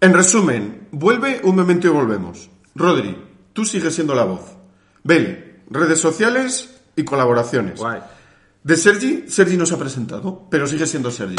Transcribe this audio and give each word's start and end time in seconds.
En 0.00 0.12
resumen, 0.12 0.88
vuelve 0.92 1.40
un 1.42 1.56
momento 1.56 1.86
y 1.86 1.90
volvemos. 1.90 2.50
Rodri, 2.74 3.16
tú 3.52 3.64
sigues 3.64 3.94
siendo 3.94 4.14
la 4.14 4.24
voz. 4.24 4.56
Beli, 5.02 5.38
redes 5.70 6.00
sociales 6.00 6.82
y 6.94 7.04
colaboraciones. 7.04 7.80
Guay. 7.80 8.00
De 8.62 8.76
Sergi, 8.76 9.24
Sergi 9.28 9.56
nos 9.56 9.72
ha 9.72 9.78
presentado, 9.78 10.48
pero 10.50 10.66
sigue 10.66 10.86
siendo 10.86 11.10
Sergi. 11.10 11.36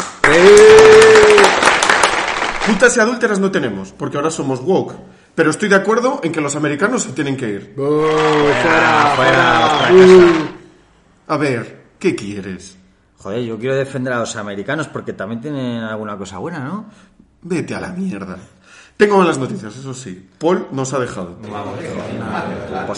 Putas 2.66 2.96
y 2.96 3.00
adúlteras 3.00 3.38
no 3.38 3.50
tenemos, 3.50 3.92
porque 3.92 4.16
ahora 4.16 4.30
somos 4.30 4.60
woke. 4.60 4.94
Pero 5.34 5.50
estoy 5.50 5.68
de 5.68 5.76
acuerdo 5.76 6.20
en 6.24 6.32
que 6.32 6.40
los 6.40 6.56
americanos 6.56 7.04
se 7.04 7.12
tienen 7.12 7.36
que 7.36 7.48
ir. 7.48 7.74
fuera, 7.76 9.12
fuera. 9.14 9.88
A 11.28 11.36
ver, 11.36 11.92
¿qué 11.98 12.16
quieres? 12.16 12.76
Joder, 13.18 13.42
yo 13.44 13.58
quiero 13.58 13.76
defender 13.76 14.12
a 14.14 14.20
los 14.20 14.34
americanos 14.36 14.88
porque 14.88 15.12
también 15.12 15.40
tienen 15.40 15.82
alguna 15.82 16.16
cosa 16.16 16.38
buena, 16.38 16.60
¿no? 16.60 16.86
Vete 17.42 17.74
a 17.74 17.80
la 17.80 17.92
mierda. 17.92 18.38
Tengo 18.98 19.16
malas 19.16 19.38
noticias, 19.38 19.76
eso 19.76 19.94
sí. 19.94 20.28
Paul 20.38 20.66
nos 20.72 20.92
ha 20.92 20.98
dejado. 20.98 21.36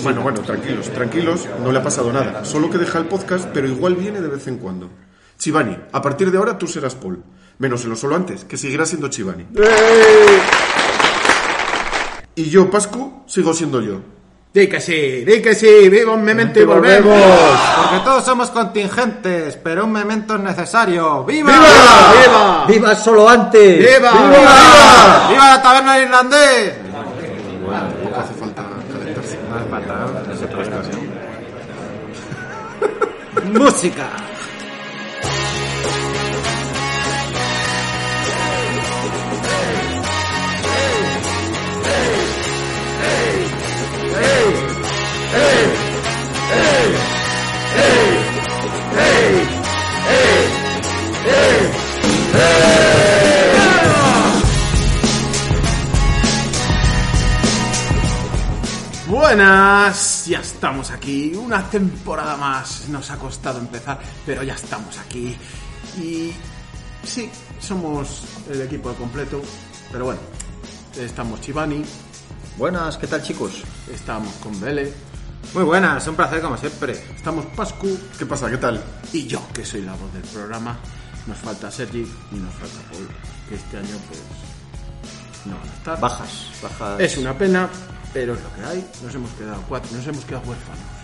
Bueno, 0.03 0.23
bueno, 0.23 0.41
tranquilos, 0.41 0.89
tranquilos, 0.89 1.47
no 1.63 1.71
le 1.71 1.79
ha 1.79 1.83
pasado 1.83 2.11
nada. 2.11 2.43
Solo 2.47 2.71
que 2.71 2.79
deja 2.79 2.99
el 2.99 3.05
podcast, 3.05 3.51
pero 3.53 3.69
igual 3.69 3.97
viene 3.97 4.23
de 4.23 4.29
vez 4.29 4.47
en 4.47 4.57
cuando. 4.57 4.89
Chivani, 5.37 5.77
a 5.93 6.01
partir 6.01 6.31
de 6.31 6.39
ahora 6.39 6.57
tú 6.57 6.67
serás 6.67 6.95
Paul. 6.95 7.23
Menos 7.59 7.85
en 7.85 7.91
lo 7.91 7.97
solo 7.97 8.17
antes, 8.17 8.47
que 8.47 8.57
seguirá 8.57 8.87
siendo 8.87 9.09
Chivani. 9.09 9.45
Y 12.35 12.45
yo, 12.45 12.71
Pascu, 12.71 13.25
sigo 13.27 13.53
siendo 13.53 13.83
yo. 13.83 14.01
Di 14.53 14.67
que 14.67 14.81
sí, 14.81 15.25
di 15.25 15.41
que 15.41 15.55
sí, 15.55 15.89
viva 15.89 16.13
un 16.13 16.25
memento 16.25 16.59
y 16.59 16.65
volvemos. 16.65 17.23
Porque 17.77 18.05
todos 18.05 18.25
somos 18.25 18.51
contingentes, 18.51 19.57
pero 19.57 19.85
un 19.85 19.93
memento 19.93 20.35
es 20.35 20.41
necesario. 20.41 21.23
¡Viva! 21.23 21.53
¡Viva! 21.53 22.65
¡Viva 22.67 22.97
solo 22.97 23.29
antes! 23.29 23.79
¡Viva! 23.79 24.11
¡Viva! 24.11 25.29
¡Viva 25.31 25.51
la 25.51 25.63
taberna 25.63 25.95
del 25.95 26.03
irlandés! 26.05 26.75
Tampoco 27.71 28.21
hace 28.21 28.35
falta 28.35 28.65
calentarse. 28.91 29.39
¡Música! 33.53 34.09
Buenas, 59.09 60.27
ya 60.27 60.41
estamos 60.41 60.91
aquí. 60.91 61.35
Una 61.35 61.69
temporada 61.69 62.37
más. 62.37 62.89
Nos 62.89 63.11
ha 63.11 63.17
costado 63.17 63.59
empezar, 63.59 64.01
pero 64.27 64.43
ya 64.43 64.55
estamos 64.55 64.99
aquí. 64.99 65.37
Y 65.99 66.33
sí, 67.05 67.31
somos 67.61 68.25
el 68.51 68.63
equipo 68.63 68.93
completo. 68.95 69.41
Pero 69.93 70.07
bueno, 70.07 70.21
estamos 70.97 71.41
Chivani, 71.41 71.85
Buenas, 72.57 72.99
¿qué 72.99 73.07
tal 73.07 73.23
chicos? 73.23 73.63
estamos 73.91 74.35
con 74.35 74.61
Bele, 74.61 74.93
Muy 75.55 75.65
buenas, 75.65 76.07
un 76.07 76.15
placer 76.15 76.41
como 76.41 76.57
siempre. 76.57 76.93
estamos 77.17 77.45
Pascu 77.57 77.99
¿Qué 78.19 78.25
pasa? 78.27 78.49
¿Qué 78.49 78.57
tal? 78.57 78.83
y 79.13 79.27
yo, 79.27 79.43
que 79.53 79.65
soy 79.65 79.83
la 79.83 79.93
voz 79.95 80.13
del 80.13 80.23
programa. 80.23 80.79
Nos 81.27 81.39
falta 81.39 81.71
Sergi 81.71 82.01
y 82.33 82.35
nos 82.37 82.55
falta 82.55 82.81
Paul, 82.91 83.09
que 83.49 83.55
este 83.57 83.77
año 83.77 83.97
pues 84.09 84.21
no 85.47 85.57
van 85.59 85.69
a 85.69 85.73
estar. 85.75 86.01
Bajas, 86.01 86.51
bajas. 86.63 87.01
Es 87.01 87.17
una 87.19 87.37
pena, 87.37 87.69
pero 88.13 88.35
es 88.35 88.41
lo 88.43 88.55
que 88.55 88.63
hay. 88.65 88.91
Nos 89.03 89.15
hemos 89.15 89.31
quedado 89.33 89.63
cuatro, 89.69 89.91
nos 89.97 90.07
hemos 90.07 90.25
quedado 90.25 90.49
huérfanos. 90.49 91.00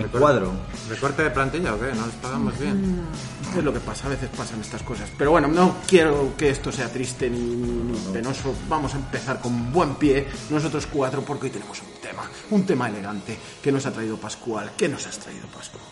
El 0.00 0.06
cuadro. 0.08 0.50
¿Recorte 0.88 1.22
de 1.22 1.30
plantilla 1.30 1.74
o 1.74 1.78
qué? 1.80 1.92
¿No 1.94 2.06
les 2.06 2.14
pagamos 2.16 2.58
bien? 2.58 3.00
Es 3.56 3.62
lo 3.64 3.72
que 3.72 3.80
pasa, 3.80 4.06
a 4.06 4.10
veces 4.10 4.28
pasan 4.36 4.60
estas 4.60 4.82
cosas. 4.82 5.10
Pero 5.18 5.32
bueno, 5.32 5.48
no 5.48 5.76
quiero 5.86 6.32
que 6.36 6.50
esto 6.50 6.72
sea 6.72 6.90
triste 6.90 7.28
ni, 7.28 7.38
ni- 7.40 7.82
ni 7.92 7.98
penoso. 8.12 8.54
Vamos 8.68 8.94
a 8.94 8.96
empezar 8.98 9.40
con 9.40 9.72
buen 9.72 9.94
pie, 9.96 10.26
nosotros 10.50 10.86
cuatro, 10.86 11.22
porque 11.22 11.46
hoy 11.46 11.50
tenemos 11.52 11.80
un 11.82 12.00
tema, 12.00 12.22
un 12.50 12.64
tema 12.64 12.88
elegante 12.88 13.36
que 13.62 13.70
nos 13.72 13.84
ha 13.86 13.92
traído 13.92 14.16
Pascual. 14.16 14.70
¿Qué 14.76 14.88
nos 14.88 15.06
has 15.06 15.18
traído, 15.18 15.46
Pascual? 15.48 15.82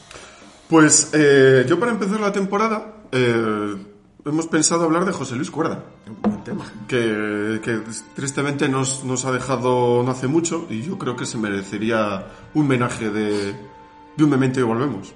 Pues 0.68 1.10
eh, 1.14 1.64
yo 1.68 1.78
para 1.80 1.92
empezar 1.92 2.20
la 2.20 2.30
temporada 2.32 2.94
eh, 3.10 3.76
hemos 4.24 4.46
pensado 4.48 4.84
hablar 4.84 5.04
de 5.06 5.12
José 5.12 5.34
Luis 5.34 5.50
Cuerda, 5.50 5.82
Un 6.06 6.20
buen 6.22 6.44
tema. 6.44 6.64
que, 6.86 7.60
que 7.62 7.80
tristemente 8.14 8.68
nos, 8.68 9.02
nos 9.04 9.24
ha 9.24 9.32
dejado 9.32 10.02
no 10.02 10.10
hace 10.10 10.26
mucho 10.26 10.66
y 10.68 10.82
yo 10.82 10.98
creo 10.98 11.16
que 11.16 11.24
se 11.24 11.38
merecería 11.38 12.26
un 12.54 12.66
homenaje 12.66 13.08
de, 13.10 13.56
de 14.18 14.24
un 14.24 14.30
memento 14.30 14.58
y 14.58 14.64
volvemos. 14.64 15.14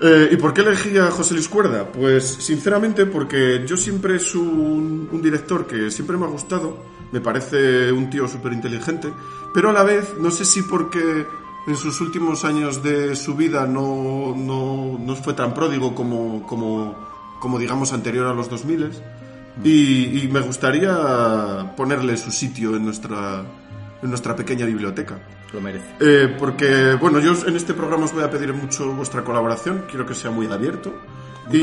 Eh, 0.00 0.30
¿Y 0.32 0.36
por 0.36 0.52
qué 0.52 0.62
elegí 0.62 0.98
a 0.98 1.10
José 1.10 1.34
Luis 1.34 1.48
Cuerda? 1.48 1.90
Pues 1.90 2.24
sinceramente 2.24 3.06
porque 3.06 3.64
yo 3.66 3.76
siempre 3.76 4.16
es 4.16 4.34
un, 4.34 5.08
un 5.10 5.22
director 5.22 5.66
que 5.66 5.90
siempre 5.90 6.16
me 6.16 6.24
ha 6.24 6.28
gustado, 6.28 6.76
me 7.12 7.20
parece 7.20 7.92
un 7.92 8.10
tío 8.10 8.26
súper 8.26 8.52
inteligente, 8.52 9.08
pero 9.54 9.70
a 9.70 9.72
la 9.72 9.84
vez 9.84 10.14
no 10.20 10.30
sé 10.30 10.44
si 10.44 10.62
porque 10.62 11.24
en 11.68 11.76
sus 11.76 12.00
últimos 12.00 12.44
años 12.44 12.82
de 12.82 13.14
su 13.14 13.34
vida 13.34 13.66
no, 13.66 14.34
no, 14.36 14.98
no 14.98 15.16
fue 15.16 15.34
tan 15.34 15.54
pródigo 15.54 15.94
como, 15.94 16.44
como, 16.46 16.96
como 17.40 17.58
digamos 17.58 17.92
anterior 17.92 18.26
a 18.26 18.34
los 18.34 18.48
2000 18.50 18.90
y, 19.62 20.20
y 20.20 20.28
me 20.28 20.40
gustaría 20.40 21.74
ponerle 21.76 22.16
su 22.16 22.30
sitio 22.32 22.74
en 22.74 22.84
nuestra, 22.84 23.44
en 24.02 24.08
nuestra 24.08 24.34
pequeña 24.34 24.66
biblioteca. 24.66 25.18
Lo 25.52 25.60
merece. 25.60 25.86
Eh, 26.00 26.36
porque, 26.38 26.94
bueno, 26.94 27.20
yo 27.20 27.32
en 27.46 27.56
este 27.56 27.74
programa 27.74 28.04
os 28.04 28.12
voy 28.12 28.22
a 28.22 28.30
pedir 28.30 28.52
mucho 28.52 28.92
vuestra 28.92 29.24
colaboración. 29.24 29.84
Quiero 29.88 30.04
que 30.06 30.14
sea 30.14 30.30
muy 30.30 30.46
abierto. 30.46 30.92
y 31.50 31.62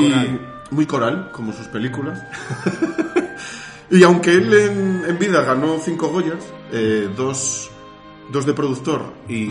muy 0.71 0.85
coral, 0.85 1.29
como 1.31 1.53
sus 1.53 1.67
películas. 1.67 2.23
y 3.91 4.03
aunque 4.03 4.33
él 4.33 4.53
en, 4.53 5.03
en 5.07 5.19
vida 5.19 5.41
ganó 5.43 5.77
cinco 5.79 6.07
Goyas, 6.07 6.43
eh, 6.71 7.09
dos, 7.15 7.69
dos 8.31 8.45
de 8.45 8.53
productor 8.53 9.13
y, 9.27 9.49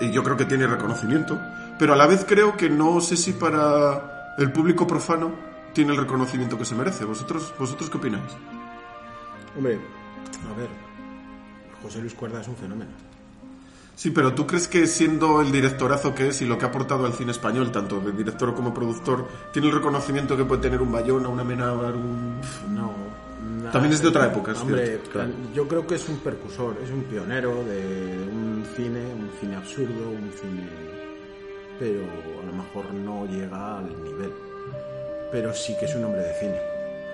y 0.00 0.10
yo 0.10 0.22
creo 0.22 0.36
que 0.36 0.44
tiene 0.44 0.66
reconocimiento, 0.66 1.40
pero 1.78 1.92
a 1.92 1.96
la 1.96 2.06
vez 2.06 2.24
creo 2.28 2.56
que 2.56 2.68
no 2.68 3.00
sé 3.00 3.16
si 3.16 3.32
para 3.32 4.34
el 4.38 4.52
público 4.52 4.86
profano 4.86 5.32
tiene 5.72 5.92
el 5.92 5.98
reconocimiento 5.98 6.58
que 6.58 6.64
se 6.64 6.74
merece. 6.74 7.04
¿Vosotros, 7.04 7.54
vosotros 7.58 7.88
qué 7.90 7.98
opináis? 7.98 8.32
Hombre, 9.56 9.78
a 10.50 10.58
ver, 10.58 10.68
José 11.82 12.00
Luis 12.00 12.14
Cuerda 12.14 12.40
es 12.40 12.48
un 12.48 12.56
fenómeno. 12.56 12.90
Sí, 14.00 14.10
pero 14.10 14.32
¿tú 14.34 14.46
crees 14.46 14.66
que 14.66 14.86
siendo 14.86 15.42
el 15.42 15.52
directorazo 15.52 16.14
que 16.14 16.28
es 16.28 16.40
y 16.40 16.46
lo 16.46 16.56
que 16.56 16.64
ha 16.64 16.68
aportado 16.68 17.04
al 17.04 17.12
cine 17.12 17.32
español, 17.32 17.70
tanto 17.70 18.00
de 18.00 18.12
director 18.12 18.54
como 18.54 18.72
productor, 18.72 19.28
tiene 19.52 19.68
el 19.68 19.74
reconocimiento 19.74 20.38
que 20.38 20.44
puede 20.46 20.62
tener 20.62 20.80
un 20.80 20.90
Bayona, 20.90 21.28
un 21.28 21.38
Amenábar, 21.38 21.94
un... 21.94 22.40
No. 22.70 22.94
nada. 23.58 23.72
También 23.72 23.92
es 23.92 24.00
de 24.00 24.08
otra 24.08 24.28
época, 24.28 24.52
es 24.52 24.58
Hombre, 24.58 24.86
cierto, 24.86 25.10
claro. 25.10 25.30
yo 25.54 25.68
creo 25.68 25.86
que 25.86 25.96
es 25.96 26.08
un 26.08 26.16
percusor, 26.20 26.78
es 26.82 26.90
un 26.90 27.02
pionero 27.04 27.62
de 27.64 28.26
un 28.32 28.64
cine, 28.74 29.00
un 29.12 29.30
cine 29.38 29.56
absurdo, 29.56 30.08
un 30.08 30.32
cine. 30.32 30.66
Pero 31.78 32.00
a 32.42 32.46
lo 32.46 32.52
mejor 32.54 32.94
no 32.94 33.26
llega 33.26 33.78
al 33.78 34.02
nivel. 34.02 34.32
Pero 35.30 35.52
sí 35.52 35.76
que 35.78 35.84
es 35.84 35.94
un 35.94 36.04
hombre 36.04 36.22
de 36.22 36.34
cine. 36.40 36.58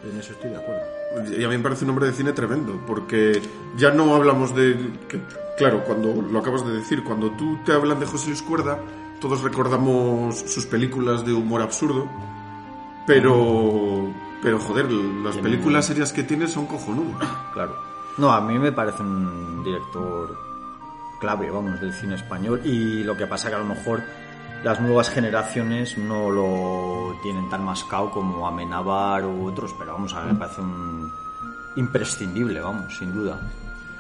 En 0.09 0.21
eso 0.21 0.33
estoy 0.33 0.51
de 0.51 0.57
acuerdo. 0.57 0.96
Y 1.37 1.45
a 1.45 1.49
mí 1.49 1.57
me 1.57 1.63
parece 1.63 1.85
un 1.85 1.91
hombre 1.91 2.07
de 2.07 2.13
cine 2.13 2.33
tremendo, 2.33 2.81
porque 2.87 3.41
ya 3.77 3.91
no 3.91 4.15
hablamos 4.15 4.55
de... 4.55 4.77
que, 5.09 5.21
claro, 5.57 5.83
cuando 5.85 6.15
lo 6.21 6.39
acabas 6.39 6.67
de 6.67 6.73
decir, 6.73 7.03
cuando 7.05 7.31
tú 7.33 7.59
te 7.65 7.73
hablan 7.73 7.99
de 8.01 8.07
José 8.07 8.29
Luis 8.29 8.43
Cuerda, 8.43 8.79
todos 9.21 9.43
recordamos 9.43 10.39
sus 10.39 10.67
películas 10.67 11.25
de 11.25 11.33
humor 11.33 11.63
absurdo, 11.63 12.09
pero... 13.07 14.13
Pero 14.43 14.59
joder, 14.59 14.93
las 14.93 15.37
películas 15.39 15.87
serias 15.87 16.13
que 16.13 16.23
tiene 16.23 16.47
son 16.47 16.67
cojonudas. 16.67 17.27
Claro. 17.55 17.75
No, 18.19 18.31
a 18.31 18.41
mí 18.41 18.59
me 18.59 18.71
parece 18.71 19.03
un 19.03 19.65
director 19.65 20.37
clave, 21.19 21.51
vamos, 21.51 21.81
del 21.81 21.93
cine 21.93 22.15
español. 22.15 22.61
Y 22.65 23.03
lo 23.03 23.17
que 23.17 23.27
pasa 23.27 23.49
que 23.49 23.57
a 23.57 23.59
lo 23.59 23.65
mejor 23.65 24.03
las 24.65 24.81
nuevas 24.81 25.11
generaciones 25.11 25.97
no 25.99 26.31
lo 26.31 27.17
tienen 27.23 27.49
tan 27.49 27.65
mascado 27.65 28.11
como 28.11 28.47
Amenábar 28.47 29.25
u 29.25 29.47
otros, 29.47 29.75
pero 29.79 29.93
vamos, 29.93 30.13
a 30.15 30.23
mí 30.25 30.33
me 30.33 30.39
parece 30.39 30.61
un, 30.61 31.13
imprescindible, 31.77 32.61
vamos, 32.61 32.97
sin 32.97 33.13
duda. 33.15 33.41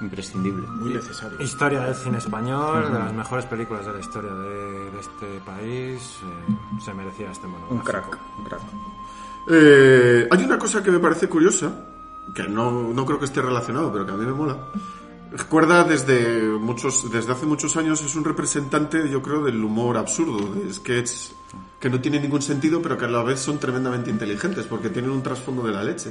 Imprescindible. 0.00 0.66
Muy 0.66 0.92
necesario. 0.92 1.40
Historia 1.40 1.80
del 1.80 1.94
cine 1.94 2.18
español, 2.18 2.92
de 2.92 2.98
las 2.98 3.12
mejores 3.14 3.46
películas 3.46 3.86
de 3.86 3.92
la 3.94 4.00
historia 4.00 4.32
de, 4.32 4.90
de 4.90 5.00
este 5.00 5.40
país. 5.44 6.20
eh, 6.22 6.80
se 6.84 6.92
merecía 6.92 7.30
este 7.30 7.46
monográfico. 7.46 7.78
Un 7.78 7.84
crack, 7.84 8.18
un 8.38 8.44
crack. 8.44 8.60
Eh, 9.48 10.28
hay 10.30 10.44
una 10.44 10.58
cosa 10.58 10.82
que 10.82 10.90
me 10.90 10.98
parece 10.98 11.28
curiosa, 11.28 11.72
que 12.34 12.42
no, 12.48 12.70
no 12.92 13.06
creo 13.06 13.18
que 13.18 13.24
esté 13.24 13.40
relacionado, 13.40 13.90
pero 13.92 14.04
que 14.04 14.12
a 14.12 14.16
mí 14.16 14.26
me 14.26 14.32
mola. 14.32 14.56
Recuerda 15.32 15.84
desde 15.84 16.40
muchos, 16.58 17.10
desde 17.10 17.32
hace 17.32 17.46
muchos 17.46 17.76
años 17.76 18.02
es 18.02 18.14
un 18.14 18.24
representante, 18.24 19.08
yo 19.10 19.22
creo, 19.22 19.44
del 19.44 19.62
humor 19.62 19.96
absurdo, 19.96 20.54
de 20.54 20.72
sketches 20.72 21.34
que 21.80 21.90
no 21.90 22.00
tienen 22.00 22.22
ningún 22.22 22.42
sentido, 22.42 22.80
pero 22.80 22.96
que 22.96 23.04
a 23.04 23.08
la 23.08 23.22
vez 23.22 23.38
son 23.38 23.58
tremendamente 23.58 24.10
inteligentes, 24.10 24.66
porque 24.66 24.88
tienen 24.88 25.10
un 25.10 25.22
trasfondo 25.22 25.62
de 25.62 25.72
la 25.72 25.84
leche. 25.84 26.10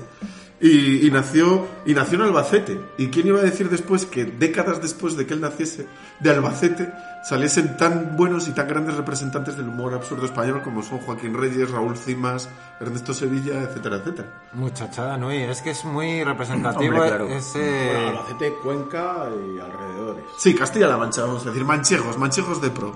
Y, 0.62 1.06
y 1.06 1.12
nació, 1.12 1.68
y 1.86 1.94
nació 1.94 2.20
en 2.20 2.26
Albacete. 2.26 2.80
¿Y 2.98 3.08
quién 3.08 3.28
iba 3.28 3.40
a 3.40 3.44
decir 3.44 3.70
después 3.70 4.06
que 4.06 4.26
décadas 4.26 4.82
después 4.82 5.18
de 5.18 5.26
que 5.26 5.34
él 5.34 5.42
naciese, 5.42 5.88
de 6.20 6.30
Albacete, 6.30 6.94
saliesen 7.28 7.76
tan 7.78 8.16
buenos 8.16 8.48
y 8.48 8.52
tan 8.52 8.68
grandes 8.68 8.96
representantes 8.96 9.58
del 9.58 9.68
humor 9.68 9.96
absurdo 9.96 10.26
español 10.26 10.62
como 10.64 10.84
son 10.84 11.00
Joaquín 11.00 11.34
Reyes, 11.34 11.72
Raúl 11.72 11.98
Cimas, 11.98 12.48
Ernesto 12.80 13.14
Sevilla, 13.14 13.64
etcétera, 13.64 13.98
etcétera? 13.98 14.44
Muchachada 14.54 15.18
Nui, 15.18 15.38
es 15.38 15.62
que 15.62 15.72
es 15.72 15.84
muy 15.84 16.24
representativo 16.24 16.94
Hombre, 16.94 17.10
claro. 17.10 17.28
ese... 17.28 17.92
Bueno, 17.92 18.10
Albacete, 18.10 18.54
Cuenca 18.64 19.28
y 19.30 19.60
alrededores. 19.60 20.24
Sí, 20.38 20.54
Castilla-La 20.54 20.98
Mancha, 20.98 21.24
vamos 21.24 21.44
a 21.46 21.50
decir, 21.50 21.66
manchegos, 21.66 22.18
manchegos 22.18 22.62
de 22.62 22.70
pro. 22.70 22.94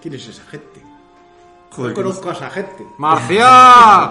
¿Quién 0.00 0.14
es 0.14 0.26
esa 0.26 0.42
gente? 0.44 0.91
Joder, 1.74 1.90
no 1.90 2.02
conozco 2.02 2.30
a 2.30 2.32
esa 2.32 2.50
gente. 2.50 2.86
¡Mafia! 2.98 4.04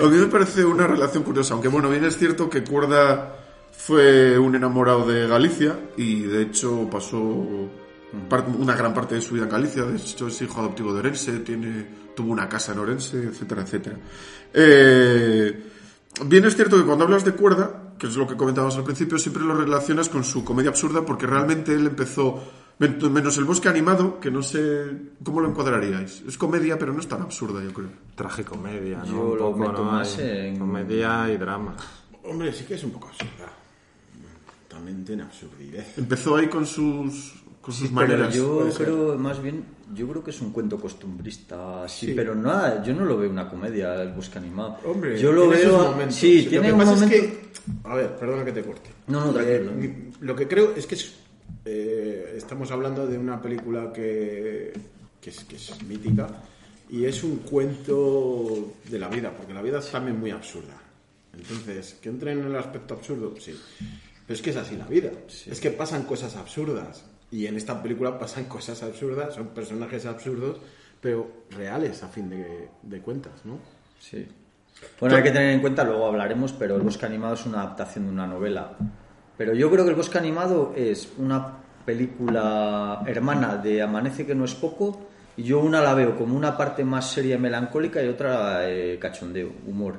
A 0.00 0.04
mí 0.04 0.16
me 0.16 0.26
parece 0.26 0.64
una 0.64 0.86
relación 0.86 1.22
curiosa, 1.22 1.54
aunque 1.54 1.68
bueno, 1.68 1.90
bien 1.90 2.04
es 2.04 2.16
cierto 2.16 2.48
que 2.48 2.64
Cuerda 2.64 3.36
fue 3.72 4.38
un 4.38 4.54
enamorado 4.54 5.06
de 5.06 5.26
Galicia 5.26 5.78
y 5.96 6.22
de 6.22 6.42
hecho 6.42 6.88
pasó 6.90 7.18
una 7.18 8.76
gran 8.76 8.94
parte 8.94 9.16
de 9.16 9.20
su 9.20 9.34
vida 9.34 9.44
en 9.44 9.50
Galicia, 9.50 9.82
de 9.82 9.96
hecho 9.96 10.28
es 10.28 10.40
hijo 10.42 10.60
adoptivo 10.60 10.92
de 10.92 11.00
Orense, 11.00 11.40
tiene, 11.40 11.86
tuvo 12.14 12.32
una 12.32 12.48
casa 12.48 12.72
en 12.72 12.78
Orense, 12.78 13.24
etcétera, 13.24 13.62
etcétera. 13.62 13.96
Eh, 14.54 15.64
bien 16.24 16.44
es 16.44 16.56
cierto 16.56 16.76
que 16.76 16.84
cuando 16.84 17.04
hablas 17.04 17.24
de 17.24 17.32
Cuerda, 17.32 17.94
que 17.98 18.06
es 18.06 18.16
lo 18.16 18.26
que 18.26 18.36
comentábamos 18.36 18.76
al 18.76 18.84
principio, 18.84 19.18
siempre 19.18 19.42
lo 19.42 19.54
relacionas 19.54 20.08
con 20.08 20.24
su 20.24 20.44
comedia 20.44 20.70
absurda 20.70 21.04
porque 21.04 21.26
realmente 21.26 21.74
él 21.74 21.86
empezó, 21.86 22.42
menos 22.80 23.36
el 23.36 23.44
bosque 23.44 23.68
animado, 23.68 24.18
que 24.20 24.30
no 24.30 24.42
sé 24.42 24.86
cómo 25.22 25.40
lo 25.40 25.48
encuadraríais. 25.50 26.22
Es 26.26 26.38
comedia, 26.38 26.78
pero 26.78 26.92
no 26.94 27.00
es 27.00 27.06
tan 27.08 27.20
absurda, 27.22 27.62
yo 27.62 27.72
creo. 27.72 27.88
Tragicomedia, 28.14 28.98
¿no? 28.98 29.06
Yo 29.06 29.20
Un 29.32 29.38
lo 29.38 29.44
poco, 29.52 29.58
meto 29.58 29.84
¿no? 29.84 29.92
más 29.92 30.18
en- 30.18 30.58
Comedia 30.58 31.30
y 31.30 31.36
drama. 31.36 31.76
Hombre, 32.24 32.52
sí 32.52 32.64
que 32.64 32.74
es 32.74 32.84
un 32.84 32.90
poco 32.92 33.08
absurda. 33.08 33.52
También 34.68 35.04
tiene 35.04 35.22
absurdidez. 35.24 35.98
Empezó 35.98 36.36
ahí 36.36 36.46
con 36.48 36.64
sus, 36.64 37.34
con 37.60 37.74
sus 37.74 37.88
Pero 37.88 37.94
maneras. 37.94 38.34
yo 38.34 38.58
puede 38.60 38.72
ser. 38.72 38.86
creo, 38.86 39.18
más 39.18 39.42
bien, 39.42 39.64
yo 39.92 40.08
creo 40.08 40.22
que 40.24 40.30
es 40.30 40.40
un 40.40 40.50
cuento 40.52 40.78
costumbrista, 40.80 41.86
sí, 41.88 42.06
Sí. 42.06 42.12
pero 42.14 42.34
nada, 42.34 42.82
yo 42.82 42.94
no 42.94 43.04
lo 43.04 43.18
veo 43.18 43.28
una 43.30 43.48
comedia, 43.48 44.00
el 44.02 44.12
bosque 44.12 44.38
animado. 44.38 44.78
Hombre, 44.86 45.20
yo 45.20 45.32
lo 45.32 45.42
tiene 45.48 45.56
veo, 45.56 45.76
sus 45.78 45.86
a- 45.86 45.90
momentos. 45.90 46.16
sí, 46.16 46.42
Lo 46.44 46.50
tiene 46.50 46.66
que 46.68 46.72
un 46.72 46.78
pasa 46.78 46.92
momento. 46.94 47.14
es 47.14 47.20
que- 47.22 47.50
a 47.84 47.94
ver, 47.94 48.16
perdona 48.16 48.44
que 48.44 48.52
te 48.52 48.62
corte. 48.62 48.90
No, 49.08 49.26
no, 49.26 49.32
tranquilo. 49.32 49.70
Eh, 49.80 50.10
lo 50.20 50.36
que 50.36 50.48
creo 50.48 50.72
es 50.76 50.86
que 50.86 50.94
es, 50.94 51.14
eh, 51.72 52.34
estamos 52.36 52.70
hablando 52.72 53.06
de 53.06 53.16
una 53.16 53.40
película 53.40 53.92
que, 53.92 54.72
que, 55.20 55.30
es, 55.30 55.44
que 55.44 55.54
es 55.54 55.82
mítica 55.84 56.28
y 56.88 57.04
es 57.04 57.22
un 57.22 57.36
cuento 57.36 58.74
de 58.88 58.98
la 58.98 59.08
vida, 59.08 59.30
porque 59.36 59.54
la 59.54 59.62
vida 59.62 59.78
es 59.78 59.90
también 59.90 60.18
muy 60.18 60.32
absurda. 60.32 60.76
Entonces, 61.32 61.96
que 62.02 62.08
entre 62.08 62.32
en 62.32 62.44
el 62.44 62.56
aspecto 62.56 62.94
absurdo, 62.94 63.34
sí. 63.38 63.56
Pero 64.26 64.34
es 64.36 64.42
que 64.42 64.50
es 64.50 64.56
así 64.56 64.76
la 64.76 64.86
vida. 64.86 65.12
Es 65.46 65.60
que 65.60 65.70
pasan 65.70 66.02
cosas 66.02 66.34
absurdas. 66.34 67.04
Y 67.30 67.46
en 67.46 67.56
esta 67.56 67.80
película 67.80 68.18
pasan 68.18 68.46
cosas 68.46 68.82
absurdas, 68.82 69.34
son 69.36 69.48
personajes 69.48 70.04
absurdos, 70.06 70.58
pero 71.00 71.44
reales 71.50 72.02
a 72.02 72.08
fin 72.08 72.28
de, 72.28 72.68
de 72.82 73.00
cuentas, 73.00 73.44
¿no? 73.44 73.60
Sí. 74.00 74.26
Bueno, 74.98 75.14
hay 75.14 75.22
que 75.22 75.30
tener 75.30 75.54
en 75.54 75.60
cuenta, 75.60 75.84
luego 75.84 76.06
hablaremos, 76.06 76.52
pero 76.52 76.74
el 76.74 76.82
bosque 76.82 77.06
animado 77.06 77.34
es 77.34 77.46
una 77.46 77.62
adaptación 77.62 78.06
de 78.06 78.10
una 78.10 78.26
novela. 78.26 78.76
Pero 79.40 79.54
yo 79.54 79.70
creo 79.70 79.84
que 79.84 79.90
el 79.92 79.96
bosque 79.96 80.18
animado 80.18 80.74
es 80.76 81.08
una 81.16 81.56
película 81.86 83.02
hermana 83.06 83.56
de 83.56 83.80
Amanece 83.80 84.26
que 84.26 84.34
no 84.34 84.44
es 84.44 84.54
poco, 84.54 85.08
y 85.34 85.44
yo 85.44 85.60
una 85.60 85.80
la 85.80 85.94
veo 85.94 86.14
como 86.14 86.36
una 86.36 86.58
parte 86.58 86.84
más 86.84 87.10
seria 87.10 87.36
y 87.36 87.38
melancólica 87.38 88.02
y 88.02 88.08
otra 88.08 88.68
eh, 88.68 88.98
cachondeo, 89.00 89.50
humor. 89.66 89.94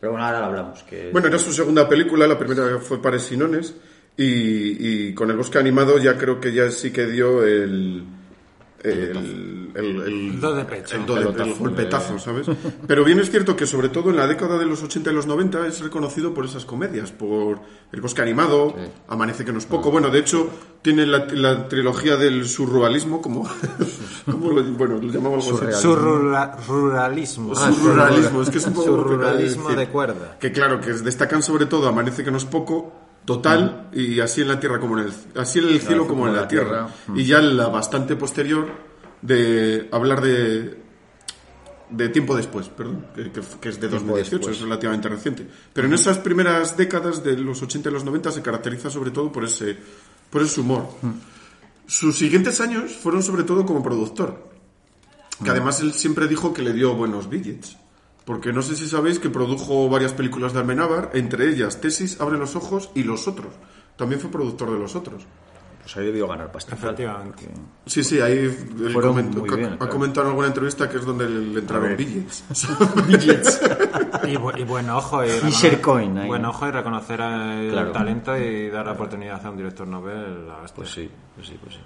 Pero 0.00 0.10
bueno, 0.10 0.26
ahora 0.26 0.40
la 0.40 0.46
hablamos. 0.46 0.82
Que 0.82 1.10
Bueno, 1.12 1.28
era 1.28 1.38
su 1.38 1.52
segunda 1.52 1.88
película, 1.88 2.26
la 2.26 2.36
primera 2.36 2.80
fue 2.80 3.00
Pares 3.00 3.22
Sinones, 3.22 3.72
y, 4.16 5.10
y 5.10 5.14
con 5.14 5.30
el 5.30 5.36
bosque 5.36 5.58
animado 5.58 5.98
ya 5.98 6.18
creo 6.18 6.40
que 6.40 6.52
ya 6.52 6.72
sí 6.72 6.90
que 6.90 7.06
dio 7.06 7.44
el... 7.44 8.02
El, 8.82 9.70
el, 9.74 10.00
el- 10.06 10.40
Do 10.40 10.54
de 10.54 10.64
pecho. 10.64 10.96
el 10.96 11.04
do 11.04 11.14
de- 11.14 11.20
Pelotazo. 11.20 11.50
el 11.50 11.54
golpetazo, 11.58 12.18
¿sabes? 12.18 12.46
Pero 12.86 13.04
bien 13.04 13.20
es 13.20 13.30
cierto 13.30 13.54
que 13.54 13.66
sobre 13.66 13.90
todo 13.90 14.08
en 14.10 14.16
la 14.16 14.26
década 14.26 14.56
de 14.58 14.64
los 14.64 14.82
80 14.82 15.10
y 15.10 15.14
los 15.14 15.26
90 15.26 15.66
es 15.66 15.80
reconocido 15.80 16.32
por 16.32 16.46
esas 16.46 16.64
comedias, 16.64 17.12
por 17.12 17.60
El 17.92 18.00
bosque 18.00 18.22
animado, 18.22 18.74
Amanece 19.08 19.44
que 19.44 19.52
no 19.52 19.58
es 19.58 19.66
poco. 19.66 19.90
Bueno, 19.90 20.08
de 20.08 20.20
hecho, 20.20 20.48
tiene 20.80 21.04
la, 21.06 21.26
la 21.26 21.68
trilogía 21.68 22.16
del 22.16 22.46
surrealismo, 22.48 23.20
como, 23.20 23.46
como 24.30 24.50
lo, 24.52 24.62
bueno, 24.72 24.96
lo 25.00 25.12
llamamos 25.12 25.46
algo 25.46 25.58
así. 25.68 25.82
Su 25.82 25.94
rura- 25.94 26.56
ruralismo. 26.66 27.54
Surrealismo, 27.54 28.42
es 28.42 28.50
que 28.50 28.58
es 28.58 28.66
un 28.66 28.72
poco 28.72 28.86
Su 28.86 28.96
complicado 28.96 29.26
de 29.32 29.32
ruralismo 29.34 29.62
decir. 29.64 29.78
de 29.78 29.88
cuerda. 29.88 30.36
Que 30.40 30.52
claro, 30.52 30.80
que 30.80 30.92
destacan 30.94 31.42
sobre 31.42 31.66
todo 31.66 31.86
Amanece 31.88 32.24
que 32.24 32.30
no 32.30 32.38
es 32.38 32.44
poco, 32.46 32.92
total, 33.30 33.88
y 33.92 34.18
así 34.18 34.40
en 34.40 34.48
la 34.48 34.58
tierra 34.58 34.80
como 34.80 34.98
en 34.98 35.06
el 35.06 35.12
así 35.36 35.60
en 35.60 35.68
el 35.68 35.80
cielo 35.80 36.08
como 36.08 36.26
en 36.26 36.34
la 36.34 36.48
tierra. 36.48 36.88
Y 37.14 37.24
ya 37.24 37.40
la 37.40 37.68
bastante 37.68 38.16
posterior 38.16 38.66
de 39.22 39.88
hablar 39.92 40.20
de 40.20 40.80
de 41.90 42.08
tiempo 42.08 42.36
después, 42.36 42.68
perdón, 42.68 43.06
que, 43.14 43.68
es 43.68 43.80
de 43.80 43.88
2018, 43.88 44.36
después. 44.36 44.56
es 44.56 44.62
relativamente 44.62 45.08
reciente. 45.08 45.46
Pero 45.72 45.86
en 45.86 45.94
esas 45.94 46.18
primeras 46.18 46.76
décadas 46.76 47.22
de 47.22 47.36
los 47.36 47.62
80 47.62 47.88
y 47.88 47.92
los 47.92 48.04
90 48.04 48.32
se 48.32 48.42
caracteriza 48.42 48.90
sobre 48.90 49.12
todo 49.12 49.30
por 49.30 49.44
ese 49.44 49.76
por 50.28 50.42
ese 50.42 50.60
humor. 50.60 50.88
Sus 51.86 52.18
siguientes 52.18 52.60
años 52.60 52.92
fueron 52.92 53.22
sobre 53.22 53.44
todo 53.44 53.64
como 53.64 53.80
productor. 53.80 54.50
Que 55.44 55.50
además 55.50 55.80
él 55.80 55.92
siempre 55.92 56.26
dijo 56.26 56.52
que 56.52 56.62
le 56.62 56.72
dio 56.72 56.94
buenos 56.94 57.28
billets. 57.28 57.76
Porque 58.30 58.52
no 58.52 58.62
sé 58.62 58.76
si 58.76 58.86
sabéis 58.86 59.18
que 59.18 59.28
produjo 59.28 59.88
varias 59.88 60.12
películas 60.12 60.52
de 60.52 60.60
Almenábar, 60.60 61.10
entre 61.14 61.48
ellas 61.48 61.80
Tesis, 61.80 62.20
Abre 62.20 62.38
los 62.38 62.54
Ojos 62.54 62.90
y 62.94 63.02
Los 63.02 63.26
Otros. 63.26 63.52
También 63.96 64.20
fue 64.20 64.30
productor 64.30 64.70
de 64.70 64.78
Los 64.78 64.94
Otros. 64.94 65.26
Pues 65.82 65.96
ahí 65.96 66.04
debió 66.06 66.28
ganar 66.28 66.52
pasta. 66.52 66.76
Efectivamente. 66.76 67.48
Sí, 67.86 68.04
sí, 68.04 68.20
ahí 68.20 68.48
comentó, 68.94 69.42
bien, 69.42 69.64
ha 69.72 69.76
claro. 69.78 69.90
comentado 69.92 70.26
en 70.26 70.30
alguna 70.30 70.46
entrevista 70.46 70.88
que 70.88 70.98
es 70.98 71.04
donde 71.04 71.28
le 71.28 71.58
entraron 71.58 71.88
ver. 71.88 71.96
billets. 71.96 72.44
Y, 74.28 74.36
bu- 74.36 74.56
y 74.60 74.62
buen 74.62 74.88
ojo. 74.90 75.22
Y 75.24 75.76
Coin 75.82 76.16
ahí. 76.18 76.28
Buen 76.28 76.44
ojo 76.44 76.68
y 76.68 76.70
reconocer 76.70 77.20
el 77.20 77.70
Claro. 77.72 77.90
talento 77.90 78.38
y 78.38 78.70
dar 78.70 78.86
la 78.86 78.92
oportunidad 78.92 79.44
a 79.44 79.50
un 79.50 79.56
director 79.56 79.88
novel. 79.88 80.46
La 80.46 80.58
hostia. 80.58 80.76
Pues 80.76 80.90
sí, 80.90 81.10
pues 81.34 81.48
sí, 81.48 81.58
pues 81.60 81.74
sí. 81.74 81.80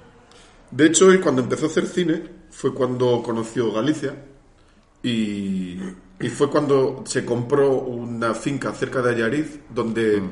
De 0.72 0.84
hecho, 0.88 1.10
él 1.10 1.22
cuando 1.22 1.40
empezó 1.40 1.64
a 1.64 1.68
hacer 1.68 1.86
cine 1.86 2.22
fue 2.50 2.74
cuando 2.74 3.22
conoció 3.22 3.72
Galicia 3.72 4.14
y, 5.02 5.78
y 6.24 6.28
fue 6.30 6.50
cuando 6.50 7.04
se 7.06 7.24
compró 7.24 7.70
una 7.72 8.34
finca 8.34 8.72
cerca 8.72 9.02
de 9.02 9.10
Ayariz 9.14 9.60
donde, 9.74 10.22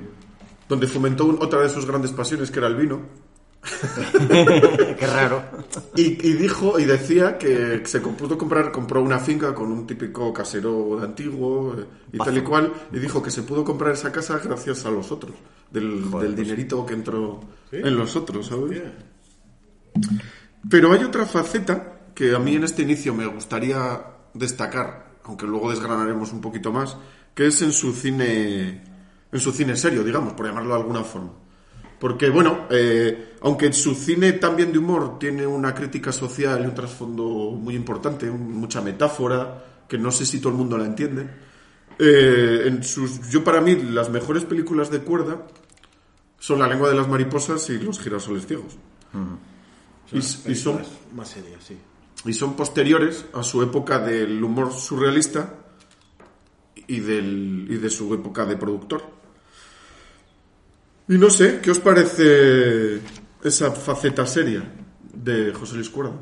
donde 0.68 0.87
fomentó 0.87 1.26
un- 1.26 1.38
otra 1.42 1.61
de 1.61 1.68
sus 1.68 1.87
grandes 1.87 2.12
pasiones 2.12 2.50
que 2.50 2.58
era 2.58 2.68
el 2.68 2.76
vino. 2.76 3.00
Qué 4.28 5.06
raro. 5.06 5.42
Y, 5.94 6.02
y 6.26 6.32
dijo 6.32 6.78
y 6.80 6.84
decía 6.84 7.38
que 7.38 7.82
se 7.84 8.00
pudo 8.00 8.37
comprar, 8.37 8.72
compró 8.72 9.02
una 9.02 9.18
finca 9.20 9.54
con 9.54 9.70
un 9.70 9.87
típico 9.87 10.32
casero 10.32 10.96
de 10.99 11.04
antiguo 11.04 11.76
y 12.12 12.18
tal 12.18 12.38
y 12.38 12.40
cual, 12.42 12.72
y 12.92 12.99
dijo 12.99 13.22
que 13.22 13.30
se 13.30 13.42
pudo 13.42 13.64
comprar 13.64 13.92
esa 13.92 14.11
casa 14.11 14.40
gracias 14.42 14.84
a 14.84 14.90
los 14.90 15.12
otros, 15.12 15.34
del, 15.70 16.11
del 16.11 16.34
dinerito 16.34 16.84
que 16.87 16.94
entró 16.94 17.40
en 17.70 17.96
los 17.96 18.16
otros, 18.16 18.46
¿sabes? 18.49 18.82
Pero 20.68 20.92
hay 20.92 21.04
otra 21.04 21.26
faceta 21.26 22.00
que 22.14 22.34
a 22.34 22.38
mí 22.38 22.56
en 22.56 22.64
este 22.64 22.82
inicio 22.82 23.14
me 23.14 23.26
gustaría 23.26 24.00
destacar, 24.34 25.12
aunque 25.24 25.46
luego 25.46 25.70
desgranaremos 25.70 26.32
un 26.32 26.40
poquito 26.40 26.72
más, 26.72 26.96
que 27.34 27.46
es 27.46 27.62
en 27.62 27.72
su 27.72 27.92
cine, 27.92 28.82
en 29.30 29.40
su 29.40 29.52
cine 29.52 29.76
serio, 29.76 30.02
digamos, 30.04 30.32
por 30.34 30.46
llamarlo 30.46 30.74
de 30.74 30.80
alguna 30.80 31.02
forma. 31.04 31.30
Porque, 31.98 32.28
bueno, 32.30 32.66
eh, 32.70 33.34
aunque 33.42 33.72
su 33.72 33.94
cine 33.94 34.32
también 34.32 34.72
de 34.72 34.78
humor 34.78 35.18
tiene 35.20 35.46
una 35.46 35.72
crítica 35.74 36.10
social 36.12 36.62
y 36.62 36.66
un 36.66 36.74
trasfondo 36.74 37.22
muy 37.52 37.76
importante, 37.76 38.28
un- 38.28 38.52
mucha 38.58 38.80
metáfora, 38.80 39.64
que 39.88 39.96
no 39.98 40.10
sé 40.10 40.26
si 40.26 40.40
todo 40.40 40.50
el 40.50 40.58
mundo 40.58 40.76
la 40.76 40.84
entiende, 40.86 41.28
eh, 41.98 42.62
en 42.66 42.82
sus, 42.82 43.28
yo 43.30 43.44
para 43.44 43.60
mí 43.60 43.76
las 43.76 44.10
mejores 44.10 44.44
películas 44.44 44.90
de 44.90 45.00
cuerda 45.00 45.46
son 46.40 46.58
La 46.58 46.66
lengua 46.66 46.88
de 46.88 46.96
las 46.96 47.06
mariposas 47.06 47.70
y 47.70 47.78
Los 47.78 48.00
girasoles 48.00 48.46
ciegos. 48.48 48.76
Y, 50.10 50.18
y 50.18 50.54
son, 50.56 50.80
más 51.14 51.28
serias, 51.28 51.62
sí. 51.62 51.78
Y 52.24 52.32
son 52.32 52.54
posteriores 52.54 53.26
a 53.32 53.42
su 53.42 53.62
época 53.62 53.98
del 53.98 54.42
humor 54.42 54.72
surrealista 54.72 55.54
y, 56.86 57.00
del, 57.00 57.66
y 57.68 57.76
de 57.76 57.90
su 57.90 58.12
época 58.14 58.44
de 58.44 58.56
productor. 58.56 59.02
Y 61.08 61.18
no 61.18 61.30
sé, 61.30 61.60
¿qué 61.60 61.70
os 61.70 61.80
parece 61.80 63.00
esa 63.42 63.72
faceta 63.72 64.24
seria 64.24 64.62
de 65.12 65.52
José 65.52 65.74
Luis 65.74 65.90
Cuerda? 65.90 66.12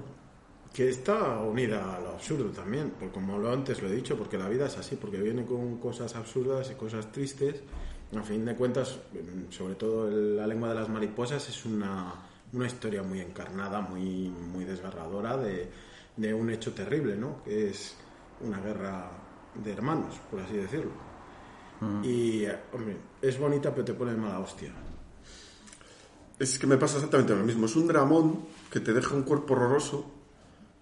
Que 0.73 0.88
está 0.88 1.38
unida 1.40 1.97
a 1.97 2.00
lo 2.00 2.11
absurdo 2.11 2.47
también, 2.47 2.92
porque 2.99 3.12
como 3.12 3.38
lo 3.38 3.52
antes 3.52 3.83
lo 3.83 3.88
he 3.88 3.95
dicho, 3.95 4.16
porque 4.16 4.38
la 4.38 4.49
vida 4.49 4.66
es 4.66 4.78
así, 4.78 4.97
porque 4.97 5.19
viene 5.19 5.45
con 5.45 5.78
cosas 5.78 6.14
absurdas 6.16 6.71
y 6.71 6.75
cosas 6.75 7.12
tristes. 7.12 7.57
A 8.16 8.23
fin 8.23 8.45
de 8.45 8.57
cuentas, 8.57 8.99
sobre 9.50 9.75
todo 9.75 10.11
la 10.11 10.47
lengua 10.47 10.71
de 10.71 10.75
las 10.75 10.88
mariposas 10.88 11.49
es 11.49 11.64
una, 11.64 12.12
una 12.52 12.66
historia 12.66 13.02
muy 13.02 13.21
encarnada, 13.21 13.80
muy, 13.80 14.28
muy 14.28 14.64
desgarradora 14.64 15.37
de, 15.37 15.71
de 16.16 16.35
un 16.35 16.50
hecho 16.50 16.73
terrible, 16.73 17.16
¿no? 17.16 17.42
Que 17.45 17.71
es 17.71 17.97
una 18.40 18.61
guerra 18.61 19.11
de 19.54 19.73
hermanos, 19.73 20.16
por 20.30 20.40
así 20.40 20.57
decirlo. 20.57 21.11
Y, 22.02 22.45
hombre, 22.75 22.97
es 23.23 23.38
bonita, 23.38 23.71
pero 23.71 23.85
te 23.87 23.95
pone 23.95 24.12
mala 24.12 24.38
hostia. 24.38 24.71
Es 26.38 26.59
que 26.59 26.66
me 26.66 26.76
pasa 26.76 26.97
exactamente 26.97 27.35
lo 27.35 27.42
mismo. 27.42 27.66
Es 27.66 27.76
un 27.76 27.87
dramón 27.87 28.45
que 28.71 28.80
te 28.80 28.92
deja 28.92 29.14
un 29.14 29.23
cuerpo 29.23 29.54
horroroso, 29.54 30.04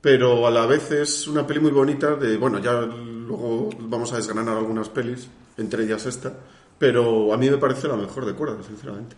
pero 0.01 0.47
a 0.47 0.51
la 0.51 0.67
vez 0.67 0.91
es 0.91 1.29
una 1.29 1.47
peli 1.47 1.61
muy 1.61 1.71
bonita 1.71 2.17
de, 2.17 2.37
bueno, 2.37 2.59
ya 2.59 2.81
luego 2.81 3.71
vamos 3.79 4.13
a 4.13 4.17
desgranar 4.17 4.57
algunas 4.57 4.89
pelis, 4.89 5.29
entre 5.57 5.85
ellas 5.85 6.05
esta, 6.07 6.33
pero 6.79 7.33
a 7.33 7.37
mí 7.37 7.49
me 7.49 7.59
parece 7.59 7.87
la 7.87 7.97
mejor 7.97 8.27
de 8.27 8.35
cuerda, 8.35 8.61
sinceramente. 8.65 9.15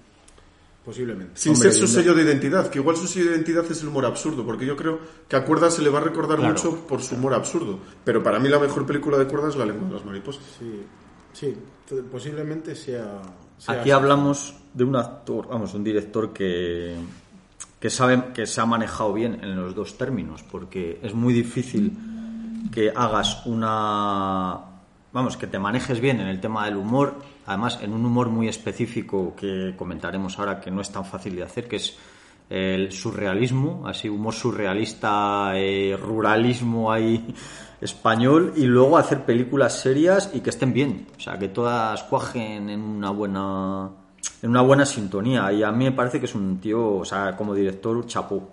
Posiblemente. 0.85 1.33
Sin 1.35 1.53
Hombre, 1.53 1.71
ser 1.73 1.81
su 1.81 1.87
sello 1.87 2.15
de 2.15 2.23
identidad, 2.23 2.69
que 2.71 2.79
igual 2.79 2.97
su 2.97 3.07
sello 3.07 3.27
de 3.27 3.33
identidad 3.37 3.65
es 3.71 3.83
el 3.83 3.89
humor 3.89 4.07
absurdo, 4.07 4.45
porque 4.47 4.65
yo 4.65 4.77
creo 4.77 4.99
que 5.29 5.37
a 5.37 5.45
Cuerda 5.45 5.71
se 5.71 5.83
le 5.83 5.91
va 5.91 5.99
a 5.99 6.03
recordar 6.03 6.39
Claro. 6.39 6.55
mucho 6.55 6.87
por 6.87 7.03
su 7.03 7.17
humor 7.17 7.35
absurdo, 7.35 7.79
pero 8.05 8.23
para 8.23 8.39
mí 8.39 8.49
la 8.49 8.59
mejor 8.59 8.87
película 8.87 9.19
de 9.19 9.27
Cuerda 9.27 9.49
es 9.51 9.57
La 9.57 9.67
lengua 9.67 9.89
de 9.89 9.95
las 9.95 10.05
mariposas. 10.05 10.43
Sí, 10.59 10.83
sí, 11.33 11.55
posiblemente 12.11 12.75
sea... 12.75 13.21
sea 13.59 13.75
Aquí 13.75 13.81
así. 13.83 13.91
hablamos 13.91 14.55
de 14.73 14.85
un 14.85 14.97
actor, 14.97 15.49
vamos, 15.49 15.75
un 15.75 15.85
director 15.85 16.33
que, 16.33 16.95
que 17.79 17.91
sabe 17.91 18.33
que 18.33 18.47
se 18.47 18.61
ha 18.63 18.67
manejado 18.67 19.13
bien 19.13 19.39
en 19.43 19.57
los 19.57 19.75
dos 19.75 19.99
términos, 19.99 20.43
porque 20.51 20.99
es 21.03 21.13
muy 21.13 21.35
difícil 21.35 21.93
que 22.73 22.91
hagas 22.95 23.45
una, 23.47 24.61
vamos, 25.13 25.37
que 25.37 25.47
te 25.47 25.59
manejes 25.59 26.01
bien 26.01 26.21
en 26.21 26.29
el 26.29 26.41
tema 26.41 26.65
del 26.65 26.77
humor, 26.77 27.17
además 27.47 27.79
en 27.83 27.93
un 27.93 28.05
humor 28.05 28.29
muy 28.29 28.49
específico 28.49 29.35
que 29.37 29.75
comentaremos 29.77 30.39
ahora 30.39 30.61
que 30.61 30.71
no 30.71 30.81
es 30.81 30.91
tan 30.91 31.05
fácil 31.05 31.37
de 31.37 31.43
hacer, 31.43 31.69
que 31.69 31.77
es 31.77 31.97
el 32.49 32.91
surrealismo, 32.91 33.87
así 33.87 34.09
humor 34.09 34.35
surrealista, 34.35 35.53
eh, 35.55 35.97
ruralismo 36.01 36.91
ahí 36.91 37.35
español 37.81 38.55
y 38.57 38.67
luego 38.67 38.99
hacer 38.99 39.25
películas 39.25 39.81
serias 39.81 40.31
y 40.35 40.41
que 40.41 40.51
estén 40.51 40.73
bien, 40.73 41.07
o 41.17 41.21
sea, 41.21 41.39
que 41.39 41.49
todas 41.49 42.03
cuajen 42.05 42.69
en 42.69 42.81
una 42.81 43.11
buena 43.11 43.91
en 44.43 44.51
una 44.51 44.63
buena 44.63 44.87
sintonía. 44.87 45.53
Y 45.53 45.63
a 45.63 45.73
mí 45.73 45.85
me 45.85 45.93
parece 45.93 46.19
que 46.19 46.27
es 46.27 46.35
un 46.35 46.61
tío, 46.61 46.97
o 46.97 47.05
sea, 47.05 47.37
como 47.37 47.55
director 47.55 48.07
chapó. 48.07 48.51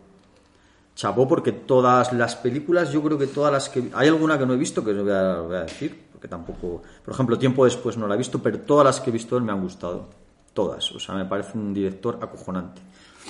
Chapó 0.96 1.28
porque 1.28 1.52
todas 1.52 2.12
las 2.14 2.36
películas, 2.36 2.92
yo 2.92 3.04
creo 3.04 3.18
que 3.18 3.28
todas 3.28 3.52
las 3.52 3.70
que 3.70 3.90
hay 3.94 4.08
alguna 4.08 4.38
que 4.38 4.46
no 4.46 4.54
he 4.54 4.58
visto 4.58 4.84
que 4.84 4.92
os 4.92 5.04
voy 5.04 5.12
a, 5.12 5.42
voy 5.42 5.56
a 5.56 5.62
decir, 5.62 6.07
porque 6.18 6.30
tampoco, 6.30 6.82
por 7.06 7.14
ejemplo, 7.14 7.38
tiempo 7.38 7.64
después 7.64 7.96
no 7.96 8.08
la 8.08 8.16
he 8.16 8.18
visto, 8.18 8.42
pero 8.42 8.60
todas 8.62 8.84
las 8.84 9.00
que 9.00 9.12
he 9.12 9.14
visto 9.14 9.38
él 9.38 9.44
me 9.44 9.52
han 9.52 9.62
gustado. 9.62 10.10
Todas, 10.52 10.92
o 10.92 11.00
sea, 11.00 11.14
me 11.14 11.26
parece 11.26 11.56
un 11.56 11.72
director 11.72 12.18
acojonante. 12.20 12.82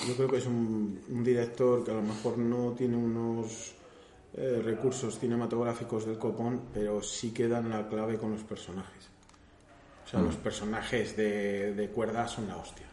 Yo 0.06 0.16
creo 0.16 0.30
que 0.30 0.38
es 0.38 0.46
un, 0.46 0.98
un 1.10 1.22
director 1.22 1.84
que 1.84 1.90
a 1.90 1.94
lo 1.94 2.00
mejor 2.00 2.38
no 2.38 2.72
tiene 2.72 2.96
unos 2.96 3.74
eh, 4.32 4.62
recursos 4.64 5.18
cinematográficos 5.18 6.06
del 6.06 6.16
copón, 6.16 6.62
pero 6.72 7.02
sí 7.02 7.30
que 7.32 7.46
dan 7.46 7.68
la 7.68 7.86
clave 7.86 8.16
con 8.16 8.30
los 8.30 8.42
personajes. 8.42 9.10
O 10.06 10.08
sea, 10.08 10.20
los 10.20 10.36
personajes 10.36 11.14
de, 11.14 11.74
de 11.74 11.88
cuerda 11.90 12.26
son 12.26 12.48
la 12.48 12.56
hostia. 12.56 12.86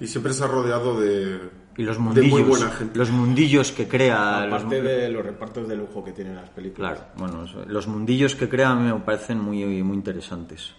Y 0.00 0.06
siempre 0.06 0.32
se 0.32 0.44
ha 0.44 0.46
rodeado 0.46 1.00
de, 1.00 1.40
Y 1.76 1.82
los 1.82 1.96
de 1.96 2.02
mundillos, 2.02 2.30
muy 2.30 2.42
buena 2.42 2.70
gente. 2.70 2.98
los 2.98 3.10
mundillos 3.10 3.72
que 3.72 3.86
crea, 3.88 4.44
los- 4.46 4.54
Aparte 4.62 4.82
de 4.82 5.08
los 5.08 5.24
repartos 5.24 5.66
de 5.68 5.76
lujo 5.76 6.04
que 6.04 6.12
tienen 6.12 6.36
las 6.36 6.50
películas. 6.50 6.98
claro, 6.98 7.10
bueno, 7.16 7.44
los 7.66 7.86
mundillos 7.86 8.34
que 8.34 8.48
crea 8.48 8.70
a 8.70 8.74
mí 8.74 8.92
me 8.92 8.98
parecen 9.00 9.38
muy 9.40 9.64
muy 9.82 9.96
interesantes, 9.96 10.74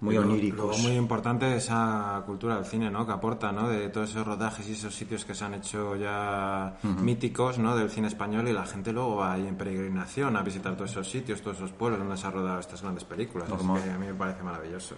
muy 0.00 0.16
oníricos. 0.16 0.58
Luego 0.66 0.78
muy 0.78 0.92
importante 0.96 1.56
esa 1.56 2.22
cultura 2.26 2.56
del 2.56 2.64
cine, 2.66 2.90
¿no? 2.90 3.04
Que 3.06 3.12
aporta, 3.12 3.50
¿no? 3.52 3.68
De 3.68 3.88
todos 3.88 4.10
esos 4.10 4.26
rodajes 4.26 4.68
y 4.68 4.72
esos 4.72 4.94
sitios 4.94 5.24
que 5.24 5.34
se 5.34 5.44
han 5.44 5.54
hecho 5.54 5.96
ya 5.96 6.76
míticos, 6.82 7.58
¿no? 7.58 7.76
Del 7.76 7.88
cine 7.90 8.08
español 8.08 8.46
y 8.48 8.52
la 8.52 8.66
gente 8.66 8.92
luego 8.92 9.16
va 9.16 9.32
ahí 9.32 9.46
en 9.46 9.56
peregrinación 9.56 10.36
a 10.36 10.42
visitar 10.42 10.74
todos 10.76 10.90
esos 10.90 11.08
sitios, 11.10 11.40
todos 11.42 11.56
esos 11.56 11.72
pueblos 11.72 11.98
donde 12.00 12.16
se 12.16 12.26
han 12.26 12.32
rodado 12.32 12.60
estas 12.60 12.82
grandes 12.82 13.04
películas. 13.04 13.48
Que 13.48 13.90
a 13.90 13.98
mí 13.98 14.06
me 14.06 14.14
parece 14.14 14.42
maravilloso. 14.42 14.94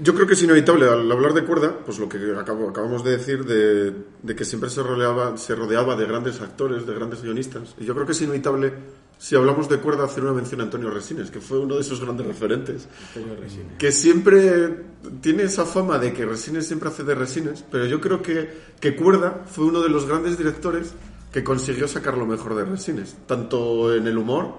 Yo 0.00 0.14
creo 0.14 0.26
que 0.26 0.34
es 0.34 0.42
inevitable 0.42 0.88
al 0.88 1.10
hablar 1.10 1.32
de 1.34 1.44
cuerda, 1.44 1.74
pues 1.84 1.98
lo 1.98 2.08
que 2.08 2.18
acabo- 2.18 2.68
acabamos 2.70 3.02
de 3.02 3.16
decir, 3.16 3.44
de, 3.44 3.90
de 4.22 4.36
que 4.36 4.44
siempre 4.44 4.70
se 4.70 4.82
rodeaba, 4.82 5.36
se 5.36 5.54
rodeaba 5.56 5.96
de 5.96 6.06
grandes 6.06 6.40
actores, 6.40 6.86
de 6.86 6.94
grandes 6.94 7.22
guionistas. 7.22 7.74
Y 7.78 7.84
yo 7.84 7.94
creo 7.94 8.06
que 8.06 8.12
es 8.12 8.22
inevitable, 8.22 8.72
si 9.18 9.34
hablamos 9.34 9.68
de 9.68 9.78
cuerda, 9.78 10.04
hacer 10.04 10.22
una 10.22 10.32
mención 10.32 10.60
a 10.60 10.64
Antonio 10.64 10.90
Resines, 10.90 11.30
que 11.32 11.40
fue 11.40 11.58
uno 11.58 11.74
de 11.74 11.80
esos 11.80 12.00
grandes 12.00 12.26
referentes. 12.26 12.88
Antonio 13.08 13.36
Resines. 13.40 13.76
Que 13.76 13.90
siempre 13.90 14.84
tiene 15.20 15.42
esa 15.42 15.64
fama 15.66 15.98
de 15.98 16.12
que 16.12 16.24
Resines 16.24 16.66
siempre 16.66 16.90
hace 16.90 17.02
de 17.02 17.16
Resines, 17.16 17.64
pero 17.68 17.84
yo 17.86 18.00
creo 18.00 18.22
que, 18.22 18.48
que 18.78 18.94
Cuerda 18.94 19.42
fue 19.46 19.64
uno 19.64 19.80
de 19.80 19.88
los 19.88 20.06
grandes 20.06 20.38
directores 20.38 20.94
que 21.32 21.42
consiguió 21.42 21.88
sacar 21.88 22.16
lo 22.16 22.24
mejor 22.24 22.54
de 22.54 22.64
Resines, 22.64 23.16
tanto 23.26 23.92
en 23.92 24.06
el 24.06 24.16
humor, 24.16 24.54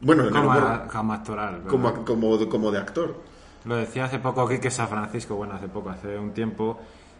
bueno, 0.00 0.22
en 0.22 0.28
el 0.28 0.34
Como, 0.34 0.48
humor, 0.48 0.82
como 0.90 1.12
actoral. 1.12 1.62
como, 1.68 2.04
como, 2.06 2.48
como 2.48 2.70
de 2.72 2.78
actor. 2.78 3.28
Lo 3.64 3.76
decía 3.76 4.04
hace 4.04 4.18
poco 4.18 4.48
Quique 4.48 4.70
San 4.70 4.88
Francisco, 4.88 5.34
bueno, 5.36 5.54
hace 5.54 5.68
poco, 5.68 5.90
hace 5.90 6.18
un 6.18 6.32
tiempo, 6.32 6.78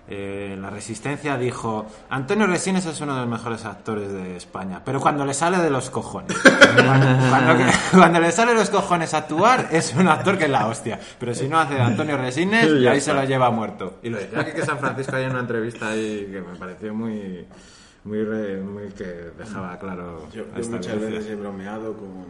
eh, 0.09 0.56
La 0.61 0.70
Resistencia 0.70 1.37
dijo, 1.37 1.87
Antonio 2.09 2.47
Resines 2.47 2.85
es 2.87 3.00
uno 3.00 3.14
de 3.14 3.20
los 3.20 3.28
mejores 3.28 3.64
actores 3.66 4.11
de 4.11 4.37
España, 4.37 4.80
pero 4.85 5.00
cuando 5.00 5.25
le 5.25 5.35
sale 5.35 5.59
de 5.59 5.70
los 5.70 5.90
cojones. 5.90 6.37
cuando, 7.92 8.20
le 8.20 8.32
sale 8.32 8.52
de 8.52 8.59
los 8.59 8.70
cojones 8.70 9.14
actuar, 9.14 9.68
es 9.70 9.94
un 9.94 10.09
actor 10.09 10.38
que 10.38 10.44
es 10.44 10.50
la 10.50 10.66
hostia. 10.66 10.99
Pero 11.18 11.35
si 11.35 11.49
no 11.49 11.61
hace 11.61 11.75
de 11.75 11.82
Antonio 11.82 12.16
Resines, 12.16 12.80
ya 12.80 12.92
ahí 12.92 13.00
se 13.00 13.12
lo 13.12 13.23
lleva 13.25 13.50
muerto. 13.50 13.99
Y 14.02 14.09
lo 14.11 14.18
decía 14.18 14.44
Quique 14.44 14.64
San 14.64 14.78
Francisco 14.78 15.14
ahí 15.16 15.25
en 15.25 15.30
una 15.30 15.40
entrevista 15.40 15.88
ahí 15.90 16.28
que 16.30 16.40
me 16.40 16.56
pareció 16.59 16.94
muy... 16.94 17.47
Muy, 18.02 18.25
re- 18.25 18.62
muy 18.62 18.88
que 18.92 19.04
dejaba 19.37 19.78
claro 19.78 20.26
Yo, 20.32 20.44
muchas 20.70 20.99
veces 20.99 21.26
he 21.26 21.35
bromeado 21.35 21.92
con, 21.92 22.25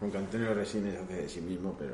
con 0.00 0.10
que 0.10 0.16
Antonio 0.16 0.54
Resines 0.54 0.98
hace 0.98 1.12
de 1.14 1.28
sí 1.28 1.42
mismo, 1.42 1.76
pero 1.78 1.92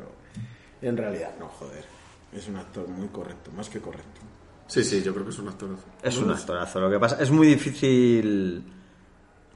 en 0.83 0.97
realidad 0.97 1.35
no, 1.39 1.49
joder. 1.49 1.85
Es 2.33 2.49
un 2.49 2.57
actor 2.57 2.89
muy 2.89 3.09
correcto, 3.09 3.51
más 3.53 3.69
que 3.69 3.81
correcto. 3.81 4.21
Sí, 4.67 4.83
sí, 4.83 5.03
yo 5.03 5.13
creo 5.13 5.25
que 5.25 5.31
es 5.31 5.39
un 5.39 5.49
actor. 5.49 5.77
Es 6.03 6.17
un 6.19 6.31
actorazo. 6.31 6.81
Lo 6.81 6.91
que 6.91 6.99
pasa 6.99 7.23
es 7.23 7.31
muy 7.31 7.47
difícil. 7.47 8.65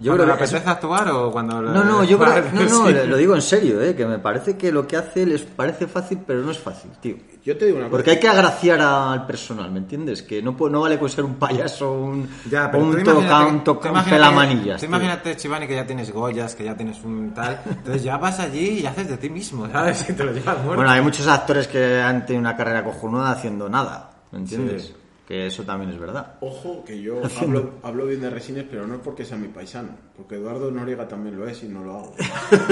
Yo 0.01 0.13
¿Cuando 0.13 0.25
creo 0.25 0.39
que 0.39 0.45
es- 0.45 0.51
apetece 0.55 0.71
actuar 0.71 1.09
o 1.11 1.31
cuando... 1.31 1.61
No, 1.61 1.85
no, 1.85 2.03
yo 2.05 2.19
creo, 2.19 2.43
no, 2.55 2.63
no, 2.63 2.87
Sí. 2.89 2.95
lo 3.07 3.17
digo 3.19 3.35
en 3.35 3.43
serio, 3.43 3.83
eh, 3.83 3.95
que 3.95 4.07
me 4.07 4.19
parece 4.19 4.57
que 4.57 4.73
lo 4.73 4.87
que 4.87 4.97
hace 4.97 5.27
les 5.27 5.43
parece 5.43 5.87
fácil, 5.87 6.21
pero 6.27 6.41
no 6.41 6.51
es 6.51 6.59
fácil, 6.59 6.91
tío. 7.03 7.17
Yo 7.45 7.57
te 7.57 7.67
digo 7.67 7.79
una 7.79 7.89
Porque 7.89 8.05
cosa. 8.05 8.15
hay 8.15 8.21
que 8.21 8.29
agraciar 8.29 8.81
al 8.81 9.27
personal, 9.27 9.71
¿me 9.71 9.79
entiendes? 9.79 10.23
Que 10.23 10.43
no, 10.43 10.57
puede- 10.57 10.73
no 10.73 10.81
vale 10.81 10.99
con 10.99 11.09
ser 11.11 11.25
un 11.25 11.35
payaso 11.35 11.93
un, 11.93 12.29
Ya, 12.51 12.71
pero 12.71 12.83
un 12.85 13.63
toca, 13.65 14.05
pelamanillas. 14.05 14.81
tú 14.81 14.87
imagínate, 14.87 15.37
Chivani, 15.37 15.67
que 15.67 15.75
ya 15.75 15.87
tienes 15.87 16.11
Goyas, 16.13 16.55
que 16.55 16.65
ya 16.65 16.75
tienes 16.77 17.03
un 17.05 17.33
tal. 17.35 17.61
Entonces 17.69 18.03
ya 18.03 18.17
vas 18.17 18.41
allí 18.41 18.81
y 18.81 18.87
haces 18.87 19.09
de 19.09 19.17
ti 19.19 19.29
mismo, 19.31 19.69
¿sabes? 19.71 20.05
Y 20.09 20.13
te 20.15 20.25
lo 20.25 20.33
llevas 20.33 20.57
muerto. 20.59 20.77
Bueno, 20.77 20.91
hay 20.91 21.01
muchos 21.03 21.27
actores 21.27 21.67
que 21.69 22.01
han 22.01 22.25
tenido 22.25 22.41
una 22.41 22.57
carrera 22.57 22.85
cojonuda 22.85 23.33
haciendo 23.33 23.69
nada, 23.69 24.11
¿me 24.33 24.39
entiendes? 24.41 24.83
Sí. 24.87 24.95
Que 25.31 25.47
eso 25.47 25.63
también 25.63 25.93
es 25.93 25.99
verdad. 26.01 26.39
Ojo, 26.41 26.85
que 26.85 27.01
yo 27.01 27.23
hablo, 27.41 27.75
hablo 27.85 28.07
bien 28.07 28.21
de 28.21 28.31
Resines, 28.31 28.65
pero 28.69 28.85
no 28.85 28.97
es 28.97 29.01
porque 29.01 29.25
sea 29.25 29.37
mi 29.39 29.47
paisano. 29.47 29.91
Porque 30.17 30.35
Eduardo 30.35 30.73
Noriega 30.73 31.07
también 31.07 31.39
lo 31.39 31.47
es 31.47 31.63
y 31.63 31.69
no 31.69 31.85
lo 31.85 31.93
hago. 31.93 32.15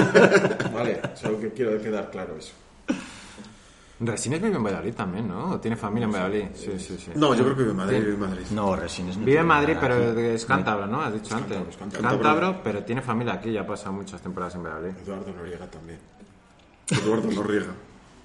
vale, 0.73 0.99
solo 1.15 1.39
que 1.39 1.53
quiero 1.53 1.81
quedar 1.81 2.11
claro 2.11 2.35
eso. 2.37 2.51
Resines 4.01 4.41
vive 4.41 4.57
en 4.57 4.63
Valladolid 4.65 4.93
también, 4.93 5.29
¿no? 5.29 5.51
¿O 5.51 5.59
tiene 5.61 5.77
familia 5.77 6.07
en 6.07 6.11
Valladolid? 6.11 6.45
Sí, 6.53 6.77
sí, 6.79 6.97
sí. 6.97 7.11
No, 7.15 7.33
yo 7.33 7.45
creo 7.45 7.55
que 7.55 7.61
vive 7.61 7.71
en 7.71 7.77
Madrid, 7.77 7.99
vive 7.99 8.13
en 8.15 8.19
Madrid. 8.19 8.45
No, 8.51 8.75
Resines 8.75 9.15
no 9.17 9.25
Vive 9.25 9.39
en 9.39 9.47
Madrid, 9.47 9.77
pero 9.79 9.95
aquí. 10.11 10.19
es 10.19 10.45
cántabro, 10.45 10.85
¿no? 10.85 11.01
Has 11.01 11.13
dicho 11.13 11.33
antes. 11.35 11.51
cántabro, 11.51 11.69
es 11.69 11.77
cántabro. 11.77 12.09
Cántabro, 12.09 12.61
pero 12.61 12.83
tiene 12.83 13.01
familia 13.01 13.35
aquí, 13.35 13.53
ya 13.53 13.65
pasa 13.65 13.89
muchas 13.89 14.21
temporadas 14.21 14.55
en 14.55 14.63
Valladolid. 14.63 14.97
Eduardo 15.01 15.31
Noriega 15.31 15.65
también. 15.71 15.99
Eduardo 16.91 17.31
Norriega. 17.31 17.73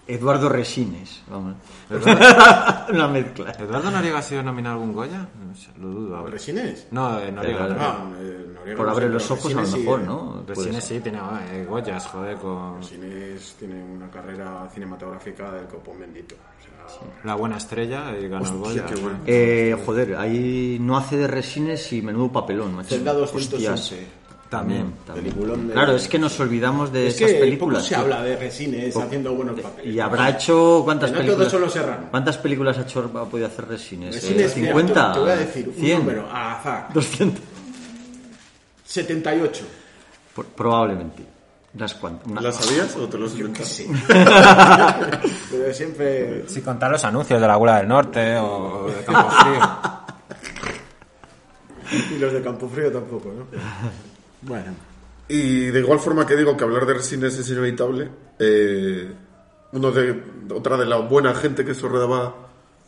Eduardo 0.06 0.49
Resines, 0.50 1.23
vamos. 1.28 1.54
¿Eduardo, 1.88 2.87
Una 2.92 3.08
mezcla. 3.08 3.52
¿Eduardo 3.52 3.90
Noriega 3.90 4.18
ha 4.18 4.23
sido 4.23 4.42
nominado 4.42 4.75
a 4.76 4.78
algún 4.78 4.94
Goya? 4.94 5.26
No 5.46 5.54
sé, 5.56 5.68
lo 5.80 5.88
dudo 5.88 6.16
ahora. 6.16 6.30
¿Resines? 6.32 6.87
No, 6.90 7.18
eh, 7.20 7.32
Noriega. 7.32 7.68
Pero- 7.68 7.75
no. 7.75 8.16
Eh, 8.18 8.46
Noriega 8.54 8.76
Por 8.76 8.87
no 8.87 8.92
abrir 8.92 9.11
los 9.11 9.30
ojos 9.30 9.46
a 9.46 9.54
lo 9.54 9.61
Resines 9.61 9.70
sí, 9.70 9.78
mejor, 9.80 10.00
eh. 10.00 10.04
¿no? 10.06 10.44
Resines 10.46 10.84
sí 10.84 11.00
tiene 11.00 11.18
eh, 11.52 11.66
Goyas, 11.68 12.06
joder, 12.06 12.37
con 12.37 12.76
Resines 12.82 13.56
tiene 13.58 13.82
una 13.82 14.11
carrera 14.11 14.68
cinematográfica 14.73 15.50
del 15.52 15.66
copón 15.66 15.99
bendito. 16.00 16.34
O 16.34 16.88
sea, 16.88 17.08
La 17.25 17.34
Buena 17.34 17.56
Estrella 17.56 18.12
y 18.18 18.28
ganó 18.28 18.46
el 18.46 18.54
Hostia, 18.62 18.82
Goya. 18.82 18.87
qué 18.94 19.00
bueno. 19.00 19.18
Eh, 19.26 19.82
joder, 19.87 20.16
ahí 20.16 20.76
no 20.80 20.99
hace 20.99 21.16
de 21.16 21.26
resines 21.26 21.90
y 21.94 22.02
menudo 22.02 22.30
papelón. 22.30 22.75
macho. 22.75 22.90
Celda 22.90 23.12
Hostias. 23.14 23.50
211. 23.50 24.06
También, 24.51 24.93
también. 25.05 25.25
Peliculón 25.35 25.67
de- 25.69 25.75
Claro, 25.75 25.97
es 25.97 26.07
que 26.07 26.19
nos 26.19 26.39
olvidamos 26.39 26.93
de 26.93 27.09
Es 27.09 27.17
esas 27.17 27.33
que 27.33 27.39
películas. 27.41 27.79
poco 27.83 27.89
se 27.89 27.95
tío. 27.95 28.05
habla 28.05 28.23
de 28.23 28.37
Resines 28.37 28.97
haciendo 28.97 29.35
buenos 29.35 29.59
papeles. 29.61 29.95
Y 29.95 29.99
habrá 29.99 30.31
hecho 30.31 30.83
cuántas 30.85 31.11
no 31.11 31.17
películas. 31.19 31.39
todos 31.39 31.51
son 31.53 31.61
los 31.63 31.73
serranos. 31.73 32.07
¿Cuántas 32.11 32.39
películas 32.39 32.79
ha 32.79 32.83
hecho 32.83 33.11
ha 33.15 33.25
podido 33.25 33.49
hacer 33.49 33.67
Resines? 33.67 34.15
Resines, 34.15 34.53
Eh, 34.57 34.61
mira, 34.61 34.73
50, 34.75 35.13
te 35.13 35.19
voy 35.19 35.31
a 35.31 35.37
decir 35.37 35.69
un 35.69 35.75
100, 35.75 35.99
número 35.99 36.29
al 36.31 36.53
azar. 36.57 36.89
200. 36.95 37.43
78. 38.85 39.65
Por- 40.35 40.47
probablemente. 40.47 41.25
Unas 41.75 41.95
cuantas. 41.95 42.27
una- 42.29 42.41
¿Las 42.41 42.55
sabías 42.55 42.95
o 42.95 43.09
te 43.09 43.19
los 43.19 43.33
inventas? 43.35 43.83
Pero 45.51 45.75
siempre... 45.75 46.45
Si 46.49 46.61
contar 46.61 46.93
los 46.93 47.05
anuncios 47.05 47.41
de 47.41 47.47
la 47.49 47.57
Gula 47.57 47.79
del 47.79 47.89
Norte 47.89 48.37
o 48.37 48.87
de 48.87 49.05
Campo 49.05 49.31
Frío. 49.31 49.61
Y 52.17 52.19
los 52.19 52.33
de 52.33 52.41
Campofrío 52.43 52.91
tampoco, 52.91 53.29
¿no? 53.33 53.47
Bueno. 54.47 54.75
Y 55.29 55.67
de 55.67 55.81
igual 55.81 55.99
forma 56.01 56.27
que 56.27 56.37
digo 56.37 56.57
que 56.57 56.65
hablar 56.65 56.87
de 56.87 56.95
Resines 56.95 57.39
es 57.39 57.49
inevitable, 57.51 58.11
eh, 58.39 59.13
uno 59.73 59.91
de, 59.91 60.23
otra 60.53 60.77
de 60.77 60.87
la 60.87 60.99
buena 60.99 61.35
gente 61.35 61.65
que 61.65 61.73
eso 61.73 61.89
redaba 61.89 62.35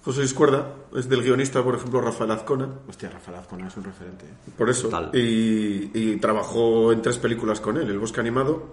José 0.04 0.20
Luis 0.20 0.34
Cuerda 0.34 0.74
es 0.94 1.08
del 1.08 1.22
guionista, 1.22 1.64
por 1.64 1.74
ejemplo, 1.74 2.00
Rafael 2.00 2.30
Azcona, 2.30 2.68
Hostia, 2.88 3.10
Rafael 3.10 3.38
Azcona 3.38 3.66
es 3.66 3.76
un 3.76 3.84
referente. 3.84 4.26
¿eh? 4.26 4.50
por 4.56 4.70
eso. 4.70 4.88
Y, 5.12 5.90
y 5.92 6.16
trabajó 6.20 6.92
en 6.92 7.02
tres 7.02 7.18
películas 7.18 7.60
con 7.60 7.76
él, 7.76 7.88
El 7.88 7.98
Bosque 7.98 8.20
Animado, 8.20 8.66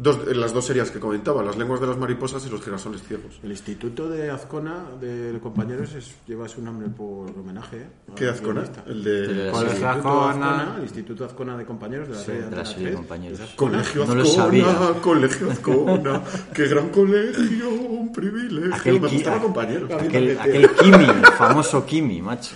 dos, 0.00 0.20
en 0.28 0.40
las 0.40 0.52
dos 0.54 0.64
series 0.64 0.90
que 0.92 1.00
comentaba, 1.00 1.42
Las 1.42 1.56
Lenguas 1.58 1.80
de 1.80 1.86
las 1.88 1.98
Mariposas 1.98 2.46
y 2.46 2.50
Los 2.50 2.62
Girasoles 2.62 3.02
Ciegos. 3.02 3.40
El 3.42 3.50
instituto 3.50 4.08
de 4.08 4.30
Azcona 4.30 4.84
de 5.00 5.38
compañeros 5.42 5.92
es- 5.94 6.14
lleva 6.26 6.48
su 6.48 6.62
nombre 6.62 6.88
por 6.88 7.28
homenaje. 7.30 7.76
¿eh? 7.78 7.86
¿Qué 8.14 8.28
Azcona? 8.28 8.62
El 8.86 9.02
de... 9.04 9.18
El 9.24 9.28
de 9.28 9.34
la 9.34 9.44
El 9.46 9.52
Colegio 9.52 9.88
Azcona. 9.88 10.30
Azcona, 10.30 10.74
el 10.78 10.82
Instituto 10.84 11.24
Azcona 11.24 11.56
de 11.56 11.64
compañeros 11.66 12.08
de 12.08 12.14
la 12.14 12.20
serie 12.20 12.42
de 12.42 12.56
la 12.56 12.64
serie 12.64 12.84
3. 12.86 12.96
Compañeros. 12.96 13.40
Colegio 13.56 14.06
No 14.06 14.14
lo 14.14 14.22
Azcona, 14.22 14.44
sabía. 14.44 14.64
Colegio 15.02 15.50
Azcona, 15.50 16.22
qué 16.54 16.66
gran 16.68 16.88
colegio, 16.90 17.68
un 17.68 18.12
privilegio. 18.12 18.74
Aquel, 18.74 19.00
Me 19.00 19.08
gustaba 19.08 19.40
compañeros. 19.42 19.90
aquel, 19.92 20.38
aquel 20.38 20.70
Kimi, 20.76 21.06
famoso 21.36 21.84
Kimi, 21.84 22.22
macho. 22.22 22.54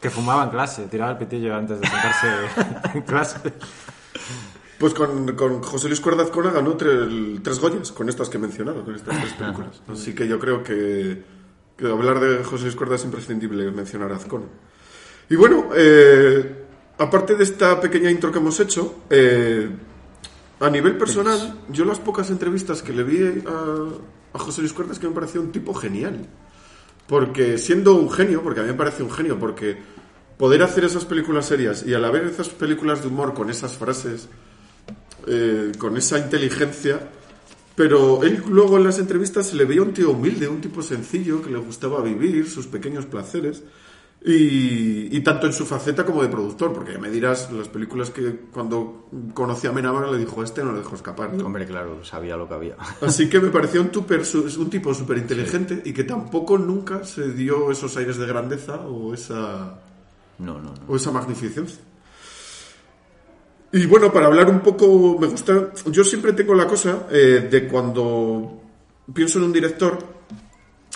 Que 0.00 0.10
fumaba 0.10 0.44
en 0.44 0.50
clase, 0.50 0.86
tiraba 0.86 1.10
el 1.10 1.18
pitillo 1.18 1.54
antes 1.54 1.80
de 1.80 1.86
sentarse 1.88 2.26
en 2.94 3.02
clase. 3.02 3.38
Pues 4.78 4.94
con, 4.94 5.34
con 5.34 5.60
José 5.62 5.88
Luis 5.88 6.00
Cuerda 6.00 6.22
Azcona 6.22 6.50
ganó 6.52 6.76
tre- 6.76 7.40
tres 7.42 7.58
Goyas 7.58 7.90
con 7.90 8.08
estas 8.08 8.28
que 8.28 8.36
he 8.36 8.40
mencionado, 8.40 8.84
con 8.84 8.94
estas 8.94 9.18
tres 9.20 9.32
películas. 9.34 9.82
Así 9.88 10.14
que 10.14 10.28
yo 10.28 10.38
creo 10.38 10.62
que, 10.62 11.22
que 11.76 11.86
hablar 11.86 12.20
de 12.20 12.44
José 12.44 12.64
Luis 12.64 12.76
Cuerda 12.76 12.94
es 12.94 13.04
imprescindible 13.04 13.70
mencionar 13.72 14.12
a 14.12 14.16
Azcona. 14.16 14.46
Y 15.28 15.34
bueno, 15.36 15.70
eh, 15.74 16.64
aparte 16.98 17.34
de 17.34 17.42
esta 17.42 17.80
pequeña 17.80 18.08
intro 18.10 18.30
que 18.30 18.38
hemos 18.38 18.60
hecho, 18.60 19.00
eh, 19.10 19.68
a 20.60 20.70
nivel 20.70 20.96
personal, 20.96 21.58
yo 21.70 21.84
las 21.84 21.98
pocas 21.98 22.30
entrevistas 22.30 22.80
que 22.80 22.92
le 22.92 23.02
vi 23.02 23.42
a, 23.46 24.36
a 24.36 24.38
José 24.38 24.60
Luis 24.60 24.72
Cuerda 24.72 24.92
es 24.92 25.00
que 25.00 25.08
me 25.08 25.14
pareció 25.14 25.40
un 25.40 25.50
tipo 25.50 25.74
genial. 25.74 26.24
Porque 27.08 27.58
siendo 27.58 27.94
un 27.94 28.10
genio, 28.10 28.42
porque 28.42 28.60
a 28.60 28.62
mí 28.62 28.68
me 28.68 28.76
parece 28.76 29.02
un 29.02 29.10
genio, 29.10 29.38
porque 29.38 29.76
poder 30.36 30.62
hacer 30.62 30.84
esas 30.84 31.04
películas 31.04 31.46
serias 31.46 31.84
y 31.84 31.94
a 31.94 31.98
la 31.98 32.10
vez 32.10 32.30
esas 32.30 32.50
películas 32.50 33.02
de 33.02 33.08
humor 33.08 33.34
con 33.34 33.50
esas 33.50 33.76
frases, 33.76 34.28
eh, 35.28 35.72
con 35.78 35.96
esa 35.96 36.18
inteligencia, 36.18 37.00
pero 37.76 38.22
él 38.24 38.42
luego 38.48 38.76
en 38.78 38.84
las 38.84 38.98
entrevistas 38.98 39.46
se 39.46 39.56
le 39.56 39.64
veía 39.64 39.82
un 39.82 39.92
tío 39.92 40.10
humilde, 40.10 40.48
un 40.48 40.60
tipo 40.60 40.82
sencillo, 40.82 41.42
que 41.42 41.50
le 41.50 41.58
gustaba 41.58 42.02
vivir, 42.02 42.48
sus 42.48 42.66
pequeños 42.66 43.06
placeres, 43.06 43.62
y, 44.24 45.16
y 45.16 45.20
tanto 45.20 45.46
en 45.46 45.52
su 45.52 45.64
faceta 45.64 46.04
como 46.04 46.22
de 46.22 46.28
productor, 46.28 46.72
porque 46.72 46.92
ya 46.94 46.98
me 46.98 47.08
dirás, 47.08 47.52
las 47.52 47.68
películas 47.68 48.10
que 48.10 48.34
cuando 48.52 49.08
conocí 49.32 49.68
a 49.68 49.72
Menabar 49.72 50.08
le 50.08 50.18
dijo, 50.18 50.42
este 50.42 50.64
no 50.64 50.72
le 50.72 50.78
dejo 50.78 50.96
escapar. 50.96 51.32
¿no? 51.34 51.46
Hombre, 51.46 51.66
claro, 51.66 52.04
sabía 52.04 52.36
lo 52.36 52.48
que 52.48 52.54
había. 52.54 52.76
Así 53.00 53.28
que 53.28 53.38
me 53.38 53.50
pareció 53.50 53.80
un, 53.80 53.92
tuper- 53.92 54.24
su- 54.24 54.60
un 54.60 54.70
tipo 54.70 54.92
súper 54.92 55.18
inteligente 55.18 55.82
y 55.84 55.92
que 55.92 56.02
tampoco 56.02 56.58
nunca 56.58 57.04
se 57.04 57.32
dio 57.32 57.70
esos 57.70 57.96
aires 57.96 58.16
de 58.16 58.26
grandeza 58.26 58.80
o 58.88 59.14
esa, 59.14 59.78
No, 60.40 60.54
no, 60.54 60.62
no. 60.62 60.74
o 60.88 60.96
esa 60.96 61.12
magnificencia. 61.12 61.78
Y 63.72 63.86
bueno, 63.86 64.12
para 64.12 64.26
hablar 64.26 64.48
un 64.48 64.60
poco, 64.60 65.18
me 65.20 65.26
gusta, 65.26 65.72
yo 65.86 66.02
siempre 66.04 66.32
tengo 66.32 66.54
la 66.54 66.66
cosa 66.66 67.06
eh, 67.10 67.48
de 67.50 67.68
cuando 67.68 68.62
pienso 69.12 69.38
en 69.38 69.44
un 69.44 69.52
director, 69.52 69.98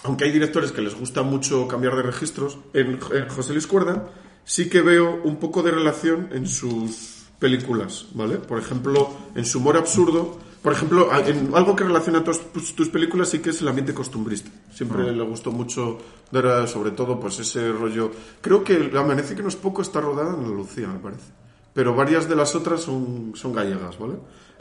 aunque 0.05 0.25
hay 0.25 0.33
directores 0.33 0.73
que 0.73 0.81
les 0.81 0.99
gusta 0.99 1.23
mucho 1.23 1.69
cambiar 1.69 1.97
de 1.97 2.03
registros, 2.03 2.59
en, 2.73 2.99
en 3.13 3.29
José 3.29 3.53
Luis 3.53 3.67
Cuerda 3.67 4.11
sí 4.45 4.69
que 4.69 4.81
veo 4.83 5.21
un 5.23 5.37
poco 5.37 5.63
de 5.63 5.71
relación 5.71 6.29
en 6.33 6.49
sus 6.49 7.27
películas, 7.39 8.07
¿vale? 8.15 8.37
Por 8.39 8.59
ejemplo, 8.59 9.09
en 9.37 9.45
su 9.45 9.59
humor 9.59 9.77
absurdo, 9.77 10.39
por 10.63 10.73
ejemplo, 10.73 11.13
a- 11.13 11.21
en 11.29 11.51
algo 11.55 11.77
que 11.77 11.85
relaciona 11.85 12.25
tus, 12.25 12.53
tus- 12.53 12.75
tus 12.75 12.89
películas 12.89 13.29
sí 13.29 13.39
que 13.41 13.51
es 13.51 13.61
el 13.61 13.69
ambiente 13.69 13.93
costumbrista. 13.95 14.51
Siempre 14.73 15.13
le 15.13 15.23
gustó 15.25 15.53
mucho 15.53 15.99
a- 16.33 16.67
sobre 16.67 16.91
todo 16.93 17.21
pues 17.21 17.39
ese 17.39 17.71
rollo. 17.71 18.11
Creo 18.41 18.65
que 18.65 18.91
Amanece 18.97 19.37
que 19.37 19.43
no 19.43 19.49
es 19.49 19.57
poco 19.57 19.83
está 19.83 20.01
rodada 20.01 20.31
en 20.31 20.41
Andalucía, 20.45 20.89
me 20.89 20.99
parece. 20.99 21.31
Pero 21.75 21.95
varias 21.95 22.29
de 22.29 22.37
las 22.37 22.55
otras 22.55 22.83
son, 22.83 23.33
son 23.35 23.53
gallegas, 23.53 23.99
¿vale? 23.99 24.15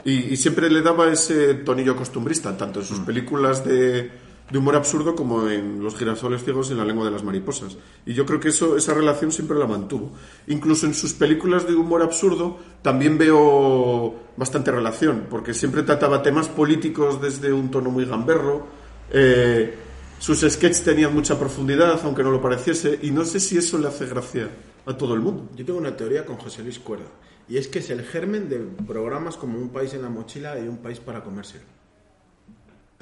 Y, 0.04 0.32
y 0.32 0.36
siempre 0.36 0.70
le 0.70 0.82
daba 0.82 1.12
ese 1.12 1.54
tonillo 1.54 1.94
costumbrista, 1.94 2.56
tanto 2.56 2.80
en 2.80 2.86
sus 2.86 3.00
películas 3.00 3.64
de, 3.64 4.10
de 4.50 4.58
humor 4.58 4.76
absurdo 4.76 5.14
como 5.14 5.48
en 5.48 5.82
Los 5.82 5.96
girasoles 5.96 6.42
ciegos 6.42 6.68
y 6.68 6.72
en 6.72 6.78
La 6.78 6.84
lengua 6.84 7.04
de 7.04 7.10
las 7.10 7.22
mariposas. 7.22 7.76
Y 8.06 8.14
yo 8.14 8.26
creo 8.26 8.40
que 8.40 8.48
eso, 8.48 8.76
esa 8.76 8.94
relación 8.94 9.30
siempre 9.30 9.58
la 9.58 9.66
mantuvo. 9.66 10.12
Incluso 10.46 10.86
en 10.86 10.94
sus 10.94 11.12
películas 11.12 11.66
de 11.66 11.74
humor 11.74 12.02
absurdo 12.02 12.58
también 12.82 13.18
veo 13.18 14.14
bastante 14.36 14.70
relación, 14.70 15.26
porque 15.30 15.54
siempre 15.54 15.82
trataba 15.82 16.22
temas 16.22 16.48
políticos 16.48 17.20
desde 17.20 17.52
un 17.52 17.70
tono 17.70 17.90
muy 17.90 18.04
gamberro. 18.04 18.66
eh, 19.10 19.74
sus 20.18 20.40
sketches 20.40 20.84
tenían 20.84 21.12
mucha 21.12 21.36
profundidad, 21.38 22.00
aunque 22.04 22.22
no 22.22 22.30
lo 22.30 22.40
pareciese, 22.40 22.98
y 23.02 23.10
no 23.10 23.24
sé 23.24 23.40
si 23.40 23.58
eso 23.58 23.76
le 23.76 23.88
hace 23.88 24.06
gracia 24.06 24.48
a 24.86 24.96
todo 24.96 25.14
el 25.14 25.20
mundo. 25.20 25.48
Yo 25.54 25.64
tengo 25.64 25.78
una 25.78 25.96
teoría 25.96 26.24
con 26.24 26.36
José 26.36 26.62
Luis 26.62 26.78
Cuerda. 26.78 27.06
Y 27.48 27.56
es 27.58 27.68
que 27.68 27.80
es 27.80 27.90
el 27.90 28.02
germen 28.04 28.48
de 28.48 28.58
programas 28.86 29.36
como 29.36 29.58
Un 29.58 29.70
país 29.70 29.92
en 29.94 30.02
la 30.02 30.08
mochila 30.08 30.58
y 30.58 30.68
Un 30.68 30.78
país 30.78 31.00
para 31.00 31.22
comérselo. 31.22 31.64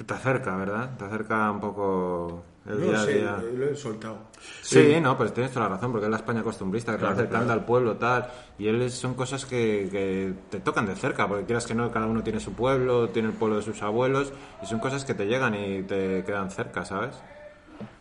Te 0.05 0.13
acerca, 0.15 0.55
¿verdad? 0.57 0.97
Te 0.97 1.05
acerca 1.05 1.51
un 1.51 1.59
poco 1.59 2.43
el 2.65 2.79
No 2.79 2.87
día 2.87 2.97
sé, 2.97 3.13
día. 3.19 3.37
lo 3.55 3.65
he 3.69 3.75
soltado. 3.75 4.17
Sí, 4.63 4.99
no, 4.99 5.15
pues 5.15 5.31
tienes 5.31 5.51
toda 5.53 5.69
la 5.69 5.75
razón, 5.75 5.91
porque 5.91 6.05
es 6.07 6.09
la 6.11 6.17
España 6.17 6.41
costumbrista 6.41 6.93
que 6.93 6.97
te 6.97 7.01
Claro, 7.01 7.13
acercando 7.15 7.45
claro. 7.45 7.59
al 7.59 7.65
pueblo, 7.65 7.97
tal. 7.97 8.27
Y 8.57 8.67
él 8.67 8.81
es- 8.81 8.95
son 8.95 9.13
cosas 9.13 9.45
que, 9.45 9.87
que 9.91 10.33
te 10.49 10.59
tocan 10.59 10.87
de 10.87 10.95
cerca, 10.95 11.27
porque 11.27 11.45
quieras 11.45 11.67
que 11.67 11.75
no, 11.75 11.91
cada 11.91 12.07
uno 12.07 12.23
tiene 12.23 12.39
su 12.39 12.53
pueblo, 12.53 13.09
tiene 13.09 13.27
el 13.29 13.35
pueblo 13.35 13.57
de 13.57 13.61
sus 13.61 13.81
abuelos, 13.83 14.33
y 14.63 14.65
son 14.65 14.79
cosas 14.79 15.05
que 15.05 15.13
te 15.13 15.27
llegan 15.27 15.53
y 15.53 15.83
te 15.83 16.23
quedan 16.25 16.49
cerca, 16.49 16.83
¿sabes? 16.83 17.15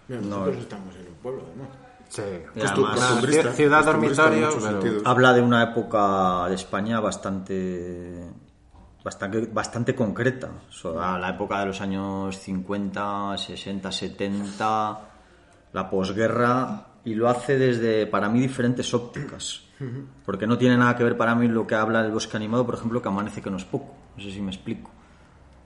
Mira, 0.09 0.23
nosotros 0.23 0.57
estamos 0.57 0.95
en 0.97 1.07
un 1.09 1.15
pueblo, 1.23 1.43
¿no? 1.57 1.90
Sí. 2.11 2.23
Además, 2.57 3.55
ciudad 3.55 3.81
en 3.81 3.87
dormitorio, 3.87 4.49
pero- 4.81 5.03
habla 5.05 5.33
de 5.33 5.41
una 5.41 5.63
época 5.63 6.47
de 6.49 6.55
España 6.57 7.01
bastante 7.01 8.31
bastante, 9.05 9.47
bastante 9.47 9.95
concreta. 9.95 10.51
O 10.69 10.73
sea, 10.73 11.19
la 11.19 11.31
época 11.31 11.61
de 11.61 11.67
los 11.67 11.81
años 11.81 12.37
50, 12.39 13.39
60, 13.39 13.91
70, 13.91 15.01
la 15.73 15.89
posguerra, 15.89 16.87
y 17.05 17.15
lo 17.15 17.29
hace 17.29 17.57
desde, 17.59 18.07
para 18.07 18.29
mí, 18.29 18.41
diferentes 18.41 18.93
ópticas. 18.93 19.63
Porque 20.27 20.47
no 20.47 20.59
tiene 20.59 20.77
nada 20.77 20.95
que 20.95 21.03
ver 21.05 21.17
para 21.17 21.35
mí 21.35 21.49
lo 21.49 21.67
que 21.67 21.75
habla 21.75 22.05
el 22.05 22.13
bosque 22.13 22.37
animado, 22.37 22.67
por 22.67 22.75
ejemplo, 22.75 23.01
que 23.01 23.09
amanece 23.09 23.41
que 23.41 23.51
no 23.51 23.57
es 23.57 23.65
poco. 23.65 23.95
No 24.15 24.23
sé 24.23 24.31
si 24.31 24.43
me 24.43 24.51
explico. 24.51 24.91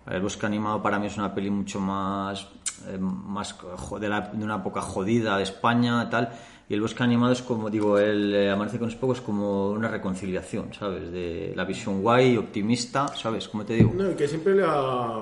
El 0.07 0.23
bosque 0.23 0.47
animado 0.47 0.81
para 0.81 1.01
mí 1.01 1.07
es 1.09 1.17
una 1.17 1.35
peli 1.35 1.51
mucho 1.51 1.81
más, 1.81 2.47
eh, 2.89 2.99
más 2.99 3.57
de, 4.01 4.09
la- 4.09 4.21
de 4.33 4.45
una 4.45 4.57
época 4.57 4.81
jodida 4.81 5.37
de 5.37 5.43
España 5.45 6.09
tal 6.11 6.31
y 6.69 6.75
el 6.75 6.81
bosque 6.81 7.03
animado 7.03 7.33
es 7.33 7.43
como 7.43 7.69
digo 7.71 7.99
el 7.99 8.35
eh, 8.35 8.51
amanece 8.51 8.79
con 8.79 8.89
los 8.89 8.97
pocos 8.97 9.19
es 9.19 9.25
como 9.25 9.71
una 9.71 9.89
reconciliación 9.89 10.73
sabes 10.75 11.11
de 11.13 11.53
la 11.55 11.65
visión 11.65 12.01
guay 12.03 12.37
optimista 12.37 13.09
sabes 13.09 13.49
cómo 13.49 13.65
te 13.65 13.75
digo 13.75 13.93
No, 13.95 14.11
y 14.11 14.15
que 14.15 14.27
siempre 14.29 14.55
le 14.55 14.65
ha, 14.67 15.19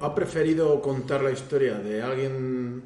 ha 0.00 0.14
preferido 0.14 0.80
contar 0.82 1.22
la 1.22 1.30
historia 1.30 1.74
de 1.78 2.02
alguien 2.02 2.82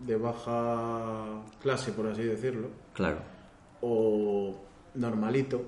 de 0.00 0.16
baja 0.16 1.24
clase, 1.62 1.92
por 1.92 2.06
así 2.08 2.22
decirlo, 2.22 2.68
claro. 2.92 3.18
o 3.80 4.54
normalito, 4.96 5.62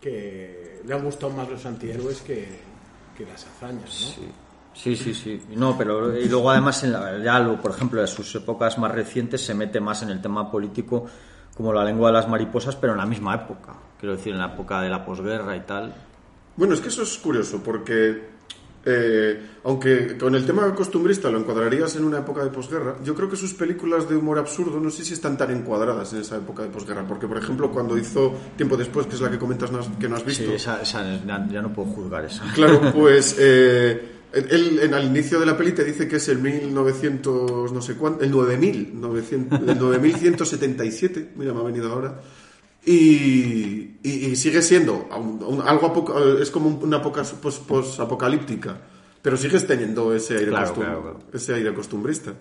que 0.00 0.82
le 0.84 0.94
han 0.94 1.04
gustado 1.04 1.32
más 1.32 1.48
los 1.48 1.64
antihéroes 1.66 2.20
que, 2.22 2.46
que 3.16 3.24
las 3.26 3.44
hazañas, 3.46 3.82
¿no? 3.82 3.90
sí 3.90 4.28
sí 4.76 4.96
sí 4.96 5.14
sí. 5.14 5.40
No 5.54 5.76
pero 5.76 6.16
y 6.16 6.28
luego 6.28 6.50
además 6.50 6.84
en 6.84 6.92
la, 6.92 7.18
ya 7.18 7.38
lo, 7.38 7.60
por 7.60 7.72
ejemplo 7.72 8.00
en 8.00 8.06
sus 8.06 8.34
épocas 8.34 8.78
más 8.78 8.92
recientes 8.92 9.44
se 9.44 9.54
mete 9.54 9.80
más 9.80 10.02
en 10.02 10.10
el 10.10 10.20
tema 10.20 10.50
político 10.50 11.06
como 11.56 11.72
la 11.72 11.84
lengua 11.84 12.08
de 12.08 12.14
las 12.14 12.28
mariposas 12.28 12.76
pero 12.76 12.92
en 12.92 12.98
la 12.98 13.06
misma 13.06 13.34
época. 13.34 13.74
Quiero 13.98 14.16
decir 14.16 14.32
en 14.32 14.38
la 14.38 14.52
época 14.52 14.80
de 14.82 14.90
la 14.90 15.04
posguerra 15.04 15.56
y 15.56 15.60
tal. 15.60 15.94
Bueno, 16.56 16.74
es 16.74 16.80
que 16.80 16.88
eso 16.88 17.02
es 17.02 17.16
curioso 17.18 17.62
porque 17.62 18.36
eh, 18.88 19.40
aunque 19.64 20.16
con 20.16 20.36
el 20.36 20.46
tema 20.46 20.72
costumbrista 20.72 21.28
lo 21.28 21.40
encuadrarías 21.40 21.96
en 21.96 22.04
una 22.04 22.18
época 22.18 22.44
de 22.44 22.50
posguerra, 22.50 22.94
yo 23.02 23.16
creo 23.16 23.28
que 23.28 23.34
sus 23.34 23.52
películas 23.52 24.08
de 24.08 24.14
humor 24.14 24.38
absurdo 24.38 24.78
no 24.78 24.90
sé 24.90 25.04
si 25.04 25.14
están 25.14 25.36
tan 25.36 25.50
encuadradas 25.50 26.12
en 26.12 26.20
esa 26.20 26.36
época 26.36 26.62
de 26.62 26.68
posguerra, 26.68 27.04
porque 27.04 27.26
por 27.26 27.36
ejemplo 27.36 27.72
cuando 27.72 27.98
hizo 27.98 28.32
Tiempo 28.56 28.76
después, 28.76 29.08
que 29.08 29.16
es 29.16 29.20
la 29.20 29.28
que 29.28 29.38
comentas 29.38 29.70
que 29.98 30.08
no 30.08 30.14
has 30.14 30.24
visto, 30.24 30.44
Sí, 30.44 30.54
esa, 30.54 30.82
ya 30.84 31.62
no 31.62 31.72
puedo 31.72 31.88
juzgar 31.88 32.26
esa. 32.26 32.44
Claro, 32.54 32.80
pues 32.94 33.36
eh, 33.40 34.15
él 34.32 34.80
en, 34.82 34.94
al 34.94 35.04
inicio 35.04 35.40
de 35.40 35.46
la 35.46 35.56
peli 35.56 35.72
te 35.72 35.84
dice 35.84 36.06
que 36.08 36.16
es 36.16 36.28
el 36.28 36.38
1900, 36.38 37.72
no 37.72 37.80
sé 37.82 37.94
cuánto, 37.94 38.24
el 38.24 38.30
9900, 38.30 39.60
el 39.68 39.78
9177, 39.78 41.32
mira, 41.36 41.52
me 41.54 41.60
ha 41.60 41.64
venido 41.64 41.92
ahora. 41.92 42.20
Y, 42.84 43.96
y- 44.02 44.26
y 44.30 44.36
sigue 44.36 44.62
siendo 44.62 45.08
un- 45.16 45.42
un- 45.42 45.60
algo 45.62 46.38
es 46.40 46.50
como 46.50 46.68
una 46.68 46.98
época 46.98 47.22
pos- 47.42 47.58
posapocalíptica, 47.58 48.78
pero 49.22 49.36
sigues 49.36 49.66
teniendo 49.66 50.14
ese 50.14 50.34
aire, 50.38 50.50
Claro, 50.50 50.68
costum- 50.72 50.74
claro, 50.84 51.02
claro. 51.02 51.18
ese 51.32 51.54
aire 51.54 51.74
costumbrista. 51.74 52.34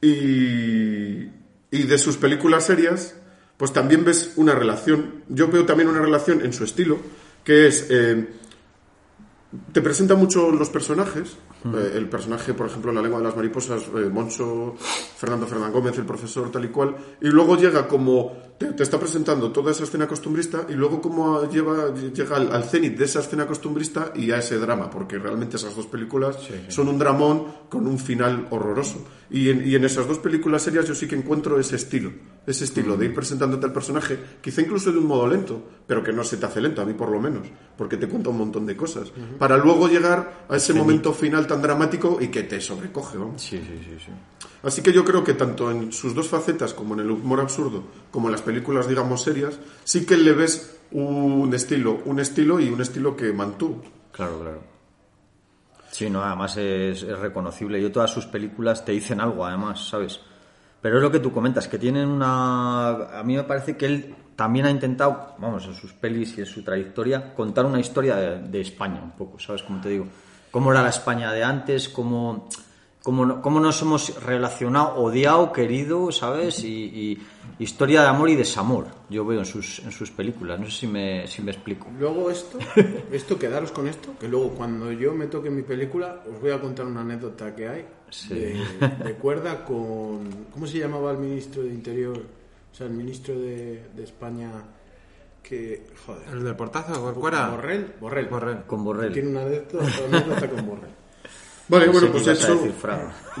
Y, 0.00 1.28
y 1.70 1.82
de 1.84 1.98
sus 1.98 2.16
películas 2.16 2.66
serias, 2.66 3.14
pues 3.56 3.72
también 3.72 4.04
ves 4.04 4.32
una 4.36 4.54
relación. 4.54 5.22
Yo 5.28 5.48
veo 5.48 5.64
también 5.64 5.88
una 5.88 6.00
relación 6.00 6.44
en 6.44 6.52
su 6.52 6.64
estilo, 6.64 6.98
que 7.44 7.68
es. 7.68 7.86
eh, 7.90 8.26
te 9.72 9.82
presenta 9.82 10.14
mucho 10.14 10.50
los 10.50 10.70
personajes. 10.70 11.36
Eh, 11.64 11.92
el 11.94 12.08
personaje, 12.08 12.54
por 12.54 12.66
ejemplo, 12.66 12.90
en 12.90 12.96
La 12.96 13.02
lengua 13.02 13.18
de 13.18 13.24
las 13.24 13.36
mariposas, 13.36 13.82
eh, 13.94 14.08
Moncho, 14.10 14.74
Fernando 15.16 15.46
Fernán 15.46 15.72
Gómez, 15.72 15.96
el 15.98 16.06
profesor, 16.06 16.50
tal 16.50 16.64
y 16.64 16.68
cual. 16.68 16.96
Y 17.20 17.28
luego 17.28 17.56
llega 17.56 17.86
como. 17.86 18.51
Te, 18.68 18.72
te 18.74 18.82
está 18.82 18.98
presentando 18.98 19.50
toda 19.50 19.72
esa 19.72 19.84
escena 19.84 20.06
costumbrista 20.06 20.66
y 20.68 20.72
luego 20.72 21.00
como 21.00 21.48
lleva, 21.50 21.94
llega 21.94 22.36
al, 22.36 22.52
al 22.52 22.64
cenit 22.64 22.96
de 22.96 23.04
esa 23.04 23.20
escena 23.20 23.46
costumbrista 23.46 24.12
y 24.14 24.30
a 24.30 24.38
ese 24.38 24.58
drama, 24.58 24.90
porque 24.90 25.18
realmente 25.18 25.56
esas 25.56 25.74
dos 25.74 25.86
películas 25.86 26.38
son 26.68 26.88
un 26.88 26.98
dramón 26.98 27.46
con 27.68 27.86
un 27.86 27.98
final 27.98 28.46
horroroso. 28.50 29.04
Y 29.30 29.48
en, 29.48 29.66
y 29.66 29.74
en 29.74 29.84
esas 29.84 30.06
dos 30.06 30.18
películas 30.18 30.62
serias 30.62 30.86
yo 30.86 30.94
sí 30.94 31.08
que 31.08 31.16
encuentro 31.16 31.58
ese 31.58 31.76
estilo, 31.76 32.12
ese 32.46 32.64
estilo 32.64 32.98
de 32.98 33.06
ir 33.06 33.14
presentándote 33.14 33.64
al 33.64 33.72
personaje, 33.72 34.18
quizá 34.42 34.60
incluso 34.60 34.92
de 34.92 34.98
un 34.98 35.06
modo 35.06 35.26
lento, 35.26 35.62
pero 35.86 36.02
que 36.02 36.12
no 36.12 36.22
se 36.22 36.36
te 36.36 36.44
hace 36.44 36.60
lento, 36.60 36.82
a 36.82 36.84
mí 36.84 36.92
por 36.92 37.10
lo 37.10 37.18
menos, 37.18 37.46
porque 37.78 37.96
te 37.96 38.06
cuenta 38.08 38.28
un 38.28 38.36
montón 38.36 38.66
de 38.66 38.76
cosas, 38.76 39.10
para 39.38 39.56
luego 39.56 39.88
llegar 39.88 40.44
a 40.48 40.56
ese 40.56 40.74
momento 40.74 41.14
final 41.14 41.46
tan 41.46 41.62
dramático 41.62 42.18
y 42.20 42.28
que 42.28 42.42
te 42.42 42.60
sobrecoge, 42.60 43.16
vamos. 43.16 43.40
Sí, 43.40 43.56
sí, 43.56 43.80
sí, 43.82 43.96
sí. 44.04 44.12
Así 44.62 44.82
que 44.82 44.92
yo 44.92 45.04
creo 45.04 45.24
que 45.24 45.34
tanto 45.34 45.70
en 45.70 45.92
sus 45.92 46.14
dos 46.14 46.28
facetas, 46.28 46.74
como 46.74 46.94
en 46.94 47.00
el 47.00 47.10
humor 47.10 47.40
absurdo, 47.40 47.84
como 48.10 48.28
en 48.28 48.32
las 48.32 48.42
películas, 48.42 48.51
digamos, 48.88 49.22
serias, 49.22 49.58
sí 49.84 50.06
que 50.06 50.16
le 50.16 50.32
ves 50.32 50.78
un 50.92 51.52
estilo, 51.54 52.00
un 52.04 52.20
estilo 52.20 52.60
y 52.60 52.68
un 52.68 52.80
estilo 52.80 53.16
que 53.16 53.32
mantuvo. 53.32 53.82
Claro, 54.12 54.40
claro. 54.40 54.62
Sí, 55.90 56.08
no, 56.08 56.22
además 56.22 56.56
es, 56.56 57.02
es 57.02 57.18
reconocible. 57.18 57.80
Yo 57.80 57.92
todas 57.92 58.10
sus 58.10 58.26
películas 58.26 58.84
te 58.84 58.92
dicen 58.92 59.20
algo, 59.20 59.44
además, 59.44 59.88
¿sabes? 59.88 60.20
Pero 60.80 60.96
es 60.96 61.02
lo 61.02 61.10
que 61.10 61.20
tú 61.20 61.32
comentas, 61.32 61.68
que 61.68 61.78
tienen 61.78 62.08
una... 62.08 63.18
A 63.18 63.22
mí 63.22 63.36
me 63.36 63.44
parece 63.44 63.76
que 63.76 63.86
él 63.86 64.14
también 64.34 64.66
ha 64.66 64.70
intentado, 64.70 65.36
vamos, 65.38 65.66
en 65.66 65.74
sus 65.74 65.92
pelis 65.92 66.36
y 66.38 66.40
en 66.40 66.46
su 66.46 66.64
trayectoria, 66.64 67.34
contar 67.34 67.66
una 67.66 67.78
historia 67.78 68.16
de, 68.16 68.38
de 68.40 68.60
España 68.60 69.00
un 69.02 69.12
poco, 69.12 69.38
¿sabes? 69.38 69.62
Como 69.62 69.80
te 69.80 69.90
digo, 69.90 70.06
cómo 70.50 70.72
era 70.72 70.82
la 70.82 70.88
España 70.88 71.32
de 71.32 71.44
antes, 71.44 71.88
cómo, 71.88 72.48
cómo, 73.02 73.26
no- 73.26 73.42
cómo 73.42 73.60
nos 73.60 73.80
hemos 73.82 74.22
relacionado, 74.22 74.94
odiado, 74.96 75.52
querido, 75.52 76.10
¿sabes? 76.12 76.62
Y, 76.64 76.68
y 76.84 77.22
historia 77.58 78.02
de 78.02 78.08
amor 78.08 78.28
y 78.30 78.36
desamor, 78.36 78.86
yo 79.10 79.24
veo 79.24 79.38
en 79.40 79.44
sus, 79.46 79.78
en 79.80 79.92
sus 79.92 80.10
películas. 80.10 80.58
No 80.58 80.66
sé 80.66 80.72
si 80.72 80.86
me, 80.86 81.26
si 81.26 81.42
me 81.42 81.50
explico. 81.52 81.88
Luego 81.98 82.30
esto, 82.30 82.58
esto 83.12 83.38
quedaros 83.38 83.72
con 83.72 83.86
esto, 83.88 84.14
que 84.18 84.28
luego 84.28 84.50
cuando 84.50 84.90
yo 84.92 85.12
me 85.14 85.26
toque 85.26 85.50
mi 85.50 85.62
película 85.62 86.22
os 86.32 86.40
voy 86.40 86.50
a 86.50 86.60
contar 86.60 86.86
una 86.86 87.00
anécdota 87.02 87.54
que 87.54 87.68
hay 87.68 87.84
Sí. 88.10 88.34
de, 88.34 88.60
de 89.04 89.14
cuerda 89.20 89.64
con... 89.64 90.28
¿Cómo 90.52 90.66
se 90.66 90.78
llamaba 90.78 91.12
el 91.12 91.18
ministro 91.18 91.62
de 91.62 91.70
Interior? 91.70 92.18
O 92.70 92.74
sea, 92.74 92.86
el 92.86 92.92
ministro 92.92 93.34
de, 93.38 93.84
de 93.94 94.04
España 94.04 94.50
que... 95.42 95.86
Joder. 96.06 96.22
¿El 96.30 96.44
del 96.44 96.54
portazo? 96.56 97.14
¿Cuera? 97.14 97.48
Borrell. 97.48 97.94
Borrell. 98.00 98.26
Borrell. 98.26 98.62
Con 98.66 98.84
Borrell. 98.84 99.12
Tiene 99.14 99.30
una 99.30 99.42
anécdota, 99.42 99.84
una 100.08 100.18
anécdota 100.18 100.50
con 100.50 100.66
Borrell. 100.66 100.90
Vale, 101.68 101.86
Pensé 101.86 102.00
bueno, 102.00 102.12
pues 102.12 102.26
he 102.26 102.32
hecho, 102.32 102.66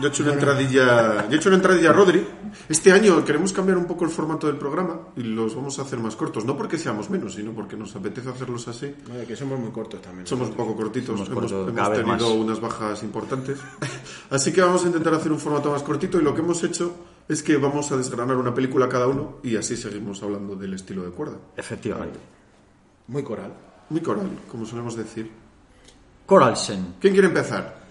yo 0.00 0.06
he 0.06 0.08
hecho 0.08 0.22
una 0.22 0.32
entradilla, 0.32 1.28
yo 1.28 1.34
he 1.34 1.36
hecho 1.36 1.48
una 1.48 1.56
entradilla 1.56 1.90
a 1.90 1.92
Rodri. 1.92 2.26
Este 2.68 2.92
año 2.92 3.24
queremos 3.24 3.52
cambiar 3.52 3.76
un 3.76 3.84
poco 3.84 4.04
el 4.04 4.10
formato 4.10 4.46
del 4.46 4.56
programa 4.56 5.08
y 5.16 5.22
los 5.22 5.54
vamos 5.54 5.78
a 5.78 5.82
hacer 5.82 5.98
más 5.98 6.16
cortos, 6.16 6.44
no 6.44 6.56
porque 6.56 6.78
seamos 6.78 7.10
menos, 7.10 7.34
sino 7.34 7.52
porque 7.52 7.76
nos 7.76 7.94
apetece 7.96 8.30
hacerlos 8.30 8.68
así. 8.68 8.94
Vale, 9.08 9.26
que 9.26 9.36
somos 9.36 9.58
muy 9.58 9.70
cortos 9.70 10.00
también. 10.00 10.26
Somos 10.26 10.48
un 10.48 10.54
poco 10.54 10.76
cortitos, 10.76 11.18
Somos 11.18 11.28
hemos, 11.28 11.52
cortos, 11.52 11.68
hemos 11.68 11.92
tenido 11.92 12.06
más. 12.06 12.22
unas 12.22 12.60
bajas 12.60 13.02
importantes. 13.02 13.58
Así 14.30 14.52
que 14.52 14.62
vamos 14.62 14.84
a 14.84 14.86
intentar 14.86 15.14
hacer 15.14 15.30
un 15.32 15.38
formato 15.38 15.70
más 15.70 15.82
cortito 15.82 16.18
y 16.18 16.22
lo 16.22 16.34
que 16.34 16.40
hemos 16.40 16.62
hecho 16.64 16.94
es 17.28 17.42
que 17.42 17.56
vamos 17.56 17.90
a 17.92 17.96
desgranar 17.96 18.36
una 18.36 18.54
película 18.54 18.88
cada 18.88 19.08
uno 19.08 19.38
y 19.42 19.56
así 19.56 19.76
seguimos 19.76 20.22
hablando 20.22 20.56
del 20.56 20.74
estilo 20.74 21.02
de 21.02 21.10
cuerda. 21.10 21.36
Efectivamente. 21.56 22.18
Muy 23.08 23.22
coral. 23.22 23.52
Muy 23.90 24.00
coral, 24.00 24.30
como 24.50 24.64
solemos 24.64 24.96
decir. 24.96 25.30
Coralsen. 26.24 26.94
¿Quién 27.00 27.12
quiere 27.12 27.28
empezar? 27.28 27.81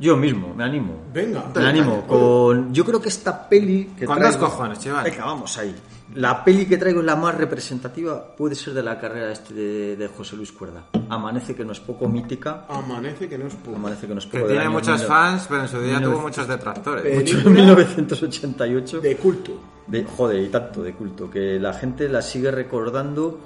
Yo 0.00 0.16
mismo, 0.16 0.54
me 0.54 0.64
animo. 0.64 0.94
Venga. 1.12 1.44
Me 1.48 1.52
Dale, 1.54 1.68
animo 1.68 1.90
dale. 1.92 2.06
con. 2.06 2.72
Yo 2.74 2.84
creo 2.84 3.00
que 3.00 3.08
esta 3.08 3.48
peli. 3.48 3.90
Que 3.98 4.04
Con 4.06 4.18
traigo- 4.18 4.38
dos 4.38 4.50
cojones, 4.50 4.78
chaval. 4.78 5.04
Venga, 5.04 5.24
vamos 5.24 5.56
ahí. 5.58 5.74
La 6.14 6.42
peli 6.42 6.64
que 6.66 6.78
traigo 6.78 7.00
es 7.00 7.06
la 7.06 7.16
más 7.16 7.34
representativa, 7.34 8.34
puede 8.34 8.54
ser 8.54 8.72
de 8.72 8.82
la 8.82 8.98
carrera 8.98 9.30
este 9.30 9.52
de, 9.52 9.96
de 9.96 10.08
José 10.08 10.36
Luis 10.36 10.52
Cuerda. 10.52 10.84
Amanece, 11.10 11.54
que 11.54 11.64
no 11.66 11.72
es 11.72 11.80
poco 11.80 12.08
mítica. 12.08 12.64
Amanece 12.68 13.28
que 13.28 13.36
no 13.36 13.46
es 13.46 13.54
poco. 13.56 13.76
Amanece, 13.76 14.06
que 14.06 14.14
no 14.14 14.18
es 14.20 14.26
Que 14.26 14.38
poco. 14.38 14.48
del 14.48 14.56
tiene 14.58 14.70
muchos 14.70 15.02
19- 15.02 15.06
fans, 15.06 15.46
pero 15.48 15.60
en 15.62 15.68
su 15.68 15.80
día 15.82 16.00
tuvo 16.00 16.20
1900. 16.20 16.22
muchos 16.22 16.48
detractores. 16.48 17.04
En 17.04 17.24
Película 17.24 17.50
1988. 17.54 19.00
De 19.00 19.16
culto. 19.16 19.52
De, 19.86 20.04
joder, 20.04 20.42
y 20.42 20.48
tanto 20.48 20.82
de 20.82 20.92
culto, 20.94 21.30
que 21.30 21.58
la 21.58 21.72
gente 21.74 22.08
la 22.08 22.22
sigue 22.22 22.50
recordando 22.50 23.38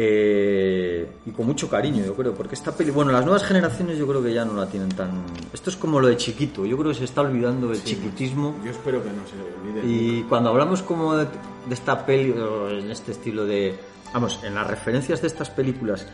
eh, 0.00 1.10
y 1.26 1.32
con 1.32 1.44
mucho 1.44 1.68
cariño, 1.68 2.04
yo 2.04 2.14
creo, 2.14 2.32
porque 2.32 2.54
esta 2.54 2.70
peli, 2.70 2.92
bueno, 2.92 3.10
las 3.10 3.24
nuevas 3.24 3.42
generaciones 3.42 3.98
yo 3.98 4.06
creo 4.06 4.22
que 4.22 4.32
ya 4.32 4.44
no 4.44 4.54
la 4.54 4.66
tienen 4.68 4.90
tan... 4.90 5.24
Esto 5.52 5.70
es 5.70 5.76
como 5.76 5.98
lo 5.98 6.06
de 6.06 6.16
chiquito, 6.16 6.64
yo 6.64 6.78
creo 6.78 6.92
que 6.92 6.98
se 6.98 7.04
está 7.04 7.22
olvidando 7.22 7.66
del 7.66 7.82
chiquitismo 7.82 8.54
Yo 8.64 8.70
espero 8.70 9.02
que 9.02 9.10
no 9.10 9.22
se 9.26 9.34
olvide. 9.34 9.92
y 9.92 10.22
cuando 10.28 10.50
hablamos 10.50 10.82
como 10.82 11.16
de, 11.16 11.24
de 11.24 11.74
esta 11.74 12.06
peli, 12.06 12.30
o 12.30 12.70
en 12.70 12.92
este 12.92 13.10
estilo 13.10 13.44
de... 13.44 13.76
Vamos, 14.14 14.38
en 14.44 14.54
las 14.54 14.68
referencias 14.68 15.20
de 15.20 15.26
estas 15.26 15.50
películas, 15.50 16.06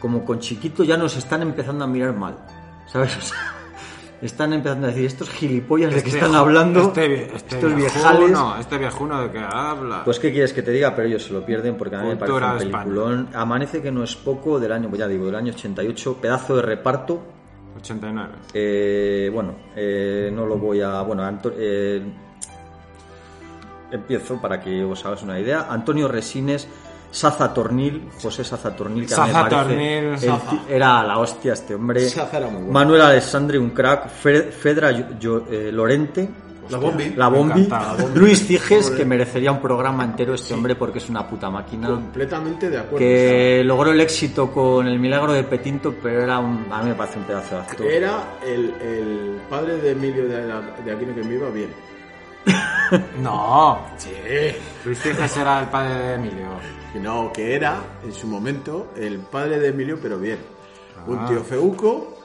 como 0.00 0.24
con 0.24 0.40
chiquito 0.40 0.82
ya 0.82 0.96
nos 0.96 1.16
están 1.16 1.40
empezando 1.42 1.84
a 1.84 1.86
mirar 1.86 2.16
mal, 2.16 2.34
¿sabes? 2.88 3.16
O 3.16 3.20
sea, 3.20 3.57
están 4.20 4.52
empezando 4.52 4.86
a 4.86 4.90
decir, 4.90 5.06
estos 5.06 5.30
gilipollas 5.30 5.94
de 5.94 6.02
que 6.02 6.10
están 6.10 6.34
hablando, 6.34 6.80
Este, 6.88 7.34
este 7.36 7.54
estos 7.56 7.74
viejales... 7.74 8.18
viejuno, 8.28 8.56
este 8.58 8.78
viejuno 8.78 9.22
de 9.22 9.30
que 9.30 9.38
habla. 9.38 10.02
Pues 10.04 10.18
qué 10.18 10.32
quieres 10.32 10.52
que 10.52 10.62
te 10.62 10.70
diga, 10.72 10.94
pero 10.96 11.06
ellos 11.08 11.22
se 11.24 11.32
lo 11.32 11.44
pierden 11.46 11.76
porque 11.76 11.96
a 11.96 12.00
mí 12.00 12.08
me 12.08 12.16
parece 12.16 12.36
un 12.36 12.42
España. 12.44 12.70
peliculón. 12.84 13.28
Amanece 13.34 13.80
que 13.80 13.92
no 13.92 14.02
es 14.02 14.16
poco 14.16 14.58
del 14.58 14.72
año, 14.72 14.88
pues 14.88 14.98
ya 14.98 15.06
digo, 15.08 15.26
del 15.26 15.34
año 15.36 15.52
88, 15.52 16.16
pedazo 16.20 16.56
de 16.56 16.62
reparto. 16.62 17.22
89. 17.76 18.28
Eh, 18.54 19.30
bueno, 19.32 19.54
eh, 19.76 20.30
no 20.34 20.46
lo 20.46 20.58
voy 20.58 20.80
a. 20.80 21.00
Bueno, 21.02 21.22
Anto- 21.22 21.52
eh, 21.56 22.02
empiezo 23.90 24.40
para 24.40 24.60
que 24.60 24.82
os 24.84 25.04
hagáis 25.04 25.22
una 25.22 25.38
idea. 25.38 25.66
Antonio 25.70 26.08
Resines, 26.08 26.68
Saza 27.10 27.52
Tornil, 27.54 28.08
José 28.22 28.44
Saza 28.44 28.74
Tornil, 28.76 29.06
que 29.06 29.14
a 29.14 29.18
mí 29.18 29.26
me 29.28 29.32
Saza 29.32 29.48
parece 29.48 29.70
Tornil, 29.74 30.04
el 30.04 30.18
Saza. 30.18 30.56
era 30.68 31.02
la 31.04 31.18
hostia 31.18 31.52
este 31.54 31.74
hombre. 31.74 32.08
Saza 32.08 32.36
era 32.36 32.46
muy 32.48 32.56
bueno. 32.56 32.72
Manuel 32.72 33.00
Alessandri, 33.02 33.56
un 33.58 33.70
crack. 33.70 34.08
Fe- 34.10 34.42
Fedra 34.52 34.90
Yo- 34.92 35.18
Yo- 35.18 35.44
eh, 35.50 35.70
Lorente. 35.72 36.28
La 36.68 36.76
Bombi. 36.76 37.14
La 37.16 37.28
Bombi, 37.30 37.66
Luis 38.14 38.46
Ciges, 38.46 38.90
que 38.90 39.02
merecería 39.06 39.50
un 39.50 39.58
programa 39.58 40.04
entero 40.04 40.34
este 40.34 40.52
hombre 40.52 40.74
porque 40.74 40.98
es 40.98 41.08
una 41.08 41.26
puta 41.26 41.48
máquina. 41.48 41.88
Completamente 41.88 42.68
de 42.68 42.76
acuerdo. 42.76 42.98
Que 42.98 43.62
logró 43.64 43.90
el 43.90 44.00
éxito 44.02 44.52
con 44.52 44.86
el 44.86 44.98
milagro 44.98 45.32
de 45.32 45.44
Petinto, 45.44 45.94
pero 46.02 46.20
era 46.22 46.38
un, 46.38 46.66
a 46.70 46.82
mí 46.82 46.90
me 46.90 46.94
parece 46.94 47.18
un 47.20 47.24
pedazo 47.24 47.54
de 47.54 47.60
actor. 47.62 47.86
Era 47.86 48.18
el, 48.46 48.74
el 48.82 49.40
padre 49.48 49.78
de 49.78 49.92
Emilio 49.92 50.28
de, 50.28 50.46
la- 50.46 50.60
de 50.84 50.92
Aquino 50.92 51.14
que 51.14 51.22
me 51.22 51.34
iba 51.36 51.48
bien. 51.48 51.70
No, 53.22 53.78
Sí. 53.96 54.10
Luis 54.84 54.98
Ciges 55.00 55.36
era 55.38 55.60
el 55.60 55.68
padre 55.68 55.94
de 55.94 56.14
Emilio. 56.14 56.48
No, 56.94 57.32
que 57.32 57.54
era 57.54 57.80
en 58.04 58.12
su 58.12 58.26
momento 58.26 58.92
el 58.96 59.18
padre 59.18 59.58
de 59.60 59.68
Emilio, 59.68 59.98
pero 60.00 60.18
bien. 60.18 60.38
Un 61.06 61.26
tío 61.26 61.44
feuco 61.44 62.17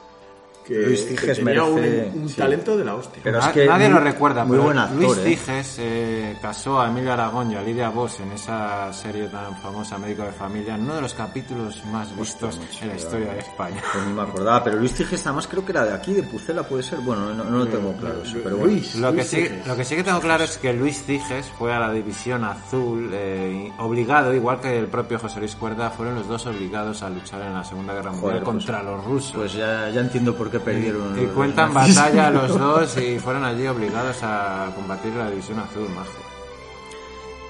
que, 0.65 0.73
Luis 0.76 1.02
que 1.02 1.10
Cijes 1.17 1.38
tenía 1.39 1.62
merece- 1.62 2.12
un, 2.15 2.21
un 2.23 2.30
sí. 2.30 2.36
talento 2.36 2.78
de 2.78 2.86
la 2.86 2.95
hostia. 2.95 3.21
Pero 3.23 3.39
Na- 3.39 3.47
es 3.47 3.52
que 3.54 3.65
nadie 3.65 3.89
muy- 3.89 3.97
lo 3.99 4.04
recuerda, 4.04 4.43
muy 4.45 4.52
pero 4.54 4.63
buen 4.63 4.78
actor, 4.78 4.97
Luis 4.97 5.17
¿eh? 5.17 5.23
Ciges 5.36 5.76
eh, 5.80 6.38
casó 6.41 6.80
a 6.82 6.88
Emilio 6.88 7.13
Aragón 7.13 7.52
y 7.52 7.56
a 7.56 7.62
Lidia 7.62 7.89
Vos 7.89 8.19
en 8.19 8.32
esa 8.32 8.91
serie 8.93 9.28
tan 9.28 9.56
famosa 9.62 9.97
Médico 9.97 10.23
de 10.23 10.32
Familia, 10.32 10.76
en 10.76 10.82
uno 10.84 10.95
de 10.95 11.02
los 11.02 11.13
capítulos 11.13 11.84
más 11.91 12.15
vistos 12.17 12.60
en 12.82 12.88
la 12.89 12.95
historia 12.95 13.34
de 13.34 13.39
España. 13.39 13.82
Pues 13.93 14.06
ni 14.08 14.13
me 14.13 14.21
acordaba, 14.21 14.63
pero 14.63 14.78
Luis 14.78 14.93
Tiges 14.93 15.26
además 15.28 15.47
creo 15.47 15.65
que 15.65 15.71
era 15.71 15.86
de 15.86 15.93
aquí, 15.93 16.13
de 16.13 16.23
Pucela 16.23 16.63
puede 16.63 16.84
ser. 16.84 16.99
Bueno, 16.99 17.34
no, 17.34 17.43
no 17.43 17.58
lo 17.60 17.67
tengo 17.67 17.93
claro 17.97 18.21
eso, 18.23 18.38
pero 18.43 18.58
bueno. 18.58 18.71
Luis, 18.73 18.95
Lo 18.95 19.10
que, 19.12 19.15
Luis 19.17 19.28
sí, 19.28 19.36
Ciges. 19.41 19.67
lo 19.67 19.76
que 19.76 19.84
sí 19.86 19.95
que 19.95 20.04
tengo 20.04 20.19
claro 20.21 20.43
es 20.43 20.58
que 20.58 20.73
Luis 20.73 21.04
Ciges 21.06 21.45
fue 21.58 21.73
a 21.73 21.80
la 21.80 21.91
División 21.91 22.43
Azul 22.43 23.10
eh, 23.13 23.71
obligado, 23.80 24.34
igual 24.34 24.60
que 24.62 24.78
el 24.80 24.88
propio 24.88 25.19
José 25.19 25.39
Luis 25.39 25.56
Cuerda, 25.56 25.89
fueron 25.89 26.15
los 26.15 26.28
dos 26.28 26.45
obligados 26.45 27.04
a 27.04 27.10
luchar 27.10 27.41
en 27.41 27.54
la 27.54 27.63
Segunda 27.63 27.93
Guerra 27.93 28.12
Mundial 28.12 28.21
Joder, 28.32 28.43
pues- 28.43 28.56
contra 28.65 28.84
los 28.84 29.04
rusos. 29.04 29.34
Pues 29.36 29.54
ya, 29.54 29.89
ya 29.89 30.02
entiendo 30.02 30.36
por 30.36 30.49
qué 30.49 30.52
perdieron. 30.59 31.21
y 31.21 31.25
cuentan 31.27 31.73
nazis. 31.73 31.95
batalla 31.97 32.29
los 32.31 32.57
dos 32.57 32.97
y 32.97 33.19
fueron 33.19 33.43
allí 33.45 33.67
obligados 33.67 34.17
a 34.23 34.69
combatir 34.75 35.13
la 35.13 35.29
División 35.29 35.59
Azul, 35.59 35.87
majo. 35.89 36.11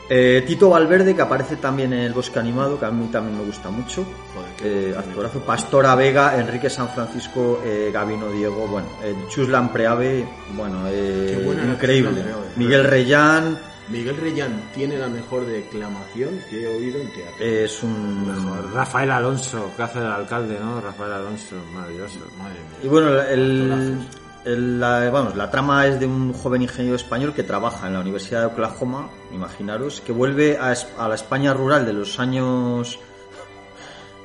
Eh, 0.09 0.43
Tito 0.45 0.69
Valverde, 0.69 1.15
que 1.15 1.21
aparece 1.21 1.55
también 1.55 1.93
en 1.93 2.01
El 2.01 2.13
Bosque 2.13 2.37
Animado, 2.37 2.77
que 2.77 2.85
a 2.85 2.91
mí 2.91 3.07
también 3.07 3.37
me 3.37 3.45
gusta 3.45 3.69
mucho. 3.69 4.05
Joder, 4.35 4.49
Eh, 4.61 4.95
actorazo. 4.97 5.39
Pastora 5.39 5.95
Vega, 5.95 6.37
Enrique 6.39 6.69
San 6.69 6.89
Francisco, 6.89 7.61
eh, 7.63 7.89
Gabino 7.91 8.29
Diego, 8.29 8.67
bueno, 8.67 8.87
eh, 9.01 9.15
Chuslan 9.29 9.71
Preave, 9.71 10.27
bueno, 10.55 10.81
eh, 10.89 11.41
increíble. 11.71 12.09
Chuslan 12.11 12.25
Preave. 12.25 12.47
Miguel 12.57 12.83
Reyán, 12.83 13.57
Miguel 13.89 14.15
Reyán 14.17 14.69
tiene 14.73 14.97
la 14.97 15.07
mejor 15.07 15.45
declamación 15.45 16.39
que 16.49 16.63
he 16.63 16.67
oído 16.67 16.99
en 17.01 17.11
teatro. 17.13 17.45
es 17.45 17.83
un. 17.83 18.71
Rafael 18.73 19.11
Alonso, 19.11 19.71
que 19.75 19.83
hace 19.83 19.99
el 19.99 20.05
alcalde, 20.05 20.57
¿no? 20.59 20.79
Rafael 20.81 21.11
Alonso, 21.13 21.55
maravilloso. 21.73 22.19
Madre 22.37 22.55
Y 22.81 22.83
mía. 22.83 22.91
bueno, 22.91 23.21
el, 23.21 23.97
el- 24.45 24.79
la, 24.79 25.09
vamos, 25.09 25.35
la 25.35 25.49
trama 25.51 25.85
es 25.87 25.99
de 25.99 26.05
un 26.05 26.33
joven 26.33 26.61
ingeniero 26.61 26.95
español 26.95 27.33
que 27.33 27.43
trabaja 27.43 27.87
en 27.87 27.93
la 27.93 27.99
Universidad 28.01 28.41
de 28.41 28.45
Oklahoma, 28.47 29.09
imaginaros, 29.33 30.01
que 30.01 30.11
vuelve 30.11 30.57
a, 30.57 30.73
a 30.97 31.07
la 31.09 31.15
España 31.15 31.53
rural 31.53 31.85
de 31.85 31.93
los 31.93 32.19
años, 32.19 32.99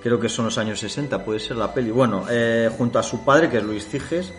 creo 0.02 0.18
que 0.18 0.28
son 0.28 0.46
los 0.46 0.58
años 0.58 0.80
60, 0.80 1.24
puede 1.24 1.38
ser 1.40 1.56
la 1.56 1.72
peli, 1.72 1.90
bueno, 1.92 2.24
eh, 2.30 2.68
junto 2.76 2.98
a 2.98 3.02
su 3.04 3.24
padre, 3.24 3.48
que 3.48 3.58
es 3.58 3.62
Luis 3.64 3.86
Ciges, 3.88 4.32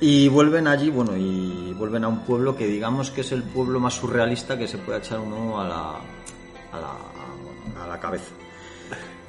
y 0.00 0.28
vuelven 0.28 0.68
allí, 0.68 0.90
bueno, 0.90 1.16
y 1.16 1.72
vuelven 1.76 2.04
a 2.04 2.08
un 2.08 2.20
pueblo 2.20 2.56
que 2.56 2.66
digamos 2.66 3.10
que 3.10 3.22
es 3.22 3.32
el 3.32 3.42
pueblo 3.42 3.80
más 3.80 3.94
surrealista 3.94 4.56
que 4.56 4.68
se 4.68 4.78
puede 4.78 4.98
echar 4.98 5.18
uno 5.18 5.60
a 5.60 5.66
la, 5.66 5.90
a 6.72 6.80
la, 6.80 7.84
a 7.84 7.86
la 7.86 7.98
cabeza. 7.98 8.32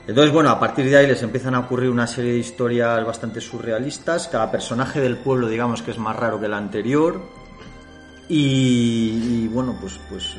Entonces, 0.08 0.34
bueno, 0.34 0.49
a 0.49 0.60
partir 0.60 0.86
de 0.86 0.97
ahí 0.97 1.08
les 1.08 1.21
empiezan 1.21 1.53
a 1.53 1.60
ocurrir 1.60 1.89
una 1.89 2.08
serie 2.08 2.34
de 2.34 2.39
historias 2.39 3.05
bastante 3.05 3.41
surrealistas. 3.41 4.27
Cada 4.27 4.49
personaje 4.49 4.99
del 5.01 5.17
pueblo, 5.17 5.47
digamos 5.47 5.84
que 5.84 5.91
es 5.91 5.99
más 5.99 6.15
raro 6.15 6.39
que 6.39 6.47
el 6.47 6.53
anterior. 6.53 7.21
Y, 8.27 9.47
bueno, 9.49 9.77
pues, 9.79 9.99
pues 10.10 10.36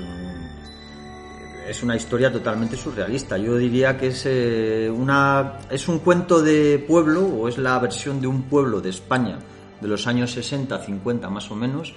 es 1.68 1.82
una 1.84 1.94
historia 1.94 2.32
totalmente 2.32 2.76
surrealista. 2.76 3.38
Yo 3.38 3.56
diría 3.56 3.96
que 3.96 4.08
es, 4.08 4.26
eh, 4.26 4.90
una, 4.92 5.58
es 5.70 5.86
un 5.86 6.00
cuento 6.00 6.42
de 6.42 6.84
pueblo, 6.86 7.24
o 7.24 7.46
es 7.46 7.56
la 7.56 7.78
versión 7.78 8.20
de 8.20 8.26
un 8.26 8.42
pueblo 8.42 8.80
de 8.80 8.90
España 8.90 9.38
de 9.80 9.88
los 9.88 10.06
años 10.06 10.32
60, 10.32 10.78
50 10.78 11.28
más 11.30 11.50
o 11.50 11.56
menos, 11.56 11.94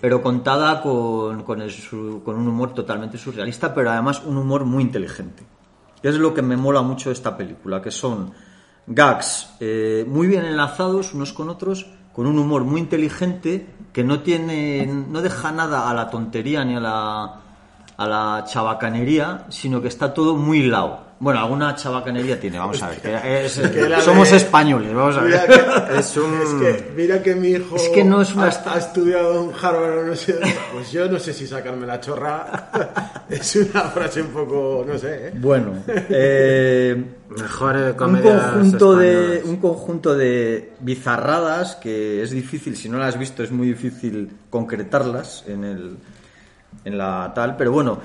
pero 0.00 0.22
contada 0.22 0.82
con, 0.82 1.42
con, 1.42 1.62
el 1.62 1.72
con 2.24 2.36
un 2.36 2.48
humor 2.48 2.74
totalmente 2.74 3.18
surrealista, 3.18 3.72
pero 3.72 3.90
además 3.90 4.22
un 4.24 4.36
humor 4.36 4.64
muy 4.64 4.82
inteligente. 4.82 5.44
Es 6.02 6.16
lo 6.16 6.34
que 6.34 6.42
me 6.42 6.56
mola 6.56 6.82
mucho 6.82 7.10
de 7.10 7.14
esta 7.14 7.36
película, 7.36 7.80
que 7.80 7.90
son 7.90 8.32
gags 8.86 9.54
eh, 9.60 10.04
muy 10.08 10.26
bien 10.26 10.44
enlazados 10.44 11.14
unos 11.14 11.32
con 11.32 11.48
otros, 11.48 11.86
con 12.12 12.26
un 12.26 12.38
humor 12.38 12.64
muy 12.64 12.80
inteligente, 12.80 13.66
que 13.92 14.02
no 14.02 14.20
tiene, 14.20 14.86
no 14.86 15.22
deja 15.22 15.52
nada 15.52 15.88
a 15.88 15.94
la 15.94 16.10
tontería 16.10 16.64
ni 16.64 16.74
a 16.74 16.80
la, 16.80 17.40
a 18.02 18.06
la 18.06 18.44
chabacanería, 18.46 19.44
sino 19.48 19.80
que 19.82 19.88
está 19.88 20.12
todo 20.14 20.36
muy 20.36 20.58
hilado. 20.60 21.12
Bueno, 21.20 21.38
alguna 21.38 21.76
chabacanería 21.76 22.40
tiene, 22.40 22.58
vamos 22.58 22.82
a 22.82 22.88
ver. 22.88 22.98
que 23.00 23.44
es- 23.46 23.56
que 23.56 23.88
la 23.88 24.00
somos 24.00 24.28
de- 24.32 24.38
españoles, 24.38 24.92
vamos 24.92 25.16
a 25.16 25.20
Mira 25.20 25.46
ver. 25.46 25.64
que, 25.92 25.98
Es 26.00 26.16
un- 26.16 26.40
es 26.42 26.48
que, 26.54 26.92
mira 26.96 27.22
que 27.22 27.36
mi 27.36 27.50
hijo 27.50 27.76
Es 27.76 27.88
que 27.90 28.02
no 28.02 28.22
es 28.22 28.34
una 28.34 28.46
ha, 28.46 28.78
estudiado 28.78 29.44
en 29.44 29.52
Harvard 29.54 29.98
o 29.98 30.02
no 30.06 30.16
sé. 30.16 30.36
Pues 30.72 30.90
yo 30.90 31.08
no 31.08 31.20
sé 31.20 31.32
si 31.32 31.46
sacarme 31.46 31.86
la 31.86 32.00
chorra. 32.00 32.70
es 33.30 33.54
una 33.54 33.82
frase 33.82 34.20
un 34.22 34.28
poco, 34.28 34.84
no 34.84 34.98
sé, 34.98 35.28
¿eh? 35.28 35.32
Bueno, 35.36 35.74
eh, 35.86 37.04
Mejor 37.30 37.76
eh, 37.76 37.90
un 37.92 38.20
conjunto 38.20 38.96
de 38.96 39.42
un 39.44 39.56
conjunto 39.58 40.14
de 40.16 40.72
bizarradas 40.80 41.76
que 41.76 42.20
es 42.22 42.30
difícil 42.32 42.76
si 42.76 42.88
no 42.88 42.98
las 42.98 43.14
has 43.14 43.18
visto 43.20 43.42
es 43.44 43.52
muy 43.52 43.68
difícil 43.68 44.28
concretarlas 44.50 45.44
en 45.46 45.64
el 45.64 45.96
en 46.84 46.98
la 46.98 47.32
tal 47.34 47.56
pero 47.56 47.72
bueno 47.72 47.98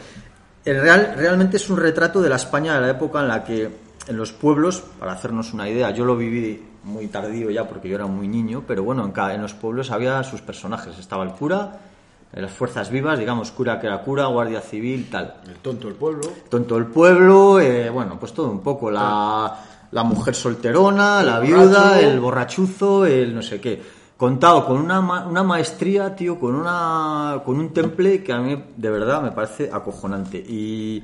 el 0.65 0.81
real 0.81 1.13
realmente 1.17 1.57
es 1.57 1.69
un 1.69 1.77
retrato 1.77 2.21
de 2.21 2.29
la 2.29 2.35
España 2.35 2.75
de 2.75 2.81
la 2.81 2.89
época 2.91 3.21
en 3.21 3.27
la 3.27 3.43
que 3.43 3.69
en 4.07 4.17
los 4.17 4.31
pueblos 4.33 4.83
para 4.99 5.13
hacernos 5.13 5.53
una 5.53 5.67
idea 5.69 5.91
yo 5.91 6.05
lo 6.05 6.15
viví 6.15 6.63
muy 6.83 7.07
tardío 7.07 7.49
ya 7.49 7.67
porque 7.67 7.89
yo 7.89 7.95
era 7.95 8.05
muy 8.05 8.27
niño 8.27 8.63
pero 8.67 8.83
bueno 8.83 9.03
en, 9.05 9.11
cada- 9.11 9.33
en 9.33 9.41
los 9.41 9.53
pueblos 9.53 9.91
había 9.91 10.23
sus 10.23 10.41
personajes 10.41 10.97
estaba 10.97 11.23
el 11.23 11.31
cura 11.31 11.79
eh, 12.33 12.41
las 12.41 12.51
fuerzas 12.51 12.89
vivas 12.89 13.17
digamos 13.19 13.51
cura 13.51 13.79
que 13.79 13.87
era 13.87 13.99
cura 14.01 14.25
guardia 14.27 14.61
civil 14.61 15.07
tal 15.09 15.35
El 15.47 15.55
tonto 15.57 15.87
del 15.87 15.95
pueblo. 15.95 16.21
tonto 16.49 16.77
el 16.77 16.85
pueblo, 16.87 17.59
eh, 17.59 17.89
bueno, 17.89 18.17
pues 18.19 18.33
todo 18.33 18.49
un 18.51 18.59
poco. 18.61 18.91
La, 18.91 19.55
la 19.91 20.03
mujer 20.03 20.35
solterona, 20.35 21.23
la 21.23 21.39
viuda, 21.39 21.63
borracho. 21.91 21.99
el 22.07 22.19
borrachuzo, 22.19 23.05
el 23.05 23.33
no 23.33 23.41
sé 23.41 23.61
qué. 23.61 23.81
Contado 24.17 24.65
con 24.65 24.77
una, 24.82 24.99
ma- 24.99 25.27
una 25.27 25.43
maestría, 25.43 26.15
tío, 26.15 26.39
con, 26.39 26.56
una, 26.56 27.41
con 27.45 27.60
un 27.60 27.71
temple 27.71 28.23
que 28.23 28.34
a 28.34 28.39
mí 28.39 28.63
de 28.75 28.89
verdad 28.89 29.21
me 29.21 29.32
parece 29.32 29.69
acojonante. 29.71 30.39
Y, 30.39 31.03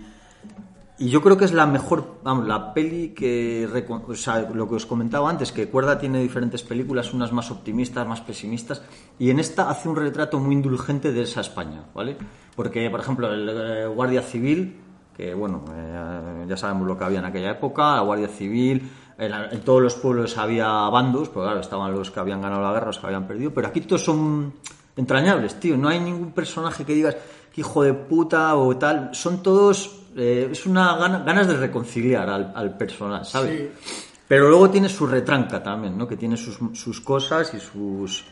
y 0.98 1.10
yo 1.10 1.22
creo 1.22 1.38
que 1.38 1.46
es 1.46 1.54
la 1.54 1.68
mejor, 1.68 2.20
vamos, 2.24 2.48
la 2.48 2.74
peli 2.74 3.10
que, 3.10 3.70
o 4.08 4.16
sea, 4.16 4.50
lo 4.52 4.68
que 4.68 4.76
os 4.76 4.88
comentaba 4.88 5.30
antes, 5.30 5.52
que 5.52 5.70
Cuerda 5.70 6.00
tiene 6.00 6.24
diferentes 6.24 6.64
películas, 6.64 7.14
unas 7.14 7.32
más 7.32 7.52
optimistas, 7.52 8.08
más 8.08 8.22
pesimistas, 8.22 8.82
y 9.20 9.30
en 9.30 9.40
esta 9.40 9.70
hace 9.70 9.90
un 9.90 9.96
retrato 9.96 10.40
muy 10.40 10.56
indulgente 10.56 11.12
de 11.12 11.22
esa 11.22 11.42
España, 11.42 11.84
¿vale? 11.94 12.18
Porque, 12.56 12.90
por 12.90 13.00
ejemplo, 13.00 13.32
el 13.32 13.48
eh, 13.50 13.86
Guardia 13.88 14.24
Civil, 14.24 14.80
que 15.16 15.36
bueno, 15.36 15.66
eh, 15.72 16.46
ya 16.48 16.58
sabemos 16.58 16.88
lo 16.88 16.98
que 16.98 17.04
había 17.04 17.20
en 17.20 17.26
aquella 17.26 17.52
época, 17.52 17.96
la 17.96 18.02
Guardia 18.02 18.28
Civil, 18.28 18.90
en, 19.18 19.62
todos 19.62 19.82
los 19.82 19.96
pueblos 19.96 20.38
había 20.38 20.68
bandos, 20.90 21.30
pues 21.30 21.44
claro, 21.46 21.60
estaban 21.60 21.92
los 21.94 22.12
que 22.12 22.20
habían 22.20 22.42
ganado 22.42 22.62
la 22.62 22.74
guerra, 22.74 22.88
los 22.88 23.00
que 23.00 23.06
habían 23.08 23.28
perdido, 23.28 23.52
pero 23.54 23.68
aquí 23.68 23.82
todos 23.82 24.04
son 24.04 24.54
entrañables, 24.96 25.60
tío, 25.60 25.78
no 25.78 25.90
hay 25.90 26.00
ningún 26.00 26.32
personaje 26.32 26.86
que 26.86 26.94
digas 26.94 27.16
"Qué 27.54 27.62
hijo 27.62 27.84
de 27.84 27.94
puta 27.94 28.56
o 28.56 28.76
tal, 28.78 29.10
son 29.14 29.42
todos, 29.44 30.02
eh, 30.16 30.50
es 30.52 30.66
una 30.66 30.96
gana- 30.98 31.20
ganas 31.20 31.48
de 31.48 31.58
reconciliar 31.58 32.30
al, 32.30 32.52
al 32.56 32.78
personaje, 32.78 33.26
¿sabes? 33.26 33.70
Pero 34.28 34.50
luego 34.50 34.70
tiene 34.70 34.90
su 34.90 35.06
retranca 35.06 35.62
también, 35.62 35.98
¿no? 35.98 36.08
Que 36.08 36.16
tiene 36.18 36.38
sus, 36.38 36.58
sus 36.74 37.02
cosas 37.02 37.54
y 37.54 37.60
sus 37.60 38.24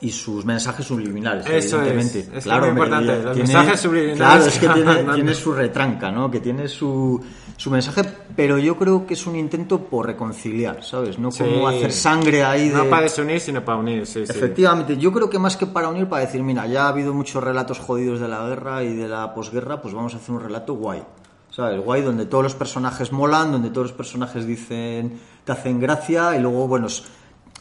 y 0.00 0.10
sus 0.10 0.44
mensajes 0.44 0.84
subliminales, 0.86 1.46
Eso 1.46 1.80
es. 1.82 1.88
evidentemente. 1.88 2.38
Es 2.38 2.44
claro, 2.44 2.66
muy 2.66 2.74
me- 2.74 2.80
importante, 2.80 3.12
los 3.22 3.34
tiene- 3.34 3.38
mensajes 3.52 3.80
subliminales 3.80 4.18
Claro, 4.18 4.44
es 4.46 4.58
que 4.58 5.12
tiene, 5.14 5.34
su 5.34 5.52
retranca, 5.54 6.10
¿no? 6.10 6.30
Que 6.30 6.40
tiene 6.40 6.68
su, 6.68 7.18
su 7.56 7.70
mensaje, 7.70 8.02
pero 8.36 8.58
yo 8.58 8.76
creo 8.76 9.06
que 9.06 9.14
es 9.14 9.26
un 9.26 9.36
intento 9.36 9.80
por 9.80 10.06
reconciliar, 10.06 10.84
¿sabes? 10.84 11.18
No 11.18 11.30
como 11.30 11.70
Sí. 11.70 11.76
hacer 11.76 11.92
sangre 11.92 12.44
ahí 12.44 12.68
de... 12.68 12.74
No 12.76 12.84
para 12.90 13.02
desunir, 13.04 13.40
sino 13.40 13.64
para 13.64 13.78
unir, 13.78 14.06
sí, 14.06 14.26
sí. 14.26 14.32
Efectivamente, 14.32 14.98
yo 14.98 15.10
creo 15.12 15.30
que 15.30 15.38
más 15.38 15.56
que 15.56 15.66
para 15.66 15.88
unir, 15.88 16.06
para 16.08 16.26
decir, 16.26 16.42
mira, 16.42 16.66
ya 16.66 16.84
ha 16.84 16.88
habido 16.88 17.14
muchos 17.14 17.42
relatos 17.42 17.78
jodidos 17.78 18.20
de 18.20 18.28
la 18.28 18.46
guerra 18.46 18.82
y 18.82 18.94
de 18.94 19.08
la 19.08 19.32
posguerra, 19.34 19.80
pues 19.80 19.94
vamos 19.94 20.12
a 20.14 20.18
hacer 20.18 20.34
un 20.34 20.42
relato 20.42 20.74
guay. 20.74 21.02
¿Sabes? 21.48 21.80
Guay, 21.82 22.02
donde 22.02 22.26
todos 22.26 22.44
los 22.44 22.54
personajes 22.54 23.12
molan, 23.12 23.50
donde 23.50 23.70
todos 23.70 23.86
los 23.86 23.96
personajes 23.96 24.46
dicen, 24.46 25.18
te 25.42 25.52
hacen 25.52 25.80
gracia 25.80 26.36
y 26.36 26.42
luego, 26.42 26.68
bueno, 26.68 26.86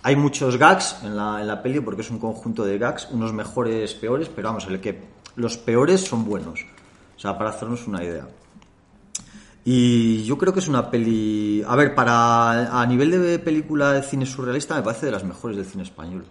hay 0.06 0.16
muchos 0.16 0.58
gags 0.58 0.98
en 1.02 1.18
la, 1.18 1.42
en 1.42 1.48
la 1.48 1.64
peli 1.64 1.80
porque 1.80 2.04
es 2.04 2.12
un 2.12 2.20
conjunto 2.20 2.64
de 2.64 2.78
gags, 2.78 3.10
unos 3.10 3.34
mejores, 3.34 3.92
peores, 3.96 4.30
pero 4.30 4.50
vamos, 4.50 4.68
el 4.68 4.80
que 4.80 5.02
los 5.36 5.58
peores 5.58 6.02
son 6.02 6.26
buenos. 6.26 6.64
O 7.18 7.20
sea, 7.20 7.36
para 7.36 7.50
hacernos 7.50 7.88
una 7.88 8.04
idea. 8.04 8.28
Y 9.64 10.24
yo 10.24 10.38
creo 10.38 10.54
que 10.54 10.60
es 10.60 10.68
una 10.68 10.92
peli. 10.92 11.64
A 11.68 11.76
ver, 11.76 11.96
para 11.96 12.80
a 12.80 12.86
nivel 12.86 13.10
de 13.20 13.40
película 13.40 13.94
de 13.94 14.04
cine 14.04 14.28
surrealista 14.28 14.76
me 14.76 14.84
parece 14.84 15.08
de 15.08 15.12
las 15.12 15.24
mejores 15.24 15.58
del 15.58 15.66
cine 15.66 15.82
español. 15.82 16.24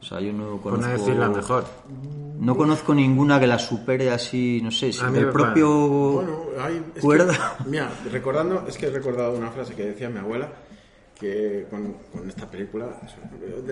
O 0.00 0.04
sea, 0.04 0.20
yo 0.20 0.32
no 0.32 0.60
conozco. 0.60 0.86
no 0.86 0.92
decir 0.92 1.16
la 1.16 1.28
mejor. 1.28 1.64
No 2.38 2.56
conozco 2.56 2.94
ninguna 2.94 3.40
que 3.40 3.48
la 3.48 3.58
supere 3.58 4.12
así, 4.12 4.60
no 4.62 4.70
sé, 4.70 4.92
si 4.92 5.02
A 5.04 5.08
mí 5.08 5.14
del 5.18 5.26
me 5.26 5.32
propio. 5.32 5.88
Bueno, 6.12 6.40
hay, 6.60 6.80
es 6.94 7.02
que- 7.02 7.68
mira, 7.68 7.90
recordando, 8.12 8.64
es 8.68 8.78
que 8.78 8.86
he 8.86 8.90
recordado 8.90 9.32
una 9.36 9.50
frase 9.50 9.74
que 9.74 9.84
decía 9.84 10.08
mi 10.08 10.20
abuela 10.20 10.48
que 11.18 11.66
con, 11.70 11.94
con 12.12 12.28
esta 12.28 12.46
película, 12.50 13.00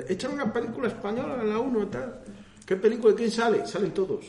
echan 0.08 0.32
una 0.32 0.52
película 0.52 0.88
española 0.88 1.38
en 1.40 1.48
la 1.50 1.58
1 1.58 1.86
tal. 1.88 2.20
¿Qué 2.66 2.76
película? 2.76 3.14
¿Quién 3.14 3.30
sale? 3.30 3.66
Salen 3.66 3.92
todos. 3.92 4.24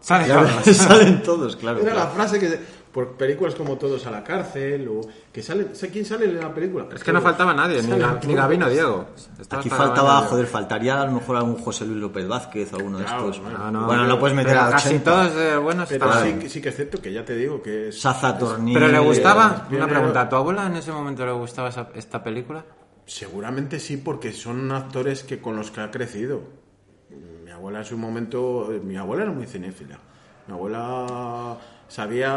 Salen 0.00 1.22
todos, 1.22 1.56
claro. 1.60 1.80
Era 1.80 1.88
la 1.90 2.00
claro. 2.02 2.14
frase 2.14 2.38
que 2.38 2.58
por 2.92 3.12
películas 3.12 3.54
como 3.54 3.76
Todos 3.78 4.06
a 4.06 4.10
la 4.10 4.22
cárcel 4.22 4.86
o 4.88 5.00
que 5.32 5.42
sale, 5.42 5.74
¿sé 5.74 5.88
quién 5.90 6.04
sale 6.04 6.26
en 6.26 6.38
la 6.38 6.52
película? 6.52 6.86
Es 6.94 7.02
que 7.02 7.12
no 7.12 7.20
faltaba 7.22 7.54
nadie, 7.54 7.82
ni, 7.82 7.88
ni 8.28 8.34
Gabino 8.34 8.68
Diego. 8.68 9.06
Estaba 9.40 9.60
Aquí 9.60 9.70
faltaba, 9.70 10.12
Gabino 10.14 10.28
joder, 10.30 10.46
faltaría 10.46 11.00
a 11.00 11.06
lo 11.06 11.12
mejor 11.12 11.36
algún 11.36 11.56
José 11.58 11.86
Luis 11.86 11.98
López 11.98 12.28
Vázquez 12.28 12.72
o 12.72 12.76
alguno 12.76 12.98
de 12.98 13.04
estos. 13.06 13.40
bueno, 13.40 13.58
No, 13.58 13.70
no, 13.70 13.86
bueno, 13.86 14.06
no 14.06 14.18
puedes 14.18 14.36
meter 14.36 14.58
a 14.58 14.70
casi 14.70 14.88
80. 14.96 15.10
todos 15.10 15.34
de 15.34 15.56
buenos 15.56 15.88
Pero 15.88 16.12
sí, 16.22 16.48
sí 16.50 16.60
que 16.60 16.68
es 16.68 16.76
cierto 16.76 17.00
que 17.00 17.12
ya 17.12 17.24
te 17.24 17.34
digo 17.34 17.62
que 17.62 17.88
es... 17.88 18.00
Saza 18.00 18.36
Tornil. 18.36 18.74
Pero 18.74 18.88
le 18.88 18.98
gustaba, 18.98 19.66
una 19.70 19.88
pregunta, 19.88 20.20
¿a 20.20 20.28
tu 20.28 20.36
abuela 20.36 20.66
en 20.66 20.76
ese 20.76 20.92
momento 20.92 21.24
le 21.24 21.32
gustaba 21.32 21.70
esa- 21.70 21.88
esta 21.94 22.22
película? 22.22 22.64
Seguramente 23.06 23.80
sí, 23.80 23.96
porque 23.96 24.32
son 24.32 24.70
actores 24.70 25.24
que 25.24 25.40
con 25.40 25.56
los 25.56 25.70
que 25.70 25.80
ha 25.80 25.90
crecido. 25.90 26.42
Mi 27.44 27.50
abuela 27.50 27.78
en 27.80 27.84
su 27.84 27.96
momento... 27.96 28.68
Mi 28.84 28.96
abuela 28.96 29.24
era 29.24 29.32
muy 29.32 29.46
cinéfila. 29.46 29.98
Mi 30.46 30.54
abuela 30.54 31.56
sabía... 31.92 32.28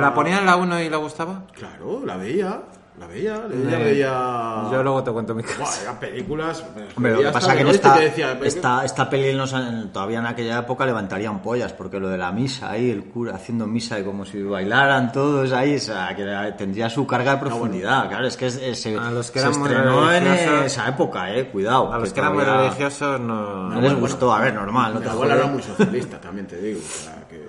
¿La 0.00 0.12
ponía 0.14 0.38
en 0.38 0.46
la 0.46 0.56
1 0.56 0.80
y 0.82 0.90
le 0.90 0.96
gustaba? 0.96 1.42
Claro, 1.52 2.02
la 2.04 2.16
veía. 2.16 2.60
La 2.98 3.06
veía. 3.06 3.36
Eh, 3.48 3.80
veía... 3.84 4.64
Yo 4.72 4.82
luego 4.82 5.04
te 5.04 5.12
cuento 5.12 5.32
mi 5.32 5.42
Buah, 5.42 5.56
caso. 5.58 5.82
eran 5.82 5.98
películas... 6.00 6.64
Hombre, 6.96 7.12
lo 7.12 7.18
que 7.20 7.28
pasa 7.30 7.54
que 7.54 7.60
en 7.60 7.68
esta, 7.68 7.94
y 7.94 7.98
te 7.98 8.04
decía, 8.06 8.38
esta, 8.42 8.84
esta 8.84 9.08
peli 9.08 9.28
en 9.28 9.38
los 9.38 9.54
an- 9.54 9.92
todavía 9.92 10.18
en 10.18 10.26
aquella 10.26 10.58
época 10.58 10.84
levantarían 10.84 11.40
pollas, 11.40 11.72
porque 11.72 12.00
lo 12.00 12.08
de 12.08 12.18
la 12.18 12.32
misa 12.32 12.72
ahí, 12.72 12.90
el 12.90 13.04
cura 13.04 13.36
haciendo 13.36 13.68
misa 13.68 14.00
y 14.00 14.04
como 14.04 14.24
si 14.24 14.42
bailaran 14.42 15.12
todos 15.12 15.52
ahí, 15.52 15.76
o 15.76 15.78
sea, 15.78 16.12
que 16.16 16.24
tendría 16.58 16.90
su 16.90 17.06
carga 17.06 17.36
de 17.36 17.38
profundidad. 17.38 18.08
Claro, 18.08 18.26
es 18.26 18.36
que 18.36 18.50
se, 18.50 18.98
A 18.98 19.10
los 19.12 19.30
que 19.30 19.38
se 19.38 19.46
eran 19.46 19.58
muy 19.60 19.68
estrenó 19.68 20.12
en 20.12 20.24
religiosos- 20.24 20.64
esa 20.64 20.88
época, 20.88 21.32
eh, 21.32 21.46
cuidado. 21.50 21.92
A 21.92 21.98
los 21.98 22.08
que 22.08 22.14
que 22.14 22.20
eran 22.20 22.34
muy 22.34 22.42
religiosos 22.44 23.20
no... 23.20 23.68
No 23.70 23.80
les 23.80 23.94
gustó, 23.94 24.34
a 24.34 24.40
ver, 24.40 24.54
normal, 24.54 24.94
no 24.94 24.98
Mi 25.00 25.06
te 25.06 25.12
abuela 25.12 25.34
era 25.36 25.46
muy 25.46 25.62
socialista, 25.62 26.20
también 26.20 26.48
te 26.48 26.56
digo. 26.60 26.80
O 26.80 27.04
sea, 27.04 27.22
que... 27.28 27.46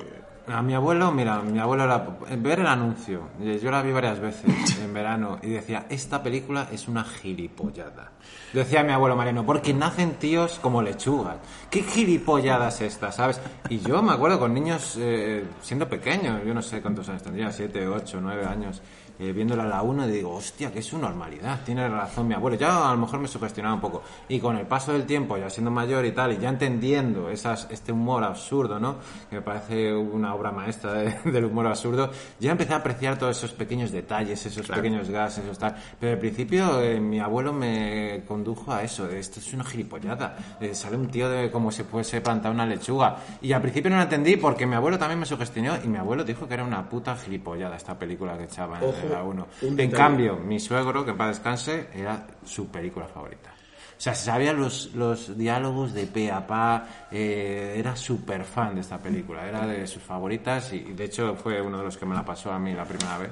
A 0.51 0.61
mi 0.63 0.73
abuelo, 0.73 1.11
mira, 1.11 1.41
mi 1.41 1.59
abuelo 1.59 1.83
era 1.83 2.07
ver 2.37 2.59
el 2.59 2.67
anuncio. 2.67 3.29
Yo 3.39 3.69
la 3.69 3.81
vi 3.83 3.91
varias 3.91 4.19
veces 4.19 4.79
en 4.83 4.93
verano 4.93 5.37
y 5.43 5.49
decía, 5.49 5.85
esta 5.89 6.23
película 6.23 6.67
es 6.71 6.87
una 6.87 7.03
gilipollada. 7.03 8.11
Decía 8.53 8.83
mi 8.83 8.91
abuelo 8.91 9.15
Mariano, 9.15 9.45
porque 9.45 9.73
nacen 9.73 10.13
tíos 10.13 10.57
como 10.59 10.81
lechugas. 10.81 11.37
¿Qué 11.69 11.83
gilipollada 11.83 12.69
es 12.69 12.81
esta, 12.81 13.11
sabes? 13.11 13.39
Y 13.69 13.79
yo 13.79 14.01
me 14.01 14.11
acuerdo 14.13 14.39
con 14.39 14.53
niños 14.53 14.97
eh, 14.99 15.45
siendo 15.61 15.87
pequeños, 15.87 16.41
yo 16.43 16.53
no 16.53 16.61
sé 16.61 16.81
cuántos 16.81 17.07
años 17.09 17.21
tendría, 17.21 17.51
siete, 17.51 17.87
ocho, 17.87 18.19
nueve 18.19 18.45
años, 18.45 18.81
eh, 19.19 19.33
viéndola 19.33 19.63
a 19.63 19.67
la 19.67 19.81
una 19.81 20.07
digo, 20.07 20.33
hostia, 20.33 20.71
que 20.71 20.79
es 20.79 20.85
su 20.85 20.97
normalidad, 20.97 21.59
tiene 21.65 21.87
razón 21.89 22.27
mi 22.27 22.33
abuelo. 22.33 22.57
Ya 22.57 22.89
a 22.89 22.93
lo 22.93 22.99
mejor 23.01 23.19
me 23.19 23.27
sugestionaba 23.27 23.75
un 23.75 23.81
poco. 23.81 24.01
Y 24.29 24.39
con 24.39 24.55
el 24.57 24.65
paso 24.65 24.93
del 24.93 25.05
tiempo, 25.05 25.37
ya 25.37 25.49
siendo 25.49 25.69
mayor 25.71 26.05
y 26.05 26.11
tal, 26.13 26.33
y 26.33 26.37
ya 26.37 26.49
entendiendo 26.49 27.29
esas, 27.29 27.67
este 27.69 27.91
humor 27.91 28.23
absurdo, 28.23 28.79
¿no? 28.79 28.97
Que 29.29 29.37
me 29.37 29.41
parece 29.41 29.93
una 29.93 30.33
obra 30.33 30.51
maestra 30.51 30.93
de- 30.93 31.19
del 31.31 31.45
humor 31.45 31.67
absurdo, 31.67 32.09
ya 32.39 32.51
empecé 32.51 32.73
a 32.73 32.77
apreciar 32.77 33.17
todos 33.17 33.37
esos 33.37 33.51
pequeños 33.51 33.91
detalles, 33.91 34.45
esos 34.45 34.67
pequeños 34.67 35.09
gases, 35.09 35.43
esos 35.43 35.59
tal. 35.59 35.75
Pero 35.99 36.13
al 36.13 36.19
principio 36.19 36.81
eh, 36.81 36.99
mi 36.99 37.19
abuelo 37.19 37.51
me 37.53 38.23
condujo 38.27 38.71
a 38.71 38.83
eso, 38.83 39.07
de, 39.07 39.19
esto 39.19 39.39
es 39.39 39.53
una 39.53 39.63
gilipollada. 39.65 40.37
Eh, 40.61 40.73
sale 40.73 40.95
un 40.95 41.07
tío 41.09 41.29
de 41.29 41.51
como 41.51 41.71
si 41.71 41.83
fuese 41.83 42.21
plantar 42.21 42.51
una 42.51 42.65
lechuga. 42.65 43.17
Y 43.41 43.51
al 43.51 43.61
principio 43.61 43.89
no 43.91 43.97
lo 43.97 44.03
entendí 44.03 44.37
porque 44.37 44.65
mi 44.65 44.75
abuelo 44.75 44.97
también 44.97 45.19
me 45.19 45.25
sugestionó 45.25 45.73
y 45.83 45.87
mi 45.87 45.97
abuelo 45.97 46.23
dijo 46.23 46.47
que 46.47 46.53
era 46.53 46.63
una 46.63 46.87
puta 46.87 47.15
gilipollada 47.17 47.75
esta 47.75 47.97
película 47.97 48.37
que 48.37 48.45
echaba 48.45 48.77
en 48.79 48.85
Ojo, 48.85 48.95
la 49.09 49.23
1. 49.23 49.47
un 49.63 49.79
En 49.79 49.91
cambio, 49.91 50.37
mi 50.37 50.59
suegro, 50.59 51.05
que 51.05 51.13
paz 51.13 51.29
descanse, 51.29 51.87
era 51.93 52.25
su 52.45 52.67
película 52.67 53.07
favorita. 53.07 53.53
O 53.97 54.01
sea, 54.01 54.15
se 54.15 54.25
sabía 54.27 54.53
los, 54.53 54.93
los 54.95 55.37
diálogos 55.37 55.93
de 55.93 56.05
pe 56.07 56.31
a 56.31 56.47
pa, 56.47 56.87
eh, 57.11 57.75
era 57.77 57.95
súper 57.97 58.45
fan 58.45 58.75
de 58.75 58.81
esta 58.81 58.97
película, 58.97 59.45
era 59.45 59.67
de 59.67 59.85
sus 59.87 60.01
favoritas 60.01 60.71
y 60.71 60.79
de 60.93 61.03
hecho 61.03 61.35
fue 61.35 61.61
uno 61.61 61.79
de 61.79 61.83
los 61.83 61.97
que 61.97 62.05
me 62.05 62.15
la 62.15 62.23
pasó 62.23 62.49
a 62.53 62.57
mí 62.59 62.73
la 62.73 62.85
primera 62.85 63.17
vez, 63.17 63.31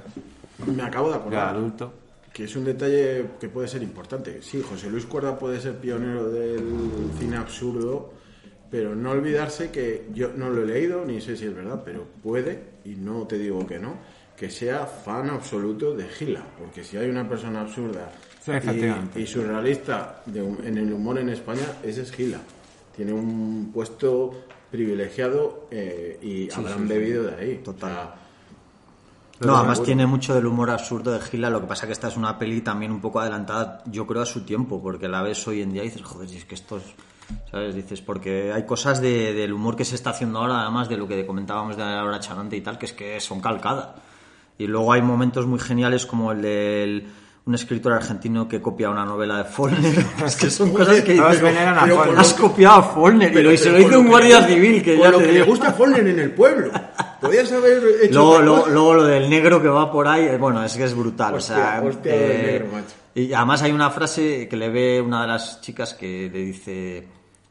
Me 0.65 0.83
acabo 0.83 1.09
de 1.09 1.15
acordar. 1.15 1.55
adulto. 1.55 1.93
Que 2.33 2.43
es 2.43 2.55
un 2.57 2.65
detalle 2.65 3.25
que 3.39 3.47
puede 3.47 3.69
ser 3.69 3.81
importante. 3.81 4.41
Sí, 4.41 4.61
José 4.61 4.89
Luis 4.89 5.05
Cuerda 5.05 5.39
puede 5.39 5.61
ser 5.61 5.77
pionero 5.77 6.29
del 6.29 6.61
cine 7.17 7.37
absurdo, 7.37 8.11
pero 8.69 8.93
no 8.93 9.11
olvidarse 9.11 9.71
que 9.71 10.09
yo 10.13 10.31
no 10.35 10.49
lo 10.49 10.63
he 10.63 10.65
leído, 10.65 11.05
ni 11.05 11.21
sé 11.21 11.37
si 11.37 11.45
es 11.45 11.55
verdad, 11.55 11.81
pero 11.85 12.03
puede, 12.21 12.61
y 12.83 12.89
no 12.95 13.25
te 13.25 13.37
digo 13.37 13.65
que 13.65 13.79
no, 13.79 13.93
que 14.37 14.49
sea 14.49 14.85
fan 14.85 15.29
absoluto 15.29 15.93
de 15.95 16.07
Gila. 16.07 16.43
Porque 16.59 16.83
si 16.83 16.95
hay 16.97 17.09
una 17.09 17.27
persona 17.27 17.61
absurda 17.61 18.11
Sí, 18.45 18.51
y, 19.15 19.21
y 19.23 19.27
surrealista 19.27 20.21
de 20.25 20.39
en 20.39 20.77
el 20.77 20.93
humor 20.93 21.17
en 21.19 21.29
España, 21.29 21.65
ese 21.83 22.03
es 22.03 22.11
Gila. 22.13 22.39
Tiene 22.95 23.11
un 23.13 23.71
puesto 23.73 24.31
privilegiado 24.71 25.67
eh, 25.71 26.19
y 26.21 26.51
habrán 26.53 26.87
bebido 26.87 27.23
de 27.23 27.35
ahí. 27.35 27.57
Total. 27.63 27.91
O 27.91 27.93
sea, 29.43 29.47
No, 29.47 29.57
además 29.57 29.83
tiene 29.83 30.05
mucho 30.07 30.33
del 30.33 30.45
humor 30.45 30.69
absurdo 30.69 31.11
de 31.11 31.19
Gila, 31.19 31.49
lo 31.49 31.61
que 31.61 31.67
pasa 31.67 31.85
que 31.87 31.93
esta 31.93 32.07
es 32.07 32.15
una 32.17 32.37
peli 32.39 32.61
también 32.61 32.91
un 32.91 33.01
poco 33.01 33.19
adelantada, 33.19 33.83
yo 33.85 34.07
creo, 34.07 34.21
a 34.21 34.25
su 34.25 34.41
tiempo, 34.45 34.81
porque 34.81 35.07
la 35.07 35.21
ves 35.21 35.45
hoy 35.47 35.61
en 35.61 35.73
día 35.73 35.83
y 35.83 35.87
dices, 35.87 36.03
joder, 36.03 36.29
si 36.29 36.37
es 36.37 36.45
que 36.45 36.55
esto 36.55 36.77
es... 36.77 36.83
¿Sabes? 37.51 37.75
Dices, 37.75 38.01
porque 38.01 38.53
hay 38.53 38.65
cosas 38.65 39.01
de- 39.01 39.33
del 39.33 39.51
humor 39.51 39.75
que 39.75 39.83
se 39.83 39.95
está 39.95 40.11
haciendo 40.11 40.39
ahora, 40.39 40.61
además 40.61 40.87
de 40.87 40.95
lo 40.95 41.07
que 41.09 41.25
comentábamos 41.25 41.75
de 41.75 41.83
la 41.83 42.01
hora 42.03 42.19
charante 42.21 42.55
y 42.55 42.61
tal, 42.61 42.77
que 42.77 42.85
es 42.85 42.93
que 42.93 43.19
son 43.19 43.41
calcadas. 43.41 43.89
Y 44.57 44.67
luego 44.67 44.93
hay 44.93 45.01
momentos 45.01 45.45
muy 45.45 45.59
geniales 45.59 46.05
como 46.05 46.31
el 46.31 46.41
del 46.41 47.07
un 47.45 47.55
escritor 47.55 47.93
argentino 47.93 48.45
que 48.45 48.61
copia 48.61 48.89
una 48.89 49.05
novela 49.05 49.37
de 49.37 49.45
Follner. 49.45 50.05
es 50.25 50.35
que 50.35 50.49
son 50.49 50.73
cosas 50.73 51.01
que 51.01 51.13
dices, 51.13 51.39
pero 51.41 51.95
Follner. 51.95 52.19
has 52.19 52.33
copiado 52.33 52.75
a 52.75 52.83
Follner 52.83 53.31
y 53.31 53.57
se 53.57 53.71
lo 53.71 53.79
hizo 53.79 53.99
un 53.99 54.03
que- 54.05 54.09
guardia 54.09 54.45
civil 54.45 54.83
que 54.83 54.97
ya 54.97 55.09
lo 55.09 55.17
te 55.19 55.25
que 55.27 55.31
le 55.31 55.43
gusta 55.43 55.71
Follner 55.71 56.05
en 56.07 56.19
el 56.19 56.31
pueblo. 56.31 56.71
Podías 57.21 57.49
haber 57.53 57.81
hecho 58.03 58.41
Luego, 58.41 58.67
lo 58.67 59.03
del 59.05 59.29
negro 59.29 59.61
que 59.61 59.69
va 59.69 59.89
por 59.91 60.07
ahí, 60.09 60.25
eh, 60.25 60.37
bueno, 60.37 60.61
es 60.63 60.75
que 60.75 60.83
es 60.83 60.93
brutal. 60.93 61.35
Hostia, 61.35 61.55
o 61.55 61.59
sea, 61.59 61.81
hostia, 61.83 62.11
eh, 62.13 62.51
negro, 62.59 62.67
macho. 62.73 62.95
Y 63.15 63.33
además 63.33 63.61
hay 63.63 63.71
una 63.71 63.89
frase 63.91 64.47
que 64.49 64.57
le 64.57 64.69
ve 64.69 65.01
una 65.01 65.21
de 65.21 65.27
las 65.27 65.61
chicas 65.61 65.93
que 65.93 66.29
le 66.31 66.39
dice, 66.39 67.07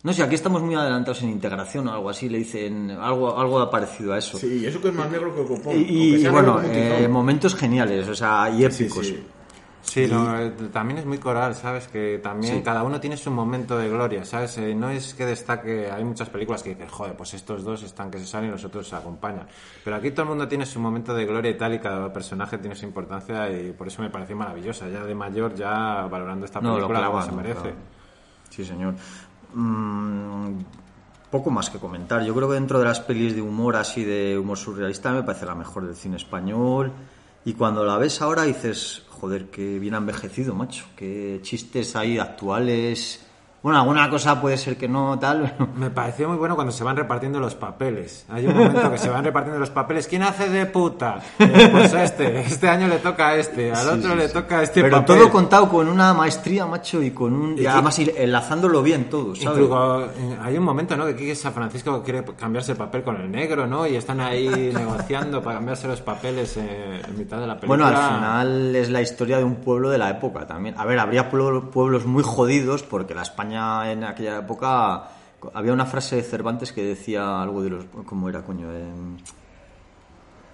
no 0.06 0.12
sé, 0.12 0.22
aquí 0.22 0.36
estamos 0.36 0.62
muy 0.62 0.76
adelantados 0.76 1.20
en 1.22 1.30
integración 1.30 1.88
o 1.88 1.92
algo 1.92 2.08
así, 2.08 2.28
le 2.28 2.38
dicen 2.38 2.92
algo, 2.92 3.36
algo 3.36 3.68
parecido 3.68 4.12
a 4.12 4.18
eso. 4.18 4.38
Sí, 4.38 4.60
y 4.62 4.66
eso 4.66 4.80
que 4.80 4.86
es 4.88 4.94
más 4.94 5.10
negro 5.10 5.34
que 5.34 5.42
Copón. 5.42 5.74
Y, 5.76 6.14
y, 6.14 6.28
bueno, 6.28 6.60
eh, 6.62 7.08
momentos 7.08 7.56
geniales, 7.56 8.06
o 8.08 8.14
sea, 8.14 8.48
y 8.48 8.64
épicos. 8.64 9.04
sí. 9.04 9.24
Sí, 9.82 10.06
no, 10.08 10.38
eh, 10.40 10.52
también 10.72 10.98
es 10.98 11.06
muy 11.06 11.18
coral, 11.18 11.54
¿sabes? 11.56 11.88
Que 11.88 12.18
también 12.22 12.56
Sí. 12.56 12.62
cada 12.62 12.84
uno 12.84 13.00
tiene 13.00 13.16
su 13.16 13.30
momento 13.32 13.76
de 13.78 13.88
gloria, 13.88 14.24
¿sabes? 14.24 14.58
Eh, 14.58 14.74
no 14.76 14.90
es 14.90 15.14
que 15.14 15.24
destaque, 15.26 15.90
hay 15.90 16.04
muchas 16.04 16.28
películas 16.28 16.62
que 16.62 16.70
dicen, 16.70 16.88
joder, 16.88 17.16
pues 17.16 17.34
estos 17.34 17.64
dos 17.64 17.82
están 17.82 18.08
que 18.10 18.18
se 18.18 18.26
salen 18.26 18.48
y 18.50 18.52
los 18.52 18.64
otros 18.64 18.86
se 18.88 18.94
acompañan. 18.94 19.46
Pero 19.84 19.96
aquí 19.96 20.10
todo 20.12 20.22
el 20.22 20.28
mundo 20.30 20.46
tiene 20.46 20.66
su 20.66 20.78
momento 20.78 21.14
de 21.14 21.24
gloria 21.24 21.50
y 21.50 21.56
tal, 21.56 21.74
y 21.74 21.78
cada 21.80 22.12
personaje 22.12 22.58
tiene 22.58 22.76
su 22.76 22.84
importancia, 22.84 23.50
y 23.50 23.72
por 23.72 23.88
eso 23.88 24.02
me 24.02 24.10
pareció 24.10 24.36
maravillosa. 24.36 24.88
Ya 24.88 25.02
de 25.04 25.14
mayor, 25.16 25.54
ya 25.54 26.06
valorando 26.10 26.46
esta 26.46 26.60
No, 26.60 26.70
lo 26.70 26.74
película 26.88 26.98
como 27.06 27.10
clavan, 27.10 27.24
se 27.24 27.30
lo 27.30 27.36
merece. 27.36 27.74
Sí, 28.50 28.64
señor. 28.64 28.94
Mm, 29.54 30.58
poco 31.30 31.50
más 31.50 31.70
que 31.70 31.78
comentar. 31.78 32.24
Yo 32.24 32.34
creo 32.34 32.48
que 32.48 32.54
dentro 32.54 32.78
de 32.78 32.84
las 32.84 33.00
pelis 33.00 33.34
de 33.34 33.42
humor, 33.42 33.76
así 33.76 34.04
de 34.04 34.38
humor 34.38 34.58
surrealista, 34.58 35.12
me 35.12 35.22
parece 35.22 35.46
la 35.46 35.54
mejor 35.54 35.86
del 35.86 35.96
cine 35.96 36.16
español. 36.16 36.92
Y 37.44 37.54
cuando 37.54 37.84
la 37.84 37.96
ves 37.98 38.22
ahora 38.22 38.42
dices, 38.42 39.02
joder, 39.08 39.50
que 39.50 39.78
bien 39.78 39.94
envejecido, 39.94 40.54
macho. 40.54 40.86
Qué 40.96 41.40
chistes 41.42 41.96
hay 41.96 42.18
actuales. 42.18 43.25
Bueno, 43.66 43.80
alguna 43.80 44.08
cosa 44.08 44.40
puede 44.40 44.56
ser 44.58 44.76
que 44.76 44.86
no, 44.86 45.18
tal. 45.18 45.52
pero- 45.58 45.70
Me 45.76 45.90
pareció 45.90 46.28
muy 46.28 46.36
bueno 46.36 46.54
cuando 46.54 46.72
se 46.72 46.84
van 46.84 46.94
repartiendo 46.96 47.40
los 47.40 47.56
papeles. 47.56 48.24
Hay 48.30 48.46
un 48.46 48.56
momento 48.56 48.92
que 48.92 48.96
se 48.98 49.10
van 49.10 49.24
repartiendo 49.24 49.58
los 49.58 49.70
papeles. 49.70 50.06
¿Quién 50.06 50.22
hace 50.22 50.48
de 50.48 50.66
puta? 50.66 51.18
Eh, 51.40 51.68
pues 51.72 51.92
este. 51.92 52.42
Este 52.42 52.68
año 52.68 52.86
le 52.86 52.98
toca 52.98 53.30
a 53.30 53.34
este. 53.34 53.72
Al 53.72 53.78
Sí, 53.82 53.88
otro 53.98 54.10
sí, 54.12 54.16
le 54.18 54.28
sí. 54.28 54.34
toca 54.34 54.60
a 54.60 54.62
este 54.62 54.82
Pero 54.82 54.98
papel. 55.00 55.16
todo 55.18 55.30
contado 55.32 55.68
con 55.68 55.88
una 55.88 56.14
maestría, 56.14 56.64
macho, 56.64 57.02
y 57.02 57.10
con 57.10 57.32
un. 57.34 57.52
Y, 57.54 57.62
que- 57.62 57.68
además 57.68 57.98
enlazándolo 57.98 58.84
bien 58.84 59.10
todo, 59.10 59.34
¿sabes? 59.34 59.42
Incluso 59.58 60.04
eh, 60.04 60.38
hay 60.44 60.56
un 60.56 60.62
momento, 60.64 60.96
¿no? 60.96 61.04
Que 61.06 61.10
aquí 61.14 61.34
San 61.34 61.52
Francisco 61.52 62.02
quiere 62.04 62.22
cambiarse 62.38 62.70
el 62.70 62.78
papel 62.78 63.02
con 63.02 63.16
el 63.20 63.28
negro, 63.28 63.66
¿no? 63.66 63.84
Y 63.84 63.96
están 63.96 64.20
ahí 64.20 64.48
negociando 64.74 65.42
para 65.42 65.56
cambiarse 65.56 65.88
los 65.88 66.00
papeles 66.02 66.56
eh, 66.56 67.02
en 67.04 67.18
mitad 67.18 67.40
de 67.40 67.48
la 67.48 67.58
película. 67.58 67.84
Bueno, 67.84 67.98
al 68.00 68.14
final 68.14 68.76
es 68.76 68.90
la 68.90 69.02
historia 69.02 69.38
de 69.38 69.44
un 69.44 69.56
pueblo 69.56 69.90
de 69.90 69.98
la 69.98 70.10
época 70.10 70.46
también. 70.46 70.76
A 70.78 70.84
ver, 70.84 71.00
habría 71.00 71.28
pueblo- 71.28 71.68
pueblos 71.70 72.06
muy 72.06 72.22
jodidos 72.22 72.84
porque 72.84 73.12
la 73.14 73.22
España 73.22 73.55
en 73.56 74.04
aquella 74.04 74.38
época 74.38 75.08
había 75.54 75.72
una 75.72 75.86
frase 75.86 76.16
de 76.16 76.22
Cervantes 76.22 76.72
que 76.72 76.82
decía 76.84 77.42
algo 77.42 77.62
de 77.62 77.70
los 77.70 77.84
cómo 78.06 78.28
era 78.28 78.42
coño 78.42 78.68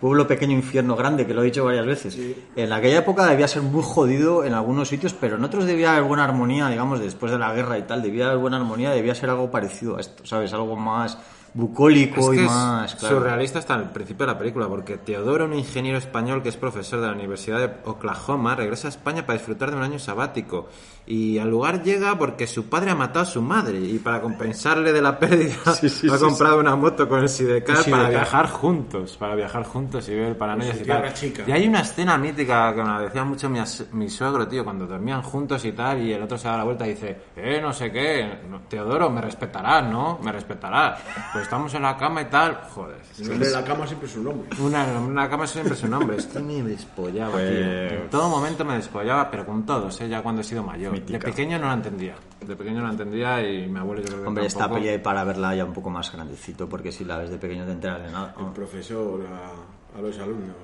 pueblo 0.03 0.27
pequeño 0.27 0.57
infierno 0.57 0.97
grande 0.97 1.25
que 1.25 1.33
lo 1.33 1.43
he 1.43 1.45
dicho 1.45 1.65
varias 1.65 1.87
veces. 1.87 2.19
En 2.57 2.73
aquella 2.73 2.99
época 2.99 3.25
debía 3.25 3.47
ser 3.47 3.63
muy 3.63 3.85
jodido 3.85 4.45
en 4.45 4.53
algunos 4.53 4.89
sitios, 4.89 5.15
pero 5.15 5.37
en 5.37 5.45
otros 5.45 5.65
debía 5.65 5.93
haber 5.93 6.03
buena 6.03 6.25
armonía, 6.25 6.69
digamos, 6.69 6.99
después 6.99 7.31
de 7.31 7.39
la 7.39 7.55
guerra 7.55 7.79
y 7.79 7.83
tal, 7.83 8.03
debía 8.03 8.27
haber 8.27 8.39
buena 8.39 8.57
armonía, 8.57 8.91
debía 8.91 9.15
ser 9.15 9.31
algo 9.31 9.53
parecido 9.53 9.97
a 9.97 10.01
esto, 10.01 10.27
¿sabes? 10.27 10.53
Algo 10.53 10.75
más 10.75 11.19
bucólico 11.55 12.21
Es 12.33 12.39
que 12.39 12.43
y 12.43 12.47
es 12.47 12.51
más. 12.51 12.95
claro. 12.95 13.17
surrealista 13.17 13.59
hasta 13.59 13.75
el 13.77 13.85
principio 13.91 14.27
de 14.27 14.33
la 14.33 14.39
película, 14.39 14.69
porque 14.69 14.97
Teodoro, 14.99 15.45
un 15.45 15.55
ingeniero 15.55 15.99
español 15.99 16.43
que 16.43 16.49
es 16.49 16.57
profesor 16.57 17.01
de 17.01 17.07
la 17.09 17.13
Universidad 17.13 17.59
de 17.59 17.71
Oklahoma, 17.85 18.55
regresa 18.55 18.89
a 18.89 18.91
España 18.91 19.27
para 19.27 19.39
disfrutar 19.39 19.71
de 19.71 19.77
un 19.77 19.83
año 19.83 19.99
sabático. 19.99 20.69
Y 21.05 21.39
al 21.39 21.51
lugar 21.51 21.83
llega 21.83 22.17
porque 22.17 22.47
su 22.47 22.67
padre 22.69 22.93
ha 22.93 22.95
matado 22.95 23.23
a 23.25 23.27
su 23.27 23.43
madre 23.43 23.79
y 23.81 23.99
para 23.99 24.21
compensarle 24.21 24.93
de 24.93 25.03
la 25.03 25.19
pérdida 25.19 25.55
ha 26.15 26.19
comprado 26.19 26.61
una 26.61 26.77
moto 26.77 27.09
con 27.09 27.21
el 27.21 27.29
Sidecar 27.29 27.79
El 27.85 27.91
para 27.91 28.09
viajar 28.09 28.49
juntos, 28.49 29.17
para 29.19 29.35
viajar 29.35 29.65
juntos 29.65 30.09
y 30.09 30.15
ver 30.15 30.39
paranoias 30.39 30.81
y 30.81 30.85
tal. 30.85 31.13
chica. 31.13 31.43
Y 31.47 31.51
hay 31.53 31.67
una 31.67 31.81
escena 31.81 32.17
mítica 32.17 32.73
que 32.73 32.83
me 32.83 32.89
la 32.89 33.01
decía 33.01 33.25
mucho 33.25 33.51
mi, 33.51 33.59
as- 33.59 33.87
mi 33.93 34.09
suegro, 34.09 34.47
tío, 34.47 34.63
cuando 34.63 34.87
dormían 34.87 35.23
juntos 35.23 35.65
y 35.65 35.73
tal, 35.73 36.01
y 36.03 36.13
el 36.13 36.23
otro 36.23 36.39
se 36.39 36.47
da 36.47 36.57
la 36.59 36.65
vuelta 36.65 36.87
y 36.87 36.91
dice, 36.91 37.21
eh, 37.37 37.59
no 37.61 37.73
sé 37.73 37.91
qué, 37.91 38.39
Teodoro, 38.69 39.11
me 39.11 39.21
respetarás, 39.21 39.85
¿no? 39.91 40.21
Me 40.23 40.31
respetarás. 40.31 41.01
Pues 41.33 41.42
estamos 41.43 41.73
en 41.75 41.83
la 41.83 41.97
cama 41.97 42.23
y 42.23 42.25
tal, 42.27 42.57
joder. 42.75 42.99
El 43.19 43.29
nombre 43.29 43.49
de 43.49 43.55
la 43.55 43.65
cama 43.65 43.87
siempre 43.87 44.09
es 44.09 44.17
un 44.17 44.25
nombre. 44.25 44.49
Una, 44.61 44.85
una 44.99 45.29
cama 45.29 45.47
siempre 45.47 45.75
es 45.75 45.83
un 45.83 45.95
hombre. 45.95 46.17
Es 46.17 46.27
que 46.27 46.39
me 46.41 46.63
despollaba, 46.63 47.37
tío. 47.39 47.43
En 47.49 48.11
todo 48.11 48.29
momento 48.29 48.65
me 48.65 48.75
despollaba, 48.75 49.31
pero 49.31 49.45
con 49.47 49.65
todos, 49.67 50.01
¿eh? 50.01 50.09
ya 50.09 50.23
cuando 50.23 50.41
he 50.41 50.45
sido 50.45 50.63
mayor. 50.63 50.93
Mítica. 50.93 51.19
De 51.19 51.25
pequeño 51.25 51.59
no 51.59 51.67
la 51.69 51.75
entendía. 51.75 52.15
De 52.41 52.57
pequeño 52.57 52.79
no 52.81 52.87
la 52.87 52.93
entendía 52.93 53.41
y 53.49 53.69
mi 53.69 53.79
abuelo 53.79 54.03
yo 54.03 54.09
creo 54.09 54.23
que 54.23 54.29
Hombre, 54.29 54.47
esta 54.47 54.61
tampoco. 54.61 54.81
peli 54.83 54.99
para 54.99 55.25
verla 55.25 55.55
ya 55.55 55.65
un 55.65 55.73
poco 55.73 55.91
más 55.91 56.13
grandecito, 56.13 56.69
porque 56.69 56.91
si 56.93 57.05
la 57.05 57.19
ves 57.19 57.31
de 57.31 57.39
pequeño 57.39 57.65
te 57.65 57.73
enteras 57.73 58.03
de 58.03 58.11
nada. 58.11 58.35
El 58.39 58.47
profesor 58.53 59.21
a, 59.27 59.99
a 59.99 60.03
los 60.03 60.19
alumnos. 60.19 60.57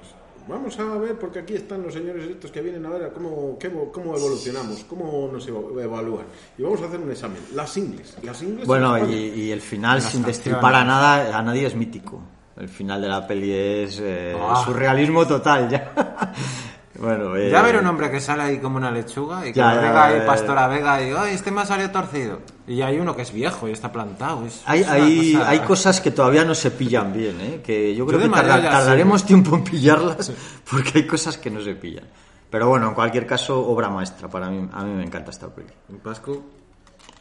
Vamos 0.49 0.79
a 0.79 0.85
ver, 0.99 1.19
porque 1.19 1.41
aquí 1.41 1.55
están 1.55 1.83
los 1.83 1.93
señores 1.93 2.25
estos 2.29 2.51
que 2.51 2.61
vienen 2.63 2.85
a 2.87 2.89
ver 2.91 3.05
a 3.05 3.11
cómo, 3.13 3.59
cómo 3.93 4.17
evolucionamos, 4.17 4.85
cómo 4.85 5.29
nos 5.31 5.47
evo- 5.49 5.79
evalúan. 5.81 6.25
Y 6.57 6.63
vamos 6.63 6.81
a 6.83 6.87
hacer 6.87 6.99
un 7.01 7.11
examen. 7.11 7.39
Las 7.55 7.77
ingles. 7.77 8.17
Las 8.23 8.43
ingles 8.43 8.67
Bueno, 8.67 8.97
en 8.97 9.11
y, 9.11 9.15
y 9.17 9.51
el 9.53 9.61
final, 9.61 10.01
sin 10.01 10.23
destripar 10.25 10.75
a 10.75 10.85
nada, 10.85 11.37
a 11.39 11.43
nadie 11.43 11.67
es 11.67 11.75
mítico. 11.75 12.21
El 12.57 12.69
final 12.69 13.01
de 13.01 13.09
la 13.09 13.25
peli 13.27 13.53
es 13.53 14.01
eh, 14.03 14.35
Ah. 14.41 14.63
surrealismo 14.65 15.27
total 15.27 15.69
ya. 15.69 15.93
bueno, 16.99 17.37
eh, 17.37 17.51
Ya 17.51 17.63
ver 17.63 17.77
un 17.79 17.87
hombre 17.87 18.11
que 18.11 18.21
sale 18.21 18.43
ahí 18.43 18.59
como 18.59 18.77
una 18.77 18.91
lechuga 18.91 19.47
y 19.47 19.53
que 19.53 19.59
Ya, 19.61 19.75
venga 19.75 20.05
ahí 20.07 20.17
eh. 20.19 20.23
Pastora 20.27 20.67
Vega 20.69 21.01
y 21.03 21.13
ay, 21.17 21.35
este 21.35 21.51
me 21.51 21.61
ha 21.63 21.67
salido 21.67 21.91
torcido. 21.91 22.41
Y 22.67 22.83
hay 22.83 22.99
uno 22.99 23.15
que 23.17 23.23
es 23.23 23.33
viejo 23.33 23.69
y 23.69 23.73
está 23.73 23.91
plantado. 23.93 24.45
Es, 24.47 24.63
Hay, 24.67 24.81
es 24.81 24.89
hay, 24.89 25.33
cosa- 25.33 25.49
hay 25.49 25.59
cosas 25.61 26.01
que 26.01 26.11
todavía 26.11 26.45
no 26.45 26.55
se 26.55 26.71
pillan 26.71 27.13
bien, 27.13 27.41
¿eh? 27.41 27.61
que 27.65 27.95
yo 27.95 28.05
creo 28.07 28.19
que 28.21 28.29
tarda- 28.29 28.61
tardaremos 28.63 29.21
sí. 29.23 29.29
tiempo 29.29 29.55
en 29.57 29.65
pillarlas 29.65 30.33
porque 30.71 30.99
hay 30.99 31.07
cosas 31.07 31.39
que 31.39 31.51
no 31.51 31.61
se 31.61 31.75
pillan. 31.75 32.05
Pero 32.51 32.69
bueno, 32.69 32.89
en 32.89 32.95
cualquier 32.95 33.27
caso, 33.27 33.61
obra 33.67 33.89
maestra 33.91 34.29
para 34.29 34.49
mí. 34.51 34.69
A 34.73 34.83
mí 34.85 34.95
me 34.95 35.05
encanta 35.05 35.31
esta 35.31 35.49
peli. 35.49 35.69
Un 35.91 35.99
Pascu, 35.99 36.33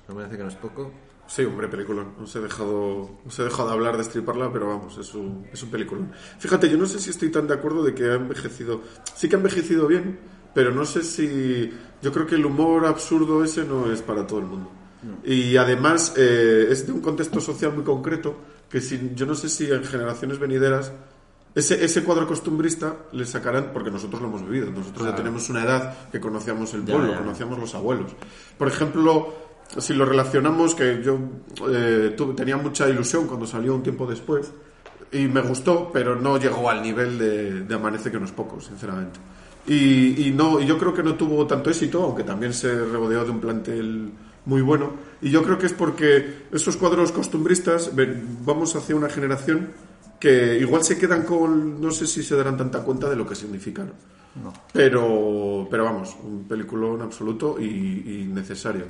no 0.07 0.15
me 0.15 0.21
parece 0.21 0.37
que 0.37 0.43
no 0.43 0.49
es 0.49 0.55
poco. 0.55 0.91
Sí, 1.27 1.43
hombre, 1.43 1.67
peliculón. 1.67 2.13
No 2.19 2.25
se 2.25 2.39
he 2.39 2.41
dejado, 2.41 3.19
no 3.25 3.29
se 3.31 3.41
he 3.41 3.45
dejado 3.45 3.67
de 3.67 3.73
hablar 3.73 3.97
de 3.97 4.03
estriparla, 4.03 4.51
pero 4.51 4.67
vamos, 4.67 4.97
es 4.97 5.13
un, 5.13 5.45
es 5.51 5.61
un 5.61 5.69
peliculón. 5.69 6.11
Fíjate, 6.39 6.69
yo 6.69 6.77
no 6.77 6.85
sé 6.85 6.99
si 6.99 7.09
estoy 7.09 7.29
tan 7.29 7.47
de 7.47 7.53
acuerdo 7.53 7.83
de 7.83 7.93
que 7.93 8.05
ha 8.05 8.13
envejecido. 8.15 8.81
Sí 9.15 9.27
que 9.27 9.35
ha 9.35 9.39
envejecido 9.39 9.87
bien, 9.87 10.19
pero 10.53 10.71
no 10.71 10.85
sé 10.85 11.03
si. 11.03 11.69
Yo 12.01 12.11
creo 12.13 12.25
que 12.25 12.35
el 12.35 12.45
humor 12.45 12.85
absurdo 12.85 13.43
ese 13.43 13.65
no 13.65 13.91
es 13.91 14.01
para 14.01 14.25
todo 14.25 14.39
el 14.39 14.45
mundo. 14.45 14.71
Y 15.23 15.57
además 15.57 16.13
eh, 16.17 16.67
es 16.71 16.87
de 16.87 16.91
un 16.93 17.01
contexto 17.01 17.39
social 17.39 17.73
muy 17.73 17.83
concreto 17.83 18.35
que 18.69 18.81
si, 18.81 19.11
yo 19.15 19.25
no 19.25 19.35
sé 19.35 19.47
si 19.47 19.69
en 19.71 19.83
generaciones 19.83 20.39
venideras 20.39 20.91
ese, 21.53 21.83
ese 21.85 22.03
cuadro 22.03 22.27
costumbrista 22.27 22.95
le 23.11 23.25
sacarán, 23.25 23.71
porque 23.73 23.89
nosotros 23.91 24.21
lo 24.21 24.27
hemos 24.27 24.43
vivido, 24.47 24.71
nosotros 24.71 25.07
ya 25.07 25.15
tenemos 25.15 25.49
una 25.49 25.63
edad 25.63 26.09
que 26.11 26.19
conocíamos 26.19 26.73
el 26.73 26.85
Ya, 26.85 26.93
pueblo, 26.95 27.11
ya. 27.13 27.19
conocíamos 27.19 27.59
los 27.59 27.73
abuelos. 27.75 28.11
Por 28.57 28.67
ejemplo, 28.67 29.33
si 29.77 29.93
lo 29.93 30.05
relacionamos, 30.05 30.75
que 30.75 31.01
yo 31.03 31.17
eh, 31.69 32.13
tuve- 32.17 32.33
tenía 32.35 32.57
mucha 32.57 32.87
ilusión 32.89 33.27
cuando 33.27 33.45
salió 33.45 33.75
un 33.75 33.83
tiempo 33.83 34.05
después, 34.05 34.51
y 35.11 35.27
me 35.27 35.41
gustó, 35.41 35.89
pero 35.93 36.15
no 36.15 36.37
llegó 36.37 36.69
al 36.69 36.81
nivel 36.81 37.17
de, 37.17 37.61
de 37.63 37.75
Amanece 37.75 38.11
que 38.11 38.19
no 38.19 38.25
es 38.25 38.31
poco, 38.31 38.59
sinceramente. 38.61 39.19
Y, 39.67 40.27
y 40.27 40.31
no, 40.31 40.59
y 40.61 40.65
yo 40.65 40.77
creo 40.77 40.93
que 40.93 41.03
no 41.03 41.15
tuvo 41.15 41.45
tanto 41.45 41.69
éxito, 41.69 42.03
aunque 42.03 42.23
también 42.23 42.53
se 42.53 42.73
rodeó 42.85 43.23
de 43.25 43.31
un 43.31 43.39
plantel 43.41 44.11
muy 44.45 44.61
bueno. 44.61 44.91
Y 45.21 45.29
yo 45.29 45.43
creo 45.43 45.57
que 45.57 45.65
es 45.65 45.73
porque 45.73 46.43
esos 46.51 46.77
cuadros 46.77 47.11
costumbristas 47.11 47.93
ven- 47.95 48.37
vamos 48.45 48.75
hacia 48.75 48.95
una 48.95 49.09
generación 49.09 49.71
que 50.19 50.57
igual 50.59 50.83
se 50.83 50.97
quedan 50.97 51.23
con, 51.23 51.79
no 51.81 51.91
sé 51.91 52.07
si 52.07 52.23
se 52.23 52.35
darán 52.35 52.57
tanta 52.57 52.81
cuenta 52.83 53.09
de 53.09 53.15
lo 53.17 53.27
que 53.27 53.35
significaron. 53.35 53.93
Pero, 54.71 55.67
pero 55.69 55.83
vamos, 55.83 56.15
un 56.23 56.45
peliculón 56.47 57.01
absoluto 57.01 57.57
y, 57.59 57.65
y 57.65 58.29
necesario. 58.31 58.85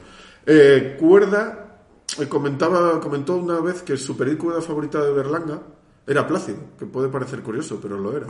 Eh, 0.48 0.96
Cuerda 0.98 1.82
eh, 2.20 2.28
comentaba, 2.28 3.00
comentó 3.02 3.36
una 3.36 3.60
vez 3.60 3.82
que 3.82 3.98
su 3.98 4.16
película 4.16 4.62
favorita 4.62 5.04
de 5.04 5.12
Berlanga 5.12 5.62
era 6.08 6.26
Plácido, 6.26 6.60
que 6.80 6.86
puede 6.86 7.10
parecer 7.10 7.42
curioso, 7.42 7.80
pero 7.82 7.98
lo 7.98 8.16
era. 8.16 8.28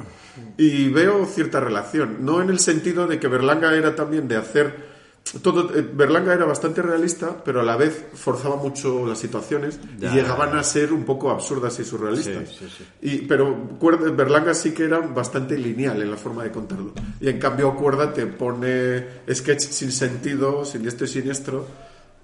Y 0.58 0.90
veo 0.90 1.26
cierta 1.26 1.60
relación, 1.60 2.26
no 2.26 2.42
en 2.42 2.50
el 2.50 2.58
sentido 2.58 3.06
de 3.06 3.20
que 3.20 3.28
Berlanga 3.28 3.74
era 3.76 3.96
también 3.96 4.28
de 4.28 4.36
hacer 4.36 4.98
todo 5.42 5.76
eh, 5.78 5.82
Berlanga 5.82 6.34
era 6.34 6.46
bastante 6.46 6.82
realista, 6.82 7.44
pero 7.44 7.62
a 7.62 7.64
la 7.64 7.76
vez 7.76 8.06
forzaba 8.14 8.56
mucho 8.56 9.06
las 9.06 9.20
situaciones 9.20 9.80
Ya, 10.00 10.12
y 10.12 10.16
llegaban 10.16 10.58
a 10.58 10.64
ser 10.64 10.94
un 10.94 11.04
poco 11.04 11.30
absurdas 11.30 11.80
y 11.80 11.84
surrealistas. 11.84 12.50
Sí, 12.50 12.56
sí, 12.60 12.74
sí. 12.78 12.86
Y, 13.02 13.18
pero 13.28 13.78
Cuerda, 13.80 14.10
Berlanga 14.12 14.54
sí 14.54 14.72
que 14.72 14.86
era 14.86 15.00
bastante 15.00 15.58
lineal 15.58 16.02
en 16.02 16.12
la 16.12 16.18
forma 16.18 16.44
de 16.44 16.52
contarlo. 16.52 16.94
Y 17.20 17.30
en 17.30 17.40
cambio 17.40 17.76
Cuerda 17.76 18.14
te 18.14 18.26
pone 18.26 19.06
sketch 19.32 19.60
sin 19.60 19.92
sentido, 19.92 20.66
siniestro 20.66 21.06
y 21.06 21.10
siniestro, 21.10 21.68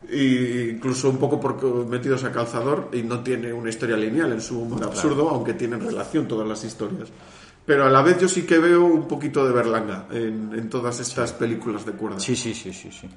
e 0.09 0.71
incluso 0.75 1.09
un 1.09 1.17
poco 1.17 1.39
metidos 1.85 2.23
a 2.23 2.31
calzador 2.31 2.89
y 2.93 3.03
no 3.03 3.21
tiene 3.21 3.53
una 3.53 3.69
historia 3.69 3.97
lineal 3.97 4.31
en 4.31 4.41
su 4.41 4.61
humor 4.61 4.83
absurdo, 4.83 5.29
aunque 5.29 5.53
tienen 5.53 5.79
relación 5.79 6.27
todas 6.27 6.47
las 6.47 6.63
historias. 6.63 7.09
Pero 7.65 7.85
a 7.85 7.89
la 7.89 8.01
vez 8.01 8.19
yo 8.19 8.27
sí 8.27 8.43
que 8.43 8.59
veo 8.59 8.83
un 8.83 9.07
poquito 9.07 9.45
de 9.45 9.53
Berlanga 9.53 10.07
en, 10.11 10.51
en 10.53 10.69
todas 10.69 10.99
estas 10.99 11.31
películas 11.31 11.85
de 11.85 11.93
Cuerda. 11.93 12.19
Sí, 12.19 12.35
sí, 12.35 12.53
sí, 12.53 12.73
sí, 12.73 12.91
sí. 12.91 13.09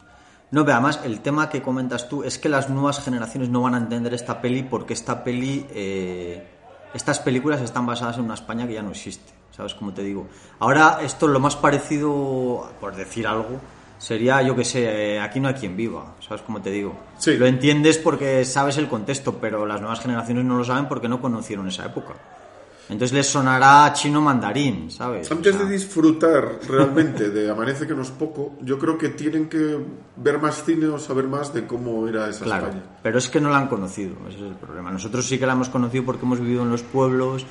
No, 0.53 0.65
pero 0.65 0.75
además 0.75 1.01
el 1.05 1.21
tema 1.21 1.49
que 1.49 1.61
comentas 1.61 2.09
tú 2.09 2.23
es 2.23 2.39
que 2.39 2.49
las 2.49 2.71
nuevas 2.71 3.03
generaciones 3.03 3.49
no 3.49 3.63
van 3.63 3.75
a 3.75 3.79
entender 3.79 4.15
esta 4.15 4.41
peli 4.41 4.63
porque 4.63 4.95
esta 4.95 5.25
peli, 5.25 5.67
eh, 5.71 6.47
estas 6.95 7.19
películas 7.19 7.61
están 7.61 7.85
basadas 7.85 8.19
en 8.19 8.25
una 8.25 8.35
España 8.35 8.67
que 8.67 8.75
ya 8.75 8.83
no 8.83 8.91
existe, 8.91 9.33
¿sabes 9.51 9.75
cómo 9.75 9.93
te 9.93 10.05
digo? 10.05 10.29
Ahora 10.61 11.01
esto 11.03 11.27
lo 11.27 11.41
más 11.41 11.57
parecido, 11.57 12.71
por 12.81 12.95
decir 12.95 13.27
algo, 13.27 13.59
sería, 13.99 14.43
yo 14.43 14.55
que 14.57 14.65
sé, 14.65 15.15
eh, 15.15 15.21
aquí 15.21 15.41
no 15.41 15.49
hay 15.49 15.55
quien 15.55 15.77
viva, 15.77 16.15
¿sabes 16.27 16.43
cómo 16.43 16.61
te 16.61 16.71
digo? 16.71 16.95
Sí. 17.19 17.37
Lo 17.37 17.47
entiendes 17.47 17.99
porque 17.99 18.45
sabes 18.45 18.77
el 18.79 18.89
contexto, 18.89 19.35
pero 19.41 19.67
las 19.67 19.81
nuevas 19.81 20.01
generaciones 20.01 20.45
no 20.45 20.59
lo 20.59 20.65
saben 20.65 20.87
porque 20.89 21.09
no 21.09 21.21
conocieron 21.21 21.69
esa 21.69 21.87
época. 21.87 22.15
Entonces 22.89 23.13
les 23.15 23.27
sonará 23.27 23.93
chino 23.95 24.21
mandarín, 24.21 24.93
¿sabes? 24.93 25.29
O 25.29 25.35
Antes 25.35 25.57
sea, 25.57 25.65
de 25.65 25.73
disfrutar 25.73 26.61
realmente 26.69 27.31
de 27.31 27.51
Amanece 27.51 27.85
que 27.85 27.95
no 27.95 28.03
es 28.03 28.13
poco, 28.13 28.53
yo 28.63 28.79
creo 28.79 28.97
que 28.97 29.09
tienen 29.09 29.49
que 29.49 29.77
ver 30.17 30.39
más 30.39 30.63
cine 30.63 30.87
o 30.87 30.97
saber 30.97 31.27
más 31.27 31.53
de 31.53 31.67
cómo 31.67 32.07
era 32.07 32.29
esa 32.29 32.45
Claro, 32.45 32.67
España. 32.69 32.85
pero 33.03 33.19
es 33.19 33.29
que 33.29 33.41
no 33.41 33.51
la 33.51 33.59
han 33.59 33.67
conocido, 33.67 34.15
ese 34.29 34.37
es 34.39 34.45
el 34.45 34.55
problema. 34.55 34.93
Nosotros 34.93 35.27
sí 35.27 35.37
que 35.37 35.47
la 35.47 35.55
hemos 35.55 35.69
conocido 35.69 36.05
porque 36.05 36.25
hemos 36.25 36.39
vivido 36.39 36.63
en 36.63 36.71
los 36.71 36.83
pueblos. 36.83 37.45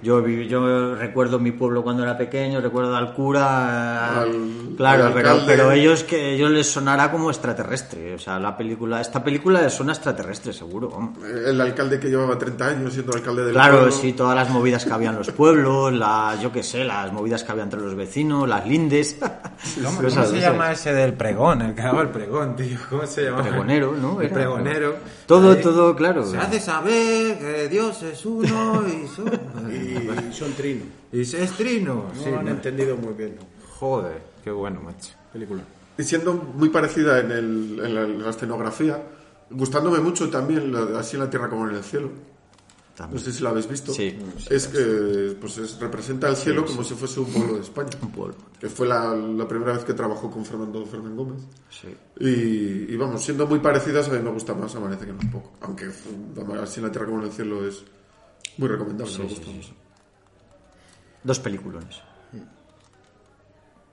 Yo, 0.00 0.24
yo 0.28 0.94
recuerdo 0.94 1.40
mi 1.40 1.50
pueblo 1.50 1.82
cuando 1.82 2.04
era 2.04 2.16
pequeño, 2.16 2.60
recuerdo 2.60 2.94
al 2.94 3.14
cura, 3.14 4.20
Al- 4.20 4.74
claro, 4.76 5.06
al 5.06 5.12
pero, 5.12 5.40
pero 5.44 5.72
ellos 5.72 6.04
que 6.04 6.34
ellos 6.34 6.50
les 6.52 6.70
sonará 6.70 7.10
como 7.10 7.30
extraterrestre, 7.30 8.14
o 8.14 8.18
sea, 8.18 8.38
la 8.38 8.56
película, 8.56 9.00
esta 9.00 9.24
película 9.24 9.60
les 9.60 9.72
suena 9.72 9.92
extraterrestre, 9.92 10.52
seguro. 10.52 10.88
vamos. 10.88 11.18
El 11.24 11.60
alcalde 11.60 11.98
que 11.98 12.08
llevaba 12.08 12.38
30 12.38 12.66
años 12.66 12.92
siendo 12.92 13.12
alcalde 13.12 13.42
del 13.44 13.52
Claro, 13.54 13.78
pueblo. 13.78 13.92
sí, 13.92 14.12
todas 14.12 14.36
las 14.36 14.48
movidas 14.50 14.84
que 14.84 14.92
había 14.92 15.10
en 15.10 15.16
los 15.16 15.30
pueblos, 15.32 15.92
las, 15.92 16.40
yo 16.40 16.52
qué 16.52 16.62
sé, 16.62 16.84
las 16.84 17.12
movidas 17.12 17.42
que 17.42 17.50
había 17.50 17.64
entre 17.64 17.80
los 17.80 17.96
vecinos, 17.96 18.48
las 18.48 18.64
lindes. 18.68 19.18
¿Cómo, 19.84 20.08
se 20.08 20.40
llama 20.40 20.70
ese 20.70 20.92
del 20.92 21.14
pregón? 21.14 21.60
El 21.62 21.74
que 21.74 21.82
daba 21.82 22.02
el 22.02 22.10
pregón, 22.10 22.54
tío. 22.54 22.78
¿Cómo 22.88 23.04
se 23.04 23.24
llama? 23.24 23.42
Pregonero, 23.42 23.96
¿no? 24.00 24.20
El 24.20 24.30
pregonero. 24.30 24.94
Todo, 25.26 25.52
Ahí 25.52 25.60
todo, 25.60 25.94
claro. 25.96 26.24
Se 26.24 26.38
hace 26.38 26.60
saber 26.60 27.38
que 27.38 27.68
Dios 27.68 28.02
es 28.04 28.24
uno 28.24 28.84
y, 28.86 29.06
Y 29.88 30.32
son 30.32 30.52
trino. 30.52 30.84
y 31.12 31.20
es 31.20 31.52
trino. 31.56 32.06
No 32.14 32.22
Sí, 32.22 32.28
han 32.30 32.44
no. 32.44 32.50
entendido 32.50 32.96
muy 32.96 33.14
bien. 33.14 33.36
Joder, 33.78 34.22
qué 34.44 34.50
bueno, 34.50 34.80
macho. 34.80 35.12
Película. 35.32 35.62
Y 35.96 36.02
siendo 36.04 36.34
muy 36.34 36.68
parecida 36.68 37.20
en, 37.20 37.30
el- 37.32 37.80
en 37.84 37.94
la, 37.94 38.02
en 38.02 38.22
la 38.22 38.30
escenografía, 38.30 39.02
gustándome 39.50 39.98
mucho 40.00 40.28
también, 40.30 40.72
la- 40.72 40.98
así 41.00 41.16
en 41.16 41.22
la 41.22 41.30
tierra 41.30 41.48
como 41.48 41.68
en 41.68 41.76
el 41.76 41.82
cielo. 41.84 42.10
No 43.12 43.16
sé 43.20 43.32
si 43.32 43.44
la 43.44 43.50
habéis 43.50 43.68
visto. 43.68 43.92
Sí. 43.92 44.18
Es 44.50 44.66
que 44.66 45.36
pues 45.40 45.56
es- 45.58 45.78
representa 45.78 46.28
el 46.28 46.34
cielo 46.34 46.64
como 46.66 46.82
si 46.82 46.94
fuese 46.94 47.20
un 47.20 47.26
pueblo 47.26 47.54
de 47.54 47.60
España. 47.60 47.90
Un 48.02 48.10
pueblo. 48.10 48.34
Que 48.58 48.68
fue 48.68 48.88
la, 48.88 49.14
la 49.14 49.46
primera 49.46 49.72
vez 49.72 49.84
que 49.84 49.94
trabajó 49.94 50.28
con 50.28 50.44
Fernando 50.44 50.84
Fernández 50.84 51.16
Gómez. 51.16 51.42
Sí. 51.70 51.88
Y, 52.18 52.92
y 52.92 52.96
vamos, 52.96 53.22
siendo 53.22 53.46
muy 53.46 53.60
parecidas, 53.60 54.08
a 54.08 54.12
mí 54.14 54.18
me 54.18 54.30
gusta 54.32 54.52
más 54.52 54.74
Amanece 54.74 55.06
que 55.06 55.12
no 55.12 55.20
es 55.20 55.26
poco. 55.28 55.52
Aunque 55.60 55.90
fu- 55.90 56.10
así 56.60 56.80
en 56.80 56.86
la 56.86 56.90
tierra 56.92 57.06
como 57.06 57.20
en 57.20 57.26
el 57.26 57.32
cielo 57.32 57.64
es 57.68 57.84
muy 58.58 58.68
recomendable. 58.68 59.18
me 59.18 59.24
gusta 59.24 59.50
mucho. 59.50 59.70
Dos 61.22 61.40
peliculones. 61.40 62.02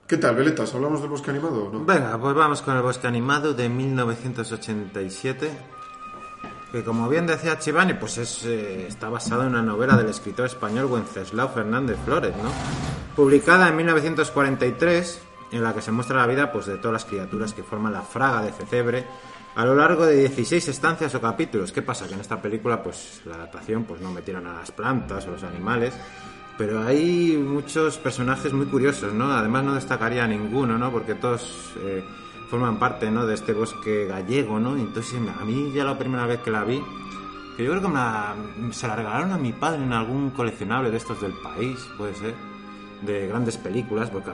¿Qué 0.06 0.18
tal, 0.18 0.36
Veletas? 0.36 0.72
¿Hablamos 0.72 1.00
del 1.00 1.10
bosque 1.10 1.30
animado 1.30 1.64
o 1.64 1.72
no? 1.72 1.84
Venga, 1.84 2.16
pues 2.16 2.34
vamos 2.34 2.62
con 2.62 2.76
el 2.76 2.82
bosque 2.82 3.08
animado 3.08 3.54
de 3.54 3.68
1987. 3.68 5.50
que 6.70 6.84
como 6.84 7.08
bien 7.08 7.26
decía 7.26 7.58
Chivani, 7.58 7.94
pues 7.94 8.18
es, 8.18 8.44
eh, 8.44 8.86
está 8.86 9.08
basado 9.08 9.42
en 9.42 9.48
una 9.48 9.62
novela 9.62 9.96
del 9.96 10.08
escritor 10.08 10.46
español 10.46 10.86
Wenceslao 10.86 11.48
Fernández 11.48 11.98
Flores, 12.04 12.36
¿no? 12.36 12.50
Publicada 13.16 13.68
en 13.68 13.76
1943, 13.76 15.20
en 15.52 15.62
la 15.62 15.72
que 15.74 15.80
se 15.82 15.92
muestra 15.92 16.16
la 16.18 16.26
vida 16.26 16.50
pues, 16.52 16.66
de 16.66 16.76
todas 16.78 16.92
las 16.92 17.04
criaturas 17.04 17.52
que 17.54 17.62
forman 17.62 17.92
la 17.92 18.02
fraga 18.02 18.42
de 18.42 18.52
Cecebre 18.52 19.04
a 19.54 19.64
lo 19.64 19.74
largo 19.74 20.04
de 20.04 20.16
16 20.16 20.68
estancias 20.68 21.14
o 21.14 21.20
capítulos. 21.20 21.72
¿Qué 21.72 21.80
pasa? 21.82 22.06
Que 22.06 22.14
en 22.14 22.20
esta 22.20 22.40
película, 22.42 22.82
pues 22.82 23.22
la 23.24 23.36
adaptación, 23.36 23.84
pues 23.84 24.00
no 24.02 24.10
metieron 24.12 24.46
a 24.46 24.52
las 24.54 24.70
plantas 24.70 25.26
o 25.26 25.30
los 25.30 25.42
animales, 25.44 25.94
pero 26.58 26.82
hay 26.82 27.36
muchos 27.38 27.96
personajes 27.98 28.52
muy 28.52 28.66
curiosos, 28.66 29.14
¿no? 29.14 29.32
Además 29.32 29.64
no 29.64 29.74
destacaría 29.74 30.26
ninguno, 30.26 30.76
¿no? 30.76 30.90
Porque 30.92 31.14
todos 31.14 31.72
eh, 31.84 32.04
forman 32.50 32.78
parte, 32.78 33.10
¿no? 33.10 33.24
De 33.26 33.32
este 33.34 33.54
bosque 33.54 34.04
gallego, 34.06 34.58
¿no? 34.60 34.76
Entonces 34.76 35.18
a 35.40 35.44
mí 35.44 35.72
ya 35.74 35.84
la 35.84 35.96
primera 35.98 36.26
vez 36.26 36.40
que 36.40 36.50
la 36.50 36.62
vi, 36.64 36.82
que 37.56 37.64
yo 37.64 37.70
creo 37.70 37.82
que 37.82 37.88
me 37.88 37.94
la- 37.94 38.34
se 38.72 38.86
la 38.88 38.96
regalaron 38.96 39.32
a 39.32 39.38
mi 39.38 39.52
padre 39.52 39.82
en 39.82 39.92
algún 39.94 40.30
coleccionable 40.30 40.90
de 40.90 40.98
estos 40.98 41.18
del 41.22 41.32
país, 41.32 41.78
puede 41.96 42.14
ser, 42.14 42.34
de 43.02 43.26
grandes 43.28 43.56
películas, 43.56 44.10
porque 44.10 44.32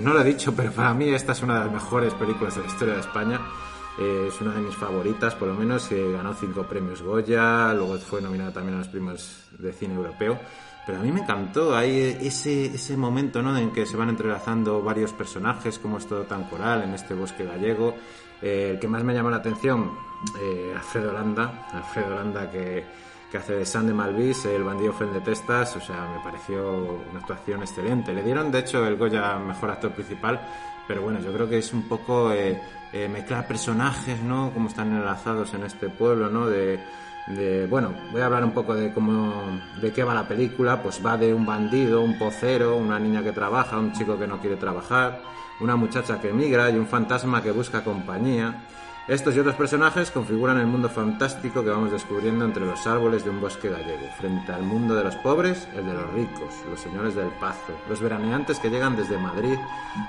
no 0.00 0.12
lo 0.12 0.20
he 0.20 0.24
dicho, 0.24 0.54
pero 0.54 0.72
para 0.72 0.94
mí 0.94 1.08
esta 1.10 1.32
es 1.32 1.42
una 1.42 1.54
de 1.58 1.64
las 1.64 1.72
mejores 1.72 2.14
películas 2.14 2.54
de 2.54 2.62
la 2.62 2.66
historia 2.66 2.94
de 2.94 3.00
España. 3.00 3.40
Eh, 3.98 4.26
es 4.28 4.40
una 4.40 4.52
de 4.54 4.60
mis 4.60 4.76
favoritas, 4.76 5.34
por 5.34 5.48
lo 5.48 5.54
menos. 5.54 5.90
eh, 5.90 6.12
ganó 6.12 6.34
cinco 6.34 6.62
premios 6.64 7.02
Goya, 7.02 7.72
luego 7.74 7.98
fue 7.98 8.20
nominada 8.22 8.52
también 8.52 8.76
a 8.76 8.78
los 8.78 8.88
premios 8.88 9.48
de 9.58 9.72
cine 9.72 9.94
europeo. 9.94 10.38
Pero 10.88 11.00
a 11.00 11.02
mí 11.02 11.12
me 11.12 11.20
encantó 11.20 11.76
hay 11.76 12.16
ese, 12.22 12.64
ese 12.64 12.96
momento 12.96 13.42
¿no? 13.42 13.54
en 13.58 13.72
que 13.72 13.84
se 13.84 13.94
van 13.94 14.08
entrelazando 14.08 14.82
varios 14.82 15.12
personajes, 15.12 15.78
como 15.78 15.98
es 15.98 16.06
todo 16.06 16.22
tan 16.22 16.44
coral 16.44 16.82
en 16.82 16.94
este 16.94 17.12
bosque 17.12 17.44
gallego. 17.44 17.94
Eh, 18.40 18.70
el 18.72 18.78
que 18.78 18.88
más 18.88 19.04
me 19.04 19.12
llamó 19.12 19.30
la 19.30 19.36
atención, 19.36 19.90
eh, 20.40 20.72
Alfredo 20.74 21.12
Landa. 21.12 21.68
Alfredo 21.72 22.50
que, 22.50 22.86
que 23.30 23.36
hace 23.38 23.54
de 23.54 23.66
San 23.66 23.86
de 23.86 23.92
Malvis, 23.94 24.46
el 24.46 24.64
bandido 24.64 24.92
Fel 24.92 25.12
de 25.12 25.20
Testas, 25.20 25.76
o 25.76 25.80
sea, 25.80 26.08
me 26.16 26.22
pareció 26.22 27.02
una 27.10 27.20
actuación 27.20 27.60
excelente. 27.60 28.12
Le 28.14 28.22
dieron, 28.22 28.50
de 28.50 28.60
hecho, 28.60 28.86
el 28.86 28.96
Goya 28.96 29.36
Mejor 29.38 29.70
Actor 29.70 29.92
Principal, 29.92 30.40
pero 30.86 31.02
bueno, 31.02 31.20
yo 31.20 31.32
creo 31.32 31.48
que 31.48 31.58
es 31.58 31.72
un 31.74 31.82
poco 31.88 32.32
eh, 32.32 32.58
eh, 32.92 33.08
mezclar 33.08 33.46
personajes, 33.46 34.22
¿no? 34.22 34.50
Cómo 34.54 34.68
están 34.68 34.92
enlazados 34.96 35.52
en 35.52 35.64
este 35.64 35.90
pueblo, 35.90 36.30
¿no? 36.30 36.46
De, 36.46 36.80
de- 37.26 37.66
bueno, 37.66 37.92
voy 38.12 38.22
a 38.22 38.26
hablar 38.26 38.42
un 38.44 38.52
poco 38.52 38.74
de 38.74 38.94
cómo, 38.94 39.42
de 39.82 39.92
qué 39.92 40.02
va 40.04 40.14
la 40.14 40.26
película, 40.26 40.82
pues 40.82 41.04
va 41.04 41.18
de 41.18 41.34
un 41.34 41.44
bandido, 41.44 42.00
un 42.00 42.18
pocero, 42.18 42.76
una 42.78 42.98
niña 42.98 43.22
que 43.22 43.32
trabaja, 43.32 43.76
un 43.78 43.92
chico 43.92 44.18
que 44.18 44.26
no 44.26 44.40
quiere 44.40 44.56
trabajar, 44.56 45.20
una 45.60 45.76
muchacha 45.76 46.18
que 46.18 46.30
emigra 46.30 46.70
y 46.70 46.76
un 46.78 46.86
fantasma 46.86 47.42
que 47.42 47.50
busca 47.50 47.84
compañía. 47.84 48.64
Estos 49.08 49.34
y 49.34 49.38
otros 49.38 49.54
personajes 49.54 50.10
configuran 50.10 50.58
el 50.58 50.66
mundo 50.66 50.90
fantástico 50.90 51.64
que 51.64 51.70
vamos 51.70 51.90
descubriendo 51.90 52.44
entre 52.44 52.66
los 52.66 52.86
árboles 52.86 53.24
de 53.24 53.30
un 53.30 53.40
bosque 53.40 53.70
gallego, 53.70 54.06
frente 54.18 54.52
al 54.52 54.62
mundo 54.62 54.94
de 54.94 55.02
los 55.02 55.16
pobres, 55.16 55.66
el 55.74 55.86
de 55.86 55.94
los 55.94 56.12
ricos, 56.12 56.54
los 56.68 56.78
señores 56.78 57.14
del 57.14 57.30
pazo, 57.40 57.72
los 57.88 58.02
veraneantes 58.02 58.58
que 58.58 58.68
llegan 58.68 58.96
desde 58.96 59.16
Madrid 59.16 59.56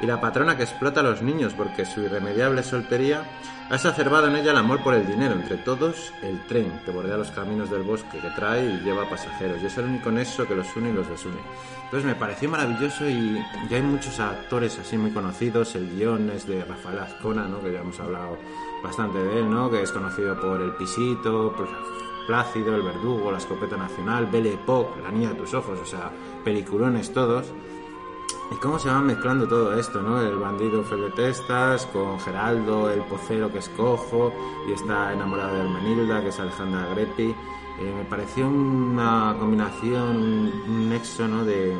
y 0.01 0.05
la 0.05 0.19
patrona 0.19 0.57
que 0.57 0.63
explota 0.63 0.99
a 0.99 1.03
los 1.03 1.21
niños 1.21 1.53
porque 1.53 1.85
su 1.85 2.01
irremediable 2.01 2.61
soltería 2.61 3.23
ha 3.69 3.75
exacerbado 3.75 4.27
en 4.27 4.35
ella 4.35 4.51
el 4.51 4.57
amor 4.57 4.83
por 4.83 4.93
el 4.93 5.07
dinero. 5.07 5.35
Entre 5.35 5.57
todos, 5.57 6.11
el 6.21 6.41
tren 6.47 6.81
que 6.83 6.91
bordea 6.91 7.15
los 7.15 7.31
caminos 7.31 7.69
del 7.69 7.83
bosque, 7.83 8.19
que 8.19 8.29
trae 8.31 8.65
y 8.65 8.79
lleva 8.79 9.09
pasajeros, 9.09 9.61
y 9.61 9.67
es 9.67 9.77
el 9.77 9.85
único 9.85 10.11
nexo 10.11 10.45
que 10.45 10.55
los 10.55 10.75
une 10.75 10.89
y 10.89 10.93
los 10.93 11.07
desune. 11.07 11.37
Entonces 11.85 12.05
me 12.05 12.15
pareció 12.15 12.49
maravilloso 12.49 13.07
y 13.07 13.41
ya 13.69 13.77
hay 13.77 13.83
muchos 13.83 14.19
actores 14.19 14.77
así 14.79 14.97
muy 14.97 15.11
conocidos. 15.11 15.75
El 15.75 15.89
guion 15.89 16.29
es 16.31 16.47
de 16.47 16.65
Rafael 16.65 16.99
Azcona, 16.99 17.47
¿no? 17.47 17.61
que 17.61 17.71
ya 17.71 17.79
hemos 17.79 17.99
hablado 17.99 18.37
bastante 18.83 19.19
de 19.19 19.39
él, 19.39 19.49
¿no? 19.49 19.69
que 19.69 19.81
es 19.81 19.91
conocido 19.91 20.39
por 20.39 20.61
El 20.61 20.71
Pisito, 20.75 21.53
Plácido, 22.27 22.75
El 22.75 22.83
Verdugo, 22.83 23.31
La 23.31 23.39
Escopeta 23.39 23.75
Nacional, 23.75 24.27
Belle 24.27 24.53
Époque, 24.53 25.01
La 25.01 25.11
Niña 25.11 25.29
de 25.29 25.35
tus 25.35 25.53
Ojos, 25.53 25.79
o 25.81 25.85
sea, 25.85 26.11
peliculones 26.43 27.11
todos. 27.11 27.51
¿Y 28.51 28.55
cómo 28.55 28.79
se 28.79 28.89
va 28.89 28.99
mezclando 28.99 29.47
todo 29.47 29.77
esto, 29.77 30.01
no? 30.01 30.19
El 30.21 30.37
bandido 30.37 30.83
Testas 31.15 31.85
con 31.87 32.19
Geraldo, 32.19 32.89
el 32.89 33.01
pocero 33.01 33.51
que 33.51 33.59
es 33.59 33.69
cojo 33.69 34.33
y 34.67 34.73
está 34.73 35.13
enamorado 35.13 35.53
de 35.53 35.61
Hermenilda, 35.61 36.21
que 36.21 36.29
es 36.29 36.39
Alejandra 36.39 36.87
Grepi. 36.93 37.35
Eh, 37.79 37.93
me 37.95 38.05
pareció 38.05 38.47
una 38.47 39.35
combinación, 39.39 40.51
un, 40.67 40.89
nexo, 40.89 41.27
¿no? 41.27 41.45
De 41.45 41.77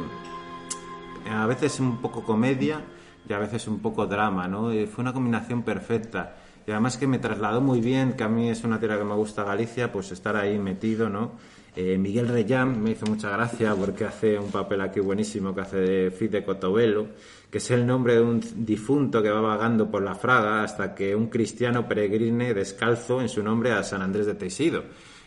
a 1.30 1.46
veces 1.48 1.80
un 1.80 1.98
poco 1.98 2.24
comedia 2.24 2.84
y 3.28 3.34
a 3.34 3.40
veces 3.40 3.68
un 3.68 3.80
poco 3.80 4.06
drama, 4.06 4.48
¿no? 4.48 4.70
Fue 4.88 5.02
una 5.02 5.14
combinación 5.14 5.64
perfecta. 5.64 6.36
Y 6.70 6.72
además 6.72 6.98
que 6.98 7.08
me 7.08 7.18
trasladó 7.18 7.62
muy 7.62 7.82
bien, 7.82 8.14
que 8.14 8.24
a 8.24 8.28
mí 8.28 8.48
es 8.48 8.64
una 8.64 8.80
tierra 8.80 9.00
que 9.00 9.04
me 9.04 9.16
gusta 9.16 9.44
Galicia, 9.44 9.92
pues 9.92 10.12
estar 10.12 10.36
ahí 10.36 10.60
metido, 10.60 11.10
¿no? 11.10 11.32
Eh, 11.76 11.98
Miguel 11.98 12.28
Reyán 12.28 12.80
me 12.80 12.92
hizo 12.92 13.08
mucha 13.08 13.32
gracia 13.32 13.74
porque 13.74 14.06
hace 14.06 14.38
un 14.38 14.52
papel 14.52 14.82
aquí 14.82 15.00
buenísimo 15.00 15.56
que 15.56 15.62
hace 15.62 15.78
de 15.78 16.12
Fid 16.12 16.30
de 16.30 16.44
Cotobelo, 16.44 17.08
que 17.50 17.58
es 17.58 17.72
el 17.72 17.88
nombre 17.88 18.14
de 18.14 18.22
un 18.22 18.40
difunto 18.58 19.24
que 19.24 19.32
va 19.32 19.42
vagando 19.42 19.90
por 19.90 20.04
la 20.04 20.14
fraga 20.14 20.62
hasta 20.62 20.94
que 20.94 21.16
un 21.16 21.26
cristiano 21.26 21.88
peregrine 21.88 22.54
descalzo 22.54 23.20
en 23.20 23.30
su 23.30 23.42
nombre 23.42 23.72
a 23.72 23.82
San 23.82 24.04
Andrés 24.04 24.28
de 24.28 24.36
Teixido. 24.36 24.84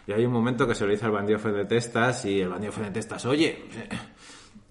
Y 0.06 0.12
hay 0.12 0.24
un 0.24 0.32
momento 0.32 0.68
que 0.68 0.76
se 0.76 0.86
lo 0.86 0.92
dice 0.92 1.06
al 1.06 1.10
bandido 1.10 1.40
de 1.40 1.64
Testas 1.64 2.24
y 2.24 2.40
el 2.40 2.50
bandido 2.50 2.72
de 2.80 2.90
Testas, 2.92 3.26
oye, 3.26 3.64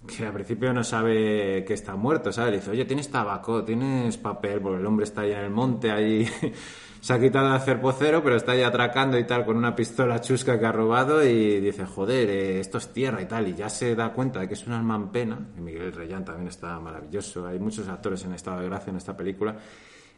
que 0.06 0.26
al 0.26 0.32
principio 0.32 0.72
no 0.72 0.82
sabe 0.82 1.64
que 1.64 1.74
está 1.74 1.94
muerto, 1.94 2.32
¿sabes? 2.32 2.54
Dice, 2.54 2.70
oye, 2.70 2.84
¿tienes 2.84 3.10
tabaco? 3.10 3.64
¿Tienes 3.64 4.16
papel? 4.16 4.60
Porque 4.60 4.80
el 4.80 4.86
hombre 4.86 5.04
está 5.04 5.22
ahí 5.22 5.32
en 5.32 5.38
el 5.38 5.50
monte, 5.50 5.90
ahí 5.90 6.28
se 7.00 7.12
ha 7.12 7.20
quitado 7.20 7.50
de 7.50 7.56
hacer 7.56 7.80
pocero, 7.80 8.22
pero 8.22 8.36
está 8.36 8.52
ahí 8.52 8.62
atracando 8.62 9.16
y 9.18 9.24
tal 9.24 9.44
con 9.44 9.56
una 9.56 9.76
pistola 9.76 10.20
chusca 10.20 10.58
que 10.58 10.66
ha 10.66 10.72
robado 10.72 11.24
y 11.24 11.60
dice, 11.60 11.86
joder, 11.86 12.28
eh, 12.28 12.60
esto 12.60 12.78
es 12.78 12.92
tierra 12.92 13.22
y 13.22 13.26
tal, 13.26 13.48
y 13.48 13.54
ya 13.54 13.68
se 13.68 13.94
da 13.94 14.12
cuenta 14.12 14.40
de 14.40 14.48
que 14.48 14.54
es 14.54 14.66
un 14.66 14.72
alma 14.72 14.96
en 14.96 15.08
pena, 15.08 15.38
y 15.56 15.60
Miguel 15.60 15.92
Reyán 15.92 16.24
también 16.24 16.48
está 16.48 16.78
maravilloso, 16.80 17.46
hay 17.46 17.60
muchos 17.60 17.88
actores 17.88 18.24
en 18.24 18.34
estado 18.34 18.60
de 18.60 18.66
gracia 18.66 18.90
en 18.90 18.96
esta 18.96 19.16
película, 19.16 19.56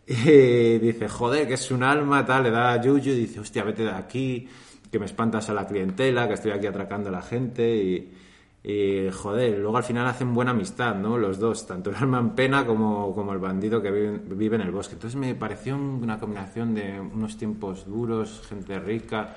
y 0.06 0.14
dice, 0.78 1.08
joder, 1.08 1.46
que 1.46 1.54
es 1.54 1.70
un 1.70 1.82
alma, 1.82 2.24
tal, 2.24 2.44
le 2.44 2.50
da 2.50 2.72
a 2.72 2.82
Yuyu 2.82 3.12
y 3.12 3.16
dice, 3.16 3.40
hostia, 3.40 3.64
vete 3.64 3.82
de 3.82 3.90
aquí, 3.90 4.48
que 4.90 4.98
me 4.98 5.06
espantas 5.06 5.50
a 5.50 5.54
la 5.54 5.66
clientela, 5.66 6.26
que 6.26 6.34
estoy 6.34 6.52
aquí 6.52 6.66
atracando 6.66 7.10
a 7.10 7.12
la 7.12 7.22
gente 7.22 7.76
y... 7.76 8.23
Y 8.66 9.10
joder, 9.10 9.58
luego 9.58 9.76
al 9.76 9.84
final 9.84 10.06
hacen 10.06 10.32
buena 10.32 10.52
amistad, 10.52 10.94
¿no? 10.94 11.18
Los 11.18 11.38
dos, 11.38 11.66
tanto 11.66 11.90
el 11.90 11.96
alma 11.96 12.18
en 12.18 12.30
pena 12.30 12.64
como, 12.64 13.14
como 13.14 13.34
el 13.34 13.38
bandido 13.38 13.82
que 13.82 13.90
vive, 13.90 14.18
vive 14.34 14.56
en 14.56 14.62
el 14.62 14.70
bosque. 14.70 14.94
Entonces 14.94 15.20
me 15.20 15.34
pareció 15.34 15.76
una 15.76 16.18
combinación 16.18 16.74
de 16.74 16.98
unos 16.98 17.36
tiempos 17.36 17.84
duros, 17.84 18.40
gente 18.48 18.78
rica, 18.78 19.36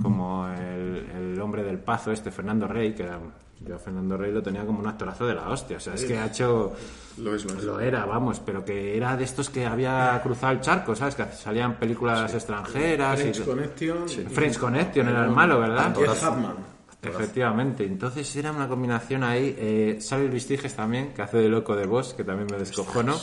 como 0.00 0.46
el, 0.46 1.10
el 1.12 1.40
hombre 1.40 1.64
del 1.64 1.80
pazo, 1.80 2.12
este 2.12 2.30
Fernando 2.30 2.68
Rey, 2.68 2.92
que 2.94 3.02
era, 3.02 3.18
yo 3.66 3.74
a 3.74 3.78
Fernando 3.80 4.16
Rey 4.16 4.30
lo 4.30 4.44
tenía 4.44 4.64
como 4.64 4.78
un 4.78 4.86
actorazo 4.86 5.26
de 5.26 5.34
la 5.34 5.48
hostia. 5.48 5.78
O 5.78 5.80
sea, 5.80 5.94
es 5.94 6.04
que 6.04 6.16
ha 6.16 6.26
hecho. 6.26 6.72
Lo 7.16 7.34
es, 7.34 7.44
lo 7.46 7.58
es. 7.58 7.64
Lo 7.64 7.80
era, 7.80 8.06
vamos, 8.06 8.38
pero 8.38 8.64
que 8.64 8.96
era 8.96 9.16
de 9.16 9.24
estos 9.24 9.50
que 9.50 9.66
había 9.66 10.20
cruzado 10.22 10.52
el 10.52 10.60
charco, 10.60 10.94
¿sabes? 10.94 11.16
Que 11.16 11.24
salían 11.32 11.74
películas 11.80 12.32
extranjeras. 12.32 13.18
French 13.18 13.40
y, 13.40 13.42
Connection. 13.42 14.08
French 14.30 14.56
Connection 14.56 15.08
era 15.08 15.24
el 15.24 15.32
malo, 15.32 15.58
¿verdad? 15.58 15.92
Jeff 15.96 16.22
Hartman. 16.22 16.77
Efectivamente, 17.02 17.84
entonces 17.84 18.34
era 18.36 18.50
una 18.52 18.68
combinación 18.68 19.22
ahí. 19.24 19.54
Eh, 19.58 19.98
sale 20.00 20.28
Luis 20.28 20.46
Tiges 20.46 20.74
también, 20.74 21.12
que 21.14 21.22
hace 21.22 21.36
de 21.38 21.48
loco 21.48 21.76
de 21.76 21.86
Boss, 21.86 22.14
que 22.14 22.24
también 22.24 22.48
me 22.50 22.58
descojono. 22.58 23.14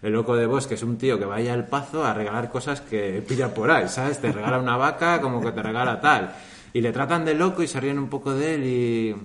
El 0.00 0.12
loco 0.12 0.36
de 0.36 0.46
Boss, 0.46 0.66
que 0.66 0.74
es 0.74 0.82
un 0.82 0.96
tío 0.96 1.18
que 1.18 1.24
vaya 1.24 1.52
al 1.52 1.66
pazo 1.66 2.04
a 2.04 2.14
regalar 2.14 2.50
cosas 2.50 2.80
que 2.80 3.22
pilla 3.26 3.52
por 3.52 3.70
ahí, 3.70 3.88
¿sabes? 3.88 4.20
Te 4.20 4.30
regala 4.32 4.58
una 4.58 4.76
vaca 4.76 5.20
como 5.20 5.40
que 5.40 5.50
te 5.52 5.62
regala 5.62 6.00
tal. 6.00 6.32
Y 6.72 6.80
le 6.80 6.92
tratan 6.92 7.24
de 7.24 7.34
loco 7.34 7.62
y 7.62 7.66
se 7.66 7.80
ríen 7.80 7.98
un 7.98 8.08
poco 8.08 8.32
de 8.32 8.54
él 8.54 8.64
y, 8.64 9.16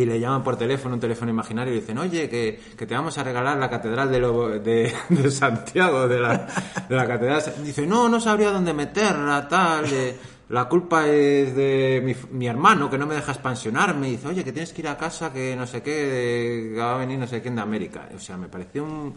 y 0.00 0.04
le 0.04 0.18
llaman 0.18 0.42
por 0.42 0.56
teléfono, 0.56 0.94
un 0.96 1.00
teléfono 1.00 1.30
imaginario, 1.30 1.72
y 1.72 1.76
dicen, 1.80 1.98
oye, 1.98 2.28
que, 2.28 2.60
que 2.76 2.84
te 2.86 2.94
vamos 2.94 3.16
a 3.16 3.22
regalar 3.22 3.56
la 3.58 3.70
catedral 3.70 4.10
de, 4.10 4.18
Lobo- 4.20 4.48
de, 4.58 4.92
de 5.08 5.30
Santiago, 5.30 6.08
de 6.08 6.18
la, 6.18 6.46
de 6.88 6.96
la 6.96 7.06
catedral. 7.06 7.42
Dice, 7.62 7.86
no, 7.86 8.08
no 8.08 8.20
sabría 8.20 8.50
dónde 8.50 8.74
meterla, 8.74 9.46
tal. 9.48 9.88
de- 9.88 10.16
la 10.48 10.68
culpa 10.68 11.06
es 11.08 11.54
de 11.56 12.00
mi, 12.04 12.14
mi 12.38 12.46
hermano, 12.46 12.88
que 12.88 12.98
no 12.98 13.06
me 13.06 13.14
deja 13.14 13.32
expansionarme. 13.32 14.08
Y 14.08 14.12
dice, 14.12 14.28
oye, 14.28 14.44
que 14.44 14.52
tienes 14.52 14.72
que 14.72 14.82
ir 14.82 14.88
a 14.88 14.96
casa, 14.96 15.32
que 15.32 15.56
no 15.56 15.66
sé 15.66 15.82
qué, 15.82 16.70
que 16.74 16.78
va 16.78 16.94
a 16.94 16.98
venir 16.98 17.18
no 17.18 17.26
sé 17.26 17.42
quién 17.42 17.56
de 17.56 17.62
América. 17.62 18.08
O 18.14 18.18
sea, 18.18 18.36
me 18.36 18.48
pareció 18.48 18.84
un, 18.84 19.14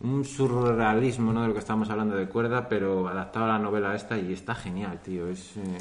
un 0.00 0.24
surrealismo, 0.24 1.32
¿no? 1.32 1.42
De 1.42 1.48
lo 1.48 1.54
que 1.54 1.60
estamos 1.60 1.90
hablando 1.90 2.16
de 2.16 2.28
cuerda, 2.28 2.68
pero 2.68 3.08
adaptado 3.08 3.46
a 3.46 3.48
la 3.48 3.58
novela 3.58 3.94
esta 3.94 4.16
y 4.18 4.32
está 4.32 4.54
genial, 4.54 5.00
tío. 5.02 5.28
Es... 5.28 5.56
eh, 5.56 5.78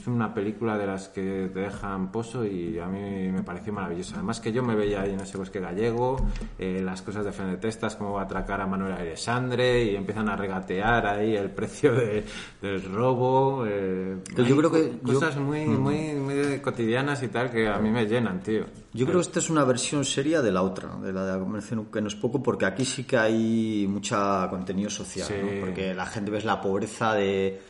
es 0.00 0.06
una 0.06 0.32
película 0.34 0.76
de 0.78 0.86
las 0.86 1.08
que 1.08 1.50
te 1.52 1.60
dejan 1.60 2.10
pozo 2.12 2.44
y 2.44 2.78
a 2.78 2.86
mí 2.86 3.30
me 3.30 3.42
pareció 3.42 3.72
maravillosa. 3.72 4.16
Además 4.16 4.40
que 4.40 4.52
yo 4.52 4.62
me 4.62 4.74
veía 4.74 5.02
ahí 5.02 5.12
en 5.12 5.20
ese 5.20 5.36
bosque 5.38 5.60
gallego, 5.60 6.16
eh, 6.58 6.80
las 6.84 7.02
cosas 7.02 7.24
de 7.24 7.32
Fenetestas, 7.32 7.96
cómo 7.96 8.12
va 8.14 8.22
a 8.22 8.24
atracar 8.24 8.60
a 8.60 8.66
Manuel 8.66 8.92
Alexandre 8.92 9.84
y 9.84 9.96
empiezan 9.96 10.28
a 10.28 10.36
regatear 10.36 11.06
ahí 11.06 11.36
el 11.36 11.50
precio 11.58 11.92
de- 11.94 12.24
del 12.62 12.82
robo. 12.84 13.64
eh, 13.66 14.16
Yo 14.36 14.56
creo 14.56 14.70
que 14.70 14.92
yo- 15.04 15.14
Cosas 15.14 15.36
muy, 15.36 15.64
muy, 15.66 16.14
muy 16.14 16.58
cotidianas 16.60 17.22
y 17.22 17.28
tal 17.28 17.50
que 17.50 17.68
a 17.68 17.78
mí 17.78 17.90
me 17.90 18.06
llenan, 18.06 18.40
tío. 18.42 18.64
Yo 18.92 19.06
creo 19.06 19.18
que 19.18 19.22
esta 19.26 19.38
es 19.38 19.50
una 19.50 19.64
versión 19.64 20.04
seria 20.04 20.40
de 20.42 20.50
la 20.52 20.62
otra, 20.62 20.88
de 20.96 21.12
la 21.12 21.24
de 21.24 21.32
la 21.32 21.38
convención 21.38 21.86
que 21.86 22.00
no 22.00 22.08
es 22.08 22.14
poco, 22.14 22.42
porque 22.42 22.64
aquí 22.66 22.84
sí 22.84 23.04
que 23.04 23.16
hay 23.18 23.86
mucha 23.88 24.48
contenido 24.48 24.90
social, 24.90 25.26
Sí. 25.26 25.34
¿no? 25.40 25.60
porque 25.60 25.94
la 25.94 26.06
gente 26.06 26.30
ves 26.30 26.44
la 26.44 26.60
pobreza 26.60 27.14
de 27.14 27.60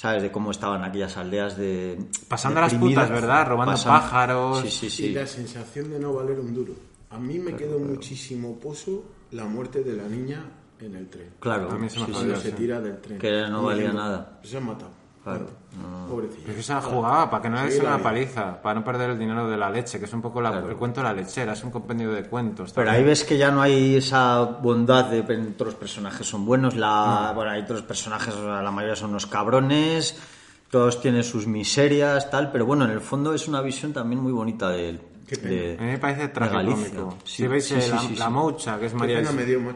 ¿sabes? 0.00 0.22
De 0.22 0.32
cómo 0.32 0.50
estaban 0.50 0.82
aquellas 0.82 1.16
aldeas 1.18 1.56
de. 1.58 1.98
Pasando 2.26 2.60
a 2.60 2.62
las 2.62 2.74
putas, 2.74 3.10
¿verdad? 3.10 3.46
Robando 3.46 3.72
Pasan- 3.72 4.00
pájaros. 4.00 4.60
Sí, 4.62 4.70
sí, 4.70 4.86
Y 4.86 4.90
sí. 4.90 5.08
la 5.12 5.26
sensación 5.26 5.90
de 5.90 5.98
no 5.98 6.14
valer 6.14 6.40
un 6.40 6.54
duro. 6.54 6.72
A 7.10 7.18
mí 7.18 7.38
me 7.38 7.54
quedó 7.54 7.78
muchísimo 7.78 8.58
pozo 8.58 9.04
la 9.32 9.44
muerte 9.44 9.82
de 9.84 9.94
la 9.94 10.04
niña 10.04 10.42
en 10.80 10.94
el 10.96 11.08
tren. 11.10 11.34
Claro, 11.38 11.70
A 11.70 11.74
mí 11.76 11.90
se 11.90 12.00
me 12.00 12.06
sí, 12.06 12.40
se 12.42 12.52
tira 12.52 12.80
del 12.80 12.98
tren. 13.00 13.18
Que 13.18 13.42
no 13.50 13.64
valía 13.64 13.92
nada. 13.92 14.40
Se 14.42 14.56
han 14.56 14.64
matado. 14.64 14.92
Claro, 15.38 15.60
Pobrecillo. 16.08 16.42
Pero 16.44 16.56
que 16.56 16.62
se 16.64 16.74
la 16.74 16.80
jugaba 16.82 17.30
para 17.30 17.42
que 17.42 17.48
no 17.50 17.62
le 17.64 17.70
Sí, 17.70 17.78
una 17.80 17.96
vi. 17.96 18.02
paliza, 18.02 18.60
para 18.60 18.74
no 18.80 18.84
perder 18.84 19.10
el 19.10 19.18
dinero 19.18 19.48
de 19.48 19.56
la 19.56 19.70
leche, 19.70 19.98
que 20.00 20.06
es 20.06 20.12
un 20.12 20.20
poco 20.20 20.40
la- 20.40 20.58
el 20.58 20.74
cuento 20.76 21.00
de 21.00 21.04
la 21.04 21.12
lechera, 21.12 21.52
es 21.52 21.62
un 21.62 21.70
compendio 21.70 22.10
de 22.12 22.24
cuentos. 22.24 22.72
Pero 22.74 22.90
ahí 22.90 23.04
ves 23.04 23.22
que 23.22 23.38
ya 23.38 23.52
no 23.52 23.62
hay 23.62 23.94
esa 23.94 24.40
bondad 24.42 25.04
de 25.04 25.24
que 25.24 25.36
todos 25.36 25.66
los 25.72 25.74
personajes 25.76 26.26
son 26.26 26.44
buenos. 26.44 26.74
La, 26.74 27.32
Bueno, 27.34 27.52
hay 27.52 27.62
otros 27.62 27.82
personajes, 27.82 28.34
la 28.36 28.70
mayoría 28.72 28.96
son 28.96 29.10
unos 29.10 29.26
cabrones, 29.26 30.18
todos 30.70 31.00
tienen 31.00 31.22
sus 31.22 31.46
miserias, 31.46 32.28
tal. 32.30 32.50
Pero 32.50 32.66
bueno, 32.66 32.84
en 32.84 32.90
el 32.90 33.00
fondo 33.00 33.32
es 33.32 33.46
una 33.46 33.60
visión 33.60 33.92
también 33.92 34.20
muy 34.20 34.32
bonita 34.32 34.68
de, 34.70 34.98
Qué 35.30 35.36
pena. 35.36 35.50
de- 35.54 35.76
A 35.78 35.82
mí 35.82 35.86
me 35.92 35.98
parece 35.98 36.28
tragicómico. 36.28 37.16
Sí, 37.24 37.36
si 37.36 37.46
veis 37.46 37.64
sí, 37.64 37.74
eh, 37.74 37.80
sí, 37.82 37.90
la, 37.92 37.98
sí, 38.00 38.16
la. 38.16 38.30
Moucha, 38.30 38.78
que 38.80 38.86
es 38.86 38.94
María, 38.94 39.22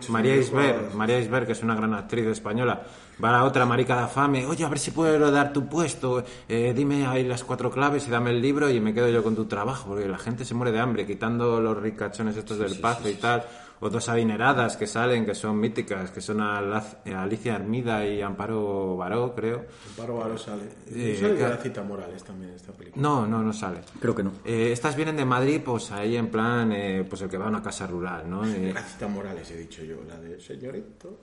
María 0.08 0.36
Isber. 0.36 0.90
María 0.94 1.18
Isber, 1.20 1.46
que 1.46 1.52
es 1.52 1.62
una 1.62 1.76
gran 1.76 1.94
actriz 1.94 2.26
española, 2.26 2.82
va 3.22 3.28
a 3.28 3.32
la 3.32 3.44
otra 3.44 3.64
marica 3.64 4.00
de 4.02 4.08
fame, 4.08 4.44
oye, 4.46 4.64
a 4.64 4.68
ver 4.68 4.80
si 4.80 4.90
puedo 4.90 5.30
dar 5.30 5.52
tu 5.52 5.66
puesto, 5.68 6.24
eh, 6.48 6.72
dime 6.76 7.06
ahí 7.06 7.22
las 7.22 7.44
cuatro 7.44 7.70
claves 7.70 8.06
y 8.08 8.10
dame 8.10 8.30
el 8.30 8.42
libro 8.42 8.68
y 8.68 8.80
me 8.80 8.92
quedo 8.92 9.08
yo 9.08 9.22
con 9.22 9.36
tu 9.36 9.44
trabajo, 9.44 9.90
porque 9.90 10.08
la 10.08 10.18
gente 10.18 10.44
se 10.44 10.54
muere 10.54 10.72
de 10.72 10.80
hambre, 10.80 11.06
quitando 11.06 11.60
los 11.60 11.76
ricachones 11.80 12.36
estos 12.36 12.58
del 12.58 12.76
pazo 12.80 13.08
y 13.08 13.14
tal. 13.14 13.44
O 13.84 13.90
dos 13.90 14.08
adineradas 14.08 14.78
que 14.78 14.86
salen, 14.86 15.26
que 15.26 15.34
son 15.34 15.60
míticas, 15.60 16.10
que 16.10 16.22
son 16.22 16.40
Alicia 16.40 17.54
Armida 17.54 18.06
y 18.06 18.22
Amparo 18.22 18.96
Baró, 18.96 19.34
creo. 19.34 19.66
Amparo 19.90 20.16
Baró 20.16 20.38
sale. 20.38 20.62
Eh, 20.88 21.14
sale 21.20 21.36
claro. 21.36 21.52
Gracita 21.52 21.82
Morales 21.82 22.24
también 22.24 22.52
en 22.52 22.56
esta 22.56 22.72
película. 22.72 23.02
No, 23.02 23.26
no, 23.26 23.42
no 23.42 23.52
sale. 23.52 23.80
Creo 24.00 24.14
que 24.14 24.22
no. 24.22 24.32
Eh, 24.42 24.72
estas 24.72 24.96
vienen 24.96 25.18
de 25.18 25.26
Madrid, 25.26 25.60
pues 25.62 25.92
ahí 25.92 26.16
en 26.16 26.28
plan, 26.28 26.72
eh, 26.72 27.04
pues 27.06 27.20
el 27.20 27.28
que 27.28 27.36
va 27.36 27.44
a 27.44 27.48
una 27.50 27.62
casa 27.62 27.86
rural, 27.86 28.24
¿no? 28.30 28.46
Eh, 28.46 28.70
Gracita 28.72 29.06
Morales 29.06 29.50
he 29.50 29.58
dicho 29.58 29.84
yo, 29.84 29.96
la 30.08 30.18
de 30.18 30.40
señorito. 30.40 31.18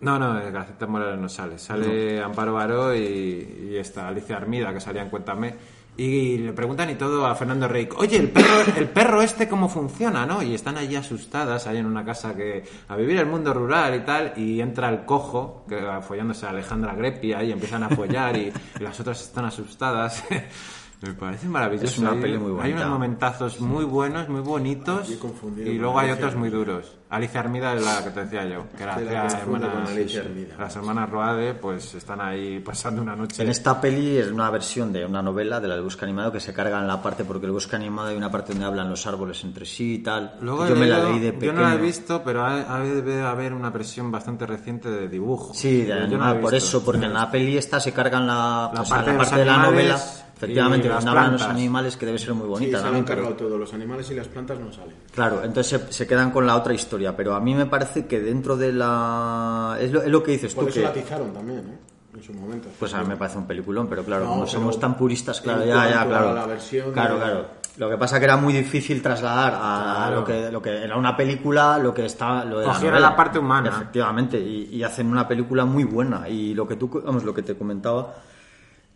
No 0.00 0.18
no, 0.18 0.34
no, 0.34 0.40
eh, 0.40 0.86
Morales 0.88 1.20
no 1.20 1.28
sale. 1.28 1.56
Sale 1.56 2.20
Amparo 2.20 2.54
Baró 2.54 2.96
y, 2.96 3.68
y 3.70 3.76
esta 3.76 4.08
Alicia 4.08 4.38
Armida, 4.38 4.74
que 4.74 4.80
salía 4.80 5.02
en 5.02 5.08
Cuéntame. 5.08 5.54
Y 5.94 6.38
le 6.38 6.54
preguntan 6.54 6.88
y 6.88 6.94
todo 6.94 7.26
a 7.26 7.34
Fernando 7.34 7.68
Rey, 7.68 7.86
oye, 7.96 8.16
el 8.16 8.30
perro, 8.30 8.62
el 8.76 8.88
perro 8.88 9.20
este 9.20 9.46
cómo 9.46 9.68
funciona, 9.68 10.24
¿no? 10.24 10.42
Y 10.42 10.54
están 10.54 10.78
allí 10.78 10.96
asustadas, 10.96 11.66
ahí 11.66 11.76
en 11.76 11.86
una 11.86 12.02
casa 12.02 12.34
que 12.34 12.64
a 12.88 12.96
vivir 12.96 13.18
el 13.18 13.26
mundo 13.26 13.52
rural 13.52 13.94
y 13.94 14.00
tal, 14.00 14.32
y 14.36 14.60
entra 14.62 14.88
el 14.88 15.04
cojo, 15.04 15.66
que 15.68 15.78
follándose 16.00 16.46
a 16.46 16.50
Alejandra 16.50 16.94
Grepia 16.94 17.42
y 17.44 17.52
empiezan 17.52 17.82
a 17.82 17.86
apoyar 17.86 18.36
y, 18.36 18.50
y 18.80 18.82
las 18.82 18.98
otras 19.00 19.20
están 19.20 19.44
asustadas. 19.44 20.24
Me 21.02 21.14
parece 21.14 21.48
maravilloso. 21.48 21.86
Es 21.86 21.98
una 21.98 22.12
Hay- 22.12 22.20
peli 22.20 22.38
muy 22.38 22.50
Hay 22.52 22.56
bonita. 22.72 22.76
unos 22.78 22.88
momentazos 22.90 23.60
muy 23.60 23.84
buenos, 23.84 24.28
muy 24.28 24.40
bonitos, 24.40 25.08
Yo 25.08 25.16
y 25.64 25.78
luego 25.78 25.98
hay 25.98 26.10
Alicia 26.10 26.26
otros 26.26 26.38
muy 26.38 26.48
duros. 26.50 26.96
Alicia 27.10 27.40
Armida 27.40 27.74
es 27.74 27.84
la 27.84 28.02
que 28.04 28.10
te 28.10 28.20
decía 28.24 28.46
yo, 28.46 28.64
que 28.76 28.82
era 28.84 28.98
la 28.98 29.22
Armida. 29.22 30.54
las 30.58 30.76
hermanas 30.76 31.10
Roade, 31.10 31.54
pues 31.54 31.94
están 31.94 32.20
ahí 32.20 32.60
pasando 32.60 33.02
una 33.02 33.14
noche. 33.16 33.42
En 33.42 33.50
esta 33.50 33.78
peli 33.80 34.16
es 34.16 34.30
una 34.30 34.48
versión 34.50 34.92
de 34.92 35.04
una 35.04 35.20
novela 35.20 35.60
de 35.60 35.68
la 35.68 35.74
del 35.74 35.84
bosque 35.84 36.04
animado 36.04 36.32
que 36.32 36.40
se 36.40 36.54
carga 36.54 36.78
en 36.78 36.86
la 36.86 37.02
parte, 37.02 37.24
porque 37.24 37.46
el 37.46 37.52
bosque 37.52 37.76
animado 37.76 38.08
hay 38.08 38.16
una 38.16 38.30
parte 38.30 38.52
donde 38.52 38.64
hablan 38.66 38.88
los 38.88 39.06
árboles 39.06 39.42
entre 39.44 39.66
sí 39.66 39.94
y 39.96 39.98
tal. 39.98 40.36
Luego 40.40 40.66
yo 40.68 40.76
me 40.76 40.86
la 40.86 41.04
leí 41.04 41.18
de 41.18 41.32
Yo 41.32 41.38
pequeño. 41.38 41.52
no 41.52 41.60
la 41.62 41.74
he 41.74 41.78
visto, 41.78 42.22
pero 42.24 42.46
debe 42.82 43.20
haber 43.22 43.52
una 43.52 43.70
versión 43.70 44.10
bastante 44.10 44.46
reciente 44.46 44.88
de 44.90 45.08
dibujo. 45.08 45.52
Sí, 45.52 45.82
de 45.82 46.08
Yo 46.08 46.16
no 46.16 46.32
por 46.40 46.52
visto. 46.52 46.56
eso, 46.56 46.84
porque 46.84 47.04
en 47.06 47.12
la 47.12 47.30
peli 47.30 47.58
esta 47.58 47.78
se 47.80 47.92
cargan 47.92 48.26
la, 48.26 48.70
La 48.72 48.80
o 48.80 48.84
sea, 48.84 48.96
parte 48.96 49.06
la 49.08 49.12
de 49.12 49.18
los 49.18 49.28
parte 49.28 49.40
de 49.40 49.46
la 49.46 49.56
novela, 49.58 50.00
efectivamente, 50.42 50.88
donde 50.88 51.08
hablan 51.10 51.32
los 51.32 51.42
animales, 51.42 51.96
que 51.96 52.06
debe 52.06 52.18
ser 52.18 52.34
muy 52.34 52.44
Sí, 52.44 52.50
bonita 52.50 52.78
se 52.78 52.82
lo 52.84 52.88
han 52.90 53.04
pero- 53.04 53.06
cargado 53.06 53.34
todo, 53.36 53.58
los 53.58 53.72
animales 53.74 54.10
y 54.10 54.14
las 54.14 54.28
plantas 54.28 54.58
no 54.58 54.72
salen. 54.72 54.94
Claro, 55.14 55.42
entonces 55.44 55.80
se, 55.86 55.92
se 55.92 56.06
quedan 56.06 56.30
con 56.30 56.46
la 56.46 56.56
otra 56.56 56.74
historia, 56.74 57.16
pero 57.16 57.34
a 57.34 57.40
mí 57.40 57.54
me 57.54 57.66
parece 57.66 58.06
que 58.06 58.20
dentro 58.20 58.56
de 58.56 58.72
la... 58.72 59.76
Es 59.80 59.92
lo, 59.92 60.02
es 60.02 60.08
lo 60.08 60.22
que 60.22 60.32
dices 60.32 60.54
Por 60.54 60.64
tú, 60.64 60.70
eso 60.70 60.80
que... 60.80 60.86
la 60.86 60.92
tizaron 60.92 61.32
también, 61.32 61.58
¿eh? 61.60 61.78
En 62.14 62.22
su 62.22 62.34
momento. 62.34 62.68
Pues 62.78 62.92
a 62.92 63.00
mí 63.02 63.08
me 63.08 63.16
parece 63.16 63.38
un 63.38 63.46
peliculón, 63.46 63.86
pero 63.88 64.04
claro, 64.04 64.24
No, 64.24 64.30
como 64.30 64.40
pero 64.42 64.52
somos 64.52 64.78
tan 64.78 64.96
puristas, 64.98 65.40
claro, 65.40 65.64
ya, 65.64 65.88
ya, 65.88 66.06
claro. 66.06 66.34
la 66.34 66.44
versión 66.46 66.92
claro, 66.92 67.14
de- 67.14 67.20
claro. 67.20 67.46
Lo 67.78 67.88
que 67.88 67.96
pasa 67.96 68.18
que 68.18 68.26
era 68.26 68.36
muy 68.36 68.52
difícil 68.52 69.00
trasladar 69.00 69.54
a 69.54 69.94
Claro. 70.08 70.16
lo 70.20 70.24
que 70.26 70.52
lo 70.52 70.60
que 70.60 70.84
era 70.84 70.94
una 70.98 71.16
película, 71.16 71.78
lo 71.78 71.94
que 71.94 72.04
está 72.04 72.44
lo 72.44 72.58
de 72.58 72.66
la 72.66 72.74
novela. 72.78 73.00
la 73.00 73.16
parte 73.16 73.38
humana. 73.38 73.70
Efectivamente, 73.70 74.38
y, 74.38 74.68
y 74.76 74.82
hacen 74.82 75.06
una 75.06 75.26
película 75.26 75.64
muy 75.64 75.84
buena 75.84 76.28
y 76.28 76.52
lo 76.52 76.68
que 76.68 76.76
tú 76.76 76.90
vamos, 77.02 77.24
lo 77.24 77.32
que 77.32 77.40
te 77.42 77.54
comentaba 77.56 78.14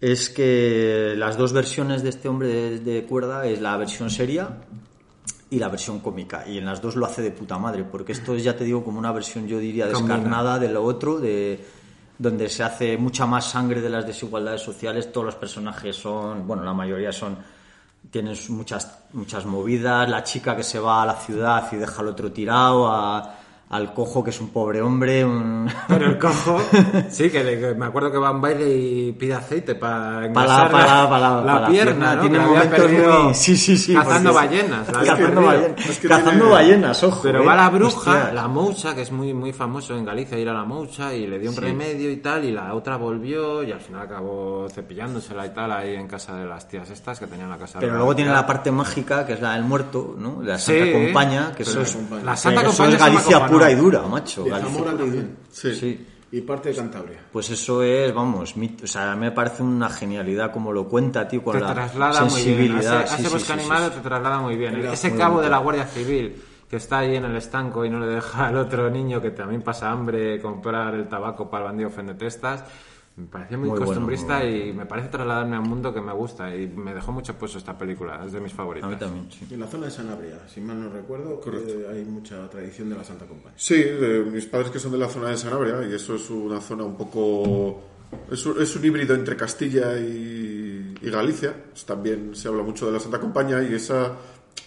es 0.01 0.28
que 0.30 1.14
las 1.16 1.36
dos 1.36 1.53
versiones 1.53 2.03
de 2.03 2.11
este 2.11 2.28
hombre 2.28 2.49
de, 2.49 2.78
de 2.80 3.05
cuerda 3.07 3.47
es 3.47 3.61
la 3.61 3.76
versión 3.76 4.11
seria 4.11 4.49
y 5.51 5.59
la 5.59 5.68
versión 5.68 6.01
cómica. 6.01 6.44
Y 6.47 6.59
en 6.59 6.66
las 6.66 6.82
dos 6.82 6.97
lo 6.97 7.07
hace 7.07 7.22
de 7.22 7.30
puta 7.30 7.59
madre 7.59 7.84
porque 7.84 8.12
esto 8.12 8.34
es 8.34 8.42
ya 8.44 8.57
te 8.57 8.64
digo 8.64 8.84
como 8.84 8.99
una 8.99 9.12
versión 9.12 9.47
yo 9.47 9.59
diría 9.59 9.86
descarnada 9.86 10.59
de 10.59 10.68
lo 10.68 10.82
otro 10.84 11.18
de 11.18 11.64
donde 12.18 12.49
se 12.49 12.62
hace 12.62 12.97
mucha 12.97 13.26
más 13.26 13.51
sangre 13.51 13.80
de 13.80 13.90
las 13.90 14.07
desigualdades 14.07 14.61
sociales. 14.62 15.12
Todos 15.12 15.26
los 15.26 15.34
personajes 15.36 15.97
son 15.97 16.47
bueno 16.47 16.62
la 16.64 16.72
mayoría 16.74 17.12
son 17.12 17.36
tienen 18.11 18.36
muchas 18.51 18.99
muchas 19.12 19.47
movidas. 19.47 20.09
La 20.11 20.22
chica 20.24 20.55
que 20.57 20.62
se 20.62 20.78
va 20.78 21.03
a 21.03 21.07
la 21.07 21.14
ciudad 21.16 21.68
y 21.72 21.76
deja 21.76 22.03
al 22.03 22.09
otro 22.09 22.30
tirado 22.32 22.88
a- 22.88 23.34
al 23.68 23.92
cojo 23.92 24.22
que 24.22 24.30
es 24.30 24.40
un 24.40 24.50
pobre 24.50 24.80
hombre 24.80 25.24
un... 25.24 25.68
Pero 25.88 26.06
el 26.06 26.18
cojo, 26.18 26.60
sí, 27.10 27.30
que, 27.30 27.42
le- 27.42 27.58
que 27.60 27.74
me 27.74 27.86
acuerdo 27.86 28.12
que 28.12 28.18
va 28.18 28.28
a 28.28 28.30
un 28.30 28.40
baile 28.40 28.68
y 28.68 29.12
pide 29.12 29.34
aceite 29.34 29.74
para 29.74 30.32
Para 30.32 30.46
la, 30.46 30.56
engrasar 30.66 31.44
la, 31.44 31.66
pierna, 31.68 32.14
¿no? 32.14 32.20
Tiene 32.22 32.38
momentos 32.38 32.90
muy... 32.90 33.34
Sí, 33.34 33.56
sí, 33.56 33.76
sí. 33.76 33.92
Cazando 33.94 34.32
ballenas. 34.32 34.86
la 34.86 34.92
Cazando, 35.00 35.16
perdido. 35.16 35.42
ballenas, 35.42 35.86
Es 35.90 35.98
que 35.98 36.08
cazando 36.08 36.30
tiene- 36.30 36.48
ballenas, 36.50 37.02
ojo. 37.04 37.20
Pero 37.24 37.42
eh. 37.42 37.46
va 37.46 37.56
la 37.56 37.68
bruja, 37.70 37.96
Hostia. 38.12 38.32
la 38.32 38.46
moucha, 38.48 38.94
que 38.94 39.02
es 39.02 39.10
muy 39.10 39.34
muy 39.34 39.52
famoso 39.52 39.96
en 39.96 40.04
Galicia 40.04 40.38
ir 40.38 40.48
a 40.48 40.52
la 40.54 40.64
moucha, 40.64 41.12
y 41.12 41.26
le 41.26 41.38
dio 41.40 41.50
un 41.50 41.56
remedio 41.56 42.10
y 42.10 42.18
tal, 42.18 42.44
y 42.44 42.52
la 42.52 42.72
otra 42.72 42.96
volvió, 42.96 43.64
y 43.64 43.72
al 43.72 43.80
final 43.80 44.02
acabó 44.02 44.68
cepillándosela 44.70 45.44
y 45.44 45.50
tal 45.50 45.72
ahí 45.72 45.94
en 45.96 46.06
casa 46.06 46.36
de 46.36 46.46
las 46.46 46.68
tías 46.68 46.88
estas 46.90 47.18
que 47.18 47.26
tenían 47.26 47.50
la 47.50 47.58
casa 47.58 47.80
Pero 47.80 47.96
luego 47.96 48.14
tiene 48.14 48.30
la 48.30 48.46
parte 48.46 48.70
mágica, 48.70 49.26
que 49.26 49.32
es 49.32 49.40
la 49.40 49.54
del 49.54 49.64
muerto, 49.64 50.14
¿no? 50.16 50.40
La 50.42 50.56
Sí, 50.56 50.72
Santa 50.78 50.92
Compaña, 50.92 51.52
que 51.56 51.62
eso 51.64 51.80
es, 51.80 51.98
la 52.24 52.36
Santa 52.36 52.62
Compaña 52.64 52.90
es 52.94 52.98
Galicia. 53.00 53.46
Pura 53.59 53.70
y 53.70 53.74
dura, 53.74 54.02
macho. 54.02 54.44
De 54.44 54.50
Galicia. 54.50 54.72
Zamora 54.72 54.96
también. 54.96 55.36
Sí. 55.50 55.74
Sí. 55.74 56.07
Y 56.32 56.40
parte 56.40 56.70
de 56.70 56.74
Cantabria. 56.76 57.18
Pues 57.32 57.50
eso 57.50 57.82
es, 57.84 58.12
vamos, 58.12 58.57
mit- 58.57 58.82
o 58.82 58.86
sea, 58.86 59.14
me 59.14 59.30
parece 59.30 59.62
una 59.62 59.88
genialidad 59.88 60.52
como 60.52 60.72
lo 60.72 60.88
cuenta, 60.88 61.26
tío, 61.28 61.42
con 61.42 61.54
te 61.54 61.61
la 61.61 61.72
traslada 61.72 62.20
muy 62.24 62.30
bien. 62.30 62.44
sensibilidad. 62.44 63.02
Ese, 63.04 63.28
sí, 63.28 63.38
sí, 63.38 63.52
animado 63.52 63.86
sí. 63.88 63.94
te 63.94 64.00
traslada 64.00 64.38
muy 64.40 64.57
bien. 64.57 64.76
Mira, 64.76 64.92
ese 64.92 65.11
muy 65.11 65.18
cabo 65.18 65.40
de 65.40 65.48
la 65.48 65.59
Guardia 65.59 65.86
Civil 65.86 66.34
que 66.68 66.76
está 66.76 66.98
ahí 66.98 67.14
en 67.14 67.24
el 67.24 67.36
estanco 67.36 67.84
y 67.84 67.90
no 67.90 68.00
le 68.00 68.07
deja 68.09 68.48
al 68.48 68.57
otro 68.57 68.90
niño 68.90 69.22
que 69.22 69.30
también 69.30 69.62
pasa 69.62 69.88
hambre 69.88 70.40
comprar 70.42 70.94
el 70.96 71.07
tabaco 71.09 71.48
para 71.48 71.64
el 71.66 71.70
bandido 71.70 71.90
fendetestas. 71.90 72.64
Me 73.16 73.24
parece 73.26 73.56
muy, 73.56 73.68
Muy 73.70 73.78
bueno, 73.78 73.86
costumbrista 73.86 74.44
y 74.44 74.74
me 74.74 74.84
parece 74.84 75.08
trasladarme 75.08 75.56
a 75.56 75.60
un 75.60 75.68
mundo 75.70 75.94
que 75.94 76.02
me 76.02 76.12
gusta 76.12 76.54
y 76.54 76.66
me 76.66 76.92
dejó 76.92 77.12
mucho 77.12 77.34
puesto 77.38 77.56
esta 77.56 77.76
película, 77.78 78.22
es 78.26 78.32
de 78.32 78.40
mis 78.40 78.52
A 78.52 78.56
favoritas. 78.56 78.90
mí 78.90 78.96
también, 78.96 79.32
sí. 79.32 79.46
En 79.50 79.60
la 79.60 79.66
zona 79.66 79.86
de 79.86 79.90
Sanabria, 79.90 80.46
si 80.46 80.60
mal 80.60 80.78
no 80.78 80.90
recuerdo, 80.90 81.40
eh, 81.46 81.86
hay 81.90 82.04
mucha 82.04 82.46
tradición 82.50 82.90
de 82.90 82.96
la 82.96 83.04
Santa 83.04 83.24
Compañía. 83.24 83.54
Sí, 83.56 83.82
de 83.82 84.22
mis 84.30 84.44
padres 84.44 84.70
que 84.70 84.78
son 84.78 84.92
de 84.92 84.98
la 84.98 85.08
zona 85.08 85.30
de 85.30 85.38
Sanabria 85.38 85.82
y 85.88 85.94
eso 85.94 86.16
es 86.16 86.28
una 86.28 86.60
zona 86.60 86.84
un 86.84 86.96
poco... 86.96 87.80
Es 88.30 88.44
un, 88.44 88.60
es 88.62 88.76
un 88.76 88.84
híbrido 88.84 89.14
entre 89.14 89.34
Castilla 89.34 89.98
y, 89.98 90.94
y 91.00 91.10
Galicia. 91.10 91.54
También 91.86 92.36
se 92.36 92.48
habla 92.48 92.62
mucho 92.62 92.86
de 92.86 92.92
la 92.92 93.00
Santa 93.00 93.18
Compañía 93.18 93.62
y 93.62 93.74
esa 93.74 94.12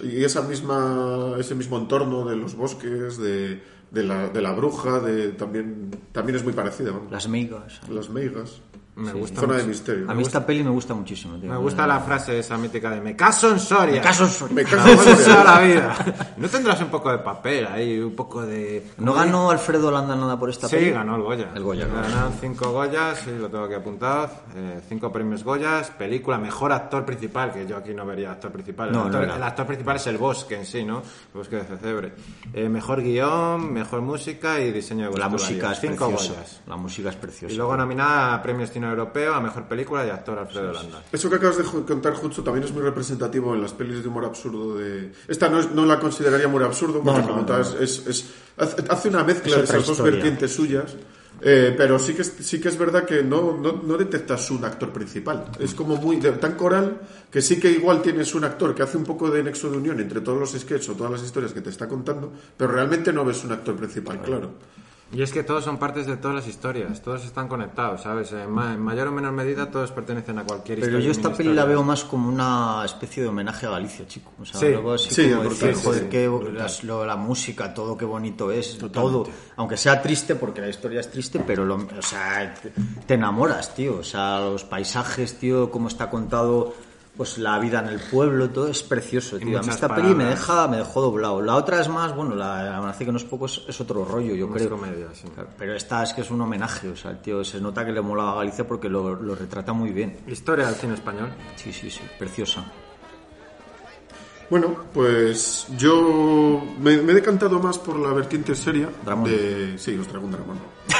y 0.04 0.24
esa 0.24 0.41
misma 0.41 1.36
ese 1.39 1.56
mismo 1.56 1.78
entorno 1.78 2.26
de 2.26 2.36
los 2.36 2.56
bosques, 2.56 3.18
de, 3.18 3.62
de, 3.92 4.04
la, 4.04 4.30
de 4.30 4.42
la 4.42 4.52
bruja, 4.52 5.00
de 5.00 5.30
también 5.30 5.92
también 6.12 6.36
es 6.36 6.44
muy 6.44 6.54
parecida. 6.54 6.92
vamos. 6.92 7.12
Las 7.12 7.28
migas. 7.28 7.82
Las 7.90 8.10
meigas. 8.10 8.62
Me 9.00 9.14
gusta 9.14 9.41
Zona 9.41 9.56
de 9.58 9.64
misterio. 9.64 10.10
A 10.12 10.14
mí 10.14 10.24
esta 10.24 10.45
peli 10.45 10.64
me 10.64 10.70
gusta 10.70 10.93
muchísimo, 10.93 11.38
tío. 11.38 11.50
Me 11.50 11.58
gusta 11.58 11.88
la 11.88 12.00
frase 12.02 12.38
esa 12.39 12.58
mítica 12.58 12.89
de 12.91 13.02
me 13.02 13.16
caso 13.16 13.50
en 13.52 13.60
Soria. 13.60 13.95
Me 13.95 14.02
caso 14.02 14.24
en 14.26 14.30
Soria. 14.30 14.56
Me 14.56 14.64
caso 14.66 14.88
en 14.89 14.97
caso 14.97 15.10
en 15.12 15.18
Soria. 15.18 15.43
la 15.43 15.60
vida. 15.62 15.95
¿No 16.38 16.47
tendrás 16.50 16.82
un 16.82 16.89
poco 16.89 17.12
de 17.12 17.20
papel 17.20 17.68
ahí, 17.68 18.00
un 18.00 18.16
poco 18.16 18.41
de... 18.45 18.91
¿No 18.97 19.14
ganó 19.14 19.50
Alfredo 19.52 19.89
Landa 19.91 20.16
nada 20.16 20.38
por 20.38 20.50
esta 20.50 20.68
Sí, 20.68 20.76
peli? 20.76 20.91
ganó 20.91 21.16
el 21.16 21.22
Goya. 21.22 21.50
El 21.56 21.64
Goya. 21.64 21.88
Ganaron 21.88 22.34
cinco 22.39 22.72
Goyas, 22.72 23.20
sí, 23.20 23.32
lo 23.39 23.50
tengo 23.50 23.64
aquí 23.66 23.74
apuntado. 23.76 24.30
eh, 24.56 24.82
cinco 24.89 25.12
premios 25.12 25.43
Goyas, 25.43 25.89
película, 25.91 26.38
mejor 26.38 26.72
actor 26.74 27.06
principal, 27.06 27.52
que 27.54 27.66
yo 27.66 27.78
aquí 27.78 27.93
no 27.93 28.06
vería 28.06 28.32
actor 28.32 28.52
principal. 28.52 28.89
El, 28.89 28.95
No, 28.95 29.04
actor, 29.06 29.28
no 29.28 29.36
el 29.36 29.43
actor 29.43 29.66
principal 29.66 29.95
es 29.95 30.08
el 30.08 30.18
bosque 30.18 30.56
en 30.58 30.66
sí, 30.66 30.84
¿no? 30.84 30.97
El 31.00 31.04
bosque 31.34 31.56
de 31.58 31.64
Cecebre. 31.64 32.14
Eh, 32.54 32.68
mejor 32.68 33.02
guion, 33.02 33.72
mejor 33.72 34.02
música 34.02 34.60
y 34.60 34.72
diseño 34.72 35.10
de 35.12 35.18
La 35.18 35.30
música 35.30 35.72
es 35.72 35.80
Cinco 35.80 36.08
preciosa. 36.10 36.34
Goyas. 36.34 36.62
La 36.68 36.76
música 36.76 37.10
es 37.10 37.16
preciosa. 37.16 37.54
Y 37.54 37.58
luego 37.58 37.78
nominada 37.78 38.34
a 38.36 38.41
Premio 38.41 38.68
Cine 38.68 38.89
Europeo 38.90 39.34
a 39.34 39.40
Mejor 39.42 39.64
Película 39.68 40.06
y 40.06 40.10
Actor 40.10 40.40
Alfredo 40.40 40.74
Landa. 40.74 41.04
Eso 41.12 41.30
que 41.30 41.36
acabas 41.38 41.58
de 41.58 41.64
contar, 41.64 42.14
Jutsu, 42.14 42.42
también 42.44 42.66
es 42.66 42.72
muy 42.74 42.82
representativo 42.84 43.54
en 43.56 43.62
las 43.62 43.74
pelis 43.74 44.02
de 44.04 44.08
humor 44.10 44.26
absurdo 44.26 44.76
de... 44.78 45.12
Esta 45.28 45.50
no, 45.50 45.60
es- 45.60 45.72
no 45.72 45.86
la 45.86 46.00
consideraría 46.00 46.48
humor 46.48 46.64
absurdo, 46.64 47.02
porque 47.02 47.22
No, 47.22 47.26
no, 47.26 47.28
como 47.28 47.42
no, 47.42 47.46
tal 47.48 47.62
no. 47.62 47.80
es, 47.80 48.06
es- 48.08 48.26
hace 48.58 48.84
hace 48.90 49.10
una 49.10 49.24
mezcla 49.24 49.52
Es 49.52 49.58
de 49.58 49.64
esas 49.78 49.88
dos 49.88 50.02
vertientes 50.02 50.54
suyas, 50.54 50.96
Eh, 51.42 51.74
pero 51.78 51.98
sí 52.00 52.14
que, 52.16 52.24
es, 52.24 52.34
sí 52.42 52.60
que 52.60 52.68
es 52.68 52.78
verdad 52.78 53.06
que 53.06 53.24
no, 53.24 53.56
no, 53.56 53.72
no 53.82 53.96
detectas 53.96 54.52
un 54.52 54.66
actor 54.66 54.90
principal. 54.92 55.46
Es 55.58 55.74
como 55.74 55.96
muy 55.96 56.18
de- 56.18 56.34
tan 56.34 56.56
coral 56.56 57.00
que 57.32 57.42
sí 57.42 57.58
que 57.62 57.72
igual 57.72 58.02
tienes 58.02 58.36
un 58.36 58.44
actor 58.44 58.76
que 58.76 58.84
hace 58.84 58.98
un 58.98 59.06
poco 59.06 59.30
de 59.32 59.42
nexo 59.42 59.72
de 59.72 59.78
unión 59.78 60.02
entre 60.02 60.20
todos 60.20 60.38
los 60.38 60.52
sketches 60.52 60.90
o 60.90 60.96
todas 60.96 61.14
las 61.14 61.24
historias 61.24 61.54
que 61.54 61.62
te 61.62 61.70
está 61.70 61.88
contando, 61.88 62.30
pero 62.58 62.74
realmente 62.74 63.14
no 63.14 63.24
ves 63.24 63.42
un 63.46 63.54
actor 63.54 63.74
principal, 63.78 64.20
claro. 64.22 64.52
Y 65.12 65.24
es 65.24 65.32
que 65.34 65.41
todos 65.41 65.64
son 65.64 65.78
partes 65.78 66.05
de 66.05 66.18
todas 66.18 66.36
las 66.36 66.47
historias, 66.47 67.01
todos 67.01 67.26
están 67.26 67.47
conectados, 67.47 68.03
¿sabes? 68.03 68.32
En, 68.32 68.51
ma- 68.51 68.74
en 68.76 68.80
mayor 68.80 69.07
o 69.07 69.12
menor 69.12 69.32
medida 69.32 69.72
todos 69.72 69.91
pertenecen 69.91 70.38
a 70.38 70.43
cualquier 70.43 70.80
Pero 70.80 70.99
historia. 70.99 71.05
yo 71.07 71.12
esta 71.12 71.34
peli 71.34 71.51
la 71.51 71.66
veo 71.66 71.84
más 71.84 72.03
como 72.03 72.30
una 72.30 72.84
especie 72.86 73.24
de 73.24 73.30
homenaje 73.30 73.66
a 73.66 73.72
Galicia, 73.72 74.05
chico. 74.07 74.32
O 74.39 74.45
sea, 74.45 74.60
Sí. 74.60 74.68
algo 74.68 74.93
así 74.93 75.10
Sí, 75.10 75.30
como 75.32 75.49
decir, 75.49 75.76
sí, 75.76 75.82
joder, 75.84 76.01
sí, 76.03 76.07
qué- 76.12 76.32
las- 76.53 76.84
lo- 76.84 77.05
la 77.07 77.16
música, 77.16 77.74
todo 77.74 77.97
qué 77.97 78.05
bonito 78.05 78.51
es, 78.51 78.78
todo. 78.91 79.28
Aunque 79.55 79.78
sea 79.78 79.99
triste, 79.99 80.36
porque 80.36 80.62
la 80.62 80.70
historia 80.70 80.99
es 80.99 81.10
triste, 81.10 81.39
pero 81.39 81.66
lo, 81.66 81.76
o 81.78 82.01
sea, 82.03 82.53
te, 82.53 82.72
te 83.07 83.14
enamoras, 83.16 83.74
tío. 83.74 83.97
O 83.97 84.03
sea, 84.03 84.39
los 84.41 84.64
paisajes, 84.64 85.39
tío, 85.39 85.72
cómo 85.72 85.88
está 85.88 86.12
contado, 86.12 86.76
pues 87.20 87.38
la 87.38 87.60
vida 87.60 87.82
en 87.82 87.88
el 87.88 88.00
pueblo, 88.00 88.50
todo 88.50 88.70
es 88.70 88.82
precioso, 88.82 89.38
tío. 89.40 89.60
A 89.60 89.62
mí 89.62 89.68
esta 89.68 89.94
peli 89.94 90.16
me 90.16 90.24
deja, 90.24 90.70
me 90.70 90.78
dejó 90.78 91.02
doblado. 91.02 91.42
La 91.42 91.56
otra 91.58 91.82
es 91.82 91.90
más, 91.90 92.16
bueno, 92.16 92.34
la 92.34 92.78
Amanecer 92.78 93.08
que 93.08 93.12
no 93.12 93.18
es 93.18 93.26
poco 93.26 93.46
es, 93.46 93.62
es 93.68 93.82
otro 93.82 94.06
rollo, 94.06 94.34
yo 94.36 94.48
Más 94.48 94.58
creo. 94.58 94.70
comedia, 94.70 95.08
sí. 95.14 95.28
Claro, 95.36 95.50
Pero 95.58 95.74
esta 95.76 96.02
es 96.04 96.14
que 96.14 96.22
es 96.22 96.32
un 96.32 96.40
homenaje, 96.40 96.88
o 96.88 96.96
sea, 96.96 97.12
el 97.12 97.18
tío 97.20 97.44
se 97.44 97.60
nota 97.60 97.86
que 97.86 97.92
le 97.92 98.00
mola 98.00 98.32
a 98.32 98.36
Galicia 98.36 98.66
porque 98.66 98.88
lo, 98.88 99.16
lo 99.22 99.36
retrata 99.36 99.74
muy 99.74 99.90
bien. 99.90 100.16
Historia 100.28 100.66
del 100.68 100.76
cine 100.76 100.94
español. 100.94 101.30
Sí, 101.58 101.74
sí, 101.74 101.92
sí, 101.92 102.00
preciosa. 102.18 102.64
Bueno, 104.50 104.86
pues 104.94 105.68
yo 105.78 106.64
me, 106.80 107.02
me 107.02 107.12
he 107.12 107.16
decantado 107.16 107.60
más 107.60 107.78
por 107.78 108.00
la 108.00 108.14
vertiente 108.14 108.56
seria 108.56 108.90
Dramón. 109.04 109.30
de... 109.30 109.78
Sí, 109.78 109.92
los 109.98 110.08
Dragón 110.08 110.32
Dramón. 110.32 110.58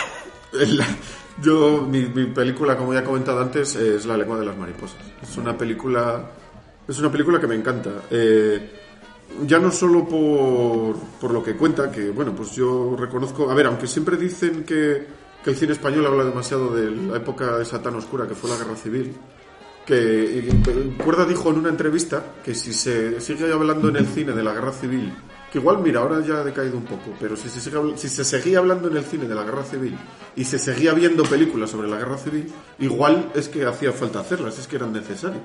El- 0.52 0.84
yo, 1.42 1.86
mi, 1.90 2.06
mi 2.06 2.26
película, 2.26 2.78
como 2.78 2.94
ya 2.94 3.00
he 3.00 3.04
comentado 3.04 3.42
antes, 3.42 3.76
es 3.76 4.06
La 4.06 4.18
lengua 4.18 4.40
de 4.40 4.46
las 4.46 4.58
mariposas. 4.58 5.00
Es 5.22 5.38
una 5.38 5.58
película... 5.58 6.32
Es 6.88 6.98
una 7.00 7.12
película 7.12 7.40
que 7.40 7.48
me 7.48 7.56
encanta. 7.56 7.92
Eh, 8.10 8.72
ya 9.46 9.60
no 9.60 9.72
solo 9.72 10.08
por, 10.08 10.96
por 11.22 11.32
lo 11.32 11.44
que 11.44 11.56
cuenta, 11.56 11.92
que 11.92 12.10
bueno, 12.10 12.34
pues 12.36 12.56
yo 12.56 12.96
reconozco... 12.98 13.50
A 13.50 13.54
ver, 13.54 13.68
aunque 13.68 13.88
siempre 13.88 14.18
dicen 14.18 14.64
que, 14.64 15.06
que 15.44 15.50
el 15.50 15.56
cine 15.56 15.74
español 15.74 16.06
habla 16.08 16.24
demasiado 16.24 16.74
de 16.76 16.90
la 16.90 17.18
época 17.18 17.62
esa 17.62 17.82
tan 17.82 17.96
oscura 17.96 18.28
que 18.28 18.36
fue 18.36 18.50
la 18.50 18.58
guerra 18.58 18.76
civil, 18.76 19.16
que 19.86 20.48
Cuerda 21.04 21.26
dijo 21.26 21.50
en 21.50 21.58
una 21.58 21.70
entrevista 21.70 22.24
que 22.44 22.54
si 22.54 22.74
se 22.74 23.20
sigue 23.22 23.52
hablando 23.52 23.90
en 23.90 23.96
el 23.96 24.08
cine 24.08 24.34
de 24.34 24.44
la 24.44 24.54
guerra 24.54 24.72
civil, 24.72 25.12
que 25.52 25.58
igual, 25.60 25.80
mira, 25.80 26.00
ahora 26.02 26.22
ya 26.26 26.36
ha 26.39 26.43
decaído 26.43 26.78
un 26.78 26.86
poco, 26.86 27.14
pero 27.20 27.36
si 27.36 27.50
se, 27.50 27.60
sigue 27.60 27.78
si 27.95 28.10
se 28.10 28.24
seguía 28.24 28.60
hablando 28.60 28.88
en 28.88 28.97
el 28.97 29.04
cine 29.04 29.28
de 29.28 29.36
la 29.36 29.43
guerra 29.43 29.64
civil 29.64 29.97
y 30.36 30.45
se 30.45 30.60
seguía 30.60 30.93
viendo 30.93 31.24
películas 31.24 31.72
sobre 31.72 31.88
la 31.88 31.97
guerra 31.97 32.18
civil, 32.18 32.52
igual 32.80 33.32
es 33.36 33.50
que 33.50 33.66
hacía 33.66 33.91
falta 33.91 34.20
hacerlas, 34.20 34.60
es 34.60 34.68
que 34.68 34.76
eran 34.76 34.93
necesarias. 34.93 35.41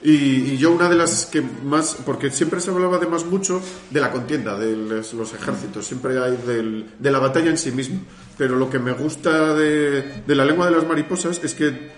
Y, 0.00 0.56
yo 0.58 0.70
una 0.70 0.88
de 0.88 0.94
las 0.94 1.26
que 1.26 1.42
más, 1.42 1.96
porque 2.06 2.30
siempre 2.30 2.60
se 2.60 2.70
hablaba 2.70 2.98
además 2.98 3.24
mucho 3.26 3.60
de 3.90 4.00
la 4.00 4.12
contienda, 4.12 4.56
de 4.56 4.76
los, 4.76 5.34
ejércitos, 5.34 5.86
siempre 5.86 6.18
hay 6.22 6.36
del- 6.46 6.86
de 6.98 7.10
la 7.10 7.18
batalla 7.18 7.50
en 7.50 7.58
sí 7.58 7.72
mismo. 7.72 8.00
Pero 8.36 8.54
lo 8.56 8.70
que 8.70 8.78
me 8.78 8.92
gusta 8.92 9.54
de, 9.54 10.22
la 10.28 10.44
lengua 10.44 10.66
de 10.66 10.72
las 10.76 10.86
mariposas 10.86 11.40
es 11.42 11.54
que 11.54 11.90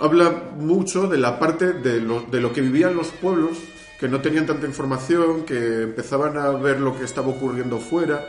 habla 0.00 0.30
mucho 0.56 1.06
de 1.06 1.18
la 1.18 1.38
parte 1.38 1.74
de 1.74 2.00
de 2.00 2.40
lo 2.40 2.52
que 2.54 2.62
vivían 2.62 2.96
los 2.96 3.08
pueblos, 3.08 3.58
que 4.02 4.08
no 4.08 4.20
tenían 4.20 4.44
tanta 4.46 4.66
información, 4.66 5.44
que 5.44 5.82
empezaban 5.84 6.36
a 6.36 6.50
ver 6.50 6.80
lo 6.80 6.98
que 6.98 7.04
estaba 7.04 7.28
ocurriendo 7.28 7.78
fuera, 7.78 8.26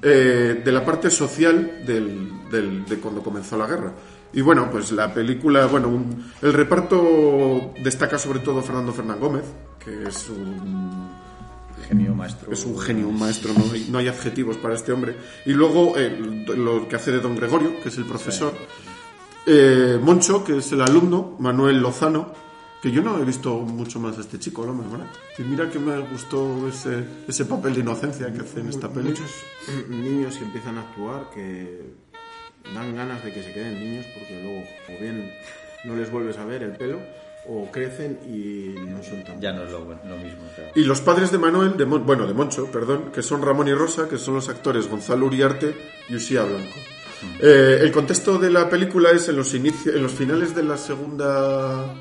eh, 0.00 0.62
de 0.64 0.72
la 0.72 0.82
parte 0.82 1.10
social 1.10 1.82
del, 1.86 2.48
del- 2.50 2.86
de 2.86 2.96
cuando 2.96 3.22
comenzó 3.22 3.58
la 3.58 3.66
guerra. 3.66 3.92
Y 4.32 4.40
bueno, 4.40 4.70
pues 4.72 4.92
la 4.92 5.12
película, 5.12 5.66
bueno, 5.66 5.88
un- 5.88 6.32
el 6.40 6.54
reparto 6.54 7.74
destaca 7.84 8.16
sobre 8.16 8.38
todo 8.38 8.62
Fernando 8.62 8.94
Fernán 8.94 9.20
Gómez, 9.20 9.44
que 9.84 10.04
es 10.08 10.30
un 10.30 11.10
Genio 11.86 12.14
maestro. 12.14 12.50
es 12.50 12.64
un 12.64 12.78
genio, 12.78 13.08
un 13.08 13.18
maestro, 13.18 13.52
no 13.52 13.64
hay, 13.74 13.88
no 13.90 13.98
hay 13.98 14.08
adjetivos 14.08 14.56
para 14.56 14.72
este 14.74 14.90
hombre. 14.90 15.16
Y 15.44 15.52
luego 15.52 15.98
eh, 15.98 16.44
lo 16.56 16.88
que 16.88 16.96
hace 16.96 17.12
de 17.12 17.20
Don 17.20 17.36
Gregorio, 17.36 17.78
que 17.82 17.90
es 17.90 17.98
el 17.98 18.06
profesor. 18.06 18.54
Eh, 19.46 19.98
Moncho, 20.00 20.42
que 20.44 20.56
es 20.58 20.72
el 20.72 20.80
alumno. 20.80 21.36
Manuel 21.40 21.78
Lozano, 21.80 22.32
que 22.82 22.90
yo 22.90 23.02
no 23.02 23.18
he 23.20 23.24
visto 23.24 23.54
mucho 23.58 23.98
más 24.00 24.16
de 24.16 24.22
este 24.22 24.38
chico, 24.38 24.64
¿no? 24.64 24.74
¿verdad? 24.90 25.06
Y 25.38 25.42
mira 25.42 25.68
que 25.70 25.78
me 25.78 25.98
gustó 25.98 26.66
ese, 26.68 27.04
ese 27.28 27.44
papel 27.44 27.74
de 27.74 27.80
inocencia 27.80 28.32
que 28.32 28.40
hace 28.40 28.60
en 28.60 28.68
esta 28.68 28.88
peli. 28.90 29.10
Muchos 29.10 29.30
mm, 29.88 30.00
niños 30.02 30.36
que 30.36 30.44
empiezan 30.44 30.78
a 30.78 30.82
actuar 30.82 31.28
que 31.34 31.92
dan 32.74 32.94
ganas 32.94 33.24
de 33.24 33.32
que 33.32 33.42
se 33.42 33.52
queden 33.52 33.78
niños 33.80 34.06
porque 34.18 34.42
luego 34.42 34.60
o 34.88 35.00
bien 35.02 35.30
no 35.84 35.96
les 35.96 36.10
vuelves 36.10 36.36
a 36.38 36.44
ver 36.44 36.62
el 36.62 36.72
pelo 36.76 36.98
o 37.48 37.70
crecen 37.72 38.18
y 38.26 38.74
no 38.88 39.02
son 39.02 39.24
tan 39.24 39.40
Ya 39.40 39.52
no 39.52 39.64
es 39.64 39.70
lo, 39.72 39.84
bueno, 39.84 40.00
lo 40.06 40.16
mismo. 40.18 40.40
claro. 40.54 40.70
Y 40.74 40.84
los 40.84 41.00
padres 41.00 41.32
de 41.32 41.38
Manuel, 41.38 41.76
de 41.76 41.86
Mon- 41.86 42.04
bueno, 42.04 42.26
de 42.26 42.34
Moncho, 42.34 42.66
perdón, 42.70 43.10
que 43.14 43.22
son 43.22 43.40
Ramón 43.42 43.66
y 43.68 43.72
Rosa, 43.74 44.08
que 44.08 44.18
son 44.18 44.34
los 44.34 44.48
actores 44.50 44.88
Gonzalo 44.88 45.26
Uriarte 45.26 45.74
y 46.10 46.16
Usía 46.16 46.44
Blanco. 46.44 46.76
Eh, 47.40 47.78
el 47.82 47.92
contexto 47.92 48.38
de 48.38 48.50
la 48.50 48.68
película 48.68 49.10
es 49.10 49.28
en 49.28 49.36
los 49.36 49.52
inicios, 49.54 49.94
en 49.94 50.02
los 50.02 50.12
finales 50.12 50.54
de 50.54 50.62
la 50.62 50.76
segunda 50.76 51.94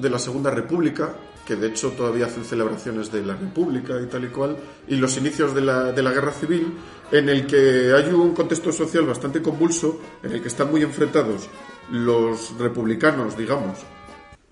de 0.00 0.10
la 0.10 0.18
segunda 0.18 0.50
república, 0.50 1.14
que 1.46 1.56
de 1.56 1.68
hecho 1.68 1.90
todavía 1.90 2.26
hacen 2.26 2.44
celebraciones 2.44 3.10
de 3.10 3.22
la 3.24 3.34
república 3.34 4.00
y 4.00 4.06
tal 4.06 4.24
y 4.24 4.28
cual, 4.28 4.56
y 4.88 4.96
los 4.96 5.16
inicios 5.16 5.54
de 5.54 5.60
la, 5.62 5.92
de 5.92 6.02
la 6.02 6.12
guerra 6.12 6.32
civil, 6.32 6.72
en 7.10 7.28
el 7.28 7.46
que 7.46 7.92
hay 7.92 8.12
un 8.12 8.34
contexto 8.34 8.72
social 8.72 9.04
bastante 9.06 9.42
convulso, 9.42 10.00
en 10.22 10.32
el 10.32 10.42
que 10.42 10.48
están 10.48 10.70
muy 10.70 10.82
enfrentados 10.82 11.48
los 11.90 12.56
republicanos, 12.58 13.36
digamos, 13.36 13.78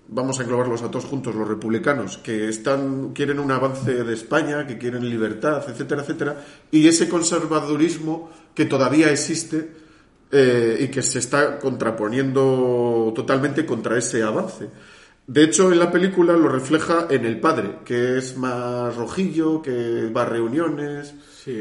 vamos 0.09 0.39
a 0.39 0.43
englobarlos 0.43 0.81
a 0.81 0.91
todos 0.91 1.05
juntos, 1.05 1.35
los 1.35 1.47
republicanos, 1.47 2.17
que 2.17 2.49
están, 2.49 3.13
quieren 3.13 3.39
un 3.39 3.51
avance 3.51 4.03
de 4.03 4.13
España, 4.13 4.65
que 4.65 4.77
quieren 4.77 5.09
libertad, 5.09 5.63
etcétera, 5.67 6.01
etcétera, 6.01 6.43
y 6.71 6.87
ese 6.87 7.07
conservadurismo 7.07 8.29
que 8.53 8.65
todavía 8.65 9.11
existe 9.11 9.71
eh, 10.31 10.77
y 10.81 10.87
que 10.89 11.01
se 11.01 11.19
está 11.19 11.59
contraponiendo 11.59 13.13
totalmente 13.15 13.65
contra 13.65 13.97
ese 13.97 14.23
avance. 14.23 14.69
De 15.31 15.43
hecho, 15.43 15.71
en 15.71 15.77
la 15.77 15.91
película 15.91 16.33
lo 16.35 16.49
refleja 16.49 17.05
en 17.07 17.23
el 17.23 17.39
padre, 17.39 17.75
que 17.85 18.17
es 18.17 18.35
más 18.35 18.95
rojillo, 18.95 19.61
que 19.61 20.09
va 20.09 20.23
a 20.23 20.25
reuniones, 20.25 21.13
Sí, 21.45 21.55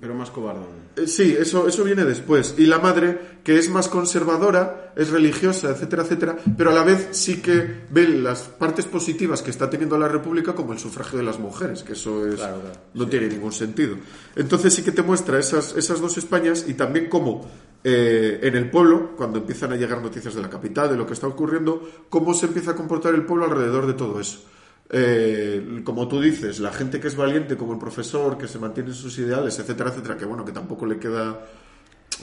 pero 0.00 0.14
más 0.14 0.30
cobardón. 0.30 0.66
eh, 0.96 1.06
Sí, 1.06 1.34
eso, 1.38 1.66
eso 1.66 1.84
viene 1.84 2.04
después. 2.04 2.54
Y 2.58 2.66
la 2.66 2.78
madre, 2.80 3.18
que 3.42 3.58
es 3.58 3.70
más 3.70 3.88
conservadora, 3.88 4.92
es 4.94 5.08
religiosa, 5.10 5.70
etcétera, 5.70 6.02
etcétera, 6.02 6.36
pero 6.58 6.70
a 6.70 6.74
la 6.74 6.82
vez 6.84 7.08
sí 7.12 7.40
que 7.40 7.64
ve 7.90 8.08
las 8.08 8.42
partes 8.42 8.84
positivas 8.84 9.40
que 9.40 9.50
está 9.50 9.70
teniendo 9.70 9.96
la 9.96 10.06
República 10.08 10.52
como 10.54 10.72
el 10.74 10.78
sufragio 10.78 11.18
de 11.18 11.24
las 11.24 11.38
mujeres, 11.38 11.82
que 11.82 11.94
eso 11.94 12.26
es, 12.28 12.34
Claro, 12.36 12.60
claro. 12.60 12.76
no 12.92 13.06
tiene 13.08 13.28
ningún 13.28 13.52
sentido. 13.52 13.96
Entonces 14.36 14.74
sí 14.74 14.82
que 14.82 14.92
te 14.92 15.02
muestra 15.02 15.38
esas, 15.38 15.74
esas 15.76 16.00
dos 16.00 16.18
Españas 16.18 16.66
y 16.68 16.74
también 16.74 17.08
cómo 17.08 17.48
eh, 17.84 18.38
en 18.42 18.54
el 18.54 18.70
pueblo, 18.70 19.16
cuando 19.16 19.38
empiezan 19.38 19.72
a 19.72 19.76
llegar 19.76 20.00
noticias 20.00 20.34
de 20.34 20.42
la 20.42 20.48
capital, 20.48 20.90
de 20.90 20.96
lo 20.96 21.06
que 21.06 21.14
está 21.14 21.26
ocurriendo, 21.26 21.82
cómo 22.08 22.32
se 22.32 22.46
empieza 22.46 22.72
a 22.72 22.74
comportar 22.74 23.14
el 23.14 23.24
pueblo 23.24 23.44
alrededor 23.46 23.86
de 23.86 23.94
todo 23.94 24.20
eso. 24.20 24.40
Eh, 24.88 25.80
como 25.84 26.06
tú 26.06 26.20
dices, 26.20 26.60
la 26.60 26.72
gente 26.72 27.00
que 27.00 27.08
es 27.08 27.16
valiente, 27.16 27.56
como 27.56 27.72
el 27.72 27.78
profesor, 27.78 28.38
que 28.38 28.46
se 28.46 28.58
mantiene 28.58 28.90
en 28.90 28.94
sus 28.94 29.18
ideales, 29.18 29.58
etcétera, 29.58 29.90
etcétera, 29.90 30.16
que 30.16 30.24
bueno, 30.24 30.44
que 30.44 30.52
tampoco 30.52 30.86
le 30.86 30.98
queda, 30.98 31.40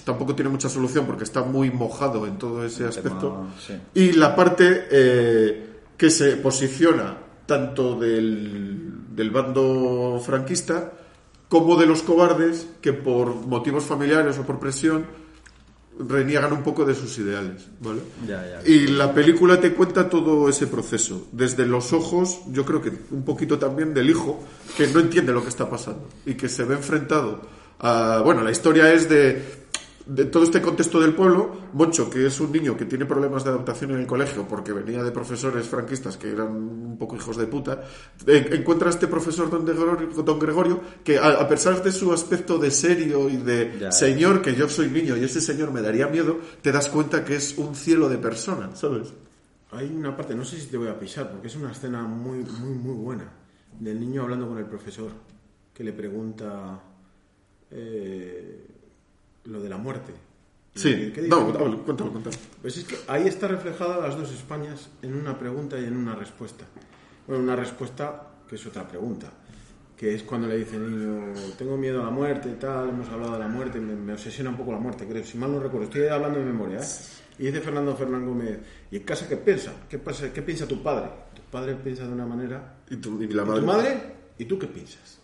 tampoco 0.06 0.36
tiene 0.36 0.50
mucha 0.50 0.70
solución 0.70 1.06
porque 1.06 1.24
está 1.24 1.42
muy 1.42 1.72
mojado 1.72 2.26
en 2.26 2.38
todo 2.38 2.64
ese 2.64 2.86
aspecto. 2.86 3.48
sí. 3.60 3.74
Y 3.96 4.12
la 4.14 4.36
parte 4.36 4.88
eh, 4.92 5.82
que 5.98 6.10
se 6.10 6.38
posiciona 6.38 7.18
tanto 7.46 8.00
del, 8.00 9.16
del 9.16 9.32
bando 9.32 10.22
franquista 10.24 10.94
como 11.50 11.76
de 11.76 11.88
los 11.88 12.04
cobardes 12.04 12.68
que 12.80 12.94
por 12.94 13.34
motivos 13.34 13.84
familiares 13.84 14.38
o 14.38 14.44
por 14.44 14.60
presión 14.60 15.06
reniegan 16.00 16.54
un 16.54 16.64
poco 16.64 16.86
de 16.86 16.96
sus 16.96 17.18
ideales, 17.18 17.68
¿vale? 17.82 18.02
Ya, 18.28 18.44
ya. 18.46 18.70
Y 18.70 18.88
la 18.88 19.14
película 19.14 19.60
te 19.60 19.74
cuenta 19.74 20.10
todo 20.10 20.48
ese 20.48 20.68
proceso, 20.68 21.28
desde 21.32 21.66
los 21.66 21.92
ojos, 21.94 22.40
yo 22.48 22.66
creo 22.66 22.82
que 22.82 22.92
un 23.12 23.24
poquito 23.24 23.60
también 23.60 23.94
del 23.94 24.10
hijo, 24.10 24.44
que 24.78 24.88
no 24.88 25.00
entiende 25.00 25.34
lo 25.34 25.44
que 25.44 25.50
está 25.50 25.70
pasando 25.70 26.08
y 26.26 26.36
que 26.36 26.48
se 26.48 26.64
ve 26.64 26.76
enfrentado 26.76 27.42
a... 27.80 28.22
Bueno, 28.24 28.44
la 28.44 28.52
historia 28.52 28.94
es 28.94 29.10
de, 29.10 29.59
de 30.10 30.26
todo 30.26 30.44
este 30.44 30.60
contexto 30.62 31.00
del 31.00 31.14
pueblo. 31.14 31.70
Moncho, 31.74 32.10
que 32.10 32.26
es 32.26 32.40
un 32.40 32.52
niño 32.52 32.76
que 32.76 32.86
tiene 32.86 33.06
problemas 33.06 33.44
de 33.44 33.52
adaptación 33.52 33.92
en 33.92 34.00
el 34.00 34.08
colegio 34.08 34.48
porque 34.48 34.74
venía 34.74 35.04
de 35.04 35.12
profesores 35.12 35.68
franquistas 35.68 36.18
que 36.18 36.32
eran 36.32 36.48
un 36.52 36.98
poco 36.98 37.16
hijos 37.16 37.38
de 37.38 37.46
puta, 37.46 37.84
en- 38.26 38.52
encuentra 38.54 38.88
a 38.88 38.92
este 38.92 39.08
profesor 39.08 39.50
don 39.52 39.64
Gregorio, 39.66 40.08
don 40.24 40.40
Gregorio 40.40 40.82
que 41.04 41.20
a, 41.20 41.28
a 41.40 41.48
pesar 41.48 41.84
de 41.84 41.92
su 41.92 42.12
aspecto 42.12 42.58
de 42.58 42.72
serio 42.72 43.30
y 43.30 43.38
de 43.38 43.78
Ya. 43.80 43.92
señor, 43.92 44.42
que 44.42 44.56
yo 44.56 44.68
soy 44.68 44.90
niño 44.90 45.16
y 45.16 45.24
ese 45.24 45.42
señor 45.42 45.72
me 45.72 45.82
daría 45.82 46.08
miedo, 46.08 46.40
te 46.64 46.72
das 46.72 46.90
cuenta 46.90 47.24
que 47.24 47.36
es 47.36 47.58
un 47.58 47.76
cielo 47.76 48.10
de 48.10 48.18
persona, 48.18 48.76
¿sabes? 48.76 49.14
Hay 49.72 49.88
una 49.96 50.18
parte, 50.18 50.34
no 50.34 50.44
sé 50.44 50.60
si 50.60 50.66
te 50.68 50.78
voy 50.78 50.88
a 50.88 50.98
pisar, 51.00 51.30
porque 51.30 51.48
es 51.48 51.56
una 51.56 51.72
escena 51.72 52.02
muy, 52.04 52.40
muy, 52.40 52.74
muy 52.76 52.96
buena. 52.96 53.32
Del 53.80 54.00
niño 54.00 54.24
hablando 54.24 54.48
con 54.48 54.58
el 54.58 54.66
profesor, 54.66 55.12
que 55.72 55.84
le 55.84 55.94
pregunta 55.94 56.82
eh, 57.70 58.66
lo 59.46 59.62
de 59.62 59.70
la 59.70 59.78
muerte. 59.78 60.14
Sí, 60.76 61.12
¿Qué 61.14 61.24
no, 61.24 61.44
cuéntalo, 61.46 61.84
cuéntalo. 61.84 62.38
Pues 62.62 62.78
es 62.78 62.84
que 62.86 62.96
ahí 63.08 63.28
está 63.28 63.48
reflejada 63.48 63.98
las 64.08 64.18
dos 64.18 64.32
Españas 64.32 64.90
en 65.02 65.16
una 65.16 65.38
pregunta 65.38 65.80
y 65.80 65.86
en 65.86 65.98
una 65.98 66.16
respuesta. 66.16 66.66
Bueno, 67.28 67.44
una 67.44 67.56
respuesta 67.56 68.28
que 68.48 68.56
es 68.56 68.66
otra 68.66 68.88
pregunta, 68.88 69.32
que 69.98 70.14
es 70.16 70.24
cuando 70.24 70.48
le 70.48 70.58
dice 70.58 70.78
el 70.78 70.90
niño, 70.90 71.34
tengo 71.58 71.76
miedo 71.78 72.02
a 72.02 72.06
la 72.06 72.12
muerte 72.12 72.50
y 72.50 72.60
tal, 72.60 72.90
hemos 72.90 73.10
hablado 73.10 73.34
de 73.34 73.40
la 73.40 73.48
muerte, 73.48 73.80
me, 73.80 73.96
me 73.96 74.14
obsesiona 74.14 74.50
un 74.52 74.58
poco 74.58 74.72
la 74.72 74.80
muerte, 74.80 75.06
creo, 75.08 75.24
si 75.24 75.38
mal 75.38 75.52
no 75.52 75.60
recuerdo, 75.60 75.86
estoy 75.86 76.08
hablando 76.08 76.40
de 76.40 76.46
memoria, 76.46 76.80
¿eh? 76.80 76.88
Y 77.40 77.46
dice 77.46 77.62
Fernando 77.62 77.96
Fernán 77.96 78.26
Gómez, 78.26 78.60
¿y 78.92 78.98
en 78.98 79.04
casa 79.04 79.28
qué 79.28 79.38
piensa? 79.38 79.72
¿Qué, 79.88 79.98
pasa, 79.98 80.32
¿Qué 80.34 80.42
piensa 80.42 80.68
tu 80.68 80.82
padre? 80.84 81.10
Tu 81.36 81.42
padre 81.44 81.76
piensa 81.76 82.06
de 82.06 82.12
una 82.14 82.26
manera 82.26 82.76
¿Y, 82.90 82.98
tu, 82.98 83.22
y 83.22 83.28
la 83.28 83.44
¿Y 83.44 83.46
madre? 83.46 83.60
tu 83.62 83.66
madre? 83.66 84.02
¿Y 84.40 84.46
tú 84.46 84.58
qué 84.60 84.68
piensas? 84.68 85.19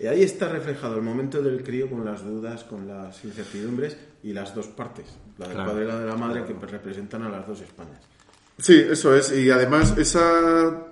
Y 0.00 0.06
ahí 0.06 0.22
está 0.22 0.48
reflejado 0.48 0.96
el 0.96 1.02
momento 1.02 1.42
del 1.42 1.62
crío 1.62 1.88
con 1.90 2.04
las 2.04 2.24
dudas, 2.24 2.64
con 2.64 2.88
las 2.88 3.22
incertidumbres 3.24 3.96
y 4.22 4.32
las 4.32 4.54
dos 4.54 4.66
partes, 4.68 5.04
la 5.38 5.46
del 5.46 5.56
Claro. 5.56 5.70
padre 5.72 5.84
y 5.84 5.88
la 5.88 6.00
de 6.00 6.06
la 6.06 6.16
madre, 6.16 6.44
que 6.46 6.54
representan 6.66 7.22
a 7.24 7.28
las 7.28 7.46
dos 7.46 7.60
Españas. 7.60 8.00
Sí, 8.58 8.74
eso 8.90 9.14
es. 9.14 9.30
Y 9.32 9.50
además, 9.50 9.96
esa, 9.98 10.86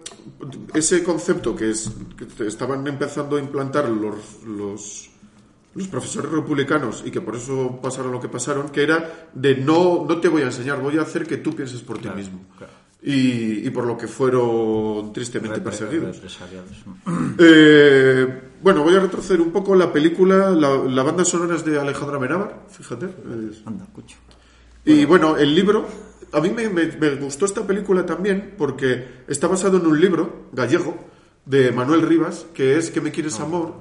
ese 0.74 1.02
concepto 1.02 1.56
que, 1.56 1.70
es, 1.70 1.90
que 2.36 2.46
estaban 2.46 2.86
empezando 2.86 3.36
a 3.36 3.40
implantar 3.40 3.88
los, 3.88 4.42
los, 4.44 5.10
los 5.74 5.88
profesores 5.88 6.30
republicanos 6.30 7.02
y 7.04 7.10
que 7.10 7.20
por 7.20 7.36
eso 7.36 7.78
pasaron 7.82 8.12
lo 8.12 8.20
que 8.20 8.28
pasaron, 8.28 8.68
que 8.70 8.82
era 8.82 9.28
de 9.34 9.56
no, 9.56 10.04
no 10.08 10.20
te 10.20 10.28
voy 10.28 10.42
a 10.42 10.46
enseñar, 10.46 10.80
voy 10.80 10.98
a 10.98 11.02
hacer 11.02 11.26
que 11.26 11.38
tú 11.38 11.54
pienses 11.54 11.80
por 11.82 11.98
ti 11.98 12.08
mismo. 12.10 12.40
Y, 13.00 13.64
y 13.66 13.70
por 13.70 13.86
lo 13.86 13.96
que 13.96 14.08
fueron 14.08 15.12
tristemente 15.12 15.60
perseguidos. 15.60 16.20
Eh, 17.38 18.40
bueno, 18.60 18.82
voy 18.82 18.96
a 18.96 19.00
retroceder 19.00 19.40
un 19.40 19.52
poco 19.52 19.76
la 19.76 19.92
película, 19.92 20.50
la, 20.50 20.76
la 20.76 21.02
banda 21.04 21.24
sonora 21.24 21.54
es 21.54 21.64
de 21.64 21.78
Alejandra 21.78 22.18
Menábar, 22.18 22.64
fíjate. 22.68 23.06
es- 23.06 23.62
Anda, 23.64 23.86
cucho. 23.92 24.16
y 24.84 25.04
bueno, 25.04 25.36
el 25.36 25.54
libro, 25.54 25.86
a 26.32 26.40
mí 26.40 26.50
me, 26.50 26.68
me- 26.68 26.86
me 26.86 27.14
gustó 27.16 27.44
esta 27.44 27.64
película 27.66 28.04
también 28.04 28.54
porque 28.58 29.22
está 29.28 29.46
basado 29.46 29.76
en 29.78 29.86
un 29.86 30.00
libro 30.00 30.46
gallego 30.52 30.96
de 31.46 31.70
Manuel 31.70 32.02
Rivas, 32.02 32.46
que 32.52 32.76
es 32.76 32.90
¿Qué 32.90 33.00
me 33.00 33.12
quieres 33.12 33.38
amor? 33.38 33.74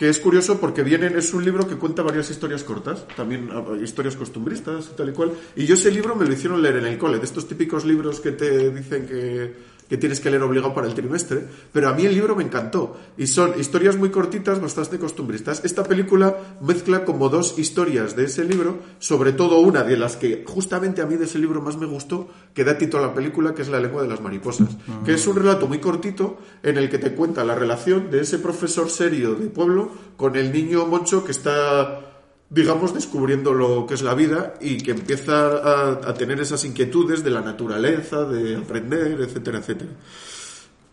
Que 0.00 0.08
es 0.08 0.18
curioso 0.18 0.58
porque 0.58 0.82
vienen, 0.82 1.14
es 1.18 1.34
un 1.34 1.44
libro 1.44 1.68
que 1.68 1.76
cuenta 1.76 2.00
varias 2.00 2.30
historias 2.30 2.64
cortas, 2.64 3.06
también 3.18 3.50
ah, 3.52 3.62
historias 3.82 4.16
costumbristas 4.16 4.88
y 4.90 4.96
tal 4.96 5.10
y 5.10 5.12
cual. 5.12 5.32
Y 5.54 5.66
yo 5.66 5.74
ese 5.74 5.90
libro 5.90 6.16
me 6.16 6.24
lo 6.24 6.32
hicieron 6.32 6.62
leer 6.62 6.76
en 6.76 6.86
el 6.86 6.96
cole, 6.96 7.18
de 7.18 7.26
estos 7.26 7.46
típicos 7.46 7.84
libros 7.84 8.18
que 8.18 8.32
te 8.32 8.70
dicen 8.70 9.04
que, 9.06 9.54
que 9.90 9.98
tienes 9.98 10.20
que 10.20 10.30
leer 10.30 10.44
obligado 10.44 10.72
para 10.72 10.86
el 10.86 10.94
trimestre. 10.94 11.44
Pero 11.72 11.88
a 11.88 11.92
mí 11.92 12.06
el 12.06 12.14
libro 12.14 12.36
me 12.36 12.44
encantó. 12.44 12.96
Y 13.18 13.26
son 13.26 13.58
historias 13.58 13.96
muy 13.96 14.10
cortitas, 14.10 14.60
bastante 14.60 15.00
costumbristas. 15.00 15.62
Esta 15.64 15.82
película 15.82 16.36
mezcla 16.60 17.04
como 17.04 17.28
dos 17.28 17.58
historias 17.58 18.14
de 18.14 18.26
ese 18.26 18.44
libro, 18.44 18.78
sobre 19.00 19.32
todo 19.32 19.58
una 19.58 19.82
de 19.82 19.96
las 19.96 20.16
que 20.16 20.44
justamente 20.46 21.02
a 21.02 21.06
mí 21.06 21.16
de 21.16 21.24
ese 21.24 21.40
libro 21.40 21.60
más 21.60 21.76
me 21.76 21.86
gustó, 21.86 22.28
que 22.54 22.62
da 22.62 22.78
título 22.78 23.02
a 23.02 23.08
la 23.08 23.14
película, 23.14 23.52
que 23.52 23.62
es 23.62 23.68
La 23.68 23.80
lengua 23.80 24.02
de 24.02 24.08
las 24.08 24.20
mariposas. 24.20 24.68
Que 25.04 25.14
es 25.14 25.26
un 25.26 25.34
relato 25.34 25.66
muy 25.66 25.80
cortito 25.80 26.38
en 26.62 26.78
el 26.78 26.88
que 26.88 26.98
te 26.98 27.12
cuenta 27.12 27.42
la 27.42 27.56
relación 27.56 28.12
de 28.12 28.20
ese 28.20 28.38
profesor 28.38 28.88
serio 28.90 29.34
de 29.34 29.48
pueblo 29.48 29.90
con 30.16 30.36
el 30.36 30.52
niño 30.52 30.86
Moncho 30.86 31.24
que 31.24 31.32
está 31.32 32.09
digamos, 32.50 32.92
descubriendo 32.92 33.54
lo 33.54 33.86
que 33.86 33.94
es 33.94 34.02
la 34.02 34.14
vida 34.14 34.54
y 34.60 34.78
que 34.78 34.90
empieza 34.90 35.46
a, 35.58 35.90
a 36.10 36.14
tener 36.14 36.40
esas 36.40 36.64
inquietudes 36.64 37.22
de 37.22 37.30
la 37.30 37.40
naturaleza, 37.40 38.24
de 38.24 38.56
aprender, 38.56 39.20
etcétera, 39.20 39.58
etcétera. 39.60 39.90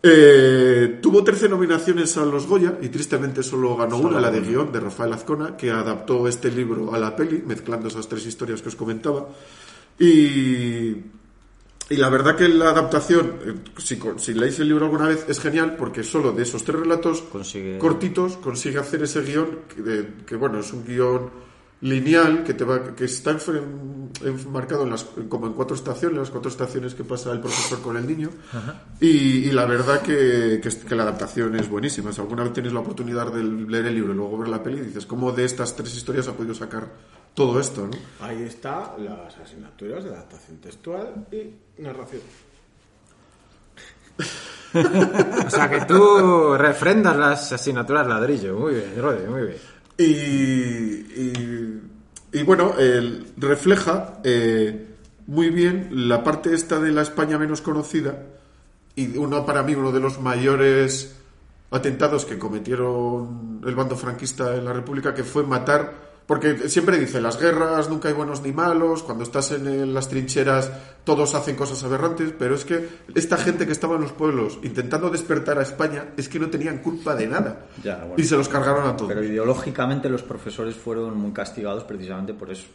Eh, 0.00 1.00
tuvo 1.02 1.24
13 1.24 1.48
nominaciones 1.48 2.16
a 2.16 2.24
los 2.24 2.46
Goya 2.46 2.78
y 2.80 2.88
tristemente 2.88 3.42
solo 3.42 3.76
ganó 3.76 3.98
una, 3.98 4.20
la 4.20 4.30
de 4.30 4.40
guion 4.40 4.70
de 4.70 4.78
Rafael 4.78 5.12
Azcona, 5.12 5.56
que 5.56 5.70
adaptó 5.72 6.28
este 6.28 6.52
libro 6.52 6.94
a 6.94 6.98
la 6.98 7.16
peli, 7.16 7.42
mezclando 7.44 7.88
esas 7.88 8.08
tres 8.08 8.24
historias 8.24 8.62
que 8.62 8.68
os 8.68 8.76
comentaba. 8.76 9.28
Y, 9.98 10.90
y 11.90 11.96
la 11.96 12.08
verdad 12.10 12.36
que 12.36 12.48
la 12.48 12.70
adaptación, 12.70 13.32
eh, 13.44 13.54
si, 13.78 13.98
si 14.18 14.34
leéis 14.34 14.60
el 14.60 14.68
libro 14.68 14.84
alguna 14.84 15.08
vez, 15.08 15.24
es 15.28 15.40
genial 15.40 15.74
porque 15.76 16.04
solo 16.04 16.30
de 16.30 16.44
esos 16.44 16.62
tres 16.62 16.78
relatos 16.78 17.22
Consigue- 17.32 17.78
cortitos 17.78 18.36
consigue 18.36 18.78
hacer 18.78 19.02
ese 19.02 19.22
guion 19.22 19.58
que, 20.24 20.36
bueno, 20.36 20.60
es 20.60 20.72
un 20.72 20.84
guion 20.84 21.47
lineal 21.80 22.42
que 22.44 22.54
te 22.54 22.64
va 22.64 22.94
que 22.96 23.04
está 23.04 23.30
en- 23.32 24.10
enmarcado 24.24 24.82
en 24.82 24.90
las, 24.90 25.04
como 25.28 25.46
en 25.46 25.52
cuatro 25.52 25.76
estaciones, 25.76 26.18
las 26.18 26.30
cuatro 26.30 26.50
estaciones 26.50 26.94
que 26.94 27.04
pasa 27.04 27.30
el 27.30 27.40
profesor 27.40 27.80
con 27.82 27.96
el 27.96 28.06
niño. 28.06 28.30
Y, 29.00 29.08
y 29.48 29.50
la 29.52 29.64
verdad 29.66 30.00
que, 30.02 30.60
que, 30.62 30.94
la 30.96 31.04
adaptación 31.04 31.54
es 31.56 31.68
buenísima. 31.68 32.10
Si 32.12 32.20
alguna 32.20 32.42
vez 32.44 32.52
tienes 32.52 32.72
la 32.72 32.80
oportunidad 32.80 33.30
de 33.32 33.42
leer 33.44 33.86
el 33.86 33.94
libro 33.94 34.12
y 34.12 34.16
luego 34.16 34.38
ver 34.38 34.48
la 34.48 34.62
peli, 34.62 34.80
dices, 34.80 35.06
¿cómo 35.06 35.30
de 35.32 35.44
estas 35.44 35.76
tres 35.76 35.94
historias 35.94 36.26
ha 36.28 36.32
podido 36.32 36.54
sacar 36.54 36.88
todo 37.34 37.60
esto? 37.60 37.86
¿no? 37.86 38.24
Ahí 38.26 38.42
está 38.42 38.96
las 38.98 39.36
asignaturas 39.38 40.02
de 40.02 40.10
adaptación 40.10 40.56
textual 40.58 41.26
y 41.30 41.80
narración. 41.82 42.22
O 45.46 45.50
sea 45.50 45.70
que 45.70 45.80
tú 45.86 46.54
refrendas 46.56 47.16
las 47.16 47.52
asignaturas 47.52 48.06
ladrillo. 48.06 48.54
Muy 48.58 48.74
bien, 48.74 48.92
Rodi, 49.00 49.26
muy 49.26 49.42
bien. 49.42 49.56
Y, 49.98 50.04
y, 52.32 52.42
bueno, 52.44 52.72
refleja 53.36 54.20
eh, 54.22 54.86
muy 55.26 55.50
bien 55.50 55.88
la 56.08 56.22
parte 56.22 56.54
esta 56.54 56.78
de 56.78 56.92
la 56.92 57.02
España 57.02 57.36
menos 57.36 57.60
conocida 57.60 58.22
y 58.94 59.16
uno 59.16 59.44
para 59.44 59.62
mí 59.62 59.74
uno 59.74 59.90
de 59.90 60.00
los 60.00 60.20
mayores 60.20 61.16
atentados 61.70 62.24
que 62.24 62.38
cometieron 62.38 63.60
el 63.66 63.74
bando 63.74 63.96
franquista 63.96 64.56
en 64.56 64.64
la 64.64 64.72
República 64.72 65.14
que 65.14 65.24
fue 65.24 65.44
matar 65.44 66.07
porque 66.28 66.68
siempre 66.68 66.98
dice 66.98 67.20
las 67.20 67.40
guerras 67.40 67.88
nunca 67.88 68.06
hay 68.08 68.14
buenos 68.14 68.42
ni 68.42 68.52
malos 68.52 69.02
cuando 69.02 69.24
estás 69.24 69.50
en 69.50 69.92
las 69.94 70.08
trincheras 70.08 70.70
todos 71.02 71.34
hacen 71.34 71.56
cosas 71.56 71.82
aberrantes 71.82 72.32
pero 72.38 72.54
es 72.54 72.64
que 72.64 72.86
esta 73.14 73.36
gente 73.38 73.64
que 73.66 73.72
estaba 73.72 73.96
en 73.96 74.02
los 74.02 74.12
pueblos 74.12 74.58
intentando 74.62 75.08
despertar 75.10 75.58
a 75.58 75.62
España 75.62 76.10
es 76.16 76.28
que 76.28 76.38
no 76.38 76.50
tenían 76.50 76.78
culpa 76.78 77.14
de 77.16 77.26
nada 77.26 77.66
Ya, 77.82 77.96
bueno. 78.00 78.14
y 78.18 78.24
se 78.24 78.36
los 78.36 78.48
cargaron 78.48 78.86
a 78.86 78.94
todos 78.96 79.08
Pero 79.08 79.24
ideológicamente 79.24 80.08
los 80.10 80.22
profesores 80.22 80.76
fueron 80.76 81.16
muy 81.16 81.32
castigados 81.32 81.82
precisamente 81.84 82.34
por 82.34 82.50
eso. 82.50 82.66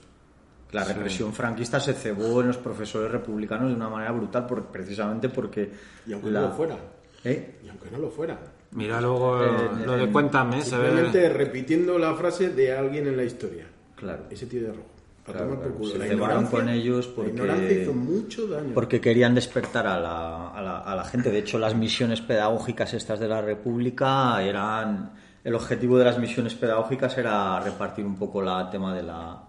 La 0.71 0.83
represión 0.83 1.31
franquista 1.33 1.79
se 1.79 1.93
cebó 1.93 2.41
en 2.41 2.47
los 2.47 2.57
profesores 2.57 3.11
republicanos 3.11 3.69
de 3.69 3.75
una 3.75 3.89
manera 3.89 4.11
brutal, 4.11 4.47
por- 4.47 4.65
precisamente 4.65 5.29
porque... 5.29 5.71
Y 6.07 6.13
aunque 6.13 6.31
la- 6.31 6.41
no 6.41 6.47
lo 6.47 6.53
fuera. 6.55 6.75
¿Eh? 7.23 7.59
Y 7.63 7.69
aunque 7.69 7.91
no 7.91 7.99
lo 7.99 8.09
fuera. 8.09 8.39
Mira 8.75 8.99
luego 9.01 9.43
Eh, 9.43 9.85
lo 9.85 9.93
de 9.93 10.03
eh, 10.05 10.11
cuéntame, 10.11 10.61
se 10.61 10.77
ve... 10.77 10.85
Simplemente 10.87 11.29
repitiendo 11.29 11.97
la 11.99 12.13
frase 12.15 12.49
de 12.49 12.75
alguien 12.75 13.07
en 13.07 13.17
la 13.17 13.23
historia. 13.23 13.65
Claro. 13.95 14.23
Ese 14.29 14.45
tío 14.47 14.61
de 14.61 14.67
rojo. 14.69 14.87
A 15.25 15.31
Claro, 15.31 15.39
tomar 15.47 15.55
por 15.59 15.67
claro. 15.67 15.77
culo. 15.77 15.91
Se 15.91 16.15
La 16.43 16.49
con 16.49 16.69
ellos 16.69 17.07
porque- 17.07 17.31
La 17.31 17.35
ignorancia 17.43 17.81
hizo 17.81 17.93
mucho 17.93 18.47
daño. 18.47 18.73
Porque 18.73 18.99
querían 18.99 19.33
despertar 19.35 19.87
a 19.87 19.99
la, 19.99 20.49
a, 20.49 20.61
la, 20.61 20.79
a 20.79 20.95
la 20.95 21.03
gente. 21.05 21.31
De 21.31 21.39
hecho, 21.39 21.57
las 21.59 21.75
misiones 21.75 22.19
pedagógicas 22.21 22.93
estas 22.93 23.19
de 23.19 23.27
la 23.27 23.41
República 23.41 24.41
eran... 24.43 25.11
El 25.43 25.55
objetivo 25.55 25.97
de 25.97 26.05
las 26.05 26.17
misiones 26.19 26.55
pedagógicas 26.55 27.17
era 27.17 27.59
repartir 27.59 28.05
un 28.05 28.15
poco 28.15 28.41
la 28.41 28.69
tema 28.69 28.93
de 28.95 29.03
la 29.03 29.43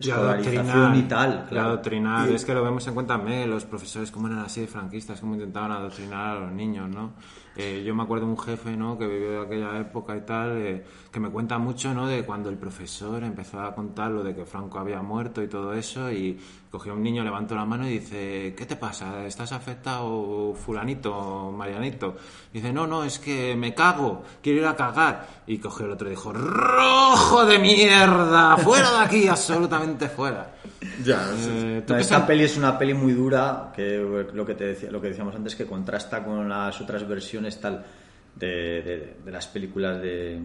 Y 0.00 0.10
adoctrinar, 0.10 0.96
y 0.96 1.02
tal. 1.02 1.46
Claro. 1.48 1.68
adoctrinar. 1.68 2.28
es 2.30 2.44
que 2.44 2.52
lo 2.52 2.62
vemos 2.64 2.84
en 2.88 2.94
Cuéntame, 2.94 3.46
los 3.46 3.64
profesores 3.64 4.10
cómo 4.10 4.26
eran 4.26 4.40
así 4.40 4.62
de 4.62 4.66
franquistas, 4.66 5.20
cómo 5.20 5.34
intentaban 5.34 5.70
adoctrinar 5.72 6.36
a 6.36 6.40
los 6.40 6.52
niños, 6.52 6.88
¿no? 6.90 7.12
Eh, 7.56 7.82
yo 7.86 7.94
me 7.94 8.02
acuerdo 8.02 8.26
de 8.26 8.32
un 8.32 8.38
jefe, 8.38 8.76
¿no? 8.76 8.98
Que 8.98 9.06
vivió 9.06 9.30
de 9.30 9.46
aquella 9.46 9.78
época 9.78 10.16
y 10.16 10.20
tal, 10.20 10.58
eh, 10.58 10.84
que 11.10 11.20
me 11.20 11.30
cuenta 11.30 11.58
mucho, 11.58 11.94
¿no? 11.94 12.06
De 12.06 12.24
cuando 12.24 12.50
el 12.50 12.58
profesor 12.58 13.24
empezó 13.24 13.60
a 13.60 13.74
contar 13.74 14.10
lo 14.10 14.22
de 14.22 14.34
que 14.34 14.44
Franco 14.44 14.78
había 14.78 15.00
muerto 15.00 15.42
y 15.42 15.48
todo 15.48 15.72
eso 15.72 16.12
y 16.12 16.38
cogió 16.76 16.92
a 16.92 16.94
un 16.94 17.02
niño, 17.02 17.24
levantó 17.24 17.54
la 17.54 17.64
mano 17.64 17.86
y 17.88 17.92
dice, 18.00 18.54
¿qué 18.54 18.66
te 18.66 18.76
pasa? 18.76 19.24
¿Estás 19.24 19.50
afectado 19.52 20.52
fulanito, 20.54 21.50
marianito? 21.56 22.16
Dice, 22.52 22.70
no, 22.70 22.86
no, 22.86 23.02
es 23.02 23.18
que 23.18 23.56
me 23.56 23.72
cago, 23.74 24.22
quiero 24.42 24.58
ir 24.60 24.66
a 24.66 24.76
cagar. 24.76 25.26
Y 25.46 25.56
cogió 25.56 25.86
el 25.86 25.92
otro 25.92 26.06
y 26.08 26.10
dijo, 26.10 26.34
rojo 26.34 27.46
de 27.46 27.58
mierda, 27.58 28.58
fuera 28.58 28.90
de 28.90 28.98
aquí, 29.06 29.26
absolutamente 29.26 30.10
fuera. 30.10 30.54
Ya, 31.02 31.30
Eh, 31.48 31.82
¿tú 31.86 31.94
No, 31.94 31.98
esta 31.98 32.26
peli 32.26 32.44
es 32.44 32.58
una 32.58 32.78
peli 32.78 32.92
muy 32.92 33.12
dura, 33.14 33.72
que 33.74 33.96
lo 34.34 34.44
que 34.44 34.54
te 34.54 34.64
decía, 34.64 34.90
lo 34.90 35.00
que 35.00 35.08
decíamos 35.08 35.34
antes, 35.34 35.56
que 35.56 35.64
contrasta 35.64 36.22
con 36.22 36.46
las 36.46 36.78
otras 36.78 37.08
versiones 37.08 37.58
tal 37.58 37.86
de, 38.34 38.46
de- 38.82 39.16
de 39.24 39.30
las 39.32 39.46
películas 39.46 40.02
de, 40.02 40.38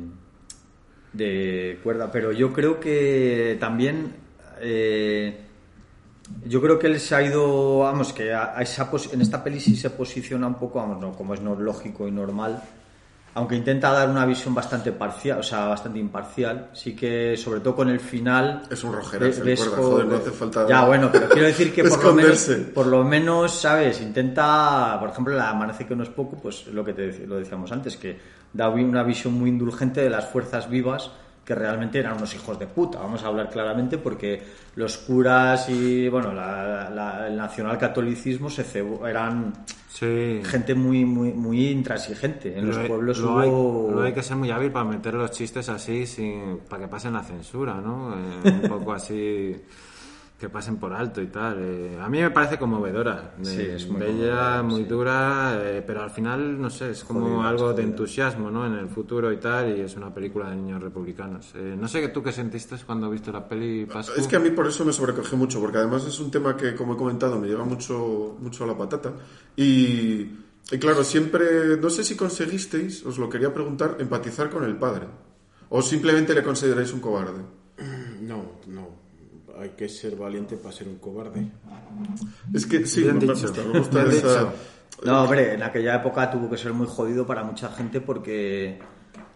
de 1.11 1.79
cuerda. 1.83 2.09
Pero 2.09 2.31
yo 2.31 2.53
creo 2.53 2.79
que 2.79 3.57
también 3.59 4.15
eh, 4.61 5.47
yo 6.45 6.61
creo 6.61 6.77
que 6.79 6.87
él 6.87 6.99
se 6.99 7.15
ha 7.15 7.21
ido, 7.21 7.79
vamos, 7.79 8.13
que 8.13 8.33
a, 8.33 8.57
a 8.57 8.61
esa 8.61 8.89
en 9.11 9.21
esta 9.21 9.43
peli 9.43 9.59
sí 9.59 9.75
se 9.75 9.89
posiciona 9.89 10.47
un 10.47 10.55
poco, 10.55 10.79
vamos, 10.79 10.99
no, 11.01 11.11
como 11.13 11.33
es 11.33 11.41
no, 11.41 11.55
lógico 11.55 12.07
y 12.07 12.11
normal, 12.11 12.61
aunque 13.33 13.55
intenta 13.55 13.91
dar 13.93 14.09
una 14.09 14.25
visión 14.25 14.53
bastante 14.53 14.91
parcial, 14.91 15.39
o 15.39 15.43
sea, 15.43 15.65
bastante 15.67 15.99
imparcial, 15.99 16.69
sí 16.73 16.95
que 16.95 17.37
sobre 17.37 17.61
todo 17.61 17.75
con 17.77 17.89
el 17.89 17.99
final 18.01 18.63
Es 18.69 18.83
un 18.83 18.93
rojeras, 18.93 19.39
ve- 19.39 19.51
el 19.51 19.57
cuerda, 19.57 19.75
co- 19.77 19.83
joder, 19.83 20.05
no 20.07 20.15
hace 20.17 20.31
falta 20.31 20.67
Ya, 20.67 20.85
bueno, 20.85 21.09
pero 21.11 21.29
quiero 21.29 21.47
decir 21.47 21.73
que 21.73 21.83
por 21.85 22.03
lo, 22.03 22.13
menos, 22.13 22.51
por 22.73 22.87
lo 22.87 23.03
menos, 23.05 23.53
¿sabes? 23.61 24.01
Intenta, 24.01 24.97
por 24.99 25.09
ejemplo, 25.09 25.33
la 25.33 25.49
amanece 25.49 25.85
que 25.87 25.95
no 25.95 26.03
es 26.03 26.09
poco, 26.09 26.37
pues 26.41 26.67
lo 26.67 26.83
que 26.83 26.93
te 26.93 27.25
lo 27.25 27.37
decíamos 27.37 27.71
antes, 27.71 27.95
que 27.95 28.19
da 28.51 28.67
una 28.69 29.03
visión 29.03 29.33
muy 29.33 29.49
indulgente 29.49 30.01
de 30.01 30.09
las 30.09 30.25
fuerzas 30.27 30.69
vivas 30.69 31.11
que 31.51 31.55
realmente 31.55 31.99
eran 31.99 32.15
unos 32.15 32.33
hijos 32.33 32.57
de 32.57 32.65
puta, 32.67 32.99
vamos 32.99 33.21
a 33.23 33.27
hablar 33.27 33.49
claramente, 33.49 33.97
porque 33.97 34.41
los 34.75 34.97
curas 34.99 35.67
y, 35.67 36.07
bueno, 36.07 36.31
la- 36.33 36.89
la- 36.89 37.27
el 37.27 37.35
nacionalcatolicismo 37.35 38.49
se 38.49 38.63
cebó- 38.63 39.05
eran 39.05 39.51
Sí. 39.89 40.39
gente 40.45 40.73
muy, 40.75 41.03
muy, 41.03 41.33
muy 41.33 41.67
intransigente. 41.67 42.57
En 42.57 42.67
los 42.67 42.77
hay- 42.77 42.87
pueblos 42.87 43.17
lo 43.19 43.31
hubo... 43.33 43.39
hay, 43.89 43.95
lo 43.95 44.01
hay 44.03 44.13
que 44.13 44.23
ser 44.23 44.37
muy 44.37 44.49
hábil 44.49 44.71
para 44.71 44.85
meter 44.85 45.13
los 45.13 45.31
chistes 45.31 45.67
así 45.67 46.07
sin, 46.07 46.59
para 46.69 46.83
que 46.83 46.87
pasen 46.87 47.11
la 47.13 47.23
censura, 47.23 47.75
¿no? 47.81 48.13
Eh, 48.15 48.59
un 48.63 48.69
poco 48.69 48.93
así 48.93 49.53
que 50.41 50.49
pasen 50.49 50.77
por 50.77 50.91
alto 50.91 51.21
y 51.21 51.27
tal. 51.27 51.57
Eh, 51.59 51.99
a 52.01 52.09
mí 52.09 52.19
me 52.19 52.31
parece 52.31 52.57
conmovedora. 52.57 53.35
Eh, 53.39 53.45
Sí, 53.45 53.61
es 53.61 53.87
muy 53.87 54.01
bella, 54.01 54.15
conmovedora, 54.17 54.63
muy 54.63 54.81
sí. 54.81 54.89
dura, 54.89 55.61
eh, 55.61 55.83
pero 55.85 56.01
al 56.01 56.09
final, 56.09 56.59
no 56.59 56.69
sé, 56.71 56.89
es 56.89 57.03
como 57.03 57.27
Jodida, 57.27 57.47
algo 57.49 57.73
de 57.73 57.83
entusiasmo, 57.83 58.49
¿no? 58.49 58.65
En 58.65 58.73
el 58.73 58.87
futuro 58.89 59.31
y 59.31 59.37
tal, 59.37 59.77
y 59.77 59.81
es 59.81 59.95
una 59.95 60.11
película 60.11 60.49
de 60.49 60.55
niños 60.55 60.81
republicanos. 60.81 61.53
Eh, 61.53 61.77
no 61.79 61.87
sé 61.87 62.07
tú 62.07 62.23
qué 62.23 62.31
sentiste 62.31 62.75
cuando 62.83 63.07
viste 63.11 63.31
la 63.31 63.47
peli, 63.47 63.85
Pascu. 63.85 64.19
Es 64.19 64.27
que 64.27 64.35
a 64.35 64.39
mí 64.39 64.49
por 64.49 64.65
eso 64.65 64.83
me 64.83 64.91
sobrecoge 64.93 65.35
mucho, 65.35 65.61
porque 65.61 65.77
además 65.77 66.05
es 66.07 66.19
un 66.19 66.31
tema 66.31 66.57
que, 66.57 66.73
como 66.73 66.95
he 66.95 66.97
comentado, 66.97 67.39
me 67.39 67.47
llega 67.47 67.63
mucho, 67.63 68.35
mucho 68.39 68.63
a 68.63 68.67
la 68.67 68.75
patata. 68.75 69.13
Y, 69.55 70.21
y 70.71 70.79
claro, 70.79 71.03
siempre, 71.03 71.77
no 71.79 71.89
sé 71.91 72.03
si 72.03 72.15
conseguisteis, 72.15 73.05
os 73.05 73.19
lo 73.19 73.29
quería 73.29 73.53
preguntar, 73.53 73.97
empatizar 73.99 74.49
con 74.49 74.63
el 74.63 74.75
padre. 74.75 75.05
O 75.69 75.83
simplemente 75.83 76.33
le 76.33 76.41
consideráis 76.41 76.91
un 76.93 76.99
cobarde. 76.99 77.41
No, 78.21 78.59
no. 78.67 78.90
Hay 79.61 79.69
que 79.69 79.87
ser 79.87 80.15
valiente 80.15 80.57
para 80.57 80.73
ser 80.73 80.87
un 80.87 80.97
cobarde. 80.97 81.45
Es 82.53 82.65
que 82.65 82.85
sí, 82.85 83.05
me 83.05 83.13
dicho. 83.19 83.33
gusta, 83.33 83.61
me 83.63 83.79
gusta 83.79 84.03
Bien 84.03 84.15
esa- 84.17 84.27
dicho. 84.39 84.53
No, 85.05 85.23
hombre, 85.23 85.53
en 85.53 85.63
aquella 85.63 85.95
época 85.95 86.29
tuvo 86.29 86.49
que 86.49 86.57
ser 86.57 86.73
muy 86.73 86.87
jodido 86.87 87.25
para 87.25 87.43
mucha 87.43 87.69
gente 87.69 88.01
porque, 88.01 88.79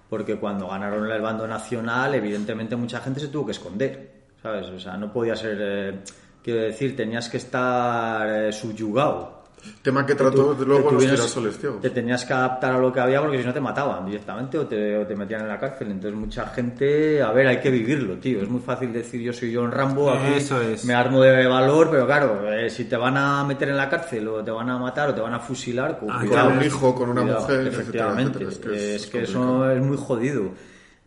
porque 0.09 0.36
cuando 0.38 0.67
ganaron 0.67 1.09
el 1.11 1.21
bando 1.21 1.47
nacional, 1.47 2.13
evidentemente 2.15 2.76
mucha 2.76 2.99
gente 3.01 3.19
se 3.19 3.28
tuvo 3.30 3.45
que 3.47 3.51
esconder, 3.53 4.11
¿sabes? 4.41 4.67
O 4.69 4.80
sea, 4.80 4.97
no 4.97 5.11
podía 5.11 5.36
ser, 5.36 5.57
eh, 5.59 5.99
quiero 6.43 6.61
decir, 6.61 6.95
tenías 6.95 7.30
que 7.30 7.38
estar 7.38 8.28
eh, 8.47 8.51
subyugado. 8.51 9.34
Tema 9.82 10.06
que 10.06 10.14
trató 10.16 10.56
Tú- 10.56 10.66
luego 10.66 10.89
te 10.97 11.08
los. 11.08 11.82
Te 11.82 11.89
tenías 11.89 12.24
que 12.26 12.34
adaptar 12.34 12.74
a 12.74 12.78
lo 12.80 12.91
que 12.93 12.99
había 12.99 13.20
porque 13.22 13.39
si 13.39 13.45
no 13.45 13.53
te 13.53 13.60
mataban 13.62 14.06
directamente 14.06 14.58
o 14.60 14.66
te, 14.68 14.97
o 14.97 15.06
te 15.08 15.16
metían 15.16 15.41
en 15.41 15.47
la 15.47 15.60
cárcel. 15.60 15.89
Entonces 15.91 16.20
mucha 16.20 16.47
gente, 16.47 17.22
a 17.22 17.32
ver, 17.32 17.47
hay 17.47 17.60
que 17.60 17.70
vivirlo, 17.72 18.16
tío. 18.18 18.41
Es 18.41 18.49
muy 18.49 18.62
fácil 18.62 18.93
decir 18.93 19.22
yo 19.22 19.34
soy 19.34 19.53
John 19.56 19.72
Rambo, 19.72 20.12
aquí 20.12 20.34
Eso 20.38 20.62
es. 20.62 20.86
me 20.86 20.93
armo 20.93 21.22
de 21.22 21.47
valor, 21.47 21.89
pero 21.89 22.06
claro, 22.06 22.51
eh, 22.51 22.70
si 22.70 22.86
te 22.86 22.95
van 22.95 23.18
a 23.18 23.43
meter 23.43 23.70
en 23.70 23.78
la 23.78 23.89
cárcel 23.89 24.28
o 24.28 24.43
te 24.43 24.51
van 24.51 24.70
a 24.70 24.78
matar 24.78 25.10
o 25.10 25.14
te 25.16 25.22
van 25.22 25.34
a 25.34 25.39
fusilar, 25.39 25.97
cu- 25.97 26.08
Ah, 26.12 26.20
cuidado. 26.22 26.49
con 26.49 26.58
un 26.60 26.64
hijo, 26.64 26.95
con 26.95 27.10
una 27.10 27.22
Cuidado, 27.22 27.41
mujer, 27.41 27.68
efectivamente. 27.68 28.43
etcétera. 28.43 28.51
Es 28.51 28.60
que 28.60 28.76
es- 28.76 28.95
Es 28.95 29.03
es 29.06 29.08
que 29.12 29.22
eso 29.24 29.72
es 29.72 29.82
muy 29.82 29.97
jodido. 29.97 30.51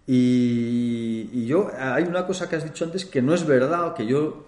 Y, 0.07 1.28
y 1.32 1.46
yo, 1.46 1.70
hay 1.78 2.05
una 2.05 2.26
cosa 2.26 2.49
que 2.49 2.57
has 2.57 2.64
dicho 2.64 2.84
antes 2.84 3.05
que 3.05 3.20
no 3.22 3.34
es 3.34 3.46
verdad, 3.46 3.94
que 3.94 4.07
yo, 4.07 4.44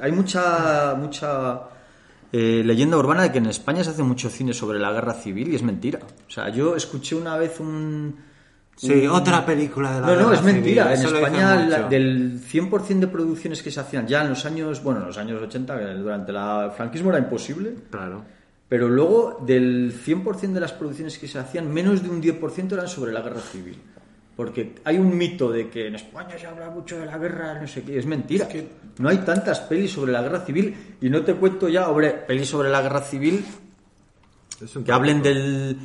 hay 0.00 0.10
mucha, 0.12 0.94
mucha 0.96 1.60
eh, 2.36 2.62
leyenda 2.64 2.96
urbana 2.98 3.22
de 3.22 3.30
que 3.30 3.38
en 3.38 3.46
España 3.46 3.84
se 3.84 3.90
hace 3.90 4.02
mucho 4.02 4.28
cine 4.28 4.52
sobre 4.52 4.80
la 4.80 4.90
guerra 4.92 5.14
civil 5.14 5.52
y 5.52 5.54
es 5.54 5.62
mentira. 5.62 6.00
O 6.26 6.30
sea, 6.30 6.48
yo 6.48 6.74
escuché 6.74 7.14
una 7.14 7.36
vez 7.36 7.60
un... 7.60 8.16
Sí, 8.76 8.92
un- 9.06 9.10
otra 9.10 9.46
película 9.46 9.94
de 9.94 10.00
la 10.00 10.06
No, 10.08 10.12
no, 10.14 10.18
guerra 10.30 10.34
es 10.34 10.42
mentira. 10.42 10.82
civil, 10.84 10.98
En 11.00 11.06
eso 11.06 11.16
España, 11.16 11.54
la- 11.66 11.88
del 11.88 12.40
100% 12.40 12.98
de 12.98 13.06
producciones 13.06 13.62
que 13.62 13.70
se 13.70 13.78
hacían 13.78 14.08
ya 14.08 14.22
en 14.22 14.30
los 14.30 14.44
años, 14.46 14.82
bueno, 14.82 15.00
en 15.02 15.06
los 15.06 15.16
años 15.18 15.40
80, 15.40 15.78
que 15.78 15.84
durante 15.94 16.32
el 16.32 16.72
franquismo 16.76 17.10
era 17.10 17.20
imposible, 17.20 17.72
Claro. 17.90 18.24
pero 18.68 18.88
luego 18.88 19.38
del 19.46 19.92
100% 19.92 20.54
de 20.54 20.60
las 20.60 20.72
producciones 20.72 21.16
que 21.18 21.28
se 21.28 21.38
hacían, 21.38 21.72
menos 21.72 22.02
de 22.02 22.08
un 22.10 22.20
10% 22.20 22.72
eran 22.74 22.88
sobre 22.88 23.12
la 23.12 23.20
guerra 23.20 23.40
civil. 23.40 23.78
Porque 24.36 24.74
hay 24.84 24.98
un 24.98 25.16
mito 25.16 25.50
de 25.50 25.68
que 25.68 25.86
en 25.86 25.94
España 25.94 26.36
se 26.38 26.46
habla 26.46 26.68
mucho 26.70 26.98
de 26.98 27.06
la 27.06 27.18
guerra, 27.18 27.60
no 27.60 27.68
sé 27.68 27.82
qué. 27.82 27.98
Es 27.98 28.06
mentira. 28.06 28.48
No 28.98 29.08
hay 29.08 29.18
tantas 29.18 29.60
pelis 29.60 29.92
sobre 29.92 30.12
la 30.12 30.22
guerra 30.22 30.40
civil. 30.40 30.96
Y 31.00 31.08
no 31.08 31.22
te 31.22 31.34
cuento 31.34 31.68
ya, 31.68 31.88
hombre, 31.88 32.10
pelis 32.10 32.48
sobre 32.48 32.70
la 32.70 32.82
guerra 32.82 33.00
civil 33.00 33.44
que 34.84 34.92
hablen 34.92 35.22
del, 35.22 35.78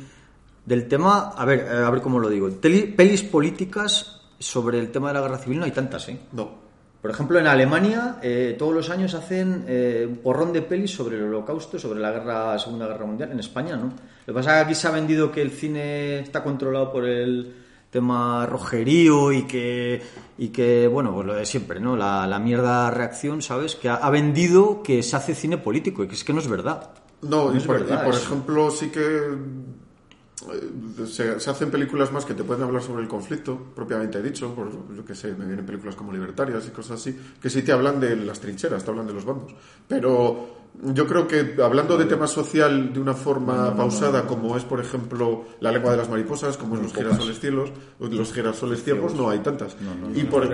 del 0.66 0.88
tema. 0.88 1.30
A 1.36 1.44
ver, 1.44 1.60
eh, 1.60 1.84
a 1.84 1.90
ver 1.90 2.00
cómo 2.00 2.18
lo 2.18 2.28
digo. 2.28 2.50
Pelis 2.50 3.22
políticas 3.22 4.20
sobre 4.38 4.78
el 4.78 4.90
tema 4.90 5.08
de 5.08 5.14
la 5.14 5.20
guerra 5.20 5.38
civil 5.38 5.58
no 5.58 5.64
hay 5.66 5.72
tantas, 5.72 6.08
¿eh? 6.08 6.18
No. 6.32 6.70
Por 7.00 7.10
ejemplo, 7.10 7.38
en 7.38 7.46
Alemania 7.46 8.18
eh, 8.20 8.56
todos 8.58 8.74
los 8.74 8.90
años 8.90 9.14
hacen 9.14 9.64
eh, 9.66 10.06
un 10.06 10.16
porrón 10.18 10.52
de 10.52 10.60
pelis 10.60 10.90
sobre 10.90 11.16
el 11.16 11.24
holocausto, 11.24 11.78
sobre 11.78 11.98
la 11.98 12.10
guerra, 12.10 12.58
Segunda 12.58 12.86
Guerra 12.86 13.06
Mundial. 13.06 13.32
En 13.32 13.40
España 13.40 13.76
no. 13.76 13.84
Lo 13.86 14.26
que 14.26 14.32
pasa 14.32 14.50
es 14.50 14.56
que 14.56 14.64
aquí 14.66 14.74
se 14.74 14.88
ha 14.88 14.90
vendido 14.90 15.32
que 15.32 15.40
el 15.40 15.50
cine 15.50 16.20
está 16.20 16.42
controlado 16.42 16.92
por 16.92 17.06
el 17.06 17.59
tema 17.90 18.46
rojerío 18.46 19.32
y 19.32 19.42
que, 19.46 20.00
y 20.38 20.48
que 20.48 20.86
bueno, 20.88 21.12
pues 21.14 21.26
lo 21.26 21.34
de 21.34 21.44
siempre, 21.44 21.80
¿no? 21.80 21.96
La, 21.96 22.26
la 22.26 22.38
mierda 22.38 22.90
reacción, 22.90 23.42
¿sabes? 23.42 23.76
Que 23.76 23.88
ha, 23.88 23.96
ha 23.96 24.10
vendido 24.10 24.82
que 24.82 25.02
se 25.02 25.16
hace 25.16 25.34
cine 25.34 25.58
político 25.58 26.04
y 26.04 26.08
que 26.08 26.14
es 26.14 26.24
que 26.24 26.32
no 26.32 26.40
es 26.40 26.48
verdad. 26.48 26.90
No, 27.22 27.50
No 27.50 27.52
y 27.52 27.58
es 27.58 27.64
por, 27.64 27.80
verdad 27.80 28.02
y 28.02 28.04
por 28.04 28.14
eso. 28.14 28.24
ejemplo, 28.24 28.70
sí 28.70 28.88
que 28.90 29.00
eh, 29.00 31.06
se, 31.06 31.38
se 31.38 31.50
hacen 31.50 31.70
películas 31.70 32.12
más 32.12 32.24
que 32.24 32.34
te 32.34 32.44
pueden 32.44 32.62
hablar 32.62 32.82
sobre 32.82 33.02
el 33.02 33.08
conflicto, 33.08 33.58
propiamente 33.74 34.22
dicho, 34.22 34.54
por, 34.54 34.70
yo 34.94 35.04
que 35.04 35.14
sé, 35.14 35.34
me 35.34 35.44
vienen 35.44 35.66
películas 35.66 35.96
como 35.96 36.12
Libertarias 36.12 36.66
y 36.66 36.70
cosas 36.70 37.00
así, 37.00 37.18
que 37.42 37.50
sí 37.50 37.62
te 37.62 37.72
hablan 37.72 38.00
de 38.00 38.16
las 38.16 38.40
trincheras, 38.40 38.82
te 38.84 38.90
hablan 38.90 39.06
de 39.06 39.12
los 39.12 39.24
bandos. 39.24 39.54
Pero 39.86 40.59
yo 40.82 41.06
creo 41.06 41.26
que 41.28 41.56
hablando 41.62 41.98
de 41.98 42.04
tema 42.06 42.26
social 42.26 42.92
de 42.92 43.00
una 43.00 43.14
forma 43.14 43.76
pausada, 43.76 44.26
como 44.26 44.56
es, 44.56 44.64
por 44.64 44.80
ejemplo, 44.80 45.44
La 45.60 45.70
lengua 45.72 45.90
de 45.90 45.96
las 45.98 46.08
mariposas, 46.08 46.56
como 46.56 46.76
es 46.76 46.82
Los 46.82 46.92
girasoles 46.94 47.38
cielos, 47.40 47.70
los 47.98 48.32
girasoles 48.32 48.82
ciegos, 48.82 49.14
no 49.14 49.28
hay 49.30 49.40
tantas. 49.40 49.76
y, 50.14 50.24
por, 50.24 50.44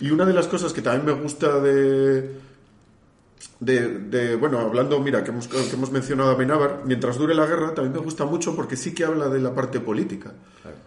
y 0.00 0.10
una 0.10 0.24
de 0.24 0.32
las 0.32 0.48
cosas 0.48 0.72
que 0.72 0.82
también 0.82 1.04
me 1.06 1.22
gusta 1.22 1.60
de 1.60 2.42
de, 3.60 3.88
de- 3.98 4.36
bueno, 4.36 4.58
hablando, 4.58 5.00
mira, 5.00 5.22
que 5.22 5.30
hemos, 5.30 5.46
que 5.48 5.58
hemos 5.72 5.90
mencionado 5.90 6.30
a 6.30 6.34
Benavar, 6.34 6.82
mientras 6.84 7.16
dure 7.16 7.34
la 7.34 7.46
guerra, 7.46 7.72
también 7.74 7.92
me 7.94 8.00
gusta 8.00 8.24
mucho 8.24 8.54
porque 8.54 8.76
sí 8.76 8.92
que 8.94 9.04
habla 9.04 9.28
de 9.28 9.40
la 9.40 9.54
parte 9.54 9.80
política. 9.80 10.32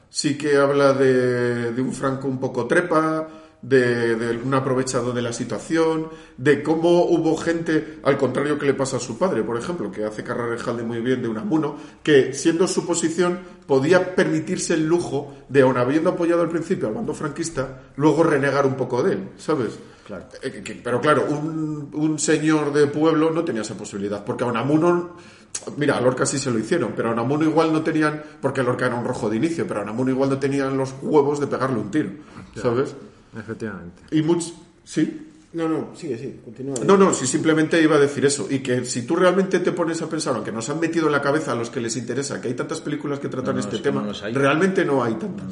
Sí 0.10 0.38
que 0.38 0.58
habla 0.58 0.94
de, 0.94 1.72
de 1.72 1.82
un 1.82 1.94
Franco 1.94 2.28
un 2.28 2.40
poco 2.40 2.66
trepa, 2.68 3.28
de, 3.62 4.16
de 4.16 4.38
un 4.38 4.54
aprovechado 4.54 5.12
de 5.14 5.22
la 5.22 5.34
situación, 5.34 6.08
de 6.38 6.62
cómo 6.64 7.06
hubo 7.06 7.36
gente, 7.38 8.00
al 8.04 8.18
contrario 8.18 8.58
que 8.60 8.66
le 8.68 8.74
pasa 8.74 8.98
a 8.98 9.00
su 9.00 9.18
padre, 9.18 9.44
por 9.44 9.58
ejemplo, 9.58 9.92
que 9.92 10.06
hace 10.06 10.24
Carrarejalde 10.24 10.84
muy 10.84 11.00
bien 11.02 11.22
de 11.22 11.28
Unamuno, 11.28 11.76
que 12.04 12.34
siendo 12.34 12.68
su 12.68 12.86
posición 12.86 13.40
podía 13.66 14.16
permitirse 14.16 14.76
el 14.76 14.86
lujo 14.86 15.34
de, 15.50 15.62
aun 15.62 15.78
habiendo 15.78 16.12
apoyado 16.12 16.42
al 16.44 16.50
principio 16.50 16.88
al 16.88 16.94
bando 16.94 17.14
franquista, 17.14 17.82
luego 17.96 18.24
renegar 18.24 18.66
un 18.66 18.76
poco 18.76 19.02
de 19.04 19.14
él, 19.14 19.30
¿sabes? 19.38 19.80
Claro. 20.06 20.26
Eh, 20.42 20.62
que- 20.64 20.76
pero 20.76 21.02
claro, 21.02 21.26
un, 21.30 21.90
un 21.94 22.20
señor 22.20 22.72
de 22.72 22.88
pueblo 22.88 23.32
no 23.32 23.44
tenía 23.44 23.64
esa 23.64 23.76
posibilidad, 23.76 24.24
porque 24.24 24.46
a 24.46 24.48
Unamuno, 24.48 25.18
mira, 25.76 25.98
a 25.98 26.02
Lorca 26.02 26.26
sí 26.26 26.38
se 26.40 26.50
lo 26.52 26.60
hicieron, 26.60 26.94
pero 26.96 27.10
a 27.10 27.12
Unamuno 27.14 27.44
igual 27.44 27.74
no 27.74 27.82
tenían, 27.82 28.24
porque 28.42 28.64
Lorca 28.64 28.86
era 28.86 28.96
un 28.96 29.04
rojo 29.04 29.30
de 29.30 29.36
inicio, 29.36 29.68
pero 29.68 29.82
a 29.82 29.84
Unamuno 29.84 30.12
igual 30.12 30.30
no 30.30 30.38
tenían 30.40 30.78
los 30.78 30.94
huevos 31.02 31.42
de 31.42 31.48
pegarle 31.48 31.80
un 31.80 31.92
tiro, 31.92 32.12
¿sabes? 32.56 32.96
Efectivamente. 33.38 34.04
Y 34.12 34.22
muchos, 34.22 34.54
sí. 34.84 35.24
No, 35.54 35.68
no, 35.68 35.96
sigue, 35.96 36.18
sí, 36.18 36.42
continúa. 36.44 36.76
No, 36.86 36.98
no, 36.98 37.14
si 37.14 37.26
simplemente 37.26 37.82
iba 37.82 37.96
a 37.96 38.00
decir 38.00 38.26
eso. 38.26 38.48
Y 38.50 38.60
que 38.60 38.84
si 38.86 39.04
tú 39.04 39.16
realmente 39.16 39.60
te 39.60 39.72
pones 39.72 40.02
a 40.02 40.10
pensar, 40.10 40.36
aunque 40.36 40.52
nos 40.52 40.70
han 40.70 40.80
metido 40.80 41.08
en 41.08 41.14
la 41.14 41.22
cabeza 41.22 41.54
a 41.54 41.56
los 41.56 41.70
que 41.70 41.80
les 41.80 41.96
interesa 41.96 42.42
que 42.42 42.50
hay 42.50 42.54
tantas 42.54 42.82
películas 42.82 43.20
que 43.20 43.30
tratan 43.30 43.56
No, 43.56 43.62
no, 43.62 43.66
este 43.66 43.78
es 43.78 43.82
que 43.82 43.90
tema, 43.90 44.02
no 44.02 44.08
los 44.08 44.22
hay. 44.24 44.34
realmente 44.34 44.84
no 44.86 45.04
hay 45.04 45.14
tantas. 45.16 45.48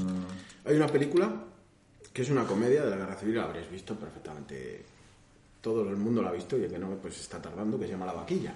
Hay 0.65 0.75
una 0.75 0.87
película 0.87 1.31
que 2.11 2.21
es 2.21 2.29
una 2.29 2.43
comedia 2.45 2.83
de 2.83 2.91
la 2.91 2.97
guerra 2.97 3.15
civil, 3.15 3.35
la 3.35 3.43
habréis 3.45 3.69
visto 3.71 3.95
perfectamente. 3.95 4.85
Todo 5.61 5.89
el 5.89 5.97
mundo 5.97 6.21
la 6.21 6.29
ha 6.29 6.33
visto 6.33 6.57
y 6.57 6.63
el 6.63 6.71
que 6.71 6.77
no, 6.77 6.89
pues 7.01 7.19
está 7.19 7.41
tardando, 7.41 7.79
que 7.79 7.85
se 7.85 7.91
llama 7.93 8.05
La 8.05 8.13
Vaquilla. 8.13 8.53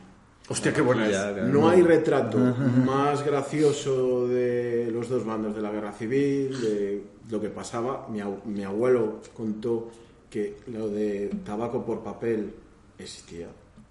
Hostia, 0.49 0.73
qué 0.73 0.81
buena 0.81 1.07
Ya, 1.09 1.29
es. 1.29 1.33
claro. 1.35 1.47
No 1.53 1.69
hay 1.69 1.81
retrato 1.81 2.37
más 2.85 3.23
gracioso 3.25 4.27
de 4.27 4.89
los 4.91 5.07
dos 5.07 5.23
bandos 5.25 5.55
de 5.55 5.61
la 5.61 5.71
guerra 5.71 5.91
civil, 5.93 6.59
de 6.61 7.03
lo 7.29 7.39
que 7.39 7.49
pasaba. 7.49 8.07
Mi, 8.09 8.19
ab- 8.19 8.43
mi 8.45 8.63
abuelo 8.63 9.21
contó 9.35 9.91
que 10.29 10.57
lo 10.67 10.89
de 10.89 11.29
tabaco 11.45 11.85
por 11.85 12.03
papel 12.03 12.51
existía. 12.97 13.47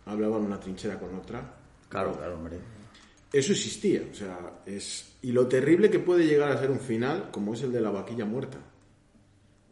Hablaban 0.06 0.42
una 0.42 0.58
trinchera 0.58 0.98
con 0.98 1.14
otra. 1.14 1.54
Claro, 1.88 2.12
claro, 2.16 2.34
hombre. 2.34 2.56
Eso 3.32 3.52
existía, 3.52 4.02
o 4.10 4.14
sea, 4.14 4.38
es 4.64 5.12
y 5.20 5.32
lo 5.32 5.46
terrible 5.46 5.90
que 5.90 5.98
puede 5.98 6.26
llegar 6.26 6.50
a 6.50 6.58
ser 6.58 6.70
un 6.70 6.80
final 6.80 7.28
como 7.30 7.52
es 7.54 7.62
el 7.62 7.70
de 7.72 7.80
la 7.82 7.90
vaquilla 7.90 8.24
muerta 8.24 8.56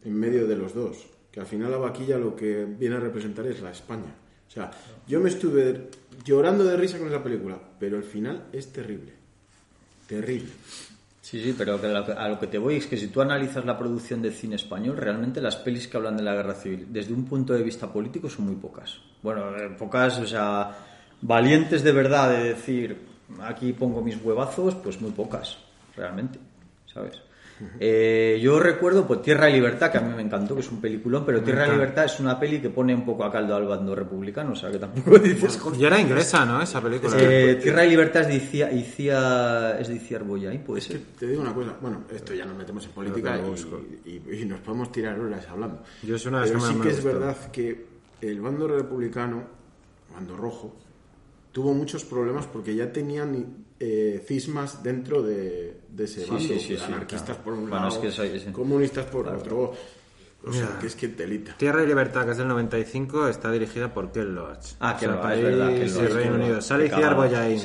en 0.03 0.13
medio 0.13 0.45
de 0.47 0.55
los 0.55 0.75
dos, 0.75 1.07
que 1.31 1.39
al 1.39 1.47
final 1.47 1.71
la 1.71 1.77
vaquilla 1.77 2.17
lo 2.19 2.35
que 2.35 2.65
viene 2.65 2.97
a 2.97 2.99
representar 2.99 3.47
es 3.47 3.59
la 3.61 3.71
España. 3.71 4.13
O 4.47 4.51
sea, 4.51 4.69
yo 5.07 5.19
me 5.19 5.29
estuve 5.29 5.89
llorando 6.23 6.63
de 6.63 6.77
risa 6.77 6.97
con 6.97 7.07
esa 7.07 7.23
película, 7.23 7.57
pero 7.79 7.97
el 7.97 8.03
final 8.03 8.45
es 8.51 8.71
terrible. 8.71 9.13
Terrible. 10.07 10.51
Sí, 11.21 11.43
sí, 11.43 11.53
pero 11.57 11.77
a 12.17 12.29
lo 12.29 12.39
que 12.39 12.47
te 12.47 12.57
voy 12.57 12.75
es 12.77 12.87
que 12.87 12.95
si 12.95 13.07
tú 13.07 13.19
analizas 13.19 13.65
la 13.65 13.77
producción 13.77 14.21
de 14.21 14.31
cine 14.31 14.55
español, 14.55 14.95
realmente 14.95 15.41
las 15.41 15.57
pelis 15.57 15.87
que 15.89 15.97
hablan 15.97 16.15
de 16.15 16.23
la 16.23 16.33
guerra 16.33 16.53
civil, 16.53 16.87
desde 16.89 17.13
un 17.13 17.25
punto 17.25 17.53
de 17.53 17.63
vista 17.63 17.91
político, 17.91 18.29
son 18.29 18.45
muy 18.45 18.55
pocas. 18.55 18.99
Bueno, 19.21 19.53
eh, 19.57 19.69
pocas, 19.77 20.19
o 20.19 20.25
sea, 20.25 20.71
valientes 21.21 21.83
de 21.83 21.91
verdad 21.91 22.29
de 22.29 22.43
decir, 22.45 22.97
aquí 23.41 23.73
pongo 23.73 24.01
mis 24.01 24.15
huevazos, 24.23 24.75
pues 24.75 25.01
muy 25.01 25.11
pocas, 25.11 25.57
realmente, 25.97 26.39
¿sabes? 26.85 27.19
Eh, 27.79 28.39
yo 28.41 28.59
recuerdo 28.59 29.07
pues, 29.07 29.21
Tierra 29.21 29.49
y 29.49 29.53
Libertad, 29.53 29.91
que 29.91 29.97
a 29.97 30.01
mí 30.01 30.13
me 30.15 30.21
encantó, 30.21 30.53
que 30.55 30.61
es 30.61 30.71
un 30.71 30.79
peliculón, 30.79 31.25
pero 31.25 31.41
Tierra 31.41 31.67
y 31.67 31.71
Libertad 31.71 32.05
es 32.05 32.19
una 32.19 32.39
peli 32.39 32.59
que 32.61 32.69
pone 32.69 32.93
un 32.93 33.03
poco 33.05 33.23
a 33.23 33.31
caldo 33.31 33.55
al 33.55 33.65
bando 33.65 33.95
republicano, 33.95 34.51
o 34.51 34.55
sea 34.55 34.69
que 34.71 34.77
tampoco 34.77 35.17
dices... 35.19 35.59
Y 35.77 35.85
era 35.85 35.99
inglesa, 35.99 36.45
¿no? 36.45 36.61
Esa 36.61 36.81
película. 36.81 37.15
Eh, 37.19 37.59
Tierra 37.61 37.85
y 37.85 37.89
Libertad 37.89 38.21
es 38.23 38.27
de 38.27 38.35
Iciar, 38.35 38.71
Iciar- 38.73 39.77
es 39.81 39.87
de 39.87 39.95
Iciar 39.95 40.23
Boyain, 40.23 40.61
puede 40.61 40.81
ser. 40.81 40.99
Te 41.19 41.27
digo 41.27 41.41
una 41.41 41.53
cosa, 41.53 41.75
bueno, 41.81 42.03
esto 42.13 42.33
ya 42.33 42.45
nos 42.45 42.57
metemos 42.57 42.85
en 42.85 42.91
política 42.91 43.39
y, 44.05 44.09
y- 44.09 44.41
y 44.41 44.45
nos 44.45 44.59
podemos 44.59 44.91
tirar 44.91 45.19
horas 45.19 45.47
hablando. 45.49 45.81
Yo 46.03 46.15
es 46.15 46.25
una 46.25 46.41
de 46.41 46.47
Pero 46.47 46.59
que 46.59 46.65
sí 46.67 46.73
me 46.75 46.81
que 46.83 46.89
es 46.89 47.03
gustó. 47.03 47.19
verdad 47.19 47.51
que 47.51 47.85
el 48.21 48.41
bando 48.41 48.67
republicano, 48.67 49.43
bando 50.13 50.35
rojo, 50.35 50.75
tuvo 51.51 51.73
muchos 51.73 52.03
problemas 52.05 52.45
porque 52.45 52.75
ya 52.75 52.91
tenían 52.91 53.65
eh, 53.79 54.23
cismas 54.27 54.81
dentro 54.83 55.21
de, 55.21 55.77
de 55.89 56.03
ese 56.05 56.25
Sí, 56.25 56.31
sí, 56.39 56.59
sí, 56.59 56.77
sí, 56.77 56.83
anarquistas 56.83 57.37
claro. 57.37 57.43
por 57.43 57.53
un 57.53 57.69
Bueno, 57.69 57.75
lado, 57.89 58.03
es 58.03 58.15
que 58.15 58.51
comunistas 58.51 59.05
por 59.05 59.23
Claro. 59.23 59.39
otro. 59.39 59.73
O 60.45 60.53
sea, 60.53 60.65
Mira. 60.67 60.79
que 60.79 60.87
es 60.87 60.95
que 60.95 61.07
telita. 61.09 61.55
Tierra 61.57 61.83
y 61.83 61.87
Libertad, 61.87 62.23
que 62.25 62.31
es 62.31 62.37
del 62.37 62.47
95, 62.47 63.27
está 63.27 63.51
dirigida 63.51 63.93
por 63.93 64.11
Ken 64.11 64.33
Loach. 64.35 64.75
Ah, 64.79 64.95
Ken 64.97 65.09
Loach, 65.11 65.21
país 65.23 65.39
es 65.39 65.43
verdad, 65.45 65.67
Ken 65.69 65.75
y 65.77 65.89
Loach, 65.89 66.11
Reino 66.13 66.35
Unido. 66.35 66.59
Cagada. 66.89 67.13
Boyain. 67.15 67.59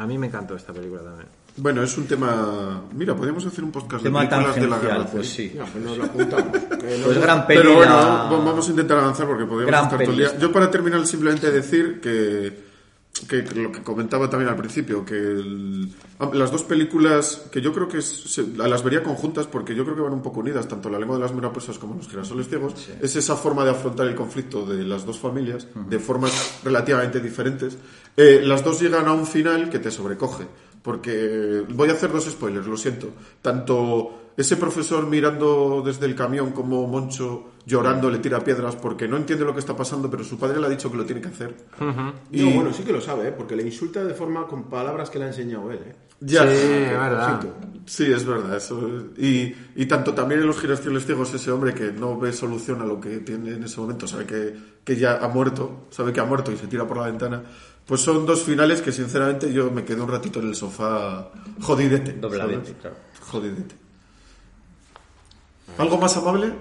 A 0.00 0.06
mí 0.06 0.16
me 0.18 0.26
encantó 0.28 0.54
esta 0.56 0.72
película 0.72 1.02
también. 1.02 1.28
Bueno, 1.58 1.82
es 1.82 1.96
un 1.96 2.06
tema. 2.06 2.82
Mira, 2.94 3.14
podríamos 3.16 3.44
hacer 3.46 3.64
un 3.64 3.72
podcast 3.72 4.02
Tema 4.02 4.22
de 4.22 4.28
películas 4.28 4.56
de 4.56 4.66
la 4.68 4.78
guerra 4.78 5.06
pues 5.06 5.28
sí. 5.28 5.54
Pues 5.56 5.84
nos 5.84 5.96
lo 5.98 6.04
apuntamos. 6.04 6.46
Que 6.76 7.00
Pues 7.02 7.16
no- 7.16 7.20
gran 7.22 7.46
peli. 7.46 7.60
Pero 7.62 7.74
bueno, 7.76 7.96
vamos 8.44 8.66
a 8.68 8.70
intentar 8.70 8.98
avanzar 8.98 9.26
porque 9.26 9.44
podríamos 9.44 9.66
Gran 9.72 9.84
estar 9.84 9.98
todo 10.00 10.10
el 10.10 10.16
día. 10.18 10.38
Yo 10.38 10.52
para 10.52 10.70
terminar 10.70 11.04
simplemente 11.06 11.50
decir 11.50 12.00
que, 12.00 12.65
que 13.20 13.42
lo 13.54 13.72
que 13.72 13.82
comentaba 13.82 14.28
también 14.28 14.48
al 14.50 14.56
principio, 14.56 15.04
que 15.04 15.14
el- 15.16 15.92
las 16.32 16.50
dos 16.50 16.62
películas 16.64 17.42
que 17.50 17.60
yo 17.60 17.72
creo 17.72 17.88
que 17.88 18.02
se- 18.02 18.46
las 18.56 18.82
vería 18.82 19.02
conjuntas 19.02 19.46
porque 19.46 19.74
yo 19.74 19.84
creo 19.84 19.96
que 19.96 20.02
van 20.02 20.12
un 20.12 20.22
poco 20.22 20.40
unidas, 20.40 20.66
tanto 20.68 20.90
La 20.90 20.98
lengua 20.98 21.16
de 21.16 21.22
las 21.22 21.32
mirapresas 21.34 21.78
como 21.78 21.94
Los 21.94 22.08
girasoles 22.08 22.48
ciegos, 22.48 22.74
es 23.02 23.16
esa 23.16 23.36
forma 23.36 23.64
de 23.64 23.70
afrontar 23.70 24.06
el 24.06 24.14
conflicto 24.14 24.64
de 24.66 24.82
las 24.84 25.04
dos 25.06 25.18
familias 25.18 25.66
de 25.74 25.98
formas 25.98 26.60
relativamente 26.64 27.20
diferentes. 27.20 27.76
Eh, 28.16 28.40
las 28.44 28.64
dos 28.64 28.80
llegan 28.80 29.06
a 29.06 29.12
un 29.12 29.26
final 29.26 29.68
que 29.70 29.78
te 29.78 29.90
sobrecoge. 29.90 30.44
Porque 30.86 31.64
voy 31.68 31.90
a 31.90 31.94
hacer 31.94 32.12
dos 32.12 32.26
spoilers, 32.26 32.64
lo 32.64 32.76
siento. 32.76 33.08
Tanto 33.42 34.30
ese 34.36 34.56
profesor 34.56 35.04
mirando 35.08 35.82
desde 35.84 36.06
el 36.06 36.14
camión 36.14 36.52
como 36.52 36.86
Moncho 36.86 37.54
llorando 37.66 38.08
le 38.08 38.20
tira 38.20 38.38
piedras 38.38 38.76
porque 38.76 39.08
no 39.08 39.16
entiende 39.16 39.44
lo 39.44 39.52
que 39.52 39.58
está 39.58 39.76
pasando, 39.76 40.08
pero 40.08 40.22
su 40.22 40.38
padre 40.38 40.60
le 40.60 40.66
ha 40.66 40.68
dicho 40.68 40.88
que 40.88 40.96
lo 40.96 41.04
tiene 41.04 41.20
que 41.20 41.26
hacer. 41.26 41.56
Y 42.30 42.44
no, 42.44 42.50
bueno, 42.52 42.72
sí 42.72 42.84
que 42.84 42.92
lo 42.92 43.00
sabe, 43.00 43.26
¿eh? 43.26 43.32
porque 43.32 43.56
le 43.56 43.64
insulta 43.64 44.04
de 44.04 44.14
forma 44.14 44.46
con 44.46 44.70
palabras 44.70 45.10
que 45.10 45.18
le 45.18 45.24
ha 45.24 45.28
enseñado 45.28 45.72
él. 45.72 45.80
¿eh? 45.84 45.96
Ya. 46.20 46.42
Sí, 46.42 46.54
es 46.54 46.90
verdad. 46.92 47.40
Sí, 47.86 48.04
es 48.04 48.24
verdad. 48.24 48.56
Eso. 48.56 48.88
Y, 49.16 49.52
y 49.74 49.86
tanto 49.86 50.14
también 50.14 50.40
en 50.40 50.46
los 50.46 50.60
girasoles 50.60 51.04
ciegos 51.04 51.34
ese 51.34 51.50
hombre 51.50 51.74
que 51.74 51.90
no 51.90 52.16
ve 52.16 52.32
solución 52.32 52.80
a 52.80 52.84
lo 52.84 53.00
que 53.00 53.18
tiene 53.18 53.54
en 53.54 53.64
ese 53.64 53.80
momento, 53.80 54.06
sabe 54.06 54.24
que, 54.24 54.54
que 54.84 54.94
ya 54.94 55.16
ha 55.16 55.26
muerto, 55.26 55.88
sabe 55.90 56.12
que 56.12 56.20
ha 56.20 56.24
muerto 56.24 56.52
y 56.52 56.56
se 56.56 56.68
tira 56.68 56.86
por 56.86 56.98
la 56.98 57.06
ventana. 57.06 57.42
Pues 57.86 58.00
son 58.00 58.26
dos 58.26 58.42
finales 58.42 58.82
que 58.82 58.90
sinceramente 58.90 59.52
yo 59.52 59.70
me 59.70 59.84
quedé 59.84 60.00
un 60.00 60.10
ratito 60.10 60.40
en 60.40 60.48
el 60.48 60.54
sofá 60.56 61.30
jodidete. 61.60 62.14
Dobladete, 62.14 62.74
claro. 62.74 62.96
Jodidete. 63.20 63.74
¿Algo 65.78 65.98
más 65.98 66.16
amable? 66.16 66.52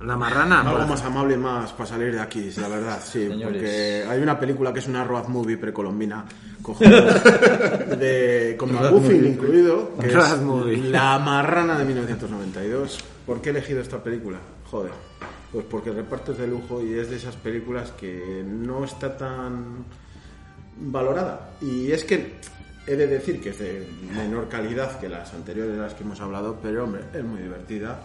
La 0.00 0.16
marrana. 0.16 0.60
Algo 0.60 0.76
pues, 0.76 0.88
más 0.88 1.02
amable 1.02 1.34
y 1.34 1.38
más 1.38 1.72
para 1.72 1.88
salir 1.88 2.12
de 2.12 2.20
aquí, 2.20 2.50
la 2.56 2.68
verdad, 2.68 3.00
sí. 3.02 3.28
Señores. 3.28 3.62
Porque 3.62 4.04
hay 4.08 4.20
una 4.20 4.38
película 4.38 4.72
que 4.72 4.78
es 4.78 4.86
una 4.86 5.04
road 5.04 5.26
movie 5.26 5.56
precolombina, 5.56 6.24
cojonuda, 6.62 7.14
de, 7.98 8.56
con 8.58 8.72
McGuffin 8.72 9.26
incluido, 9.26 9.96
que 9.98 10.08
Road 10.08 10.34
es 10.34 10.40
movie. 10.42 10.76
La 10.90 11.18
Marrana 11.18 11.76
de 11.76 11.84
1992. 11.84 12.98
¿Por 13.26 13.40
qué 13.40 13.48
he 13.48 13.52
elegido 13.52 13.80
esta 13.80 14.02
película? 14.02 14.38
Joder, 14.70 14.92
pues 15.52 15.64
porque 15.70 15.90
el 15.90 15.96
reparto 15.96 16.32
es 16.32 16.38
de 16.38 16.46
lujo 16.46 16.82
y 16.82 16.94
es 16.94 17.10
de 17.10 17.16
esas 17.16 17.36
películas 17.36 17.92
que 17.92 18.44
no 18.46 18.84
está 18.84 19.16
tan 19.16 19.84
valorada. 20.76 21.50
Y 21.60 21.90
es 21.90 22.04
que 22.04 22.34
he 22.86 22.96
de 22.96 23.06
decir 23.06 23.40
que 23.40 23.50
es 23.50 23.58
de 23.58 23.86
menor 24.14 24.48
calidad 24.48 24.98
que 24.98 25.08
las 25.08 25.32
anteriores 25.34 25.72
de 25.72 25.78
las 25.78 25.94
que 25.94 26.04
hemos 26.04 26.20
hablado, 26.20 26.58
pero 26.62 26.84
hombre, 26.84 27.02
es 27.12 27.24
muy 27.24 27.42
divertida 27.42 28.00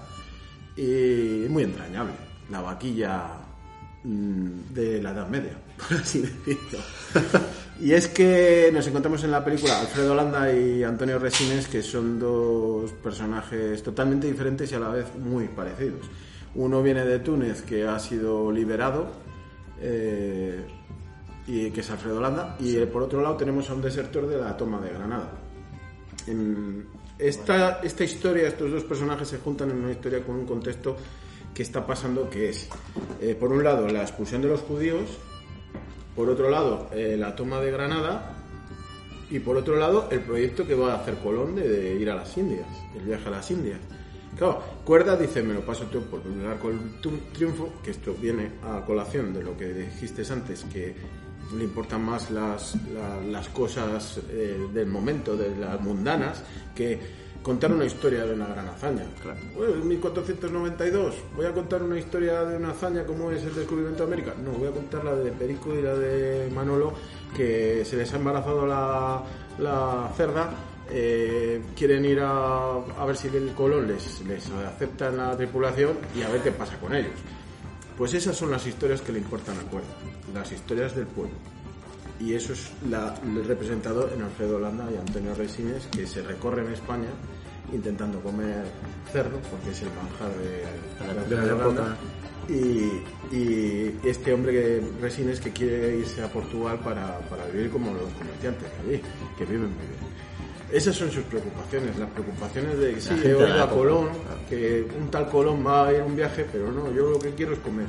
y 0.75 1.45
muy 1.49 1.63
entrañable. 1.63 2.13
La 2.49 2.61
vaquilla 2.61 3.27
mm, 4.03 4.73
de 4.73 5.01
la 5.01 5.11
Edad 5.11 5.27
Media, 5.27 5.57
por 5.87 5.97
así 5.97 6.21
decirlo. 6.21 6.79
y 7.79 7.93
es 7.93 8.07
que 8.07 8.71
nos 8.73 8.87
encontramos 8.87 9.23
en 9.23 9.31
la 9.31 9.43
película 9.43 9.79
Alfredo 9.79 10.15
Landa 10.15 10.51
y 10.51 10.83
Antonio 10.83 11.19
Resines, 11.19 11.67
que 11.67 11.81
son 11.81 12.19
dos 12.19 12.91
personajes 12.91 13.81
totalmente 13.83 14.27
diferentes 14.27 14.71
y 14.71 14.75
a 14.75 14.79
la 14.79 14.89
vez 14.89 15.15
muy 15.15 15.47
parecidos. 15.47 16.07
Uno 16.55 16.83
viene 16.83 17.03
de 17.05 17.19
Túnez, 17.19 17.63
que 17.63 17.87
ha 17.87 17.97
sido 17.99 18.51
liberado, 18.51 19.07
eh, 19.81 20.63
y 21.47 21.71
que 21.71 21.81
es 21.81 21.89
Alfredo 21.89 22.21
Landa, 22.21 22.55
y 22.59 22.77
eh, 22.77 22.87
por 22.87 23.03
otro 23.03 23.21
lado 23.21 23.35
tenemos 23.35 23.69
a 23.69 23.73
un 23.73 23.81
desertor 23.81 24.27
de 24.27 24.37
la 24.37 24.55
toma 24.55 24.79
de 24.79 24.89
Granada. 24.93 25.31
En 26.27 26.87
esta, 27.19 27.79
esta 27.81 28.03
historia, 28.03 28.47
estos 28.47 28.71
dos 28.71 28.83
personajes 28.83 29.27
se 29.27 29.39
juntan 29.39 29.71
en 29.71 29.77
una 29.77 29.91
historia 29.91 30.23
con 30.23 30.35
un 30.35 30.45
contexto 30.45 30.95
que 31.53 31.63
está 31.63 31.85
pasando 31.85 32.29
que 32.29 32.49
es, 32.49 32.69
eh, 33.19 33.35
por 33.35 33.51
un 33.51 33.63
lado, 33.63 33.87
la 33.87 34.01
expulsión 34.01 34.41
de 34.41 34.47
los 34.47 34.61
judíos, 34.61 35.17
por 36.15 36.29
otro 36.29 36.49
lado, 36.49 36.89
eh, 36.93 37.15
la 37.17 37.35
toma 37.35 37.59
de 37.59 37.71
Granada, 37.71 38.37
y 39.29 39.39
por 39.39 39.57
otro 39.57 39.75
lado, 39.75 40.07
el 40.11 40.21
proyecto 40.21 40.65
que 40.65 40.75
va 40.75 40.93
a 40.93 40.97
hacer 40.97 41.15
Colón 41.15 41.55
de, 41.55 41.67
de 41.67 41.95
ir 41.95 42.09
a 42.09 42.15
las 42.15 42.37
Indias, 42.37 42.67
el 42.95 43.05
viaje 43.05 43.27
a 43.27 43.31
las 43.31 43.49
Indias. 43.49 43.79
Claro, 44.37 44.61
Cuerda 44.83 45.15
dice, 45.15 45.43
me 45.43 45.53
lo 45.53 45.61
paso 45.61 45.85
todo 45.85 46.01
por 46.03 46.21
el 46.25 46.45
arco 46.47 46.69
del 46.69 46.79
tu- 47.01 47.17
triunfo, 47.33 47.69
que 47.83 47.91
esto 47.91 48.15
viene 48.19 48.51
a 48.63 48.81
colación 48.85 49.33
de 49.33 49.43
lo 49.43 49.55
que 49.55 49.73
dijiste 49.73 50.23
antes, 50.31 50.63
que 50.71 50.95
le 51.55 51.63
importan 51.63 52.03
más 52.03 52.31
las, 52.31 52.75
la- 52.93 53.21
las 53.21 53.47
cosas 53.49 54.19
eh, 54.29 54.67
del 54.73 54.87
momento, 54.87 55.35
de 55.37 55.55
las 55.55 55.79
mundanas, 55.79 56.41
que 56.75 56.99
contar 57.43 57.71
una 57.73 57.85
historia 57.85 58.25
de 58.25 58.33
una 58.33 58.47
gran 58.47 58.67
hazaña. 58.69 59.03
Claro. 59.21 59.39
Bueno, 59.55 59.73
en 59.75 59.87
1492, 59.87 61.15
voy 61.35 61.45
a 61.45 61.51
contar 61.53 61.83
una 61.83 61.99
historia 61.99 62.43
de 62.43 62.57
una 62.57 62.71
hazaña 62.71 63.05
como 63.05 63.29
es 63.31 63.43
el 63.43 63.53
descubrimiento 63.53 64.05
de 64.07 64.13
América. 64.13 64.33
No, 64.43 64.51
voy 64.51 64.69
a 64.69 64.71
contar 64.71 65.03
la 65.03 65.13
de 65.15 65.31
Perico 65.31 65.75
y 65.75 65.81
la 65.81 65.93
de 65.93 66.49
Manolo, 66.55 66.93
que 67.35 67.83
se 67.85 67.97
les 67.97 68.11
ha 68.13 68.15
embarazado 68.17 68.65
la, 68.65 69.21
la 69.59 70.09
cerda. 70.17 70.49
Eh, 70.89 71.61
quieren 71.75 72.05
ir 72.05 72.19
a, 72.19 72.75
a 72.75 73.05
ver 73.05 73.15
si 73.15 73.27
el 73.27 73.53
Colón 73.53 73.87
les, 73.87 74.21
les 74.21 74.49
acepta 74.51 75.09
en 75.09 75.17
la 75.17 75.35
tripulación 75.37 75.97
y 76.15 76.21
a 76.23 76.29
ver 76.29 76.41
qué 76.41 76.51
pasa 76.51 76.77
con 76.79 76.93
ellos. 76.95 77.13
Pues 77.97 78.13
esas 78.13 78.35
son 78.35 78.51
las 78.51 78.65
historias 78.65 79.01
que 79.01 79.11
le 79.11 79.19
importan 79.19 79.57
a 79.59 79.61
Cuerda, 79.63 79.87
las 80.33 80.51
historias 80.51 80.95
del 80.95 81.05
pueblo. 81.07 81.35
Y 82.19 82.33
eso 82.33 82.53
es 82.53 82.71
la, 82.89 83.15
representado 83.45 84.09
en 84.13 84.21
Alfredo 84.21 84.57
Holanda 84.57 84.87
y 84.91 84.97
Antonio 84.97 85.33
Resines, 85.35 85.87
que 85.87 86.07
se 86.07 86.21
recorren 86.21 86.71
España 86.71 87.09
intentando 87.71 88.19
comer 88.21 88.65
cerdo, 89.11 89.39
porque 89.49 89.71
es 89.71 89.81
el 89.81 89.89
manjar 89.89 90.31
de, 90.37 91.35
De 91.35 91.41
Holanda. 91.41 91.65
época. 91.65 91.97
Y, 92.49 93.35
y 93.35 93.99
este 94.03 94.33
hombre 94.33 94.51
que, 94.51 94.83
Resines 95.01 95.39
que 95.39 95.51
quiere 95.51 95.97
irse 95.97 96.21
a 96.21 96.27
Portugal 96.31 96.79
para, 96.83 97.19
para 97.29 97.45
vivir 97.47 97.69
como 97.71 97.93
los 97.93 98.11
comerciantes 98.13 98.67
de 98.83 98.93
allí, 98.95 99.01
que 99.37 99.45
viven 99.45 99.69
muy 99.69 99.85
bien. 99.87 100.12
Esas 100.73 100.95
son 100.95 101.11
sus 101.11 101.23
preocupaciones, 101.25 101.97
las 101.97 102.09
preocupaciones 102.09 102.79
de 102.79 102.95
que 102.95 103.01
sí, 103.01 103.13
he 103.23 103.35
oído 103.35 103.63
a 103.63 103.69
Colón, 103.69 104.09
que 104.49 104.85
un 104.99 105.09
tal 105.11 105.29
Colón 105.29 105.65
va 105.65 105.87
a 105.87 105.93
ir 105.93 106.01
a 106.01 106.05
un 106.05 106.15
viaje, 106.15 106.45
pero 106.51 106.71
no, 106.71 106.91
yo 106.91 107.11
lo 107.11 107.19
que 107.19 107.29
quiero 107.31 107.53
es 107.53 107.59
comer. 107.59 107.85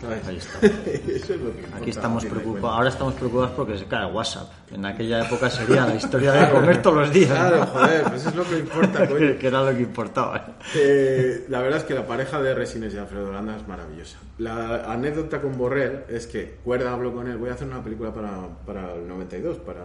¿sabes? 0.00 0.26
Ahí 0.26 0.36
está. 0.36 0.66
Eso 0.66 1.34
es 1.34 1.40
lo 1.40 1.52
que 1.52 1.60
importa, 1.60 1.76
Aquí 1.76 1.90
estamos 1.90 2.24
preocupados, 2.24 2.76
ahora 2.76 2.88
estamos 2.88 3.14
preocupados 3.14 3.50
porque 3.52 3.78
se 3.78 3.84
cae 3.86 4.10
WhatsApp. 4.10 4.50
En 4.72 4.84
aquella 4.84 5.24
época 5.24 5.50
sería 5.50 5.86
la 5.86 5.94
historia 5.94 6.32
de 6.32 6.50
comer 6.50 6.82
todos 6.82 6.96
los 6.96 7.12
días. 7.12 7.30
Claro, 7.30 7.58
¿no? 7.58 7.66
joder, 7.66 8.02
pues 8.04 8.26
es 8.26 8.34
lo 8.34 8.44
que 8.44 8.58
importa, 8.58 9.08
coño. 9.08 9.38
que, 9.38 9.46
era 9.46 9.62
lo 9.62 9.76
que 9.76 9.82
importaba. 9.82 10.56
Eh, 10.74 11.46
la 11.48 11.60
verdad 11.60 11.78
es 11.78 11.84
que 11.84 11.94
la 11.94 12.06
pareja 12.06 12.40
de 12.40 12.54
Resines 12.54 12.94
y 12.94 12.98
Alfredo 12.98 13.28
Holanda 13.28 13.56
es 13.56 13.66
maravillosa. 13.68 14.18
La 14.38 14.92
anécdota 14.92 15.40
con 15.40 15.56
Borrell 15.56 16.04
es 16.08 16.26
que 16.26 16.58
Cuerda 16.64 16.92
habló 16.92 17.12
con 17.12 17.28
él, 17.28 17.36
voy 17.36 17.50
a 17.50 17.54
hacer 17.54 17.68
una 17.68 17.82
película 17.82 18.12
para, 18.12 18.48
para 18.66 18.94
el 18.94 19.06
92, 19.06 19.58
para, 19.58 19.84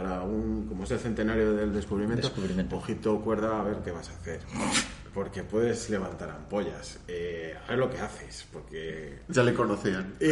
para 0.00 0.22
un, 0.22 0.66
como 0.66 0.84
es 0.84 0.90
el 0.92 0.98
centenario 0.98 1.52
del 1.54 1.72
descubrimiento. 1.72 2.26
Descubrimiento. 2.28 2.76
Ojito, 2.76 3.20
Cuerda, 3.20 3.60
a 3.60 3.64
ver 3.64 3.76
qué 3.84 3.90
vas 3.90 4.08
a 4.08 4.12
hacer. 4.12 4.40
Porque 5.12 5.42
puedes 5.42 5.90
levantar 5.90 6.30
ampollas, 6.30 7.00
eh, 7.08 7.54
a 7.66 7.70
ver 7.70 7.78
lo 7.80 7.90
que 7.90 7.98
haces, 7.98 8.46
porque 8.52 9.18
Ya 9.28 9.42
le 9.42 9.52
conocían. 9.54 10.14
y, 10.20 10.24
y 10.24 10.28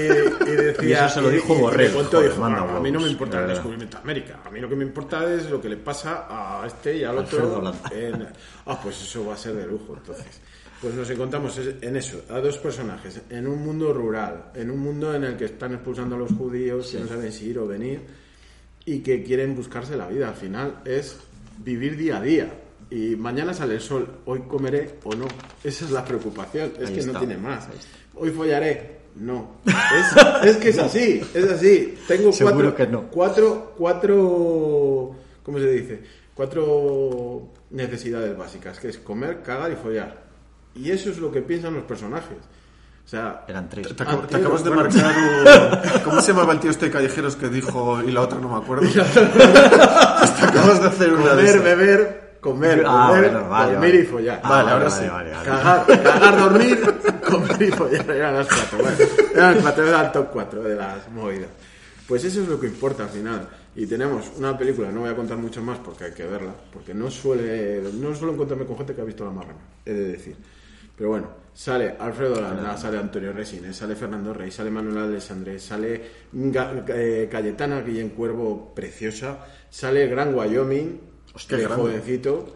decía, 0.57 0.89
Y 0.89 0.93
eso 0.93 1.09
se 1.09 1.21
lo 1.23 1.31
dijo 1.31 1.53
y- 1.53 1.59
y 1.59 1.61
Borrell, 1.61 1.89
le 1.89 1.95
contó, 1.95 2.16
joder, 2.19 2.31
dijo, 2.31 2.41
manda 2.43 2.61
"Bueno, 2.62 2.77
a 2.77 2.81
mí 2.81 2.93
no 2.93 3.01
me 3.01 3.09
importa 3.09 3.37
el 3.39 3.41
verdad". 3.43 3.55
descubrimiento 3.57 3.97
de 3.97 4.03
América, 4.05 4.39
a 4.45 4.51
mí 4.51 4.61
lo 4.61 4.69
que 4.69 4.77
me 4.77 4.85
importa 4.85 5.35
es 5.35 5.51
lo 5.51 5.61
que 5.61 5.69
le 5.69 5.79
pasa 5.79 6.27
a 6.29 6.64
este 6.64 6.97
y 6.99 7.03
al 7.05 7.19
otro. 7.19 7.73
En- 7.90 8.28
ah, 8.66 8.81
pues 8.81 9.03
eso 9.03 9.27
va 9.27 9.35
a 9.35 9.36
ser 9.36 9.55
de 9.55 9.66
lujo, 9.66 9.95
entonces. 9.97 10.40
Pues 10.81 10.95
nos 10.95 11.11
encontramos 11.11 11.59
en 11.59 11.97
eso, 11.97 12.23
a 12.31 12.39
dos 12.39 12.57
personajes, 12.59 13.20
en 13.31 13.49
un 13.49 13.61
mundo 13.65 13.93
rural, 13.93 14.53
en 14.55 14.70
un 14.70 14.78
mundo 14.78 15.12
en 15.12 15.24
el 15.24 15.36
que 15.36 15.47
están 15.47 15.74
expulsando 15.74 16.15
a 16.15 16.19
los 16.20 16.31
judíos, 16.31 16.93
que 16.93 17.01
no 17.01 17.09
saben 17.09 17.32
si 17.32 17.47
ir 17.47 17.59
o 17.59 17.66
venir, 17.66 18.01
y 18.89 19.01
que 19.01 19.23
quieren 19.23 19.55
buscarse 19.55 19.97
la 19.97 20.09
vida. 20.09 20.28
Al 20.28 20.35
final 20.35 20.81
es 20.86 21.19
vivir 21.59 21.97
día 21.98 22.16
a 22.16 22.23
día. 22.23 22.51
Y 22.90 23.16
mañana 23.16 23.52
sale 23.52 23.74
el 23.74 23.82
sol, 23.82 24.09
hoy 24.24 24.40
comeré 24.48 24.94
o 25.05 25.15
no. 25.15 25.27
Esa 25.62 25.85
es 25.85 25.90
la 25.90 26.02
preocupación, 26.02 26.73
es 26.81 26.89
Ahí 26.89 26.94
que 26.97 27.02
no 27.05 27.19
tiene 27.19 27.36
más. 27.36 27.69
Hoy 28.15 28.31
follaré, 28.31 29.01
no. 29.16 29.56
Es, 29.66 30.47
es 30.47 30.56
que 30.56 30.70
es 30.70 30.78
así, 30.78 31.20
es 31.35 31.44
así. 31.51 31.98
Tengo 32.09 32.32
Seguro 32.32 32.55
cuatro, 32.55 32.77
que 32.77 32.86
no. 32.86 33.10
cuatro, 33.10 33.74
cuatro, 33.77 35.15
¿cómo 35.43 35.59
se 35.59 35.70
dice? 35.70 36.01
Cuatro 36.32 37.47
necesidades 37.69 38.35
básicas, 38.39 38.81
que 38.81 38.89
es 38.89 38.97
comer, 38.97 39.43
cagar 39.43 39.70
y 39.70 39.77
follar. 39.77 40.24
Y 40.74 40.90
eso 40.93 41.10
es 41.10 41.19
lo 41.19 41.31
que 41.31 41.43
piensan 41.43 41.74
los 41.74 41.85
personajes. 41.85 42.39
O 43.09 43.10
sea, 43.10 43.43
Eran 43.48 43.70
tres. 43.70 43.89
Te, 43.97 44.02
acabo- 44.05 44.20
Ah, 44.24 44.26
te 44.28 44.36
acabas 44.36 44.62
de 44.62 44.68
bueno. 44.68 44.82
marcar 44.90 45.14
un... 45.16 46.01
¿Cómo 46.05 46.20
se 46.20 46.32
llamaba 46.32 46.52
el 46.52 46.60
tío 46.60 46.70
este 46.70 46.85
de 46.86 46.93
callejeros 46.93 47.36
que 47.36 47.48
dijo 47.48 48.02
y 48.02 48.10
la 48.12 48.20
otra 48.20 48.39
no 48.39 48.51
me 48.51 48.56
acuerdo? 48.62 48.86
Pues 50.18 50.36
te 50.36 50.44
acabas 50.47 50.80
de 50.82 50.89
hacer 50.89 51.12
una 51.14 51.30
comer, 51.30 51.60
beber, 51.62 52.36
comer, 52.40 52.85
Ah, 52.86 53.06
comer, 53.09 53.30
bueno, 53.32 53.48
vale, 53.48 53.72
dormir 53.72 53.90
vale. 53.93 54.02
y 54.02 54.06
follar. 54.06 54.40
Ah, 54.44 54.48
Vale, 54.51 54.70
ahora 54.72 54.89
vale, 54.90 55.02
sí. 55.05 55.09
vale, 55.10 55.30
vale. 55.30 55.44
Cagar, 55.48 55.86
cagar, 56.02 56.39
dormir, 56.39 56.94
comer 57.30 57.62
y 57.62 57.70
follar. 57.70 58.10
Eran 58.10 58.35
las 58.35 58.47
cuatro. 58.48 58.78
Bueno, 58.78 58.97
eran 59.35 59.55
las 59.55 59.62
cuatro, 59.62 59.89
eran 59.89 60.05
el 60.06 60.12
top 60.12 60.28
cuatro 60.30 60.62
de 60.64 60.74
las 60.76 61.09
movidas. 61.10 61.48
Pues 62.06 62.24
eso 62.24 62.43
es 62.43 62.48
lo 62.48 62.60
que 62.60 62.66
importa 62.66 63.05
al 63.05 63.09
final. 63.09 63.48
Y 63.74 63.86
tenemos 63.86 64.26
una 64.36 64.59
película, 64.59 64.90
no 64.90 65.01
voy 65.01 65.10
a 65.10 65.16
contar 65.16 65.39
mucho 65.39 65.62
más 65.62 65.78
porque 65.78 66.05
hay 66.06 66.12
que 66.12 66.24
verla, 66.26 66.52
porque 66.72 66.93
no 66.93 67.10
suele, 67.10 67.80
no 67.94 68.14
suelo 68.14 68.35
encontrarme 68.35 68.66
con 68.66 68.76
gente 68.76 68.94
que 68.94 69.01
ha 69.01 69.05
visto 69.05 69.24
La 69.24 69.30
Marrana, 69.30 69.60
he 69.86 69.93
de 69.94 70.09
decir. 70.09 70.36
Pero 70.97 71.10
bueno, 71.10 71.28
sale 71.59 71.97
Alfredo 71.98 72.40
Landa, 72.40 72.76
sale 72.76 72.98
Antonio 72.98 73.32
Resines, 73.32 73.74
sale 73.76 73.97
Fernando 73.97 74.32
Rey, 74.32 74.48
sale 74.52 74.70
Manuel 74.70 74.98
Alessandré, 74.98 75.59
sale 75.59 76.01
Ga- 76.32 76.85
eh, 76.89 77.28
Cayetana 77.28 77.80
Guillén 77.80 78.10
Cuervo, 78.10 78.72
preciosa, 78.72 79.44
sale 79.68 80.06
Gran 80.06 80.32
Wyoming, 80.35 81.01
Hostia, 81.35 81.68
jovencito. 81.68 82.55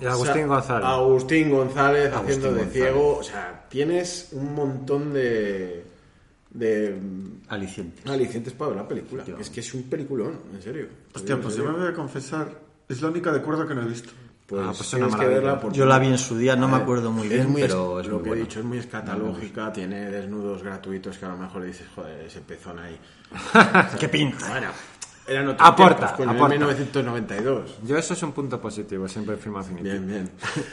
Y 0.00 0.06
Agustín 0.06 0.46
González. 0.46 0.84
Agustín 0.88 1.50
González 1.50 2.12
Agustín 2.12 2.20
haciendo 2.24 2.46
de 2.52 2.54
González. 2.64 2.72
ciego. 2.72 3.16
O 3.18 3.22
sea, 3.24 3.66
tienes 3.68 4.28
un 4.32 4.54
montón 4.54 5.12
de. 5.12 5.84
de 6.50 6.96
Alicientes. 7.48 8.06
alicientes 8.06 8.52
para 8.54 8.70
ver 8.70 8.78
la 8.82 8.88
película. 8.88 9.24
Es 9.40 9.50
que 9.50 9.60
es 9.60 9.74
un 9.74 9.82
peliculón, 9.84 10.38
en 10.54 10.62
serio. 10.62 10.86
Hostia, 11.12 11.34
En 11.34 11.40
pues 11.40 11.56
yo 11.56 11.64
me 11.64 11.76
voy 11.78 11.88
a 11.88 11.92
confesar. 11.92 12.48
Es 12.88 13.02
la 13.02 13.08
única 13.08 13.32
de 13.32 13.42
cuerda 13.42 13.66
que 13.66 13.74
no 13.74 13.82
he 13.82 13.86
visto. 13.88 14.10
Pues, 14.46 14.60
Ah, 14.62 14.66
pues 14.68 14.80
es 14.82 14.90
tienes 14.90 15.08
una 15.08 15.16
que 15.18 15.24
maravilla. 15.26 15.40
verla 15.40 15.60
porque- 15.60 15.78
Yo 15.78 15.86
la 15.86 15.98
vi 15.98 16.06
en 16.08 16.18
su 16.18 16.36
día, 16.36 16.54
no 16.54 16.68
me 16.68 16.76
Eh, 16.78 16.82
acuerdo 16.82 17.10
muy 17.10 17.26
es 17.28 17.32
bien, 17.32 17.50
muy 17.50 17.62
pero 17.62 17.98
es- 18.00 18.06
es 18.06 18.12
lo 18.12 18.18
muy 18.18 18.24
que 18.28 18.30
he 18.34 18.40
dicho 18.42 18.58
es 18.60 18.64
muy 18.66 18.78
escatológica, 18.78 19.72
tiene 19.72 20.10
desnudos 20.10 20.62
gratuitos 20.62 21.16
que 21.16 21.24
a 21.24 21.28
lo 21.30 21.38
mejor 21.38 21.62
le 21.62 21.68
dices, 21.68 21.86
joder, 21.94 22.20
ese 22.26 22.40
pezón 22.42 22.78
ahí. 22.78 22.98
¡Qué 23.98 24.08
pinta! 24.10 24.46
Bueno, 24.50 24.66
eran 25.26 25.48
otros 25.48 25.66
Aporta, 25.66 26.14
tiempos, 26.14 26.36
aporta. 26.36 26.54
en 26.54 26.60
1992. 26.60 27.78
Yo 27.84 27.96
eso 27.96 28.12
es 28.12 28.22
un 28.22 28.32
punto 28.32 28.60
positivo, 28.60 29.08
siempre 29.08 29.36
firmo 29.38 29.58
Affinity. 29.60 29.82
Bien, 29.88 30.06
bien. 30.06 30.30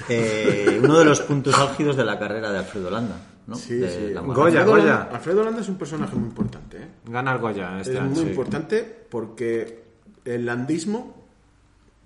Eh, 0.10 0.82
uno 0.84 1.00
de 1.00 1.06
los 1.06 1.22
puntos 1.22 1.58
álgidos 1.58 1.96
de 1.96 2.04
la 2.04 2.20
carrera 2.20 2.52
de 2.52 2.58
Alfredo 2.60 2.90
Landa, 2.90 3.16
¿no? 3.48 3.56
Sí, 3.56 3.76
De 3.76 3.90
sí. 3.90 4.14
la. 4.14 4.20
Goya, 4.20 4.60
Alfredo 4.60 4.72
Goya. 4.72 4.86
Landa- 4.96 5.10
Alfredo 5.16 5.44
Landa 5.46 5.62
es 5.62 5.70
un 5.70 5.76
personaje 5.78 6.16
muy 6.16 6.28
importante, 6.28 6.78
¿eh? 6.78 6.88
Gana 7.06 7.32
el 7.32 7.38
Goya 7.40 7.80
este 7.80 7.94
es 7.94 8.00
año. 8.02 8.10
muy 8.10 8.20
sí. 8.24 8.30
importante 8.32 9.06
porque 9.10 9.84
el 10.26 10.46
landismo 10.46 11.21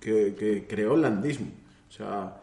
que, 0.06 0.36
que 0.36 0.68
creó 0.68 0.94
el 0.96 1.02
landismo. 1.02 1.48
O 1.90 1.92
sea, 1.92 2.36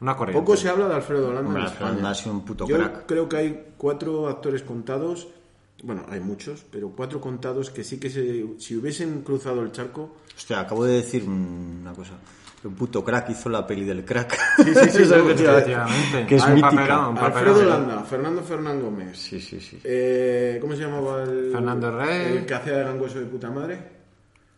Una 0.00 0.16
corriente. 0.16 0.40
poco 0.40 0.56
se 0.56 0.68
habla 0.68 0.88
de 0.88 0.94
Alfredo 0.94 1.32
Landa 1.32 1.50
en 1.50 1.56
Alfredo 1.66 1.90
España. 1.92 2.14
Sido 2.14 2.32
un 2.34 2.44
puto 2.44 2.66
Yo 2.66 2.76
crack. 2.76 3.06
creo 3.06 3.28
que 3.28 3.36
hay 3.36 3.66
cuatro 3.76 4.28
actores 4.28 4.62
contados, 4.62 5.28
bueno, 5.82 6.04
hay 6.08 6.20
muchos, 6.20 6.64
pero 6.70 6.90
cuatro 6.90 7.20
contados 7.20 7.70
que 7.70 7.82
sí 7.84 7.98
que 7.98 8.10
se, 8.10 8.44
si 8.58 8.76
hubiesen 8.76 9.22
cruzado 9.22 9.62
el 9.62 9.72
charco, 9.72 10.16
Hostia, 10.36 10.60
acabo 10.60 10.84
de 10.84 10.94
decir 10.94 11.24
una 11.28 11.92
cosa. 11.92 12.12
Un 12.62 12.74
puto 12.74 13.02
crack 13.02 13.30
hizo 13.30 13.48
la 13.48 13.66
peli 13.66 13.84
del 13.86 14.04
crack. 14.04 14.38
Sí, 14.58 14.74
sí, 14.74 14.90
sí. 14.90 15.02
Efectivamente. 15.14 16.26
Que 16.28 16.36
es 16.36 16.42
Ah, 16.42 16.48
mítica. 16.50 16.70
papelón, 16.70 17.14
papelón. 17.14 17.24
Alfredo 17.48 17.64
Landa, 17.64 18.02
Fernando 18.04 18.42
Fernán 18.42 18.82
Gómez, 18.82 19.18
Sí, 19.18 19.40
sí, 19.40 19.58
sí. 19.60 19.78
eh, 19.84 20.58
¿cómo 20.60 20.74
se 20.74 20.82
llamaba 20.82 21.22
el 21.22 21.50
Fernando 21.52 21.90
Rey. 21.98 22.36
el 22.38 22.46
que 22.46 22.54
hacía 22.54 22.76
de 22.76 22.84
gangoso 22.84 23.18
de 23.18 23.24
puta 23.26 23.50
madre? 23.50 23.99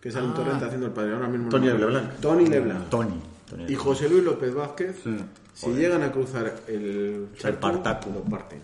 Que 0.02 0.10
sale 0.10 0.26
en 0.26 0.34
Torrente 0.34 0.64
haciendo 0.64 0.86
el 0.86 0.92
padre, 0.92 1.14
ahora 1.14 1.28
mismo 1.28 1.44
no 1.44 1.50
Tony. 1.50 1.66
Leblanc. 1.66 2.14
Tony 2.20 2.46
Leblanc. 2.48 2.88
Tony. 2.88 3.20
Tony. 3.48 3.66
Y 3.68 3.74
José 3.76 4.08
Luis 4.08 4.24
López 4.24 4.52
Vázquez, 4.52 4.96
si 5.54 5.70
llegan 5.70 6.02
a 6.02 6.10
cruzar 6.10 6.52
el 6.66 7.28
charco, 7.38 7.60
partaco. 7.60 8.10
lo 8.10 8.22
parten. 8.22 8.60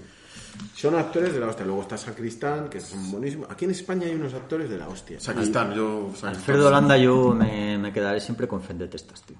Son 0.74 0.96
actores 0.96 1.32
de 1.32 1.38
la 1.38 1.46
hostia. 1.46 1.64
Luego 1.64 1.82
está 1.82 1.96
Sacristán, 1.96 2.68
que 2.68 2.80
son 2.80 3.12
buenísimos. 3.12 3.48
Aquí 3.48 3.66
en 3.66 3.70
España 3.70 4.06
hay 4.06 4.14
unos 4.16 4.34
actores 4.34 4.68
de 4.68 4.78
la 4.78 4.88
hostia. 4.88 5.20
Sacristán, 5.20 5.72
yo... 5.74 6.06
Sacristán. 6.06 6.30
Alfredo 6.30 6.70
Landa 6.72 6.96
yo 6.96 7.32
me, 7.32 7.78
me 7.78 7.92
quedaré 7.92 8.18
siempre 8.18 8.48
con 8.48 8.60
Fendetestas, 8.60 9.22
tío. 9.22 9.36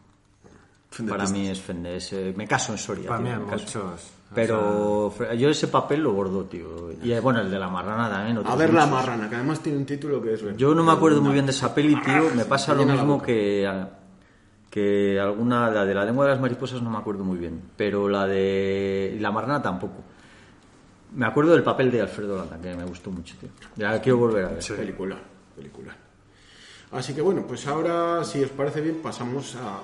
Fendetista. 0.91 1.25
Para 1.25 1.31
mí 1.39 1.49
es 1.49 1.61
Fende, 1.61 1.97
ese- 1.97 2.33
me 2.37 2.47
caso 2.47 2.73
en 2.73 2.79
Soria. 2.79 3.09
Para 3.09 3.23
tío, 3.23 3.37
mí 3.39 3.45
muchos. 3.51 4.13
Pero 4.35 5.13
yo 5.35 5.49
ese 5.49 5.69
papel 5.69 6.01
lo 6.03 6.13
bordo, 6.13 6.45
tío. 6.45 6.93
Y 7.03 7.13
eh, 7.13 7.21
bueno, 7.21 7.41
el 7.41 7.51
de 7.51 7.59
la 7.59 7.69
marrana 7.69 8.11
también. 8.11 8.39
A 8.47 8.57
ver 8.57 8.75
la 8.75 8.87
marrana, 8.87 9.29
que 9.29 9.37
además 9.37 9.61
tiene 9.61 9.79
un 9.79 9.87
título 9.87 10.21
que 10.23 10.35
es... 10.35 10.57
Yo 10.57 10.75
no 10.75 10.83
me 10.85 10.93
acuerdo 10.93 11.23
muy 11.23 11.33
bien 11.33 11.47
de 11.47 11.53
esa 11.53 11.75
peli, 11.75 11.95
tío. 12.01 12.31
Me 12.35 12.45
pasa 12.45 12.75
lo 12.75 12.85
mismo 12.85 13.23
que, 13.23 13.67
que 14.71 15.19
alguna, 15.19 15.71
la 15.71 15.85
de 15.85 15.95
la 15.95 16.05
lengua 16.05 16.27
de 16.27 16.33
las 16.33 16.41
mariposas 16.41 16.83
no 16.83 16.91
me 16.91 16.99
acuerdo 16.99 17.25
muy 17.25 17.39
bien. 17.39 17.61
Pero 17.77 18.09
la 18.09 18.27
de 18.27 19.17
la 19.21 19.31
marrana 19.31 19.63
tampoco. 19.63 20.03
Me 21.15 21.25
acuerdo 21.25 21.53
del 21.53 21.63
papel 21.63 21.91
de 21.91 22.03
Alfredo 22.03 22.37
Landa, 22.37 22.59
que 22.61 22.75
me 22.77 22.85
gustó 22.85 23.11
mucho, 23.11 23.35
tío. 23.41 23.49
Ya 23.77 23.93
la 23.93 24.01
quiero 24.01 24.19
volver 24.19 24.45
a 24.45 24.49
ver. 24.49 24.63
Película, 24.77 25.17
película. 25.57 25.97
Así 26.93 27.15
que 27.15 27.23
bueno, 27.23 27.45
pues 27.47 27.67
ahora, 27.67 28.23
si 28.25 28.43
os 28.45 28.51
parece 28.51 28.83
bien, 28.83 28.97
pasamos 29.03 29.57
a... 29.57 29.81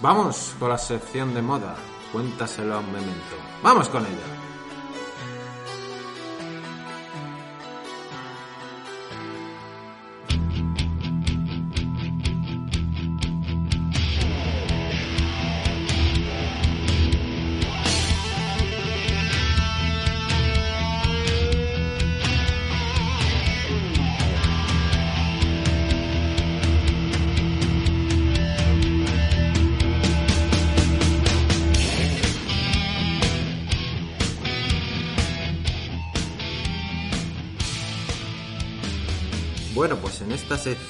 Vamos 0.00 0.54
con 0.58 0.70
la 0.70 0.78
sección 0.78 1.34
de 1.34 1.42
moda. 1.42 1.76
Cuéntaselo 2.12 2.74
a 2.74 2.78
un 2.78 2.92
memento. 2.92 3.36
Vamos 3.62 3.88
con 3.88 4.04
ella. 4.04 4.39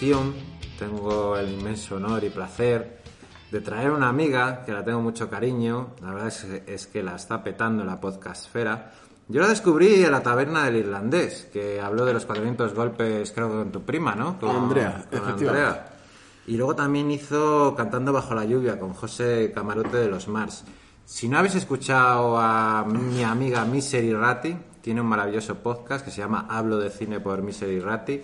Sección 0.00 0.32
tengo 0.78 1.36
el 1.36 1.52
inmenso 1.52 1.96
honor 1.96 2.24
y 2.24 2.30
placer 2.30 3.02
de 3.50 3.60
traer 3.60 3.90
una 3.90 4.08
amiga 4.08 4.64
que 4.64 4.72
la 4.72 4.82
tengo 4.82 5.02
mucho 5.02 5.28
cariño. 5.28 5.90
La 6.00 6.14
verdad 6.14 6.28
es, 6.28 6.46
es 6.66 6.86
que 6.86 7.02
la 7.02 7.16
está 7.16 7.44
petando 7.44 7.82
en 7.82 7.88
la 7.88 8.00
podcastfera. 8.00 8.92
Yo 9.28 9.42
la 9.42 9.48
descubrí 9.48 10.02
en 10.02 10.10
la 10.10 10.22
taberna 10.22 10.64
del 10.64 10.76
irlandés, 10.76 11.48
que 11.52 11.82
habló 11.82 12.06
de 12.06 12.14
los 12.14 12.24
400 12.24 12.72
golpes, 12.72 13.30
creo 13.32 13.50
que 13.50 13.54
con 13.56 13.72
tu 13.72 13.82
prima, 13.82 14.14
¿no? 14.14 14.38
Con, 14.40 14.56
Andrea, 14.56 15.04
con 15.10 15.18
efectivamente. 15.18 15.66
Andrea. 15.68 15.86
Y 16.46 16.56
luego 16.56 16.74
también 16.74 17.10
hizo 17.10 17.74
Cantando 17.76 18.10
bajo 18.10 18.34
la 18.34 18.46
lluvia 18.46 18.78
con 18.78 18.94
José 18.94 19.52
Camarote 19.54 19.98
de 19.98 20.08
los 20.08 20.28
Mars. 20.28 20.64
Si 21.04 21.28
no 21.28 21.36
habéis 21.36 21.56
escuchado 21.56 22.38
a 22.38 22.86
mi 22.86 23.22
amiga 23.22 23.66
Misery 23.66 24.14
Ratti, 24.14 24.56
tiene 24.80 25.02
un 25.02 25.08
maravilloso 25.08 25.56
podcast 25.56 26.06
que 26.06 26.10
se 26.10 26.22
llama 26.22 26.46
Hablo 26.48 26.78
de 26.78 26.88
cine 26.88 27.20
por 27.20 27.42
Misery 27.42 27.80
Ratti, 27.80 28.22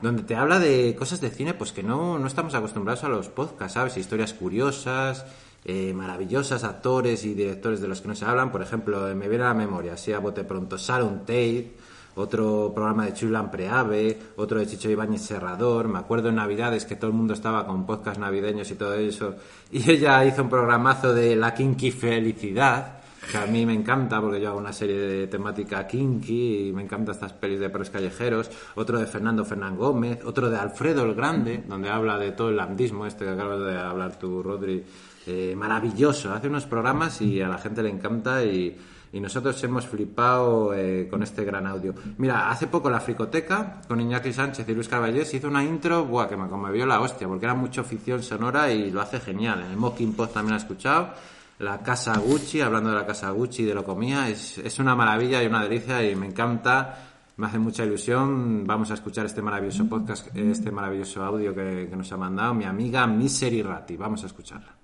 donde 0.00 0.22
te 0.22 0.36
habla 0.36 0.58
de 0.58 0.94
cosas 0.98 1.20
de 1.20 1.30
cine 1.30 1.54
pues 1.54 1.72
que 1.72 1.82
no, 1.82 2.18
no 2.18 2.26
estamos 2.26 2.54
acostumbrados 2.54 3.04
a 3.04 3.08
los 3.08 3.28
podcasts, 3.28 3.74
¿sabes? 3.74 3.96
Historias 3.96 4.34
curiosas, 4.34 5.24
eh, 5.64 5.92
maravillosas, 5.94 6.64
actores 6.64 7.24
y 7.24 7.34
directores 7.34 7.80
de 7.80 7.88
los 7.88 8.00
que 8.00 8.08
no 8.08 8.14
se 8.14 8.24
hablan. 8.24 8.52
Por 8.52 8.62
ejemplo, 8.62 9.08
eh, 9.08 9.14
me 9.14 9.28
viene 9.28 9.44
a 9.44 9.48
la 9.48 9.54
memoria, 9.54 9.94
así 9.94 10.12
a 10.12 10.18
bote 10.18 10.44
pronto, 10.44 10.76
Sharon 10.76 11.20
Tate, 11.20 11.74
otro 12.14 12.72
programa 12.74 13.06
de 13.06 13.14
Chulan 13.14 13.50
Preave, 13.50 14.18
otro 14.36 14.58
de 14.58 14.66
Chicho 14.66 14.90
Ibáñez 14.90 15.22
Serrador. 15.22 15.88
Me 15.88 15.98
acuerdo 15.98 16.28
en 16.28 16.36
Navidades 16.36 16.84
que 16.84 16.96
todo 16.96 17.10
el 17.10 17.16
mundo 17.16 17.34
estaba 17.34 17.66
con 17.66 17.84
podcast 17.84 18.18
navideños 18.18 18.70
y 18.70 18.74
todo 18.74 18.94
eso. 18.94 19.34
Y 19.72 19.90
ella 19.90 20.24
hizo 20.24 20.42
un 20.42 20.50
programazo 20.50 21.12
de 21.12 21.36
La 21.36 21.52
Kinky 21.52 21.90
Felicidad. 21.90 23.00
Que 23.30 23.38
a 23.38 23.46
mí 23.46 23.66
me 23.66 23.74
encanta 23.74 24.20
porque 24.20 24.40
yo 24.40 24.50
hago 24.50 24.58
una 24.58 24.72
serie 24.72 24.98
de 24.98 25.26
temática 25.26 25.86
kinky 25.86 26.68
y 26.68 26.72
me 26.72 26.82
encantan 26.82 27.14
estas 27.14 27.32
pelis 27.32 27.60
de 27.60 27.70
perros 27.70 27.90
callejeros. 27.90 28.50
Otro 28.74 28.98
de 28.98 29.06
Fernando 29.06 29.44
Fernán 29.44 29.76
Gómez, 29.76 30.24
otro 30.24 30.48
de 30.48 30.56
Alfredo 30.56 31.04
el 31.04 31.14
Grande, 31.14 31.64
donde 31.66 31.88
habla 31.88 32.18
de 32.18 32.32
todo 32.32 32.50
el 32.50 32.56
landismo, 32.56 33.06
este 33.06 33.24
que 33.24 33.30
acabas 33.30 33.60
de 33.60 33.78
hablar 33.78 34.18
tú, 34.18 34.42
Rodri. 34.42 34.84
Eh, 35.28 35.56
maravilloso, 35.56 36.32
hace 36.32 36.46
unos 36.46 36.66
programas 36.66 37.20
y 37.20 37.40
a 37.40 37.48
la 37.48 37.58
gente 37.58 37.82
le 37.82 37.90
encanta 37.90 38.44
y, 38.44 38.76
nosotros 39.16 39.64
hemos 39.64 39.86
flipado 39.86 40.74
eh, 40.74 41.08
con 41.08 41.22
este 41.22 41.42
gran 41.42 41.66
audio. 41.66 41.94
Mira, 42.18 42.50
hace 42.50 42.66
poco 42.66 42.90
la 42.90 43.00
Fricoteca 43.00 43.80
con 43.88 43.98
Iñaki 43.98 44.30
Sánchez 44.30 44.68
y 44.68 44.74
Luis 44.74 44.88
Carballés 44.88 45.32
hizo 45.32 45.48
una 45.48 45.64
intro 45.64 46.04
buah, 46.04 46.28
que 46.28 46.36
me 46.36 46.46
conmovió 46.48 46.84
la 46.84 47.00
hostia, 47.00 47.26
porque 47.26 47.46
era 47.46 47.54
mucho 47.54 47.82
ficción 47.82 48.22
sonora 48.22 48.70
y 48.70 48.90
lo 48.90 49.00
hace 49.00 49.18
genial. 49.18 49.62
En 49.62 49.70
el 49.70 49.76
Mocking 49.78 50.12
Pod 50.12 50.28
también 50.28 50.50
lo 50.50 50.56
he 50.56 50.62
escuchado. 50.62 51.14
La 51.58 51.78
Casa 51.82 52.18
Gucci, 52.18 52.60
hablando 52.60 52.90
de 52.90 52.96
la 52.96 53.06
Casa 53.06 53.30
Gucci 53.30 53.62
y 53.62 53.66
de 53.66 53.74
lo 53.74 53.84
comía, 53.84 54.28
es, 54.28 54.78
una 54.78 54.94
maravilla 54.94 55.42
y 55.42 55.46
una 55.46 55.62
delicia 55.62 56.08
y 56.08 56.14
me 56.14 56.26
encanta. 56.26 56.98
Me 57.36 57.46
hace 57.46 57.58
mucha 57.58 57.84
ilusión. 57.84 58.66
Vamos 58.66 58.90
a 58.90 58.94
escuchar 58.94 59.26
este 59.26 59.42
maravilloso 59.42 59.86
podcast, 59.88 60.34
este 60.34 60.70
maravilloso 60.70 61.24
audio 61.24 61.54
que, 61.54 61.86
que 61.88 61.96
nos 61.96 62.10
ha 62.12 62.16
mandado 62.16 62.54
mi 62.54 62.64
amiga 62.64 63.06
Misery 63.06 63.62
Ratti. 63.62 63.96
Vamos 63.96 64.22
a 64.22 64.26
escucharla. 64.26 64.74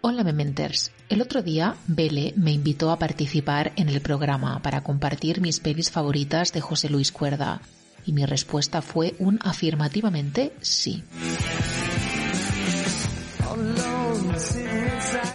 Hola 0.00 0.22
Mementers. 0.22 0.92
El 1.08 1.20
otro 1.20 1.42
día 1.42 1.74
Bele 1.88 2.32
me 2.36 2.52
invitó 2.52 2.92
a 2.92 3.00
participar 3.00 3.72
en 3.74 3.88
el 3.88 4.00
programa 4.00 4.62
para 4.62 4.84
compartir 4.84 5.40
mis 5.40 5.58
pelis 5.58 5.90
favoritas 5.90 6.52
de 6.52 6.60
José 6.60 6.88
Luis 6.88 7.10
Cuerda 7.10 7.60
y 8.06 8.12
mi 8.12 8.24
respuesta 8.24 8.80
fue 8.80 9.16
un 9.18 9.40
afirmativamente 9.42 10.52
sí. 10.60 11.02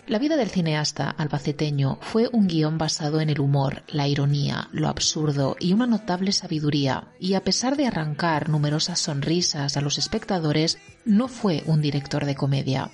La 0.07 0.17
vida 0.17 0.37
del 0.37 0.49
cineasta 0.49 1.09
albaceteño 1.09 1.97
fue 2.01 2.29
un 2.31 2.47
guion 2.47 2.77
basado 2.77 3.19
en 3.19 3.29
el 3.29 3.41
humor, 3.41 3.83
la 3.87 4.07
ironía, 4.07 4.69
lo 4.71 4.87
absurdo 4.87 5.57
y 5.59 5.73
una 5.73 5.87
notable 5.87 6.31
sabiduría, 6.31 7.09
y 7.19 7.33
a 7.33 7.43
pesar 7.43 7.75
de 7.75 7.87
arrancar 7.87 8.47
numerosas 8.47 8.99
sonrisas 8.99 9.75
a 9.75 9.81
los 9.81 9.97
espectadores, 9.97 10.77
no 11.03 11.27
fue 11.27 11.63
un 11.65 11.81
director 11.81 12.25
de 12.25 12.35
comedia. 12.35 12.91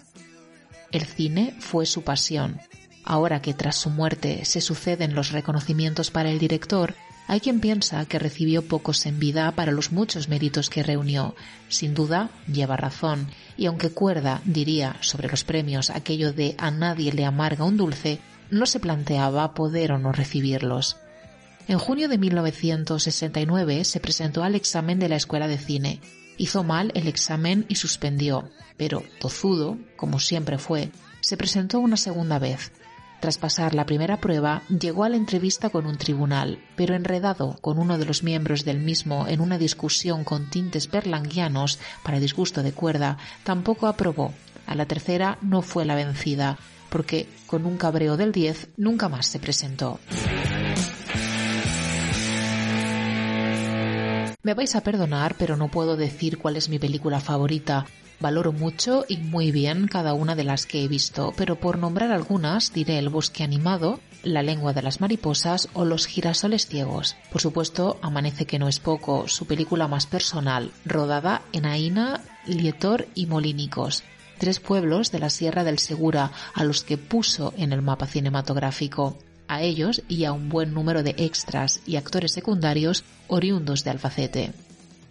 El 0.92 1.06
cine 1.06 1.56
fue 1.60 1.86
su 1.86 2.04
pasión. 2.04 2.60
Ahora 3.04 3.42
que 3.42 3.54
tras 3.54 3.76
su 3.76 3.90
muerte 3.90 4.46
se 4.46 4.62
suceden 4.62 5.16
los 5.16 5.32
reconocimientos 5.32 6.12
para 6.12 6.30
el 6.32 6.40
director, 6.40 6.96
hay 7.28 7.42
quien 7.42 7.60
piensa 7.60 8.06
que 8.06 8.18
recibió 8.18 8.68
pocos 8.68 9.06
en 9.06 9.20
vida 9.20 9.52
para 9.52 9.72
los 9.72 9.92
muchos 9.92 10.30
méritos 10.30 10.72
que 10.72 10.82
reunió. 10.82 11.36
Sin 11.68 11.94
duda, 11.94 12.32
lleva 12.52 12.76
razón, 12.76 13.28
y 13.56 13.68
aunque 13.68 13.92
Cuerda 13.92 14.42
diría 14.46 14.96
sobre 15.02 15.28
los 15.28 15.44
premios 15.44 15.92
aquello 15.92 16.34
de 16.34 16.56
a 16.58 16.72
nadie 16.72 17.14
le 17.14 17.26
amarga 17.26 17.66
un 17.66 17.78
dulce, 17.78 18.20
no 18.50 18.66
se 18.66 18.80
planteaba 18.80 19.54
poder 19.54 19.92
o 19.92 20.00
no 20.00 20.12
recibirlos. 20.12 20.98
En 21.68 21.78
junio 21.78 22.10
de 22.10 22.18
1969 22.18 23.84
se 23.86 24.00
presentó 24.00 24.44
al 24.44 24.56
examen 24.56 24.98
de 24.98 25.10
la 25.10 25.18
Escuela 25.18 25.48
de 25.48 25.60
Cine. 25.60 26.00
Hizo 26.40 26.64
mal 26.64 26.94
el 26.96 27.10
examen 27.10 27.66
y 27.68 27.76
suspendió, 27.76 28.50
pero 28.78 29.04
tozudo, 29.20 29.78
como 29.98 30.20
siempre 30.20 30.58
fue, 30.58 30.90
se 31.20 31.36
presentó 31.36 31.82
una 31.82 31.98
segunda 31.98 32.40
vez. 32.40 32.72
Tras 33.20 33.38
pasar 33.38 33.76
la 33.76 33.86
primera 33.86 34.22
prueba, 34.22 34.64
llegó 34.70 35.04
a 35.04 35.10
la 35.10 35.18
entrevista 35.18 35.70
con 35.70 35.86
un 35.86 35.98
tribunal, 35.98 36.64
pero 36.78 36.96
enredado 36.96 37.58
con 37.60 37.78
uno 37.78 37.98
de 37.98 38.06
los 38.06 38.24
miembros 38.24 38.64
del 38.64 38.80
mismo 38.80 39.28
en 39.28 39.42
una 39.42 39.58
discusión 39.58 40.24
con 40.24 40.50
tintes 40.50 40.90
berlanguianos 40.90 41.78
para 42.04 42.22
disgusto 42.22 42.64
de 42.64 42.72
cuerda, 42.72 43.18
tampoco 43.44 43.88
aprobó. 43.88 44.34
A 44.66 44.76
la 44.76 44.86
tercera 44.86 45.38
no 45.42 45.62
fue 45.62 45.84
la 45.84 45.96
vencida, 45.96 46.58
porque 46.90 47.28
con 47.48 47.66
un 47.66 47.76
cabreo 47.76 48.16
del 48.16 48.32
10 48.32 48.70
nunca 48.78 49.10
más 49.10 49.28
se 49.28 49.40
presentó. 49.40 50.00
Me 54.42 54.54
vais 54.54 54.74
a 54.78 54.82
perdonar, 54.82 55.36
pero 55.38 55.58
no 55.58 55.68
puedo 55.68 55.98
decir 55.98 56.38
cuál 56.38 56.56
es 56.56 56.70
mi 56.70 56.80
película 56.80 57.20
favorita. 57.20 57.86
Valoro 58.22 58.54
mucho 58.54 59.04
y 59.10 59.18
muy 59.18 59.52
bien 59.52 59.90
cada 59.90 60.14
una 60.14 60.34
de 60.34 60.46
las 60.46 60.66
que 60.66 60.82
he 60.82 60.88
visto, 60.88 61.34
pero 61.36 61.58
por 61.58 61.78
nombrar 61.78 62.14
algunas 62.14 62.72
diré 62.72 63.00
El 63.00 63.10
bosque 63.10 63.44
animado, 63.44 64.00
La 64.24 64.42
lengua 64.42 64.72
de 64.72 64.82
las 64.82 65.02
mariposas 65.02 65.68
o 65.74 65.84
Los 65.84 66.06
girasoles 66.06 66.68
ciegos. 66.68 67.18
Por 67.34 67.42
supuesto, 67.42 68.00
Amanece 68.02 68.46
que 68.46 68.60
no 68.60 68.70
es 68.70 68.80
poco, 68.80 69.28
su 69.28 69.46
película 69.46 69.90
más 69.90 70.06
personal, 70.06 70.72
rodada 70.86 71.42
en 71.52 71.66
Aina, 71.66 72.22
Lietor 72.46 73.10
y 73.16 73.26
Molínicos, 73.26 74.06
tres 74.38 74.62
pueblos 74.62 75.12
de 75.12 75.20
la 75.20 75.30
Sierra 75.30 75.66
del 75.66 75.80
Segura 75.80 76.32
a 76.54 76.64
los 76.64 76.86
que 76.86 76.98
puso 76.98 77.54
en 77.58 77.74
el 77.74 77.82
mapa 77.82 78.08
cinematográfico 78.08 79.18
a 79.50 79.62
ellos 79.62 80.04
y 80.08 80.24
a 80.24 80.32
un 80.32 80.48
buen 80.48 80.74
número 80.74 81.04
de 81.04 81.16
extras 81.18 81.82
y 81.86 81.98
actores 81.98 82.32
secundarios 82.32 83.04
oriundos 83.28 83.84
de 83.84 83.90
Albacete. 83.90 84.54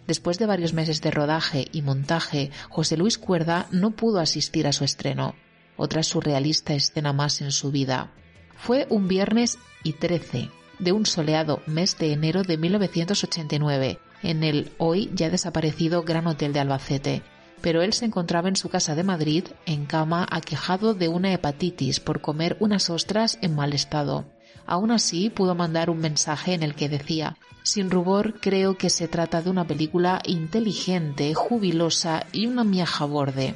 Después 0.07 0.39
de 0.39 0.47
varios 0.47 0.73
meses 0.73 1.01
de 1.01 1.11
rodaje 1.11 1.67
y 1.71 1.83
montaje, 1.83 2.49
José 2.69 2.97
Luis 2.97 3.19
Cuerda 3.19 3.67
no 3.69 3.91
pudo 3.91 4.19
asistir 4.19 4.65
a 4.65 4.71
su 4.71 4.83
estreno, 4.83 5.35
otra 5.77 6.01
surrealista 6.01 6.73
escena 6.73 7.13
más 7.13 7.41
en 7.41 7.51
su 7.51 7.69
vida. 7.69 8.11
Fue 8.57 8.87
un 8.89 9.07
viernes 9.07 9.59
y 9.83 9.93
13 9.93 10.49
de 10.79 10.91
un 10.93 11.05
soleado 11.05 11.61
mes 11.67 11.97
de 11.97 12.13
enero 12.13 12.43
de 12.43 12.57
1989, 12.57 13.99
en 14.23 14.43
el 14.43 14.71
hoy 14.77 15.11
ya 15.13 15.29
desaparecido 15.29 16.03
Gran 16.03 16.27
Hotel 16.27 16.53
de 16.53 16.61
Albacete, 16.61 17.21
pero 17.61 17.81
él 17.81 17.93
se 17.93 18.05
encontraba 18.05 18.49
en 18.49 18.55
su 18.55 18.69
casa 18.69 18.95
de 18.95 19.03
Madrid, 19.03 19.45
en 19.65 19.85
cama, 19.85 20.27
aquejado 20.29 20.93
de 20.93 21.07
una 21.07 21.33
hepatitis 21.33 21.99
por 21.99 22.21
comer 22.21 22.57
unas 22.59 22.89
ostras 22.89 23.37
en 23.41 23.55
mal 23.55 23.73
estado. 23.73 24.25
Aún 24.65 24.91
así, 24.91 25.29
pudo 25.29 25.55
mandar 25.55 25.89
un 25.89 25.97
mensaje 25.97 26.53
en 26.53 26.63
el 26.63 26.75
que 26.75 26.89
decía 26.89 27.37
Sin 27.63 27.89
rubor, 27.89 28.39
creo 28.39 28.77
que 28.77 28.89
se 28.89 29.07
trata 29.07 29.41
de 29.41 29.49
una 29.49 29.65
película 29.65 30.21
inteligente, 30.25 31.33
jubilosa 31.33 32.25
y 32.31 32.47
una 32.47 32.63
miaja 32.63 33.05
borde. 33.05 33.55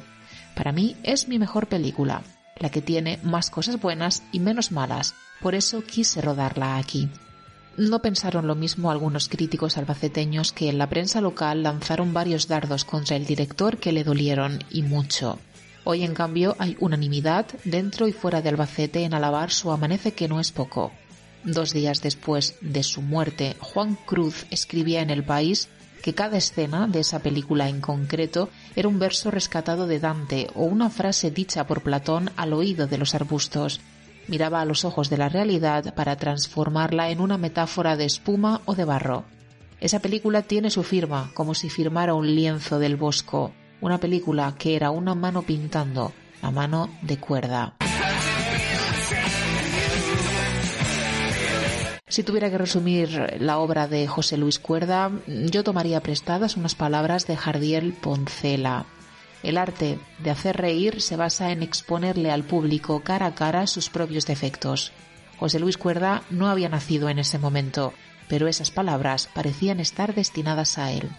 Para 0.54 0.72
mí 0.72 0.96
es 1.02 1.28
mi 1.28 1.38
mejor 1.38 1.68
película, 1.68 2.22
la 2.58 2.70
que 2.70 2.80
tiene 2.80 3.18
más 3.22 3.50
cosas 3.50 3.80
buenas 3.80 4.22
y 4.32 4.40
menos 4.40 4.72
malas, 4.72 5.14
por 5.40 5.54
eso 5.54 5.82
quise 5.82 6.20
rodarla 6.20 6.76
aquí. 6.76 7.08
No 7.76 8.02
pensaron 8.02 8.46
lo 8.46 8.54
mismo 8.54 8.92
algunos 8.92 9.28
críticos 9.28 9.76
albaceteños 9.76 10.52
que 10.52 10.68
en 10.68 10.78
la 10.78 10.88
prensa 10.88 11.20
local 11.20 11.64
lanzaron 11.64 12.12
varios 12.12 12.46
dardos 12.46 12.84
contra 12.84 13.16
el 13.16 13.26
director 13.26 13.78
que 13.78 13.90
le 13.92 14.04
dolieron 14.04 14.62
y 14.70 14.82
mucho. 14.82 15.40
Hoy, 15.82 16.04
en 16.04 16.14
cambio, 16.14 16.54
hay 16.60 16.76
unanimidad 16.78 17.46
dentro 17.64 18.06
y 18.06 18.12
fuera 18.12 18.40
de 18.42 18.50
Albacete 18.50 19.02
en 19.02 19.12
alabar 19.12 19.50
su 19.50 19.72
amanece 19.72 20.12
que 20.12 20.28
no 20.28 20.38
es 20.38 20.52
poco. 20.52 20.92
Dos 21.42 21.72
días 21.72 22.00
después 22.00 22.54
de 22.60 22.84
su 22.84 23.02
muerte, 23.02 23.56
Juan 23.58 23.96
Cruz 24.06 24.46
escribía 24.50 25.02
en 25.02 25.10
El 25.10 25.24
País 25.24 25.68
que 26.00 26.14
cada 26.14 26.38
escena 26.38 26.86
de 26.86 27.00
esa 27.00 27.18
película 27.18 27.68
en 27.68 27.80
concreto 27.80 28.50
era 28.76 28.88
un 28.88 28.98
verso 28.98 29.30
rescatado 29.30 29.86
de 29.86 29.98
Dante 29.98 30.48
o 30.54 30.64
una 30.64 30.90
frase 30.90 31.30
dicha 31.30 31.66
por 31.66 31.82
Platón 31.82 32.30
al 32.36 32.52
oído 32.52 32.86
de 32.86 32.98
los 32.98 33.14
arbustos, 33.14 33.80
miraba 34.28 34.60
a 34.60 34.64
los 34.64 34.84
ojos 34.84 35.10
de 35.10 35.18
la 35.18 35.28
realidad 35.28 35.94
para 35.94 36.16
transformarla 36.16 37.10
en 37.10 37.20
una 37.20 37.38
metáfora 37.38 37.96
de 37.96 38.04
espuma 38.04 38.60
o 38.64 38.74
de 38.74 38.84
barro. 38.84 39.24
Esa 39.80 40.00
película 40.00 40.42
tiene 40.42 40.70
su 40.70 40.82
firma, 40.82 41.30
como 41.34 41.54
si 41.54 41.68
firmara 41.68 42.14
un 42.14 42.34
lienzo 42.34 42.78
del 42.78 42.96
bosco, 42.96 43.52
una 43.80 43.98
película 43.98 44.54
que 44.58 44.76
era 44.76 44.90
una 44.90 45.14
mano 45.14 45.42
pintando, 45.42 46.12
la 46.42 46.50
mano 46.50 46.88
de 47.02 47.18
cuerda. 47.18 47.74
Si 52.14 52.22
tuviera 52.22 52.48
que 52.48 52.58
resumir 52.58 53.38
la 53.40 53.58
obra 53.58 53.88
de 53.88 54.06
José 54.06 54.36
Luis 54.36 54.60
Cuerda, 54.60 55.10
yo 55.26 55.64
tomaría 55.64 56.00
prestadas 56.00 56.56
unas 56.56 56.76
palabras 56.76 57.26
de 57.26 57.36
Jardiel 57.36 57.92
Poncela. 57.92 58.86
El 59.44 59.58
arte 59.58 59.98
de 60.20 60.30
hacer 60.30 60.56
reír 60.56 61.02
se 61.02 61.16
basa 61.16 61.52
en 61.52 61.62
exponerle 61.62 62.30
al 62.30 62.44
público 62.44 63.00
cara 63.00 63.26
a 63.26 63.34
cara 63.34 63.66
sus 63.66 63.90
propios 63.90 64.24
defectos. 64.24 64.90
José 65.38 65.60
Luis 65.60 65.76
Cuerda 65.76 66.22
no 66.30 66.48
había 66.48 66.70
nacido 66.70 67.10
en 67.10 67.18
ese 67.18 67.38
momento, 67.38 67.92
pero 68.26 68.48
esas 68.48 68.70
palabras 68.70 69.28
parecían 69.34 69.80
estar 69.80 70.14
destinadas 70.14 70.78
a 70.78 70.92
él. 70.92 71.10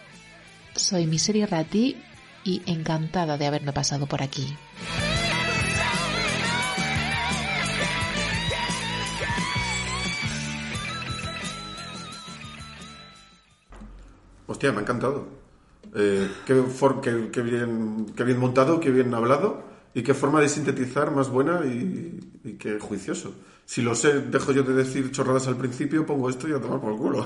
Soy 0.76 1.06
Misery 1.06 1.46
Ratti 1.46 1.98
y 2.44 2.64
encantada 2.66 3.38
de 3.38 3.46
haberme 3.46 3.74
pasado 3.74 4.08
por 4.08 4.24
aquí. 4.24 4.58
Hostia, 14.48 14.72
me 14.72 14.80
ha 14.80 14.82
encantado. 14.82 15.28
Eh, 15.96 16.30
qué, 16.46 16.54
bien, 17.42 18.06
qué 18.16 18.24
bien 18.24 18.38
montado, 18.38 18.80
qué 18.82 18.92
bien 18.92 19.14
hablado 19.14 19.64
y 19.94 20.04
qué 20.04 20.14
forma 20.14 20.42
de 20.42 20.50
sintetizar 20.50 21.12
más 21.12 21.30
buena 21.30 21.62
y, 21.66 22.20
y 22.44 22.54
qué 22.54 22.80
juicioso. 22.80 23.34
Si 23.66 23.82
lo 23.82 23.96
sé, 23.96 24.20
dejo 24.20 24.52
yo 24.52 24.64
de 24.64 24.74
decir 24.74 25.12
chorradas 25.12 25.48
al 25.48 25.56
principio, 25.56 26.06
pongo 26.06 26.30
esto 26.30 26.48
y 26.48 26.54
a 26.54 26.60
tomar 26.60 26.82
por 26.82 26.92
el 26.92 26.98
culo. 26.98 27.26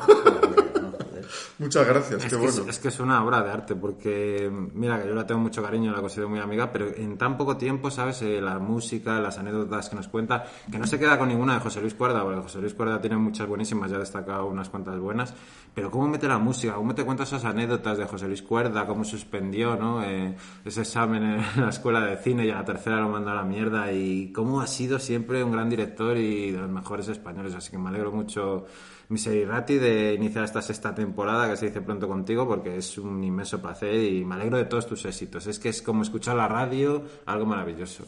Muchas 1.58 1.88
gracias, 1.88 2.24
Es 2.24 2.32
qué 2.32 2.40
que, 2.40 2.46
es, 2.46 2.56
bueno. 2.58 2.72
es 2.72 2.80
que 2.80 2.88
es 2.88 3.00
una 3.00 3.24
obra 3.24 3.42
de 3.42 3.52
arte, 3.52 3.76
porque 3.76 4.52
mira 4.74 5.02
que 5.02 5.08
yo 5.08 5.16
la 5.16 5.26
tengo 5.26 5.42
mucho 5.42 5.62
cariño, 5.62 5.92
la 5.92 6.02
considero 6.02 6.30
muy 6.30 6.40
amiga, 6.40 6.72
pero 6.72 6.88
en 6.96 7.18
tan 7.18 7.38
poco 7.38 7.58
tiempo, 7.58 7.92
¿sabes? 7.92 8.22
Eh, 8.22 8.42
la 8.42 8.60
música, 8.60 9.20
las 9.20 9.38
anécdotas 9.38 9.90
que 9.90 9.96
nos 9.96 10.08
cuenta, 10.08 10.46
que 10.72 10.78
no 10.78 10.88
se 10.88 11.00
queda 11.00 11.18
con 11.18 11.30
ninguna 11.30 11.56
de 11.56 11.60
José 11.60 11.82
Luis 11.82 11.94
Cuerda, 11.94 12.24
porque 12.24 12.42
José 12.42 12.60
Luis 12.60 12.74
Cuerda 12.74 13.00
tiene 13.02 13.18
muchas 13.18 13.48
buenísimas, 13.48 13.92
ya 13.92 13.98
ha 13.98 14.00
destacado 14.00 14.48
unas 14.48 14.70
cuantas 14.70 15.00
buenas, 15.00 15.34
pero 15.74 15.92
cómo 15.92 16.08
mete 16.08 16.28
la 16.28 16.38
música, 16.38 16.74
cómo 16.74 16.96
te 16.96 17.04
cuenta 17.04 17.24
esas 17.24 17.46
anécdotas 17.46 17.98
de 17.98 18.06
José 18.06 18.28
Luis 18.28 18.42
Cuerda, 18.42 18.86
cómo 18.86 19.04
suspendió, 19.04 19.76
¿no? 19.76 20.04
Eh, 20.04 20.36
ese 20.66 20.82
examen 20.82 21.24
en 21.24 21.46
la 21.62 21.70
escuela 21.70 22.02
de 22.02 22.18
cine 22.18 22.46
y 22.46 22.52
a 22.52 22.56
la 22.56 22.66
tercera 22.66 23.00
lo 23.00 23.10
mandó 23.10 23.32
a 23.32 23.36
la 23.36 23.44
mierda, 23.44 23.92
y 23.92 24.32
cómo 24.32 24.62
ha 24.62 24.68
sido 24.68 25.00
siempre 25.00 25.44
un 25.44 25.52
gran 25.52 25.70
director 25.70 26.18
y 26.18 26.52
de 26.52 26.60
los 26.60 26.70
mejores 26.70 27.08
españoles, 27.08 27.54
así 27.56 27.72
que 27.72 27.78
me 27.78 27.90
alegro 27.90 28.12
mucho. 28.12 28.66
Miserirati 29.10 29.80
de 29.80 30.14
iniciar 30.14 30.46
esta 30.46 30.62
sexta 30.62 30.94
temporada 30.94 31.50
que 31.50 31.58
se 31.58 31.66
dice 31.68 31.82
pronto 31.82 32.08
contigo 32.08 32.48
porque 32.48 32.78
es 32.78 32.98
un 33.00 33.24
inmenso 33.24 33.60
placer 33.60 33.96
y 33.96 34.24
me 34.24 34.36
alegro 34.36 34.58
de 34.58 34.66
todos 34.66 34.86
tus 34.86 35.04
éxitos. 35.06 35.48
Es 35.48 35.58
que 35.58 35.70
es 35.70 35.82
como 35.82 36.04
escuchar 36.04 36.36
la 36.36 36.48
radio, 36.48 37.04
algo 37.26 37.48
maravilloso. 37.48 38.06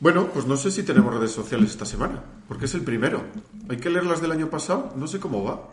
Bueno, 0.00 0.26
pues 0.26 0.44
no 0.46 0.58
sé 0.58 0.70
si 0.70 0.82
tenemos 0.82 1.14
redes 1.14 1.30
sociales 1.30 1.70
esta 1.70 1.86
semana, 1.86 2.22
porque 2.46 2.66
es 2.66 2.74
el 2.74 2.82
primero. 2.82 3.22
Hay 3.70 3.78
que 3.78 3.88
leer 3.88 4.04
las 4.04 4.20
del 4.20 4.32
año 4.32 4.50
pasado, 4.50 4.92
no 4.96 5.06
sé 5.06 5.18
cómo 5.18 5.42
va. 5.42 5.66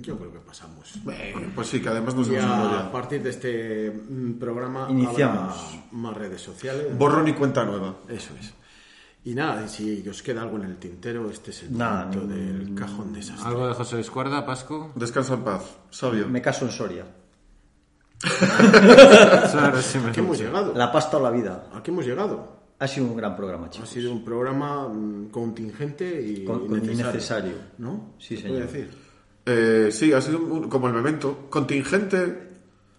Yo 0.00 0.16
creo 0.16 0.32
que 0.32 0.38
pasamos. 0.38 0.98
Bueno, 1.04 1.48
pues 1.54 1.68
sí, 1.68 1.82
que 1.82 1.90
además 1.90 2.14
nos 2.14 2.28
hemos 2.28 2.40
Ya, 2.42 2.80
a 2.80 2.90
partir 2.92 3.22
de 3.22 3.28
este 3.28 3.90
mm, 3.90 4.38
programa 4.38 4.86
Iniciamos. 4.88 5.78
más 5.92 6.16
redes 6.16 6.40
sociales. 6.40 6.96
Borrón 6.96 7.28
y 7.28 7.34
cuenta 7.34 7.64
nueva. 7.66 7.96
Eso 8.08 8.32
es. 8.40 8.54
Y 9.22 9.34
nada, 9.34 9.68
si 9.68 10.02
os 10.08 10.22
queda 10.22 10.42
algo 10.42 10.56
en 10.56 10.64
el 10.64 10.76
tintero, 10.78 11.28
este 11.30 11.50
es 11.50 11.64
el 11.64 11.76
Nada, 11.76 12.06
momento 12.06 12.26
del 12.26 12.74
cajón 12.74 13.12
desastre. 13.12 13.46
¿Algo 13.48 13.66
de 13.68 13.74
José 13.74 13.96
Luis 13.96 14.10
Cuerda, 14.10 14.46
Pascu? 14.46 14.92
Descansa 14.94 15.34
en 15.34 15.44
paz, 15.44 15.62
sabio. 15.90 16.26
Me 16.28 16.40
caso 16.40 16.64
en 16.64 16.70
Soria. 16.72 17.04
¿A 18.24 20.12
qué 20.12 20.20
hemos 20.20 20.38
llegado? 20.38 20.72
La 20.74 20.90
pasta 20.92 21.16
o 21.18 21.22
la 21.22 21.30
vida. 21.30 21.68
¿A 21.74 21.82
qué 21.82 21.90
hemos 21.90 22.04
llegado? 22.06 22.60
Ha 22.78 22.88
sido 22.88 23.06
un 23.06 23.16
gran 23.16 23.36
programa, 23.36 23.66
Ha 23.66 23.70
chicos. 23.70 23.88
sido 23.90 24.10
un 24.10 24.24
programa 24.24 24.88
mm, 24.88 25.28
contingente 25.30 26.20
y 26.22 26.44
Con- 26.44 26.70
necesario. 26.70 27.54
¿No? 27.78 28.14
Sí, 28.18 28.36
¿Se 28.36 28.42
señor. 28.44 28.62
decir? 28.62 28.90
Eh, 29.44 29.88
sí, 29.92 30.12
ha 30.12 30.20
sido 30.20 30.38
un- 30.38 30.68
como 30.68 30.88
el 30.88 30.94
memento. 30.94 31.46
Contingente. 31.50 32.48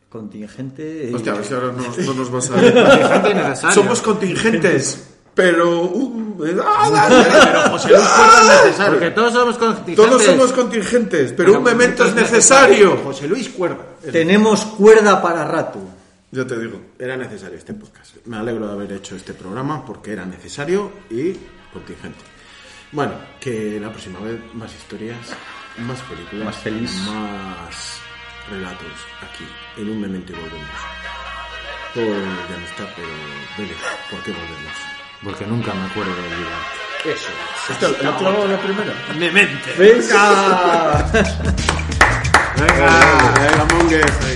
Contingente. 0.10 1.12
Hostia, 1.16 1.32
a 1.32 1.36
ver 1.36 1.46
si 1.46 1.54
ahora 1.54 1.72
no, 1.72 1.84
no 2.06 2.14
nos 2.14 2.32
vas 2.32 2.52
a. 2.52 2.54
Contingente 2.62 3.32
innecesario. 3.32 3.72
Somos 3.82 4.02
contingentes, 4.02 5.11
pero. 5.36 5.82
un- 5.82 6.32
¡Ah, 6.64 7.08
Pero 7.46 7.62
José 7.70 7.90
Luis 7.90 8.02
Cuerda 8.02 8.42
es 8.56 8.66
necesario. 8.66 8.94
Porque 8.94 9.12
todos 9.12 9.34
somos 9.34 9.58
contingentes. 9.58 9.96
Todos 9.96 10.24
somos 10.24 10.52
contingentes, 10.54 11.34
pero 11.34 11.58
un 11.58 11.64
memento 11.64 12.06
es 12.06 12.16
necesario. 12.16 12.98
José 13.04 13.28
Luis 13.28 13.50
Cuerda. 13.50 13.86
Tenemos 14.12 14.66
cuerda 14.66 15.22
para 15.22 15.46
rato. 15.46 15.80
Ya 16.32 16.46
te 16.48 16.58
digo. 16.58 16.80
Era 16.98 17.18
necesario 17.18 17.58
este 17.58 17.74
podcast. 17.74 18.16
Me 18.26 18.38
alegro 18.38 18.66
de 18.68 18.74
haber 18.74 18.92
hecho 18.94 19.16
este 19.16 19.34
programa 19.34 19.86
porque 19.86 20.14
era 20.14 20.26
necesario 20.26 20.92
y 21.10 21.34
contingente. 21.74 22.24
Bueno, 22.94 23.14
que 23.40 23.80
la 23.80 23.90
próxima 23.90 24.20
vez 24.22 24.40
más 24.54 24.74
historias, 24.74 25.18
más 25.78 26.00
películas, 26.02 26.46
Más 26.46 26.58
feliz. 26.58 26.92
más 27.08 28.00
relatos 28.50 28.88
aquí 29.22 29.46
en 29.78 29.90
un 29.92 30.02
memento 30.02 30.32
y 30.34 30.36
volvemos. 30.36 30.70
Por 31.94 32.04
ya 32.04 32.58
no 32.58 32.66
está, 32.66 32.96
pero 32.96 33.08
vele, 33.58 33.74
¿por 34.10 34.22
qué 34.24 34.32
volvemos? 34.32 35.01
Porque 35.24 35.46
nunca 35.46 35.74
me 35.74 35.86
acuerdo 35.86 36.16
de 36.16 36.22
olvidar. 36.22 36.62
Eso 37.06 37.30
es. 37.30 37.70
Hostia, 37.70 37.90
¿la 38.02 38.18
clavado 38.18 38.48
la 38.48 38.60
primera? 38.60 38.94
Memente. 39.18 39.74
¡Venga! 39.78 41.06
Venga, 42.58 43.34
venga, 43.40 43.66
Mongues, 43.74 44.06
ahí. 44.26 44.36